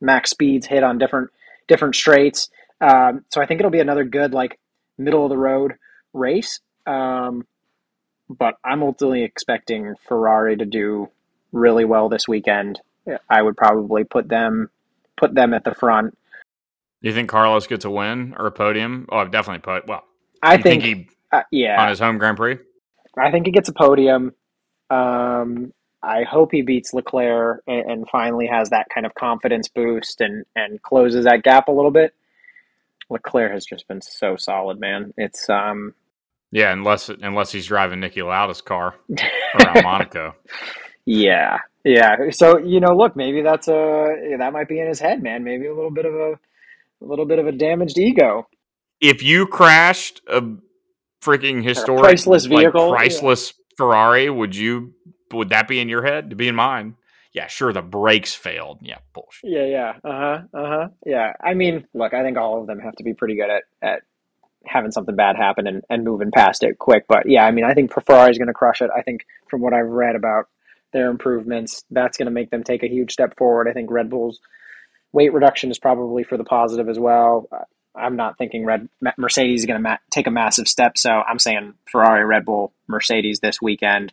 max 0.01 0.31
speeds 0.31 0.66
hit 0.66 0.83
on 0.83 0.99
different 0.99 1.31
different 1.68 1.97
straights. 1.97 2.49
Um, 2.81 3.24
so 3.28 3.41
I 3.43 3.47
think 3.47 3.61
it'll 3.61 3.70
be 3.70 3.81
another 3.81 4.05
good 4.05 4.33
like 4.33 4.59
middle 4.99 5.24
of 5.24 5.31
the 5.31 5.37
road 5.37 5.74
race. 6.12 6.61
Um, 6.87 7.47
but 8.28 8.55
I'm 8.64 8.83
ultimately 8.83 9.24
expecting 9.24 9.95
Ferrari 10.09 10.57
to 10.57 10.64
do 10.64 11.09
really 11.53 11.85
well 11.85 12.09
this 12.09 12.28
weekend. 12.28 12.81
I 13.28 13.43
would 13.43 13.57
probably 13.57 14.05
put 14.05 14.28
them 14.28 14.70
put 15.16 15.35
them 15.35 15.53
at 15.53 15.64
the 15.64 15.74
front. 15.74 16.16
Do 17.03 17.09
you 17.09 17.14
think 17.14 17.28
Carlos 17.28 17.66
gets 17.66 17.85
a 17.85 17.91
win 17.91 18.35
or 18.39 18.47
a 18.47 18.51
podium? 18.51 19.07
Oh, 19.11 19.18
I've 19.18 19.31
definitely 19.31 19.61
put. 19.61 19.87
Well, 19.87 20.05
I 20.43 20.57
you 20.57 20.62
think, 20.62 20.83
he 20.83 21.09
uh, 21.33 21.43
yeah, 21.51 21.81
on 21.81 21.89
his 21.89 21.99
home 21.99 22.18
Grand 22.18 22.37
Prix. 22.37 22.59
I 23.18 23.31
think 23.31 23.47
he 23.47 23.53
gets 23.53 23.68
a 23.68 23.72
podium. 23.72 24.33
Um, 24.91 25.72
I 26.03 26.22
hope 26.22 26.51
he 26.53 26.62
beats 26.62 26.93
Leclerc 26.93 27.62
and, 27.66 27.91
and 27.91 28.09
finally 28.09 28.47
has 28.47 28.70
that 28.70 28.87
kind 28.93 29.07
of 29.07 29.14
confidence 29.14 29.68
boost 29.68 30.20
and 30.20 30.45
and 30.55 30.81
closes 30.83 31.24
that 31.24 31.43
gap 31.43 31.68
a 31.68 31.72
little 31.72 31.91
bit. 31.91 32.14
Leclerc 33.11 33.52
has 33.52 33.64
just 33.64 33.86
been 33.88 34.00
so 34.00 34.36
solid, 34.36 34.80
man. 34.80 35.12
It's 35.16 35.48
um 35.48 35.94
Yeah, 36.50 36.72
unless 36.72 37.08
unless 37.08 37.52
he's 37.52 37.66
driving 37.66 38.00
Niki 38.00 38.24
Lauda's 38.24 38.62
car 38.62 38.94
around 39.54 39.82
Monaco. 39.82 40.34
Yeah, 41.04 41.58
yeah. 41.84 42.30
So 42.30 42.58
you 42.58 42.80
know, 42.80 42.94
look, 42.94 43.16
maybe 43.16 43.42
that's 43.42 43.68
a 43.68 44.36
that 44.38 44.52
might 44.52 44.68
be 44.68 44.80
in 44.80 44.86
his 44.86 45.00
head, 45.00 45.22
man. 45.22 45.44
Maybe 45.44 45.66
a 45.66 45.74
little 45.74 45.90
bit 45.90 46.06
of 46.06 46.14
a, 46.14 46.32
a 47.02 47.04
little 47.04 47.26
bit 47.26 47.38
of 47.38 47.46
a 47.46 47.52
damaged 47.52 47.98
ego. 47.98 48.48
If 49.00 49.22
you 49.22 49.46
crashed 49.46 50.20
a 50.26 50.42
freaking 51.22 51.64
historic, 51.64 52.02
priceless 52.02 52.46
like, 52.46 52.64
vehicle, 52.64 52.90
priceless 52.90 53.54
Ferrari, 53.76 54.30
would 54.30 54.54
you? 54.54 54.94
Would 55.32 55.50
that 55.50 55.68
be 55.68 55.80
in 55.80 55.88
your 55.88 56.02
head? 56.02 56.30
To 56.30 56.36
be 56.36 56.48
in 56.48 56.54
mine? 56.54 56.96
Yeah, 57.33 57.47
sure. 57.47 57.72
The 57.72 57.83
brakes 57.83 58.35
failed. 58.35 58.78
Yeah, 58.83 58.99
bullshit. 59.12 59.51
Yeah, 59.51 59.66
yeah. 59.66 59.93
Uh 60.03 60.12
huh. 60.12 60.39
Uh 60.53 60.66
huh. 60.66 60.89
Yeah. 61.07 61.33
I 61.41 61.55
mean, 61.55 61.87
look, 61.95 62.12
I 62.12 62.22
think 62.22 62.37
all 62.37 62.61
of 62.61 62.66
them 62.66 62.81
have 62.81 62.97
to 62.97 63.05
be 63.05 63.14
pretty 63.14 63.37
good 63.37 63.51
at 63.51 63.62
at 63.81 64.03
having 64.66 64.91
something 64.91 65.16
bad 65.16 65.37
happen 65.37 65.66
and, 65.66 65.83
and 65.89 66.05
moving 66.05 66.31
past 66.31 66.62
it 66.62 66.78
quick. 66.78 67.07
But 67.09 67.28
yeah, 67.28 67.45
I 67.47 67.51
mean, 67.51 67.64
I 67.64 67.74
think 67.74 67.93
Ferrari's 67.93 68.39
going 68.39 68.49
to 68.49 68.55
crush 68.55 68.83
it. 68.83 68.91
I 68.95 69.03
think 69.03 69.24
from 69.49 69.61
what 69.61 69.72
I've 69.72 69.89
read 69.89 70.16
about 70.16 70.49
their 70.93 71.09
improvements, 71.09 71.85
that's 71.91 72.18
going 72.18 72.26
to 72.26 72.33
make 72.33 72.51
them 72.51 72.64
take 72.64 72.83
a 72.83 72.89
huge 72.89 73.12
step 73.12 73.37
forward. 73.37 73.68
I 73.68 73.72
think 73.72 73.91
Red 73.91 74.11
Bull's 74.11 74.41
weight 75.12 75.33
reduction 75.33 75.70
is 75.70 75.78
probably 75.78 76.24
for 76.24 76.37
the 76.37 76.45
positive 76.45 76.89
as 76.89 76.99
well. 76.99 77.49
I'm 77.95 78.16
not 78.16 78.39
thinking 78.39 78.64
Red 78.64 78.89
Mercedes 79.16 79.61
is 79.61 79.66
going 79.66 79.83
to 79.83 79.89
ma- 79.89 79.97
take 80.11 80.26
a 80.26 80.31
massive 80.31 80.68
step, 80.68 80.97
so 80.97 81.11
I'm 81.11 81.39
saying 81.39 81.74
Ferrari, 81.87 82.24
Red 82.24 82.45
Bull, 82.45 82.72
Mercedes 82.87 83.41
this 83.41 83.61
weekend, 83.61 84.12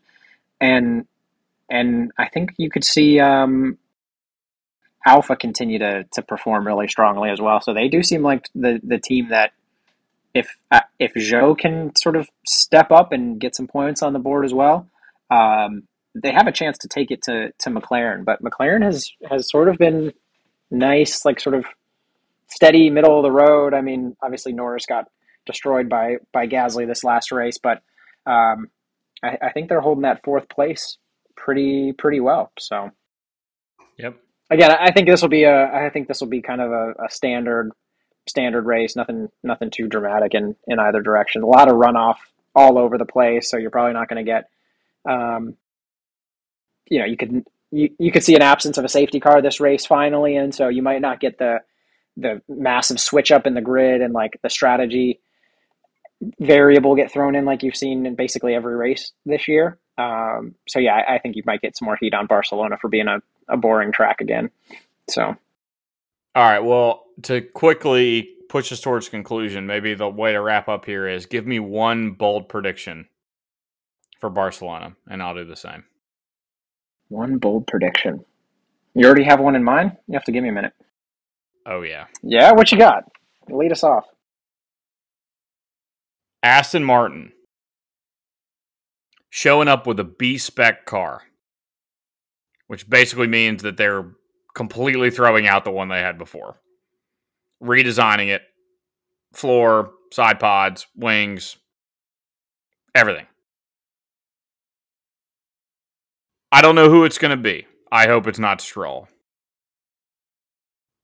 and 0.59 1.07
and 1.69 2.11
I 2.17 2.29
think 2.29 2.51
you 2.57 2.69
could 2.69 2.83
see 2.83 3.19
um, 3.19 3.77
Alfa 5.05 5.35
continue 5.35 5.79
to 5.79 6.05
to 6.13 6.21
perform 6.21 6.65
really 6.65 6.87
strongly 6.87 7.29
as 7.29 7.41
well. 7.41 7.61
So 7.61 7.73
they 7.73 7.87
do 7.87 8.03
seem 8.03 8.23
like 8.23 8.45
the 8.55 8.79
the 8.83 8.99
team 8.99 9.29
that 9.29 9.51
if 10.33 10.57
uh, 10.71 10.81
if 10.99 11.13
Zhou 11.13 11.57
can 11.57 11.95
sort 11.95 12.15
of 12.15 12.29
step 12.45 12.91
up 12.91 13.11
and 13.11 13.39
get 13.39 13.55
some 13.55 13.67
points 13.67 14.01
on 14.01 14.13
the 14.13 14.19
board 14.19 14.45
as 14.45 14.53
well, 14.53 14.87
um, 15.29 15.83
they 16.15 16.31
have 16.31 16.47
a 16.47 16.51
chance 16.51 16.77
to 16.79 16.87
take 16.87 17.11
it 17.11 17.21
to 17.23 17.51
to 17.59 17.69
McLaren. 17.69 18.25
But 18.25 18.41
McLaren 18.41 18.83
has 18.83 19.11
has 19.29 19.49
sort 19.49 19.69
of 19.69 19.77
been 19.77 20.13
nice, 20.71 21.25
like 21.25 21.39
sort 21.39 21.55
of 21.55 21.65
steady, 22.47 22.89
middle 22.89 23.17
of 23.17 23.23
the 23.23 23.31
road. 23.31 23.73
I 23.73 23.81
mean, 23.81 24.15
obviously 24.21 24.53
Norris 24.53 24.85
got 24.85 25.05
destroyed 25.45 25.89
by 25.89 26.17
by 26.33 26.47
Gasly 26.47 26.87
this 26.87 27.03
last 27.03 27.31
race, 27.31 27.57
but 27.61 27.81
um, 28.25 28.69
I, 29.23 29.37
I 29.41 29.51
think 29.53 29.69
they're 29.69 29.81
holding 29.81 30.03
that 30.03 30.23
fourth 30.23 30.49
place 30.49 30.97
pretty 31.47 31.93
pretty 31.93 32.19
well. 32.19 32.51
So 32.59 32.91
Yep. 33.97 34.17
again, 34.49 34.69
I 34.69 34.91
think 34.91 35.07
this 35.07 35.21
will 35.21 35.29
be 35.29 35.43
a 35.43 35.63
I 35.73 35.89
think 35.89 36.09
this 36.09 36.19
will 36.19 36.27
be 36.27 36.41
kind 36.41 36.59
of 36.59 36.71
a, 36.73 37.05
a 37.05 37.09
standard 37.09 37.71
standard 38.27 38.65
race. 38.65 38.97
Nothing 38.97 39.29
nothing 39.43 39.69
too 39.69 39.87
dramatic 39.87 40.33
in 40.33 40.57
in 40.67 40.77
either 40.77 41.01
direction. 41.01 41.43
A 41.43 41.47
lot 41.47 41.69
of 41.69 41.75
runoff 41.75 42.17
all 42.53 42.77
over 42.77 42.97
the 42.97 43.05
place, 43.05 43.49
so 43.49 43.55
you're 43.57 43.69
probably 43.71 43.93
not 43.93 44.09
going 44.09 44.25
to 44.25 44.29
get. 44.29 44.49
Um, 45.09 45.55
you 46.89 46.99
know, 46.99 47.05
you 47.05 47.15
could 47.15 47.45
you, 47.71 47.91
you 47.97 48.11
could 48.11 48.25
see 48.25 48.35
an 48.35 48.41
absence 48.41 48.77
of 48.77 48.83
a 48.83 48.89
safety 48.89 49.21
car 49.21 49.41
this 49.41 49.61
race 49.61 49.85
finally, 49.85 50.35
and 50.35 50.53
so 50.53 50.67
you 50.67 50.81
might 50.81 50.99
not 51.01 51.21
get 51.21 51.37
the 51.37 51.59
the 52.17 52.41
massive 52.49 52.99
switch 52.99 53.31
up 53.31 53.47
in 53.47 53.53
the 53.53 53.61
grid 53.61 54.01
and 54.01 54.13
like 54.13 54.37
the 54.43 54.49
strategy 54.49 55.21
variable 56.41 56.95
get 56.95 57.09
thrown 57.09 57.35
in 57.35 57.45
like 57.45 57.63
you've 57.63 57.75
seen 57.75 58.05
in 58.05 58.15
basically 58.15 58.53
every 58.53 58.75
race 58.75 59.13
this 59.25 59.47
year. 59.47 59.79
Um, 59.97 60.55
so 60.67 60.79
yeah, 60.79 60.95
I, 60.95 61.15
I 61.15 61.19
think 61.19 61.35
you 61.35 61.43
might 61.45 61.61
get 61.61 61.77
some 61.77 61.87
more 61.87 61.97
heat 61.99 62.13
on 62.13 62.27
Barcelona 62.27 62.77
for 62.79 62.89
being 62.89 63.07
a, 63.07 63.21
a 63.49 63.57
boring 63.57 63.91
track 63.91 64.21
again. 64.21 64.51
So 65.09 65.23
All 66.35 66.43
right. 66.43 66.59
Well, 66.59 67.05
to 67.23 67.41
quickly 67.41 68.29
push 68.49 68.71
us 68.71 68.79
towards 68.81 69.09
conclusion, 69.09 69.67
maybe 69.67 69.93
the 69.95 70.09
way 70.09 70.33
to 70.33 70.41
wrap 70.41 70.69
up 70.69 70.85
here 70.85 71.07
is 71.07 71.25
give 71.25 71.47
me 71.47 71.59
one 71.59 72.11
bold 72.11 72.49
prediction 72.49 73.07
for 74.19 74.29
Barcelona, 74.29 74.95
and 75.09 75.21
I'll 75.23 75.35
do 75.35 75.45
the 75.45 75.55
same. 75.55 75.85
one 77.09 77.37
bold 77.37 77.67
prediction. 77.67 78.25
You 78.95 79.05
already 79.05 79.23
have 79.25 79.39
one 79.39 79.55
in 79.55 79.63
mind? 79.63 79.97
You 80.07 80.13
have 80.13 80.23
to 80.25 80.31
give 80.31 80.43
me 80.43 80.49
a 80.49 80.53
minute. 80.53 80.73
Oh 81.65 81.81
yeah, 81.81 82.05
Yeah, 82.23 82.53
what 82.53 82.71
you 82.71 82.77
got? 82.77 83.05
Lead 83.49 83.71
us 83.71 83.83
off. 83.83 84.05
Aston 86.43 86.83
Martin 86.83 87.33
showing 89.37 89.67
up 89.67 89.85
with 89.85 89.99
a 89.99 90.03
B 90.03 90.39
spec 90.39 90.87
car, 90.87 91.21
which 92.65 92.89
basically 92.89 93.27
means 93.27 93.61
that 93.61 93.77
they're 93.77 94.13
completely 94.55 95.11
throwing 95.11 95.45
out 95.47 95.63
the 95.63 95.69
one 95.69 95.89
they 95.89 95.99
had 95.99 96.17
before, 96.17 96.59
redesigning 97.61 98.29
it, 98.29 98.41
floor, 99.33 99.91
side 100.11 100.39
pods, 100.39 100.87
wings, 100.95 101.57
everything. 102.95 103.27
I 106.51 106.63
don't 106.63 106.73
know 106.73 106.89
who 106.89 107.05
it's 107.05 107.19
going 107.19 107.29
to 107.29 107.37
be. 107.37 107.67
I 107.91 108.07
hope 108.07 108.25
it's 108.25 108.39
not 108.39 108.59
Stroll. 108.59 109.07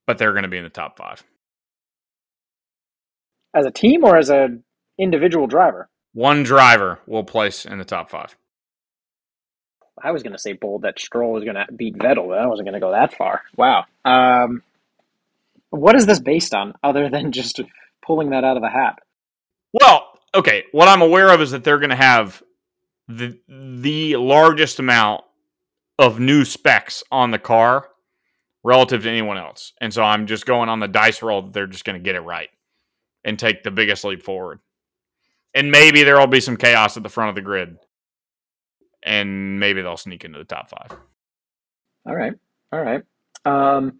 But 0.07 0.17
they're 0.17 0.31
going 0.31 0.41
to 0.41 0.49
be 0.49 0.57
in 0.57 0.63
the 0.63 0.71
top 0.71 0.97
five. 0.97 1.23
as 3.53 3.67
a 3.67 3.71
team 3.71 4.03
or 4.03 4.17
as 4.17 4.31
an 4.31 4.63
individual 4.97 5.45
driver? 5.45 5.87
One 6.13 6.43
driver 6.43 6.99
will 7.07 7.23
place 7.23 7.65
in 7.65 7.77
the 7.79 7.85
top 7.85 8.09
five. 8.09 8.35
I 10.01 10.11
was 10.11 10.23
going 10.23 10.33
to 10.33 10.39
say 10.39 10.53
bold 10.53 10.83
that 10.83 10.99
Stroll 10.99 11.33
was 11.33 11.43
going 11.43 11.55
to 11.55 11.65
beat 11.71 11.97
Vettel, 11.97 12.27
but 12.27 12.39
I 12.39 12.47
wasn't 12.47 12.67
going 12.67 12.73
to 12.73 12.79
go 12.79 12.91
that 12.91 13.13
far. 13.13 13.41
Wow. 13.55 13.85
Um, 14.05 14.63
what 15.69 15.95
is 15.95 16.05
this 16.05 16.19
based 16.19 16.53
on 16.53 16.73
other 16.83 17.09
than 17.09 17.31
just 17.31 17.59
pulling 18.05 18.31
that 18.31 18.43
out 18.43 18.57
of 18.57 18.63
a 18.63 18.69
hat? 18.69 18.99
Well, 19.71 20.19
okay. 20.35 20.65
What 20.71 20.87
I'm 20.87 21.01
aware 21.01 21.29
of 21.29 21.41
is 21.41 21.51
that 21.51 21.63
they're 21.63 21.79
going 21.79 21.89
to 21.89 21.95
have 21.95 22.43
the 23.07 23.39
the 23.47 24.15
largest 24.15 24.79
amount 24.79 25.23
of 25.99 26.19
new 26.19 26.45
specs 26.45 27.03
on 27.11 27.31
the 27.31 27.39
car 27.39 27.89
relative 28.63 29.03
to 29.03 29.09
anyone 29.09 29.37
else, 29.37 29.73
and 29.81 29.93
so 29.93 30.03
I'm 30.03 30.27
just 30.27 30.45
going 30.45 30.69
on 30.69 30.79
the 30.79 30.87
dice 30.87 31.21
roll 31.21 31.41
that 31.43 31.53
they're 31.53 31.67
just 31.67 31.85
going 31.85 31.97
to 31.97 32.03
get 32.03 32.15
it 32.15 32.21
right 32.21 32.49
and 33.25 33.37
take 33.37 33.63
the 33.63 33.71
biggest 33.71 34.03
leap 34.03 34.23
forward. 34.23 34.59
And 35.55 35.71
maybe 35.71 36.03
there 36.03 36.17
will 36.17 36.27
be 36.27 36.41
some 36.41 36.57
chaos 36.57 36.97
at 36.97 37.03
the 37.03 37.09
front 37.09 37.29
of 37.29 37.35
the 37.35 37.41
grid, 37.41 37.77
and 39.03 39.59
maybe 39.59 39.81
they'll 39.81 39.97
sneak 39.97 40.25
into 40.25 40.39
the 40.39 40.45
top 40.45 40.69
five. 40.69 40.97
All 42.05 42.15
right. 42.15 42.33
All 42.71 42.81
right. 42.81 43.03
Um, 43.45 43.99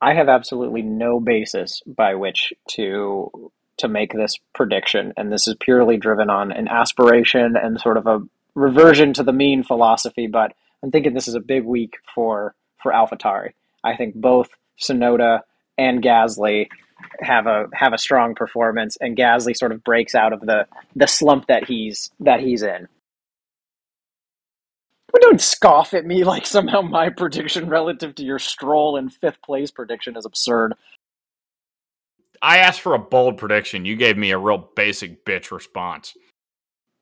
I 0.00 0.14
have 0.14 0.28
absolutely 0.28 0.82
no 0.82 1.20
basis 1.20 1.82
by 1.86 2.14
which 2.14 2.52
to 2.72 3.50
to 3.78 3.88
make 3.88 4.12
this 4.12 4.38
prediction, 4.54 5.12
and 5.16 5.32
this 5.32 5.48
is 5.48 5.56
purely 5.58 5.96
driven 5.96 6.30
on 6.30 6.52
an 6.52 6.68
aspiration 6.68 7.56
and 7.56 7.80
sort 7.80 7.96
of 7.96 8.06
a 8.06 8.20
reversion 8.54 9.12
to 9.14 9.22
the 9.22 9.32
mean 9.32 9.62
philosophy. 9.62 10.26
But 10.26 10.52
I'm 10.82 10.90
thinking 10.90 11.14
this 11.14 11.28
is 11.28 11.34
a 11.34 11.40
big 11.40 11.64
week 11.64 11.94
for 12.14 12.54
for 12.82 12.92
AlphaTauri. 12.92 13.52
I 13.82 13.96
think 13.96 14.14
both 14.14 14.48
Tsunoda 14.80 15.40
and 15.76 16.02
Gasly 16.02 16.68
have 17.20 17.46
a 17.46 17.66
have 17.72 17.92
a 17.92 17.98
strong 17.98 18.34
performance, 18.34 18.96
and 19.00 19.16
Gasly 19.16 19.56
sort 19.56 19.72
of 19.72 19.84
breaks 19.84 20.14
out 20.14 20.32
of 20.32 20.40
the 20.40 20.66
the 20.96 21.06
slump 21.06 21.46
that 21.48 21.64
he's 21.64 22.10
that 22.20 22.40
he's 22.40 22.62
in. 22.62 22.88
But 25.12 25.22
don't 25.22 25.40
scoff 25.40 25.94
at 25.94 26.04
me 26.04 26.24
like 26.24 26.46
somehow 26.46 26.82
my 26.82 27.08
prediction 27.08 27.68
relative 27.68 28.14
to 28.16 28.24
your 28.24 28.38
stroll 28.38 28.96
in 28.96 29.10
fifth 29.10 29.40
place 29.42 29.70
prediction 29.70 30.16
is 30.16 30.26
absurd. 30.26 30.74
I 32.42 32.58
asked 32.58 32.80
for 32.80 32.94
a 32.94 32.98
bold 32.98 33.38
prediction. 33.38 33.86
You 33.86 33.96
gave 33.96 34.18
me 34.18 34.30
a 34.30 34.38
real 34.38 34.68
basic 34.76 35.24
bitch 35.24 35.50
response. 35.50 36.14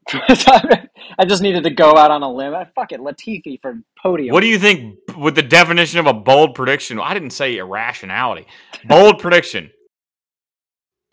I 0.13 1.25
just 1.27 1.43
needed 1.43 1.65
to 1.65 1.71
go 1.71 1.97
out 1.97 2.11
on 2.11 2.23
a 2.23 2.33
limb. 2.33 2.55
I 2.55 2.67
fuck 2.75 2.93
it, 2.93 3.01
Latifi 3.01 3.61
for 3.61 3.79
podium. 4.01 4.33
What 4.33 4.41
do 4.41 4.49
you 4.49 4.59
think 4.59 4.99
with 5.17 5.35
the 5.35 5.43
definition 5.43 6.01
of 6.01 6.07
a 6.07 6.13
bold 6.13 6.55
prediction? 6.55 6.99
I 7.01 7.15
didn't 7.15 7.31
say 7.31 7.57
irrationality. 7.57 8.47
Bold 8.87 9.19
prediction. 9.21 9.71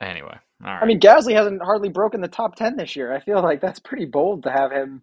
Anyway, 0.02 0.38
all 0.64 0.74
right. 0.74 0.82
I 0.82 0.86
mean, 0.86 1.00
Gasly 1.00 1.34
hasn't 1.34 1.62
hardly 1.62 1.90
broken 1.90 2.22
the 2.22 2.28
top 2.28 2.56
ten 2.56 2.78
this 2.78 2.96
year. 2.96 3.14
I 3.14 3.20
feel 3.20 3.42
like 3.42 3.62
that's 3.62 3.80
pretty 3.80 4.06
bold 4.06 4.44
to 4.44 4.52
have 4.52 4.72
him. 4.72 5.02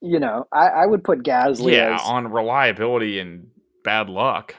You 0.00 0.20
know, 0.20 0.46
I, 0.52 0.66
I 0.68 0.86
would 0.86 1.02
put 1.02 1.22
Gasly. 1.22 1.72
yeah, 1.72 1.94
as, 1.94 2.02
on 2.04 2.30
reliability 2.30 3.20
and 3.20 3.46
bad 3.84 4.10
luck, 4.10 4.54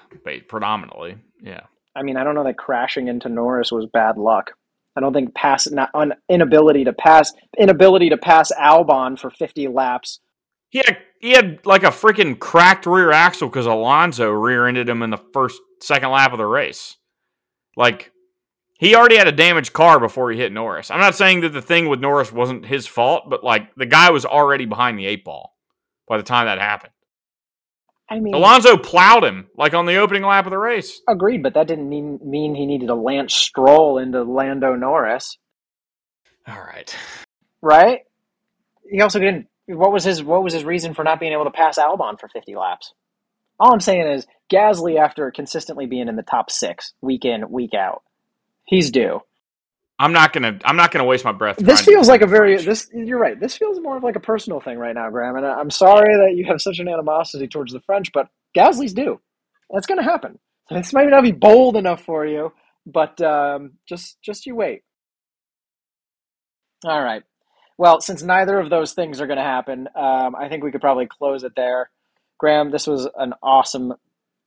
predominantly. 0.48 1.18
Yeah. 1.42 1.62
I 1.96 2.04
mean, 2.04 2.18
I 2.18 2.24
don't 2.24 2.36
know 2.36 2.44
that 2.44 2.58
crashing 2.58 3.08
into 3.08 3.30
Norris 3.30 3.72
was 3.72 3.86
bad 3.86 4.18
luck. 4.18 4.52
I 4.96 5.02
don't 5.02 5.14
think 5.14 5.36
pass 5.36 5.70
not 5.70 5.90
on 5.94 6.14
inability 6.30 6.86
to 6.86 6.94
pass 6.94 7.34
inability 7.58 8.10
to 8.10 8.18
pass 8.18 8.52
Albon 8.52 9.20
for 9.20 9.30
fifty 9.30 9.68
laps. 9.68 10.20
He 10.70 10.82
had 10.86 10.98
he 11.20 11.32
had 11.32 11.66
like 11.66 11.84
a 11.84 11.88
freaking 11.88 12.40
cracked 12.40 12.86
rear 12.86 13.12
axle 13.12 13.50
because 13.50 13.66
Alonso 13.66 14.30
rear-ended 14.30 14.88
him 14.90 15.02
in 15.02 15.10
the 15.10 15.22
first 15.34 15.62
second 15.82 16.12
lap 16.12 16.32
of 16.32 16.38
the 16.38 16.46
race. 16.46 16.98
Like 17.76 18.12
he 18.78 18.96
already 18.96 19.18
had 19.18 19.28
a 19.28 19.32
damaged 19.32 19.74
car 19.74 20.00
before 20.00 20.32
he 20.32 20.38
hit 20.38 20.52
Norris. 20.52 20.92
I'm 20.92 21.00
not 21.00 21.16
saying 21.16 21.42
that 21.42 21.50
the 21.54 21.62
thing 21.62 21.88
with 21.90 22.00
Norris 22.02 22.32
wasn't 22.32 22.66
his 22.66 22.88
fault, 22.88 23.24
but 23.30 23.44
like 23.44 23.74
the 23.76 23.86
guy 23.86 24.12
was 24.12 24.26
already 24.26 24.66
behind 24.66 25.00
the 25.00 25.06
eight 25.06 25.24
ball 25.24 25.56
by 26.08 26.18
the 26.18 26.24
time 26.24 26.46
that 26.48 26.60
happened. 26.60 26.92
I 28.10 28.20
mean, 28.20 28.36
Alonso 28.36 28.78
plowed 28.78 29.24
him 29.24 29.48
like 29.58 29.74
on 29.74 29.88
the 29.88 29.96
opening 29.96 30.24
lap 30.24 30.46
of 30.46 30.52
the 30.52 30.58
race. 30.60 31.02
agreed, 31.10 31.42
but 31.42 31.56
that 31.56 31.68
didn't 31.68 31.90
mean 31.90 32.20
mean 32.24 32.54
he 32.54 32.66
needed 32.68 32.90
a 32.90 32.96
Lance 32.96 33.34
Stroll 33.34 33.98
into 33.98 34.22
Lando 34.24 34.76
Norris, 34.76 35.38
All 36.48 36.60
right. 36.62 36.96
right? 37.62 38.02
He 38.92 39.02
also 39.02 39.20
didn't. 39.20 39.48
What 39.68 39.92
was 39.92 40.04
his 40.04 40.22
What 40.22 40.44
was 40.44 40.54
his 40.54 40.64
reason 40.64 40.94
for 40.94 41.04
not 41.04 41.20
being 41.20 41.34
able 41.34 41.46
to 41.46 41.52
pass 41.52 41.80
Albon 41.80 42.20
for 42.20 42.28
fifty 42.28 42.56
laps? 42.56 42.94
All 43.60 43.74
I'm 43.74 43.80
saying 43.80 44.06
is 44.08 44.28
Gasly, 44.54 45.00
after 45.00 45.32
consistently 45.32 45.88
being 45.88 46.08
in 46.08 46.16
the 46.16 46.22
top 46.22 46.52
six 46.52 46.94
week 47.02 47.26
in 47.26 47.50
week 47.50 47.74
out, 47.74 48.04
he's 48.66 48.92
due. 48.92 49.22
I'm 49.98 50.12
not 50.12 50.34
gonna. 50.34 50.60
I'm 50.66 50.76
not 50.76 50.92
gonna 50.92 51.06
waste 51.06 51.24
my 51.24 51.32
breath. 51.32 51.58
This 51.58 51.82
feels 51.82 52.10
like 52.10 52.22
a 52.22 52.28
very 52.28 52.56
French. 52.56 52.66
this. 52.66 52.90
You're 52.94 53.20
right. 53.20 53.40
This 53.40 53.56
feels 53.58 53.80
more 53.80 53.96
of 53.96 54.04
like 54.04 54.18
a 54.18 54.20
personal 54.22 54.60
thing 54.60 54.78
right 54.78 54.94
now, 54.94 55.10
Graham. 55.10 55.38
And 55.38 55.46
I- 55.46 55.54
I'm 55.56 55.72
sorry 55.72 56.14
that 56.18 56.36
you 56.36 56.46
have 56.48 56.62
such 56.62 56.80
an 56.80 56.90
animosity 56.90 57.48
towards 57.48 57.72
the 57.72 57.80
French, 57.82 58.12
but 58.14 58.28
Gasly's 58.58 58.94
due. 58.94 59.22
That's 59.70 59.88
going 59.88 59.98
to 60.04 60.04
happen. 60.10 60.38
This 60.70 60.94
might 60.94 61.10
not 61.10 61.24
be 61.24 61.32
bold 61.32 61.78
enough 61.78 62.04
for 62.04 62.26
you, 62.26 62.52
but 62.86 63.20
um, 63.22 63.74
just 63.88 64.18
just 64.22 64.46
you 64.46 64.56
wait. 64.56 64.82
All 66.84 67.02
right. 67.02 67.24
Well, 67.78 68.00
since 68.02 68.22
neither 68.22 68.60
of 68.60 68.70
those 68.70 68.94
things 68.94 69.20
are 69.22 69.28
going 69.28 69.38
to 69.38 69.44
happen, 69.44 69.88
um, 69.96 70.36
I 70.36 70.48
think 70.50 70.64
we 70.64 70.72
could 70.72 70.82
probably 70.82 71.08
close 71.08 71.44
it 71.44 71.54
there. 71.56 71.90
Graham, 72.38 72.72
this 72.72 72.88
was 72.88 73.08
an 73.16 73.34
awesome, 73.42 73.94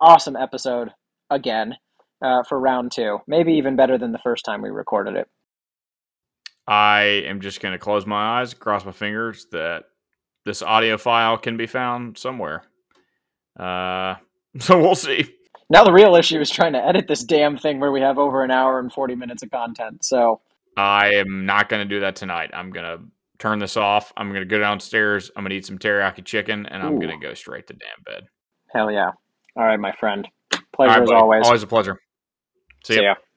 awesome 0.00 0.36
episode 0.36 0.90
again 1.30 1.76
uh, 2.22 2.42
for 2.42 2.58
round 2.58 2.92
two. 2.92 3.18
Maybe 3.26 3.54
even 3.54 3.76
better 3.76 3.98
than 3.98 4.12
the 4.12 4.18
first 4.18 4.44
time 4.44 4.62
we 4.62 4.70
recorded 4.70 5.16
it. 5.16 5.28
I 6.66 7.22
am 7.26 7.40
just 7.40 7.60
gonna 7.60 7.78
close 7.78 8.06
my 8.06 8.40
eyes, 8.40 8.54
cross 8.54 8.84
my 8.84 8.92
fingers 8.92 9.46
that 9.52 9.84
this 10.44 10.62
audio 10.62 10.98
file 10.98 11.38
can 11.38 11.56
be 11.56 11.66
found 11.66 12.18
somewhere. 12.18 12.62
Uh, 13.58 14.16
so 14.58 14.78
we'll 14.80 14.94
see. 14.94 15.34
Now 15.70 15.84
the 15.84 15.92
real 15.92 16.14
issue 16.16 16.40
is 16.40 16.50
trying 16.50 16.72
to 16.72 16.84
edit 16.84 17.08
this 17.08 17.24
damn 17.24 17.56
thing 17.56 17.80
where 17.80 17.92
we 17.92 18.00
have 18.00 18.18
over 18.18 18.42
an 18.42 18.50
hour 18.50 18.78
and 18.78 18.92
40 18.92 19.14
minutes 19.14 19.42
of 19.42 19.50
content. 19.50 20.04
So, 20.04 20.40
I 20.76 21.14
am 21.14 21.44
not 21.44 21.68
gonna 21.68 21.84
do 21.84 22.00
that 22.00 22.16
tonight. 22.16 22.50
I'm 22.52 22.70
gonna 22.70 22.98
turn 23.38 23.58
this 23.58 23.76
off. 23.76 24.12
I'm 24.16 24.32
gonna 24.32 24.44
go 24.44 24.58
downstairs. 24.58 25.30
I'm 25.36 25.44
gonna 25.44 25.54
eat 25.54 25.66
some 25.66 25.78
teriyaki 25.78 26.24
chicken, 26.24 26.66
and 26.66 26.82
I'm 26.82 26.98
gonna 26.98 27.18
go 27.18 27.34
straight 27.34 27.66
to 27.66 27.74
damn 27.74 28.02
bed. 28.04 28.28
hell 28.72 28.90
yeah. 28.90 29.10
All 29.56 29.64
right, 29.64 29.80
my 29.80 29.92
friend. 29.92 30.28
Pleasure 30.72 30.92
right, 30.92 31.02
as 31.02 31.08
buddy. 31.08 31.20
always. 31.20 31.46
Always 31.46 31.62
a 31.62 31.66
pleasure. 31.66 32.00
See, 32.84 32.94
See 32.94 33.02
ya. 33.02 33.02
ya. 33.02 33.18